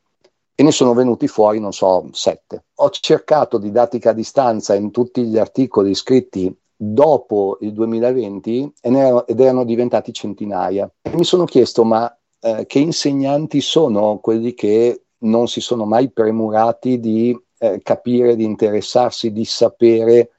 e 0.53 0.63
ne 0.63 0.71
sono 0.71 0.93
venuti 0.93 1.27
fuori, 1.27 1.59
non 1.59 1.73
so, 1.73 2.07
sette. 2.11 2.65
Ho 2.75 2.89
cercato 2.91 3.57
didattica 3.57 4.11
a 4.11 4.13
distanza 4.13 4.75
in 4.75 4.91
tutti 4.91 5.23
gli 5.23 5.37
articoli 5.37 5.95
scritti 5.95 6.55
dopo 6.75 7.57
il 7.61 7.73
2020 7.73 8.73
ed 8.81 8.93
erano, 8.93 9.25
ed 9.25 9.39
erano 9.39 9.63
diventati 9.63 10.13
centinaia. 10.13 10.91
E 11.01 11.15
mi 11.15 11.23
sono 11.23 11.45
chiesto, 11.45 11.83
ma 11.83 12.15
eh, 12.39 12.65
che 12.67 12.77
insegnanti 12.77 13.59
sono 13.61 14.19
quelli 14.19 14.53
che 14.53 15.05
non 15.19 15.47
si 15.47 15.61
sono 15.61 15.85
mai 15.85 16.11
premurati 16.11 16.99
di 16.99 17.35
eh, 17.57 17.79
capire, 17.81 18.35
di 18.35 18.43
interessarsi, 18.43 19.31
di 19.31 19.45
sapere 19.45 20.31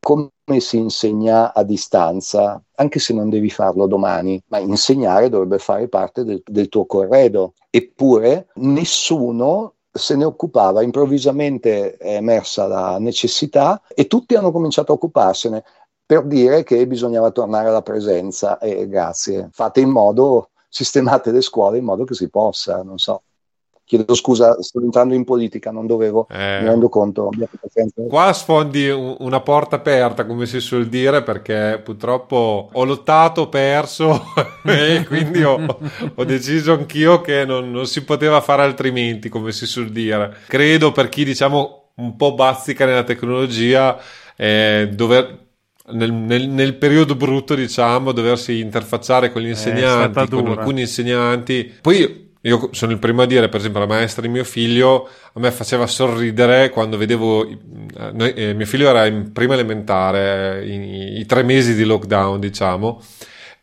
come 0.00 0.30
si 0.60 0.78
insegna 0.78 1.52
a 1.52 1.62
distanza, 1.62 2.60
anche 2.76 2.98
se 2.98 3.12
non 3.12 3.28
devi 3.28 3.50
farlo 3.50 3.86
domani, 3.86 4.42
ma 4.48 4.58
insegnare 4.58 5.28
dovrebbe 5.28 5.58
fare 5.58 5.88
parte 5.88 6.24
del, 6.24 6.42
del 6.44 6.68
tuo 6.68 6.86
corredo. 6.86 7.52
Eppure 7.70 8.48
nessuno 8.54 9.74
se 9.90 10.16
ne 10.16 10.24
occupava, 10.24 10.82
improvvisamente 10.82 11.96
è 11.96 12.14
emersa 12.14 12.66
la 12.66 12.98
necessità 12.98 13.82
e 13.94 14.06
tutti 14.06 14.34
hanno 14.34 14.52
cominciato 14.52 14.92
a 14.92 14.94
occuparsene 14.94 15.64
per 16.06 16.24
dire 16.24 16.62
che 16.62 16.86
bisognava 16.86 17.30
tornare 17.30 17.68
alla 17.68 17.82
presenza 17.82 18.58
e 18.58 18.88
grazie, 18.88 19.50
fate 19.52 19.80
in 19.80 19.90
modo, 19.90 20.50
sistemate 20.68 21.32
le 21.32 21.42
scuole 21.42 21.78
in 21.78 21.84
modo 21.84 22.04
che 22.04 22.14
si 22.14 22.30
possa, 22.30 22.82
non 22.82 22.98
so. 22.98 23.22
Chiedo 23.88 24.14
scusa, 24.14 24.62
sto 24.62 24.82
entrando 24.82 25.14
in 25.14 25.24
politica, 25.24 25.70
non 25.70 25.86
dovevo, 25.86 26.26
eh, 26.30 26.58
mi 26.60 26.66
rendo 26.66 26.90
conto. 26.90 27.30
Qua 28.06 28.34
sfondi 28.34 28.90
un, 28.90 29.16
una 29.20 29.40
porta 29.40 29.76
aperta, 29.76 30.26
come 30.26 30.44
si 30.44 30.60
suol 30.60 30.88
dire, 30.88 31.22
perché 31.22 31.80
purtroppo 31.82 32.68
ho 32.70 32.84
lottato, 32.84 33.40
ho 33.40 33.48
perso 33.48 34.24
e 34.68 35.06
quindi 35.06 35.42
ho, 35.42 35.78
ho, 36.14 36.24
deciso 36.24 36.74
anch'io 36.74 37.22
che 37.22 37.46
non, 37.46 37.70
non 37.70 37.86
si 37.86 38.04
poteva 38.04 38.42
fare 38.42 38.60
altrimenti, 38.60 39.30
come 39.30 39.52
si 39.52 39.64
suol 39.64 39.88
dire. 39.88 40.36
Credo 40.48 40.92
per 40.92 41.08
chi 41.08 41.24
diciamo 41.24 41.92
un 41.94 42.14
po' 42.14 42.34
bazzica 42.34 42.84
nella 42.84 43.04
tecnologia, 43.04 43.98
eh, 44.36 44.90
dover 44.92 45.46
nel, 45.92 46.12
nel, 46.12 46.46
nel, 46.46 46.74
periodo 46.74 47.14
brutto, 47.14 47.54
diciamo, 47.54 48.12
doversi 48.12 48.58
interfacciare 48.58 49.32
con 49.32 49.40
gli 49.40 49.48
insegnanti, 49.48 50.28
con 50.28 50.48
alcuni 50.48 50.82
insegnanti. 50.82 51.72
Poi 51.80 52.27
io 52.48 52.70
sono 52.72 52.92
il 52.92 52.98
primo 52.98 53.22
a 53.22 53.26
dire, 53.26 53.48
per 53.48 53.60
esempio, 53.60 53.80
la 53.80 53.86
maestra 53.86 54.22
di 54.22 54.28
mio 54.28 54.44
figlio 54.44 55.08
a 55.32 55.40
me 55.40 55.50
faceva 55.50 55.86
sorridere 55.86 56.70
quando 56.70 56.96
vedevo. 56.96 57.46
Noi, 58.12 58.32
eh, 58.32 58.54
mio 58.54 58.66
figlio 58.66 58.88
era 58.88 59.06
in 59.06 59.32
prima 59.32 59.54
elementare, 59.54 60.64
i, 60.64 61.18
i 61.20 61.26
tre 61.26 61.42
mesi 61.42 61.74
di 61.74 61.84
lockdown, 61.84 62.40
diciamo, 62.40 63.02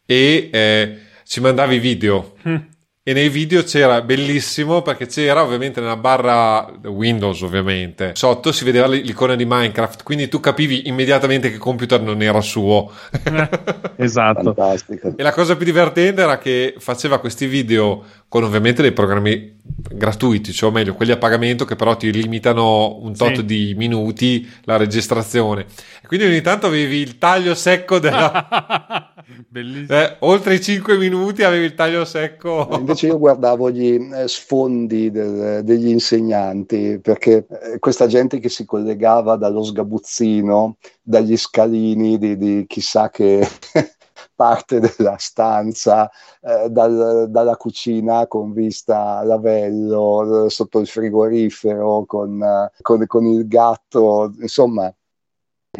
e 0.05 0.49
eh, 0.51 0.99
ci 1.23 1.41
mandava 1.41 1.73
i 1.73 1.79
video. 1.79 2.35
Mm 2.47 2.73
e 3.07 3.13
nei 3.13 3.29
video 3.29 3.61
c'era 3.61 4.01
bellissimo 4.01 4.81
perché 4.81 5.05
c'era 5.05 5.43
ovviamente 5.43 5.79
nella 5.79 5.95
barra 5.95 6.67
Windows 6.85 7.39
ovviamente 7.43 8.13
sotto 8.15 8.51
si 8.51 8.63
vedeva 8.63 8.87
l'icona 8.87 9.35
di 9.35 9.45
Minecraft 9.45 10.01
quindi 10.01 10.27
tu 10.27 10.39
capivi 10.39 10.87
immediatamente 10.87 11.49
che 11.49 11.53
il 11.53 11.59
computer 11.59 12.01
non 12.01 12.23
era 12.23 12.41
suo 12.41 12.91
esatto 13.97 14.55
Fantastico. 14.55 15.13
e 15.15 15.21
la 15.21 15.33
cosa 15.33 15.55
più 15.55 15.65
divertente 15.65 16.23
era 16.23 16.39
che 16.39 16.73
faceva 16.79 17.19
questi 17.19 17.45
video 17.45 18.03
con 18.27 18.43
ovviamente 18.43 18.81
dei 18.81 18.91
programmi 18.91 19.55
gratuiti 19.61 20.51
cioè 20.51 20.71
o 20.71 20.73
meglio 20.73 20.95
quelli 20.95 21.11
a 21.11 21.17
pagamento 21.17 21.63
che 21.63 21.75
però 21.75 21.95
ti 21.95 22.11
limitano 22.11 22.97
un 23.01 23.15
tot 23.15 23.35
sì. 23.35 23.45
di 23.45 23.75
minuti 23.77 24.49
la 24.63 24.77
registrazione 24.77 25.67
e 26.01 26.07
quindi 26.07 26.25
ogni 26.25 26.41
tanto 26.41 26.65
avevi 26.65 26.97
il 26.97 27.19
taglio 27.19 27.53
secco 27.53 27.99
della 27.99 29.13
Bellissimo. 29.47 29.97
Eh, 29.97 30.17
oltre 30.19 30.55
i 30.55 30.61
5 30.61 30.97
minuti 30.97 31.43
avevi 31.43 31.65
il 31.65 31.73
taglio 31.73 32.05
secco. 32.05 32.67
Invece 32.71 33.07
io 33.07 33.17
guardavo 33.17 33.71
gli 33.71 33.99
eh, 34.13 34.27
sfondi 34.27 35.09
del, 35.09 35.63
degli 35.63 35.87
insegnanti, 35.87 36.99
perché 37.01 37.47
eh, 37.47 37.79
questa 37.79 38.05
gente 38.07 38.39
che 38.39 38.49
si 38.49 38.65
collegava 38.65 39.35
dallo 39.35 39.63
sgabuzzino, 39.63 40.77
dagli 41.01 41.35
scalini 41.37 42.17
di, 42.17 42.37
di 42.37 42.65
chissà 42.67 43.09
che 43.09 43.47
parte 44.35 44.79
della 44.79 45.17
stanza, 45.17 46.09
eh, 46.41 46.69
dal, 46.69 47.27
dalla 47.29 47.55
cucina 47.55 48.27
con 48.27 48.53
vista 48.53 49.17
a 49.17 49.23
lavello, 49.23 50.47
sotto 50.49 50.79
il 50.79 50.87
frigorifero, 50.87 52.05
con, 52.05 52.69
con, 52.81 53.05
con 53.07 53.25
il 53.25 53.47
gatto, 53.47 54.31
insomma 54.39 54.93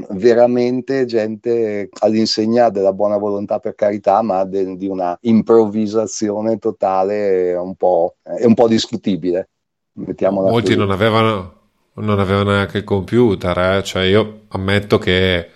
veramente 0.09 1.05
gente 1.05 1.89
all'insegna 1.99 2.69
della 2.69 2.93
buona 2.93 3.17
volontà 3.17 3.59
per 3.59 3.75
carità, 3.75 4.21
ma 4.21 4.43
de, 4.43 4.75
di 4.75 4.87
una 4.87 5.17
improvvisazione 5.21 6.57
totale 6.57 7.53
un 7.55 7.75
po', 7.75 8.15
un 8.23 8.53
po 8.53 8.67
discutibile. 8.67 9.49
Molti 9.93 10.75
non 10.75 10.91
avevano, 10.91 11.53
non 11.93 12.19
avevano, 12.19 12.51
neanche 12.51 12.79
il 12.79 12.83
computer, 12.83 13.57
eh? 13.57 13.83
cioè 13.83 14.03
io 14.03 14.41
ammetto 14.49 14.97
che 14.97 15.49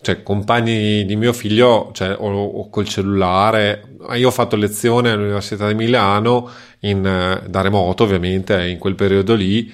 cioè, 0.00 0.22
compagni 0.22 1.04
di 1.04 1.16
mio 1.16 1.32
figlio 1.32 1.90
cioè, 1.92 2.16
o, 2.18 2.28
o, 2.28 2.68
col 2.68 2.86
cellulare, 2.86 3.96
io 4.14 4.28
ho 4.28 4.32
fatto 4.32 4.56
lezione 4.56 5.10
all'Università 5.10 5.68
di 5.68 5.74
Milano 5.74 6.50
in, 6.80 7.00
da 7.46 7.60
remoto 7.62 8.02
ovviamente 8.02 8.66
in 8.66 8.78
quel 8.78 8.96
periodo 8.96 9.34
lì 9.34 9.72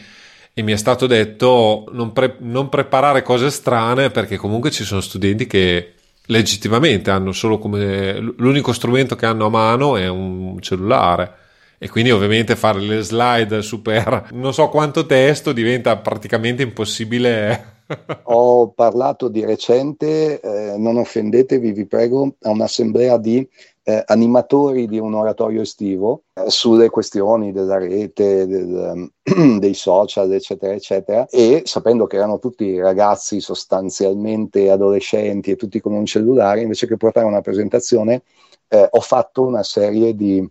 e 0.52 0.62
mi 0.62 0.72
è 0.72 0.77
stato 0.77 1.06
detto 1.06 1.86
non, 1.93 2.12
pre- 2.12 2.36
non 2.40 2.68
preparare 2.68 3.22
cose 3.22 3.51
strane 3.51 4.10
perché 4.10 4.36
comunque 4.36 4.70
ci 4.70 4.85
sono 4.85 5.01
studenti 5.01 5.47
che 5.47 5.94
legittimamente 6.27 7.10
hanno 7.10 7.32
solo 7.32 7.59
come 7.59 8.18
l'unico 8.36 8.72
strumento 8.72 9.16
che 9.16 9.27
hanno 9.27 9.47
a 9.47 9.51
mano 9.51 9.97
è 9.97 10.09
un 10.09 10.59
cellulare. 10.60 11.35
E 11.82 11.89
quindi 11.89 12.10
ovviamente 12.10 12.56
fare 12.56 12.78
le 12.78 13.01
slide 13.01 13.62
super 13.62 14.28
non 14.32 14.52
so 14.52 14.68
quanto 14.68 15.06
testo 15.06 15.52
diventa 15.52 15.97
praticamente 15.97 16.62
impossibile. 16.62 17.78
Ho 18.24 18.68
parlato 18.68 19.28
di 19.28 19.44
recente 19.44 20.40
eh, 20.40 20.77
non 20.77 20.98
offendetevi 20.98 21.72
vi 21.72 21.86
prego 21.86 22.35
a 22.43 22.51
un'assemblea 22.51 23.16
di 23.16 23.48
eh, 23.90 24.04
animatori 24.06 24.86
di 24.86 24.98
un 24.98 25.14
oratorio 25.14 25.62
estivo 25.62 26.22
eh, 26.34 26.48
sulle 26.48 26.90
questioni 26.90 27.50
della 27.50 27.78
rete, 27.78 28.46
del, 28.46 29.10
dei 29.58 29.74
social, 29.74 30.32
eccetera, 30.32 30.72
eccetera, 30.72 31.26
e 31.28 31.62
sapendo 31.64 32.06
che 32.06 32.16
erano 32.16 32.38
tutti 32.38 32.78
ragazzi 32.78 33.40
sostanzialmente 33.40 34.70
adolescenti 34.70 35.50
e 35.50 35.56
tutti 35.56 35.80
con 35.80 35.92
un 35.92 36.06
cellulare, 36.06 36.60
invece 36.60 36.86
che 36.86 36.96
portare 36.96 37.26
una 37.26 37.40
presentazione, 37.40 38.22
eh, 38.68 38.88
ho 38.88 39.00
fatto 39.00 39.42
una 39.42 39.64
serie 39.64 40.14
di 40.14 40.48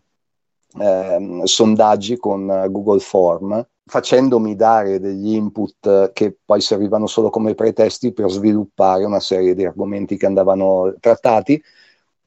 ehm, 0.78 1.44
sondaggi 1.44 2.18
con 2.18 2.46
Google 2.70 3.00
Form 3.00 3.66
facendomi 3.86 4.56
dare 4.56 5.00
degli 5.00 5.34
input 5.34 6.12
che 6.14 6.38
poi 6.46 6.62
servivano 6.62 7.08
solo 7.08 7.32
come 7.32 7.56
pretesti 7.56 8.14
per 8.14 8.30
sviluppare 8.30 9.04
una 9.04 9.20
serie 9.20 9.56
di 9.56 9.66
argomenti 9.66 10.16
che 10.16 10.28
andavano 10.28 10.94
trattati 11.00 11.60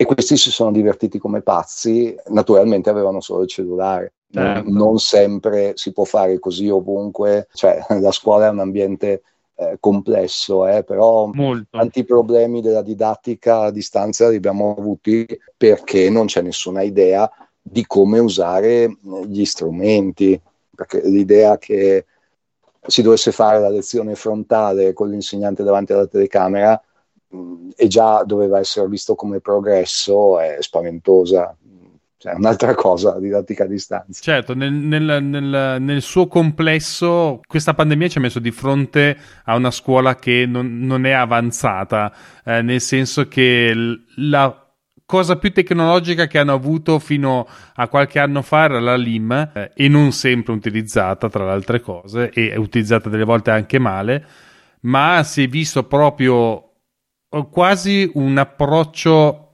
e 0.03 0.05
questi 0.05 0.37
si 0.37 0.51
sono 0.51 0.73
divertiti 0.73 1.19
come 1.19 1.43
pazzi, 1.43 2.15
naturalmente 2.29 2.91
avevano 2.91 3.21
solo 3.21 3.43
il 3.43 3.49
cellulare. 3.49 4.15
Certo. 4.29 4.69
Non 4.69 4.99
sempre 4.99 5.73
si 5.77 5.93
può 5.93 6.05
fare 6.05 6.41
così 6.41 6.69
ovunque, 6.69 7.47
cioè 7.53 7.85
la 8.01 8.11
scuola 8.11 8.47
è 8.47 8.51
un 8.51 8.59
ambiente 8.59 9.23
eh, 9.55 9.77
complesso, 9.79 10.67
eh, 10.67 10.83
però 10.83 11.31
Molto. 11.33 11.69
tanti 11.71 12.05
problemi 12.05 12.61
della 12.61 12.83
didattica 12.83 13.61
a 13.61 13.71
distanza 13.71 14.29
li 14.29 14.37
abbiamo 14.37 14.75
avuti 14.77 15.25
perché 15.57 16.11
non 16.11 16.27
c'è 16.27 16.43
nessuna 16.43 16.83
idea 16.83 17.31
di 17.61 17.87
come 17.87 18.19
usare 18.19 18.97
gli 19.27 19.45
strumenti, 19.45 20.41
perché 20.75 21.01
l'idea 21.05 21.59
che 21.59 22.07
si 22.85 23.03
dovesse 23.03 23.31
fare 23.31 23.61
la 23.61 23.69
lezione 23.69 24.17
frontale 24.17 24.95
con 24.95 25.11
l'insegnante 25.11 25.63
davanti 25.63 25.93
alla 25.93 26.09
telecamera 26.09 26.83
e 27.75 27.87
già 27.87 28.23
doveva 28.25 28.59
essere 28.59 28.89
visto 28.89 29.15
come 29.15 29.41
progresso, 29.41 30.39
è 30.39 30.57
spaventosa. 30.61 31.57
Cioè, 32.19 32.35
un'altra 32.35 32.75
cosa, 32.77 33.19
didattica 33.19 33.65
a 33.65 33.67
distanza. 33.67 34.21
Certo, 34.23 34.55
nel, 34.55 34.73
nel, 34.73 35.23
nel, 35.23 35.77
nel, 35.81 36.03
suo 36.03 36.29
complesso, 36.29 37.41
questa 37.47 37.75
pandemia 37.75 38.09
ci 38.09 38.19
ha 38.19 38.21
messo 38.21 38.39
di 38.39 38.53
fronte 38.53 39.17
a 39.45 39.57
una 39.57 39.73
scuola 39.73 40.15
che 40.15 40.45
non, 40.47 40.79
non 40.79 41.05
è 41.05 41.11
avanzata, 41.11 42.13
eh, 42.45 42.63
nel 42.63 42.81
senso 42.81 43.27
che 43.27 43.75
la 44.17 44.63
cosa 45.05 45.37
più 45.37 45.53
tecnologica 45.53 46.27
che 46.27 46.39
hanno 46.39 46.55
avuto 46.55 46.99
fino 46.99 47.47
a 47.75 47.89
qualche 47.89 48.19
anno 48.19 48.41
fa 48.41 48.65
era 48.65 48.81
la 48.81 48.97
LIM 48.97 49.51
eh, 49.53 49.73
e 49.75 49.89
non 49.89 50.13
sempre 50.13 50.53
utilizzata 50.53 51.29
tra 51.29 51.45
le 51.45 51.51
altre 51.51 51.81
cose 51.81 52.31
e 52.31 52.57
utilizzata 52.57 53.09
delle 53.09 53.25
volte 53.25 53.51
anche 53.51 53.79
male, 53.79 54.25
ma 54.83 55.23
si 55.25 55.43
è 55.43 55.49
visto 55.49 55.83
proprio 55.85 56.72
quasi 57.51 58.11
un 58.15 58.37
approccio 58.39 59.49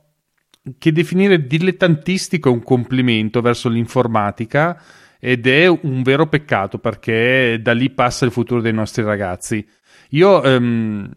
che 0.79 0.93
definire 0.93 1.47
dilettantistico 1.47 2.49
è 2.49 2.53
un 2.53 2.63
complimento 2.63 3.41
verso 3.41 3.69
l'informatica 3.69 4.81
ed 5.21 5.47
è 5.47 5.67
un 5.67 6.03
vero 6.03 6.27
peccato 6.27 6.79
perché 6.79 7.59
da 7.63 7.73
lì 7.73 7.91
passa 7.91 8.25
il 8.25 8.33
futuro 8.33 8.61
dei 8.61 8.73
nostri 8.73 9.03
ragazzi. 9.03 9.67
Io 10.11 10.43
ehm, 10.43 11.11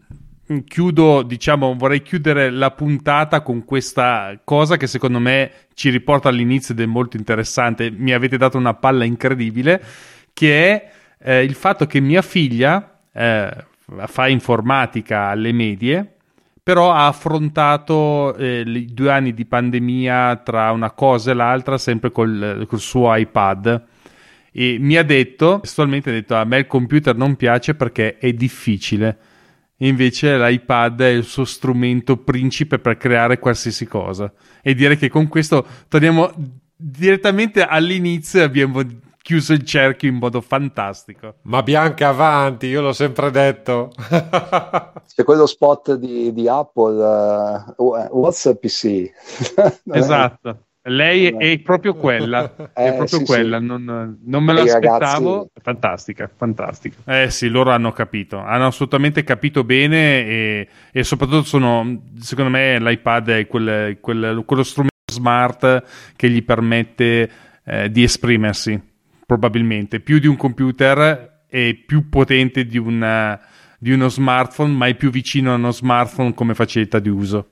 chiudo, 0.64 1.22
diciamo, 1.22 1.74
vorrei 1.76 2.02
chiudere 2.02 2.50
la 2.50 2.70
puntata 2.70 3.42
con 3.42 3.64
questa 3.64 4.40
cosa 4.44 4.76
che 4.76 4.86
secondo 4.86 5.18
me 5.18 5.50
ci 5.74 5.90
riporta 5.90 6.28
all'inizio 6.28 6.74
ed 6.74 6.80
è 6.80 6.86
molto 6.86 7.16
interessante. 7.16 7.90
Mi 7.90 8.12
avete 8.12 8.36
dato 8.36 8.58
una 8.58 8.74
palla 8.74 9.04
incredibile, 9.04 9.82
che 10.32 10.70
è 10.70 10.90
eh, 11.18 11.42
il 11.42 11.54
fatto 11.54 11.86
che 11.86 12.00
mia 12.00 12.22
figlia 12.22 13.00
eh, 13.12 13.66
fa 14.06 14.28
informatica 14.28 15.26
alle 15.26 15.52
medie 15.52 16.16
però 16.62 16.92
ha 16.92 17.08
affrontato 17.08 18.36
eh, 18.36 18.62
i 18.64 18.92
due 18.92 19.10
anni 19.10 19.34
di 19.34 19.44
pandemia 19.44 20.36
tra 20.44 20.70
una 20.70 20.92
cosa 20.92 21.32
e 21.32 21.34
l'altra 21.34 21.76
sempre 21.76 22.12
col, 22.12 22.64
col 22.68 22.80
suo 22.80 23.14
iPad. 23.14 23.84
E 24.52 24.76
mi 24.78 24.96
ha 24.96 25.02
detto, 25.02 25.60
testualmente 25.60 26.10
ha 26.10 26.12
detto 26.12 26.36
a 26.36 26.44
me 26.44 26.58
il 26.58 26.66
computer 26.66 27.16
non 27.16 27.36
piace 27.36 27.74
perché 27.74 28.18
è 28.18 28.32
difficile. 28.32 29.18
Invece 29.78 30.38
l'iPad 30.38 31.00
è 31.00 31.08
il 31.08 31.24
suo 31.24 31.44
strumento 31.44 32.18
principe 32.18 32.78
per 32.78 32.96
creare 32.96 33.40
qualsiasi 33.40 33.86
cosa. 33.86 34.32
E 34.62 34.74
dire 34.74 34.96
che 34.96 35.08
con 35.08 35.26
questo 35.26 35.66
torniamo 35.88 36.32
direttamente 36.76 37.64
all'inizio 37.64 38.44
abbiamo 38.44 38.82
chiuso 39.22 39.52
il 39.52 39.64
cerchio 39.64 40.08
in 40.08 40.16
modo 40.16 40.40
fantastico. 40.40 41.36
Ma 41.42 41.62
Bianca 41.62 42.08
avanti, 42.08 42.66
io 42.66 42.82
l'ho 42.82 42.92
sempre 42.92 43.30
detto. 43.30 43.90
C'è 45.14 45.24
quello 45.24 45.46
spot 45.46 45.94
di, 45.94 46.32
di 46.32 46.48
Apple, 46.48 47.74
uh, 47.76 47.84
what's 48.10 48.44
a 48.46 48.54
PC? 48.54 49.10
esatto. 49.92 50.66
Lei 50.84 51.26
è 51.26 51.60
proprio 51.60 51.94
quella, 51.94 52.56
è 52.74 52.88
eh, 52.88 52.94
proprio 52.94 53.18
sì, 53.20 53.24
quella. 53.24 53.60
Sì. 53.60 53.64
Non, 53.64 54.18
non, 54.20 54.42
me 54.42 54.52
l'aspettavo. 54.52 55.30
Ragazzi... 55.30 55.50
Fantastica, 55.62 56.30
fantastica. 56.34 56.96
Eh 57.22 57.30
sì, 57.30 57.48
loro 57.48 57.70
hanno 57.70 57.92
capito, 57.92 58.38
hanno 58.38 58.66
assolutamente 58.66 59.22
capito 59.22 59.62
bene 59.62 60.26
e, 60.26 60.68
e 60.90 61.04
soprattutto 61.04 61.44
sono, 61.44 62.02
secondo 62.18 62.50
me, 62.50 62.80
l'iPad 62.80 63.28
è 63.28 63.46
quel, 63.46 63.98
quel, 64.00 64.42
quello 64.44 64.62
strumento 64.64 64.90
smart 65.12 65.84
che 66.16 66.28
gli 66.28 66.44
permette 66.44 67.30
eh, 67.64 67.90
di 67.90 68.02
esprimersi, 68.02 68.91
probabilmente, 69.32 70.00
più 70.00 70.18
di 70.18 70.26
un 70.26 70.36
computer 70.36 71.44
e 71.48 71.84
più 71.86 72.10
potente 72.10 72.66
di, 72.66 72.76
una, 72.76 73.40
di 73.78 73.92
uno 73.92 74.10
smartphone, 74.10 74.74
ma 74.74 74.86
è 74.88 74.94
più 74.94 75.10
vicino 75.10 75.52
a 75.52 75.56
uno 75.56 75.70
smartphone 75.70 76.34
come 76.34 76.54
facilità 76.54 76.98
di 76.98 77.08
uso. 77.08 77.51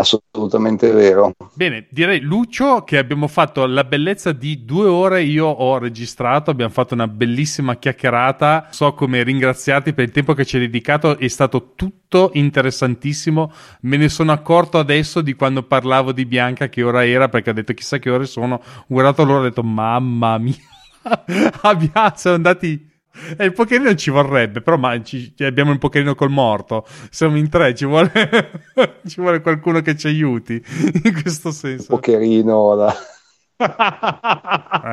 Assolutamente 0.00 0.92
vero. 0.92 1.34
Bene, 1.54 1.88
direi 1.90 2.20
Lucio 2.20 2.84
che 2.84 2.98
abbiamo 2.98 3.26
fatto 3.26 3.66
la 3.66 3.82
bellezza 3.82 4.30
di 4.30 4.64
due 4.64 4.86
ore, 4.86 5.24
io 5.24 5.46
ho 5.46 5.76
registrato, 5.78 6.52
abbiamo 6.52 6.70
fatto 6.70 6.94
una 6.94 7.08
bellissima 7.08 7.74
chiacchierata, 7.74 8.68
so 8.70 8.94
come 8.94 9.24
ringraziarti 9.24 9.92
per 9.94 10.04
il 10.04 10.12
tempo 10.12 10.34
che 10.34 10.44
ci 10.44 10.54
hai 10.54 10.62
dedicato, 10.62 11.18
è 11.18 11.26
stato 11.26 11.72
tutto 11.74 12.30
interessantissimo, 12.34 13.52
me 13.80 13.96
ne 13.96 14.08
sono 14.08 14.30
accorto 14.30 14.78
adesso 14.78 15.20
di 15.20 15.34
quando 15.34 15.64
parlavo 15.64 16.12
di 16.12 16.26
Bianca 16.26 16.68
che 16.68 16.84
ora 16.84 17.04
era 17.04 17.28
perché 17.28 17.50
ha 17.50 17.54
detto 17.54 17.74
chissà 17.74 17.98
che 17.98 18.08
ore 18.08 18.26
sono, 18.26 18.54
ho 18.54 18.84
guardato 18.86 19.24
loro 19.24 19.38
e 19.38 19.40
ho 19.40 19.48
detto 19.48 19.64
mamma 19.64 20.38
mia, 20.38 20.54
abbiamo, 21.62 22.12
siamo 22.14 22.36
andati 22.36 22.87
e 23.36 23.44
il 23.44 23.52
pokerino 23.52 23.94
ci 23.94 24.10
vorrebbe, 24.10 24.60
però 24.60 24.76
ma 24.76 25.00
ci, 25.02 25.34
abbiamo 25.40 25.72
il 25.72 25.78
pokerino 25.78 26.14
col 26.14 26.30
morto. 26.30 26.86
Siamo 27.10 27.36
in 27.36 27.48
tre, 27.48 27.74
ci 27.74 27.84
vuole, 27.84 28.10
ci 29.06 29.20
vuole 29.20 29.40
qualcuno 29.40 29.80
che 29.80 29.96
ci 29.96 30.06
aiuti 30.06 30.62
in 31.04 31.20
questo 31.20 31.50
senso. 31.50 31.82
Il 31.82 31.88
pokerino. 31.88 32.74
Da... 32.76 32.94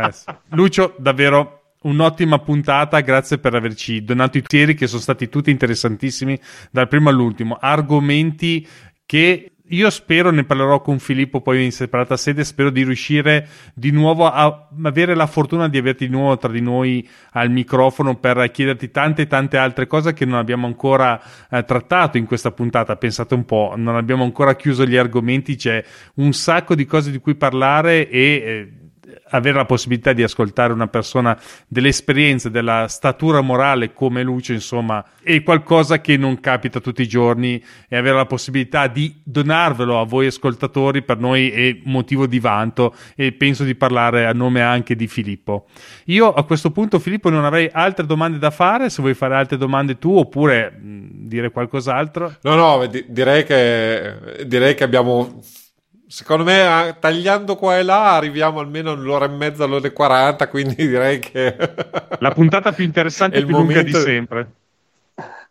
eh, 0.07 0.11
sì. 0.11 0.25
Lucio, 0.49 0.95
davvero 0.97 1.73
un'ottima 1.83 2.39
puntata, 2.39 2.99
grazie 3.01 3.37
per 3.37 3.53
averci 3.53 4.03
donato 4.03 4.37
i 4.37 4.41
tiri 4.41 4.73
che 4.73 4.87
sono 4.87 5.01
stati 5.01 5.29
tutti 5.29 5.51
interessantissimi 5.51 6.39
dal 6.71 6.87
primo 6.87 7.09
all'ultimo. 7.09 7.57
Argomenti 7.59 8.67
che 9.05 9.54
io 9.69 9.89
spero, 9.89 10.29
ne 10.29 10.43
parlerò 10.43 10.81
con 10.81 10.99
Filippo 10.99 11.41
poi 11.41 11.63
in 11.63 11.71
separata 11.71 12.17
sede, 12.17 12.43
spero 12.43 12.69
di 12.69 12.83
riuscire 12.83 13.47
di 13.73 13.89
nuovo 13.91 14.27
a 14.27 14.67
avere 14.83 15.15
la 15.15 15.25
fortuna 15.25 15.67
di 15.67 15.77
averti 15.77 16.05
di 16.05 16.11
nuovo 16.11 16.37
tra 16.37 16.51
di 16.51 16.61
noi 16.61 17.07
al 17.31 17.49
microfono 17.49 18.15
per 18.15 18.51
chiederti 18.51 18.91
tante 18.91 19.25
tante 19.25 19.57
altre 19.57 19.87
cose 19.87 20.13
che 20.13 20.25
non 20.25 20.37
abbiamo 20.37 20.67
ancora 20.67 21.19
eh, 21.49 21.63
trattato 21.63 22.17
in 22.17 22.25
questa 22.25 22.51
puntata. 22.51 22.95
Pensate 22.95 23.33
un 23.33 23.45
po', 23.45 23.73
non 23.75 23.95
abbiamo 23.95 24.23
ancora 24.23 24.55
chiuso 24.55 24.85
gli 24.85 24.97
argomenti, 24.97 25.55
c'è 25.55 25.83
un 26.15 26.33
sacco 26.33 26.75
di 26.75 26.85
cose 26.85 27.11
di 27.11 27.17
cui 27.17 27.35
parlare 27.35 28.09
e... 28.09 28.21
Eh, 28.21 28.83
avere 29.29 29.57
la 29.57 29.65
possibilità 29.65 30.13
di 30.13 30.23
ascoltare 30.23 30.73
una 30.73 30.87
persona 30.87 31.37
dell'esperienza, 31.67 32.49
della 32.49 32.87
statura 32.87 33.41
morale 33.41 33.93
come 33.93 34.23
Lucio, 34.23 34.53
insomma, 34.53 35.03
è 35.23 35.41
qualcosa 35.43 36.01
che 36.01 36.17
non 36.17 36.39
capita 36.39 36.79
tutti 36.79 37.01
i 37.01 37.07
giorni 37.07 37.63
e 37.87 37.97
avere 37.97 38.15
la 38.15 38.25
possibilità 38.25 38.87
di 38.87 39.21
donarvelo 39.23 39.99
a 39.99 40.05
voi 40.05 40.27
ascoltatori 40.27 41.01
per 41.01 41.17
noi 41.17 41.49
è 41.49 41.77
motivo 41.83 42.27
di 42.27 42.39
vanto 42.39 42.95
e 43.15 43.31
penso 43.31 43.63
di 43.63 43.75
parlare 43.75 44.25
a 44.25 44.33
nome 44.33 44.61
anche 44.61 44.95
di 44.95 45.07
Filippo. 45.07 45.67
Io 46.05 46.31
a 46.31 46.43
questo 46.43 46.71
punto, 46.71 46.99
Filippo, 46.99 47.29
non 47.29 47.45
avrei 47.45 47.69
altre 47.71 48.05
domande 48.05 48.37
da 48.37 48.51
fare, 48.51 48.89
se 48.89 49.01
vuoi 49.01 49.13
fare 49.13 49.35
altre 49.35 49.57
domande 49.57 49.97
tu 49.97 50.15
oppure 50.15 50.71
mh, 50.71 51.07
dire 51.27 51.51
qualcos'altro. 51.51 52.35
No, 52.41 52.55
no, 52.55 52.85
di- 52.85 53.05
direi, 53.07 53.43
che, 53.43 54.45
direi 54.45 54.75
che 54.75 54.83
abbiamo 54.83 55.41
Secondo 56.07 56.43
me, 56.43 56.95
tagliando 56.99 57.55
qua 57.55 57.77
e 57.77 57.83
là, 57.83 58.15
arriviamo 58.15 58.59
almeno 58.59 58.91
all'ora 58.91 59.25
e 59.25 59.29
mezza, 59.29 59.63
all'ora 59.63 59.87
e 59.87 59.93
quaranta, 59.93 60.47
quindi 60.47 60.75
direi 60.87 61.19
che... 61.19 61.55
La 62.19 62.31
puntata 62.31 62.71
più 62.71 62.83
interessante 62.83 63.37
e 63.37 63.45
più 63.45 63.55
lunga 63.55 63.81
di 63.81 63.93
sempre. 63.93 64.51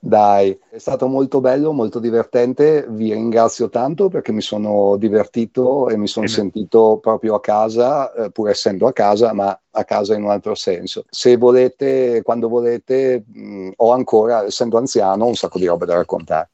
Dai, 0.07 0.57
è 0.69 0.77
stato 0.77 1.07
molto 1.07 1.41
bello, 1.41 1.73
molto 1.73 1.99
divertente. 1.99 2.85
Vi 2.87 3.15
ringrazio 3.15 3.71
tanto 3.71 4.11
perché 4.11 4.33
mi 4.33 4.43
sono 4.43 4.97
divertito 4.97 5.89
e 5.89 5.97
mi 5.97 6.07
sono 6.07 6.27
Bene. 6.27 6.37
sentito 6.37 6.99
proprio 7.01 7.35
a 7.35 7.41
casa, 7.41 8.13
eh, 8.13 8.31
pur 8.31 8.51
essendo 8.51 8.87
a 8.87 8.93
casa, 8.93 9.33
ma 9.33 9.59
a 9.71 9.85
casa 9.85 10.15
in 10.15 10.25
un 10.25 10.31
altro 10.31 10.55
senso. 10.55 11.07
Se 11.09 11.39
volete, 11.39 12.21
quando 12.23 12.51
volete, 12.51 13.25
mh, 13.27 13.71
ho 13.77 13.93
ancora, 13.93 14.45
essendo 14.45 14.77
anziano, 14.77 15.25
un 15.25 15.37
sacco 15.37 15.59
di 15.59 15.67
robe 15.67 15.87
da 15.87 15.95
raccontare. 15.95 16.51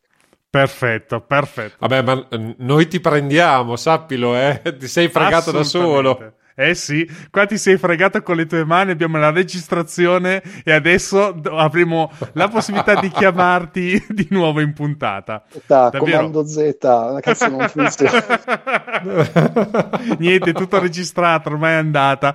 Perfetto, 0.51 1.21
perfetto. 1.21 1.77
Vabbè, 1.79 2.03
ma 2.03 2.27
noi 2.59 2.89
ti 2.89 2.99
prendiamo, 2.99 3.77
sappilo, 3.77 4.35
eh? 4.35 4.61
Ti 4.79 4.89
sei 4.89 5.09
fregato 5.09 5.53
da 5.53 5.63
solo. 5.63 6.35
Eh 6.57 6.75
sì, 6.75 7.09
qua 7.31 7.47
ti 7.47 7.57
sei 7.57 7.79
fregato 7.79 8.21
con 8.23 8.37
le 8.37 8.45
tue 8.45 8.67
mani, 8.67 8.91
abbiamo 8.91 9.17
la 9.17 9.31
registrazione 9.31 10.43
e 10.63 10.73
adesso 10.73 11.41
avremo 11.45 12.11
la 12.33 12.49
possibilità 12.49 13.01
di 13.01 13.09
chiamarti 13.15 14.05
di 14.11 14.27
nuovo 14.29 14.61
in 14.61 14.75
puntata. 14.75 15.43
Da, 15.65 15.91
comando 15.97 16.45
Z, 16.45 16.77
la 16.83 17.21
cazzo 17.23 17.49
non 17.49 17.67
funziona. 17.67 18.23
Niente, 20.19 20.53
tutto 20.53 20.79
registrato, 20.79 21.49
ormai 21.49 21.73
è 21.73 21.77
andata. 21.77 22.35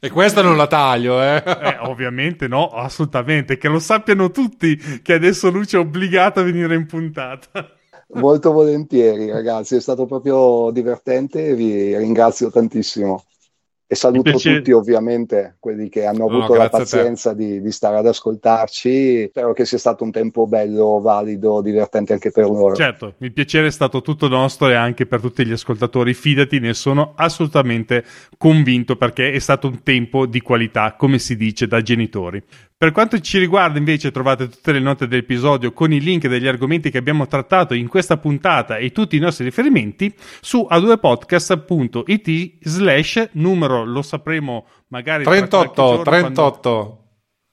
E 0.00 0.10
questa 0.10 0.42
non 0.42 0.56
la 0.56 0.66
taglio, 0.66 1.20
eh? 1.20 1.42
eh? 1.44 1.78
Ovviamente 1.82 2.46
no, 2.46 2.68
assolutamente. 2.68 3.58
Che 3.58 3.68
lo 3.68 3.80
sappiano 3.80 4.30
tutti 4.30 4.76
che 5.02 5.14
adesso 5.14 5.50
Luce 5.50 5.76
è 5.76 5.80
obbligato 5.80 6.40
a 6.40 6.44
venire 6.44 6.74
in 6.74 6.86
puntata. 6.86 7.50
Molto 8.14 8.52
volentieri, 8.52 9.30
ragazzi, 9.30 9.76
è 9.76 9.80
stato 9.80 10.06
proprio 10.06 10.70
divertente 10.70 11.48
e 11.48 11.54
vi 11.54 11.96
ringrazio 11.96 12.50
tantissimo. 12.50 13.24
E 13.90 13.94
saluto 13.94 14.32
tutti 14.32 14.70
ovviamente 14.70 15.56
quelli 15.58 15.88
che 15.88 16.04
hanno 16.04 16.26
avuto 16.26 16.52
no, 16.52 16.58
la 16.58 16.68
pazienza 16.68 17.32
di, 17.32 17.62
di, 17.62 17.72
stare 17.72 17.96
ad 17.96 18.06
ascoltarci. 18.06 19.28
Spero 19.30 19.54
che 19.54 19.64
sia 19.64 19.78
stato 19.78 20.04
un 20.04 20.10
tempo 20.10 20.46
bello, 20.46 21.00
valido, 21.00 21.62
divertente 21.62 22.12
anche 22.12 22.30
per 22.30 22.44
loro. 22.44 22.74
Certo, 22.74 23.14
il 23.20 23.32
piacere 23.32 23.68
è 23.68 23.70
stato 23.70 24.02
tutto 24.02 24.28
nostro 24.28 24.68
e 24.68 24.74
anche 24.74 25.06
per 25.06 25.22
tutti 25.22 25.46
gli 25.46 25.52
ascoltatori. 25.52 26.12
Fidati, 26.12 26.58
ne 26.58 26.74
sono 26.74 27.14
assolutamente 27.16 28.04
convinto 28.36 28.96
perché 28.96 29.32
è 29.32 29.38
stato 29.38 29.68
un 29.68 29.82
tempo 29.82 30.26
di 30.26 30.42
qualità, 30.42 30.94
come 30.94 31.18
si 31.18 31.34
dice 31.34 31.66
da 31.66 31.80
genitori. 31.80 32.42
Per 32.78 32.92
quanto 32.92 33.18
ci 33.18 33.38
riguarda 33.38 33.76
invece 33.76 34.12
trovate 34.12 34.48
tutte 34.48 34.70
le 34.70 34.78
note 34.78 35.08
dell'episodio 35.08 35.72
con 35.72 35.92
i 35.92 36.00
link 36.00 36.28
degli 36.28 36.46
argomenti 36.46 36.92
che 36.92 36.98
abbiamo 36.98 37.26
trattato 37.26 37.74
in 37.74 37.88
questa 37.88 38.18
puntata 38.18 38.76
e 38.76 38.92
tutti 38.92 39.16
i 39.16 39.18
nostri 39.18 39.42
riferimenti 39.42 40.14
su 40.40 40.64
a2podcast.it 40.70 42.58
slash 42.60 43.30
numero 43.32 43.84
lo 43.84 44.00
sapremo 44.02 44.68
magari 44.90 45.24
38 45.24 46.02
38 46.04 46.08
quando 46.08 47.07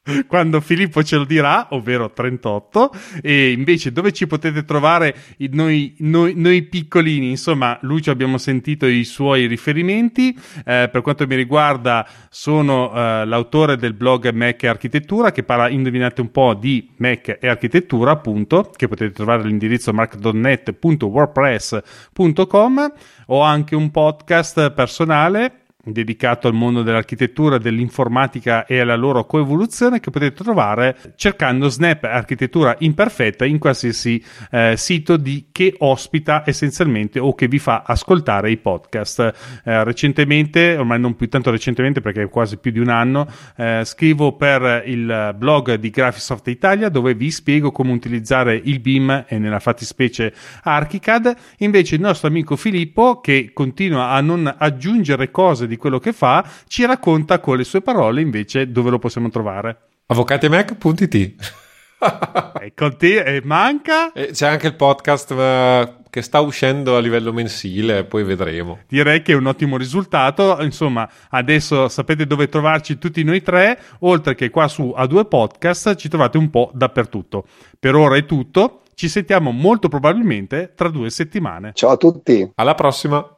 quando 0.27 0.61
Filippo 0.61 1.03
ce 1.03 1.17
lo 1.17 1.25
dirà, 1.25 1.67
ovvero 1.71 2.11
38, 2.11 2.91
e 3.21 3.51
invece 3.51 3.91
dove 3.91 4.11
ci 4.11 4.27
potete 4.27 4.63
trovare 4.63 5.15
noi, 5.51 5.95
noi, 5.99 6.33
noi 6.35 6.63
piccolini, 6.63 7.29
insomma, 7.29 7.77
Lucio 7.81 8.11
abbiamo 8.11 8.37
sentito 8.37 8.85
i 8.85 9.03
suoi 9.03 9.47
riferimenti, 9.47 10.37
eh, 10.65 10.89
per 10.91 11.01
quanto 11.01 11.25
mi 11.27 11.35
riguarda 11.35 12.07
sono 12.29 12.93
eh, 12.93 13.25
l'autore 13.25 13.77
del 13.77 13.93
blog 13.93 14.29
Mac 14.31 14.63
e 14.63 14.67
Architettura 14.67 15.31
che 15.31 15.43
parla, 15.43 15.69
indovinate 15.69 16.19
un 16.21 16.31
po', 16.31 16.53
di 16.53 16.89
Mac 16.97 17.39
e 17.41 17.47
Architettura, 17.47 18.11
appunto, 18.11 18.69
che 18.75 18.87
potete 18.87 19.11
trovare 19.11 19.41
all'indirizzo 19.41 19.91
mark.net.wordpress.com, 19.93 22.93
ho 23.27 23.41
anche 23.41 23.75
un 23.75 23.89
podcast 23.91 24.71
personale 24.71 25.64
dedicato 25.85 26.47
al 26.47 26.53
mondo 26.53 26.81
dell'architettura, 26.81 27.57
dell'informatica 27.57 28.65
e 28.65 28.79
alla 28.79 28.95
loro 28.95 29.25
coevoluzione 29.25 29.99
che 29.99 30.09
potete 30.09 30.43
trovare 30.43 30.97
cercando 31.15 31.69
Snap 31.69 32.03
Architettura 32.03 32.75
Imperfetta 32.79 33.45
in 33.45 33.59
qualsiasi 33.59 34.23
eh, 34.51 34.73
sito 34.77 35.17
di, 35.17 35.47
che 35.51 35.75
ospita 35.79 36.43
essenzialmente 36.45 37.19
o 37.19 37.33
che 37.35 37.47
vi 37.47 37.59
fa 37.59 37.83
ascoltare 37.85 38.51
i 38.51 38.57
podcast. 38.57 39.61
Eh, 39.63 39.83
recentemente, 39.83 40.75
ormai 40.75 40.99
non 40.99 41.15
più 41.15 41.29
tanto 41.29 41.51
recentemente 41.51 42.01
perché 42.01 42.23
è 42.23 42.29
quasi 42.29 42.57
più 42.57 42.71
di 42.71 42.79
un 42.79 42.89
anno, 42.89 43.27
eh, 43.55 43.81
scrivo 43.85 44.33
per 44.33 44.83
il 44.85 45.35
blog 45.37 45.75
di 45.75 45.89
Graphisoft 45.89 46.47
Italia 46.47 46.89
dove 46.89 47.13
vi 47.13 47.31
spiego 47.31 47.71
come 47.71 47.91
utilizzare 47.91 48.59
il 48.63 48.79
BIM 48.79 49.25
e 49.27 49.37
nella 49.37 49.59
fattispecie 49.59 50.33
ArchiCAD. 50.63 51.35
Invece 51.59 51.95
il 51.95 52.01
nostro 52.01 52.27
amico 52.27 52.55
Filippo 52.55 53.19
che 53.21 53.51
continua 53.53 54.09
a 54.09 54.21
non 54.21 54.53
aggiungere 54.57 55.31
cose 55.31 55.67
di 55.67 55.74
di 55.75 55.77
quello 55.77 55.99
che 55.99 56.13
fa, 56.13 56.47
ci 56.67 56.85
racconta 56.85 57.39
con 57.39 57.57
le 57.57 57.63
sue 57.63 57.81
parole 57.81 58.21
invece 58.21 58.71
dove 58.71 58.89
lo 58.89 58.99
possiamo 58.99 59.29
trovare. 59.29 59.89
Avvocatimac.it 60.07 61.15
e 62.61 62.73
con 62.75 62.97
te 62.97 63.23
e 63.23 63.41
manca? 63.43 64.11
E 64.13 64.27
c'è 64.31 64.47
anche 64.47 64.67
il 64.67 64.75
podcast 64.75 65.31
uh, 65.31 66.03
che 66.09 66.21
sta 66.21 66.39
uscendo 66.39 66.95
a 66.95 66.99
livello 66.99 67.33
mensile, 67.33 68.05
poi 68.05 68.23
vedremo. 68.23 68.79
Direi 68.87 69.21
che 69.21 69.33
è 69.33 69.35
un 69.35 69.47
ottimo 69.47 69.77
risultato. 69.77 70.57
Insomma, 70.61 71.09
adesso 71.29 71.87
sapete 71.89 72.25
dove 72.25 72.47
trovarci 72.47 72.97
tutti 72.97 73.23
noi 73.23 73.41
tre, 73.41 73.79
oltre 73.99 74.35
che 74.35 74.49
qua 74.49 74.67
su 74.67 74.93
A2 74.95 75.27
Podcast, 75.27 75.95
ci 75.95 76.07
trovate 76.07 76.37
un 76.37 76.49
po' 76.49 76.71
dappertutto. 76.73 77.45
Per 77.79 77.95
ora 77.95 78.15
è 78.15 78.25
tutto. 78.25 78.81
Ci 78.93 79.09
sentiamo 79.09 79.51
molto 79.51 79.89
probabilmente 79.89 80.71
tra 80.73 80.87
due 80.87 81.09
settimane. 81.09 81.71
Ciao 81.73 81.91
a 81.91 81.97
tutti. 81.97 82.49
Alla 82.55 82.75
prossima. 82.75 83.34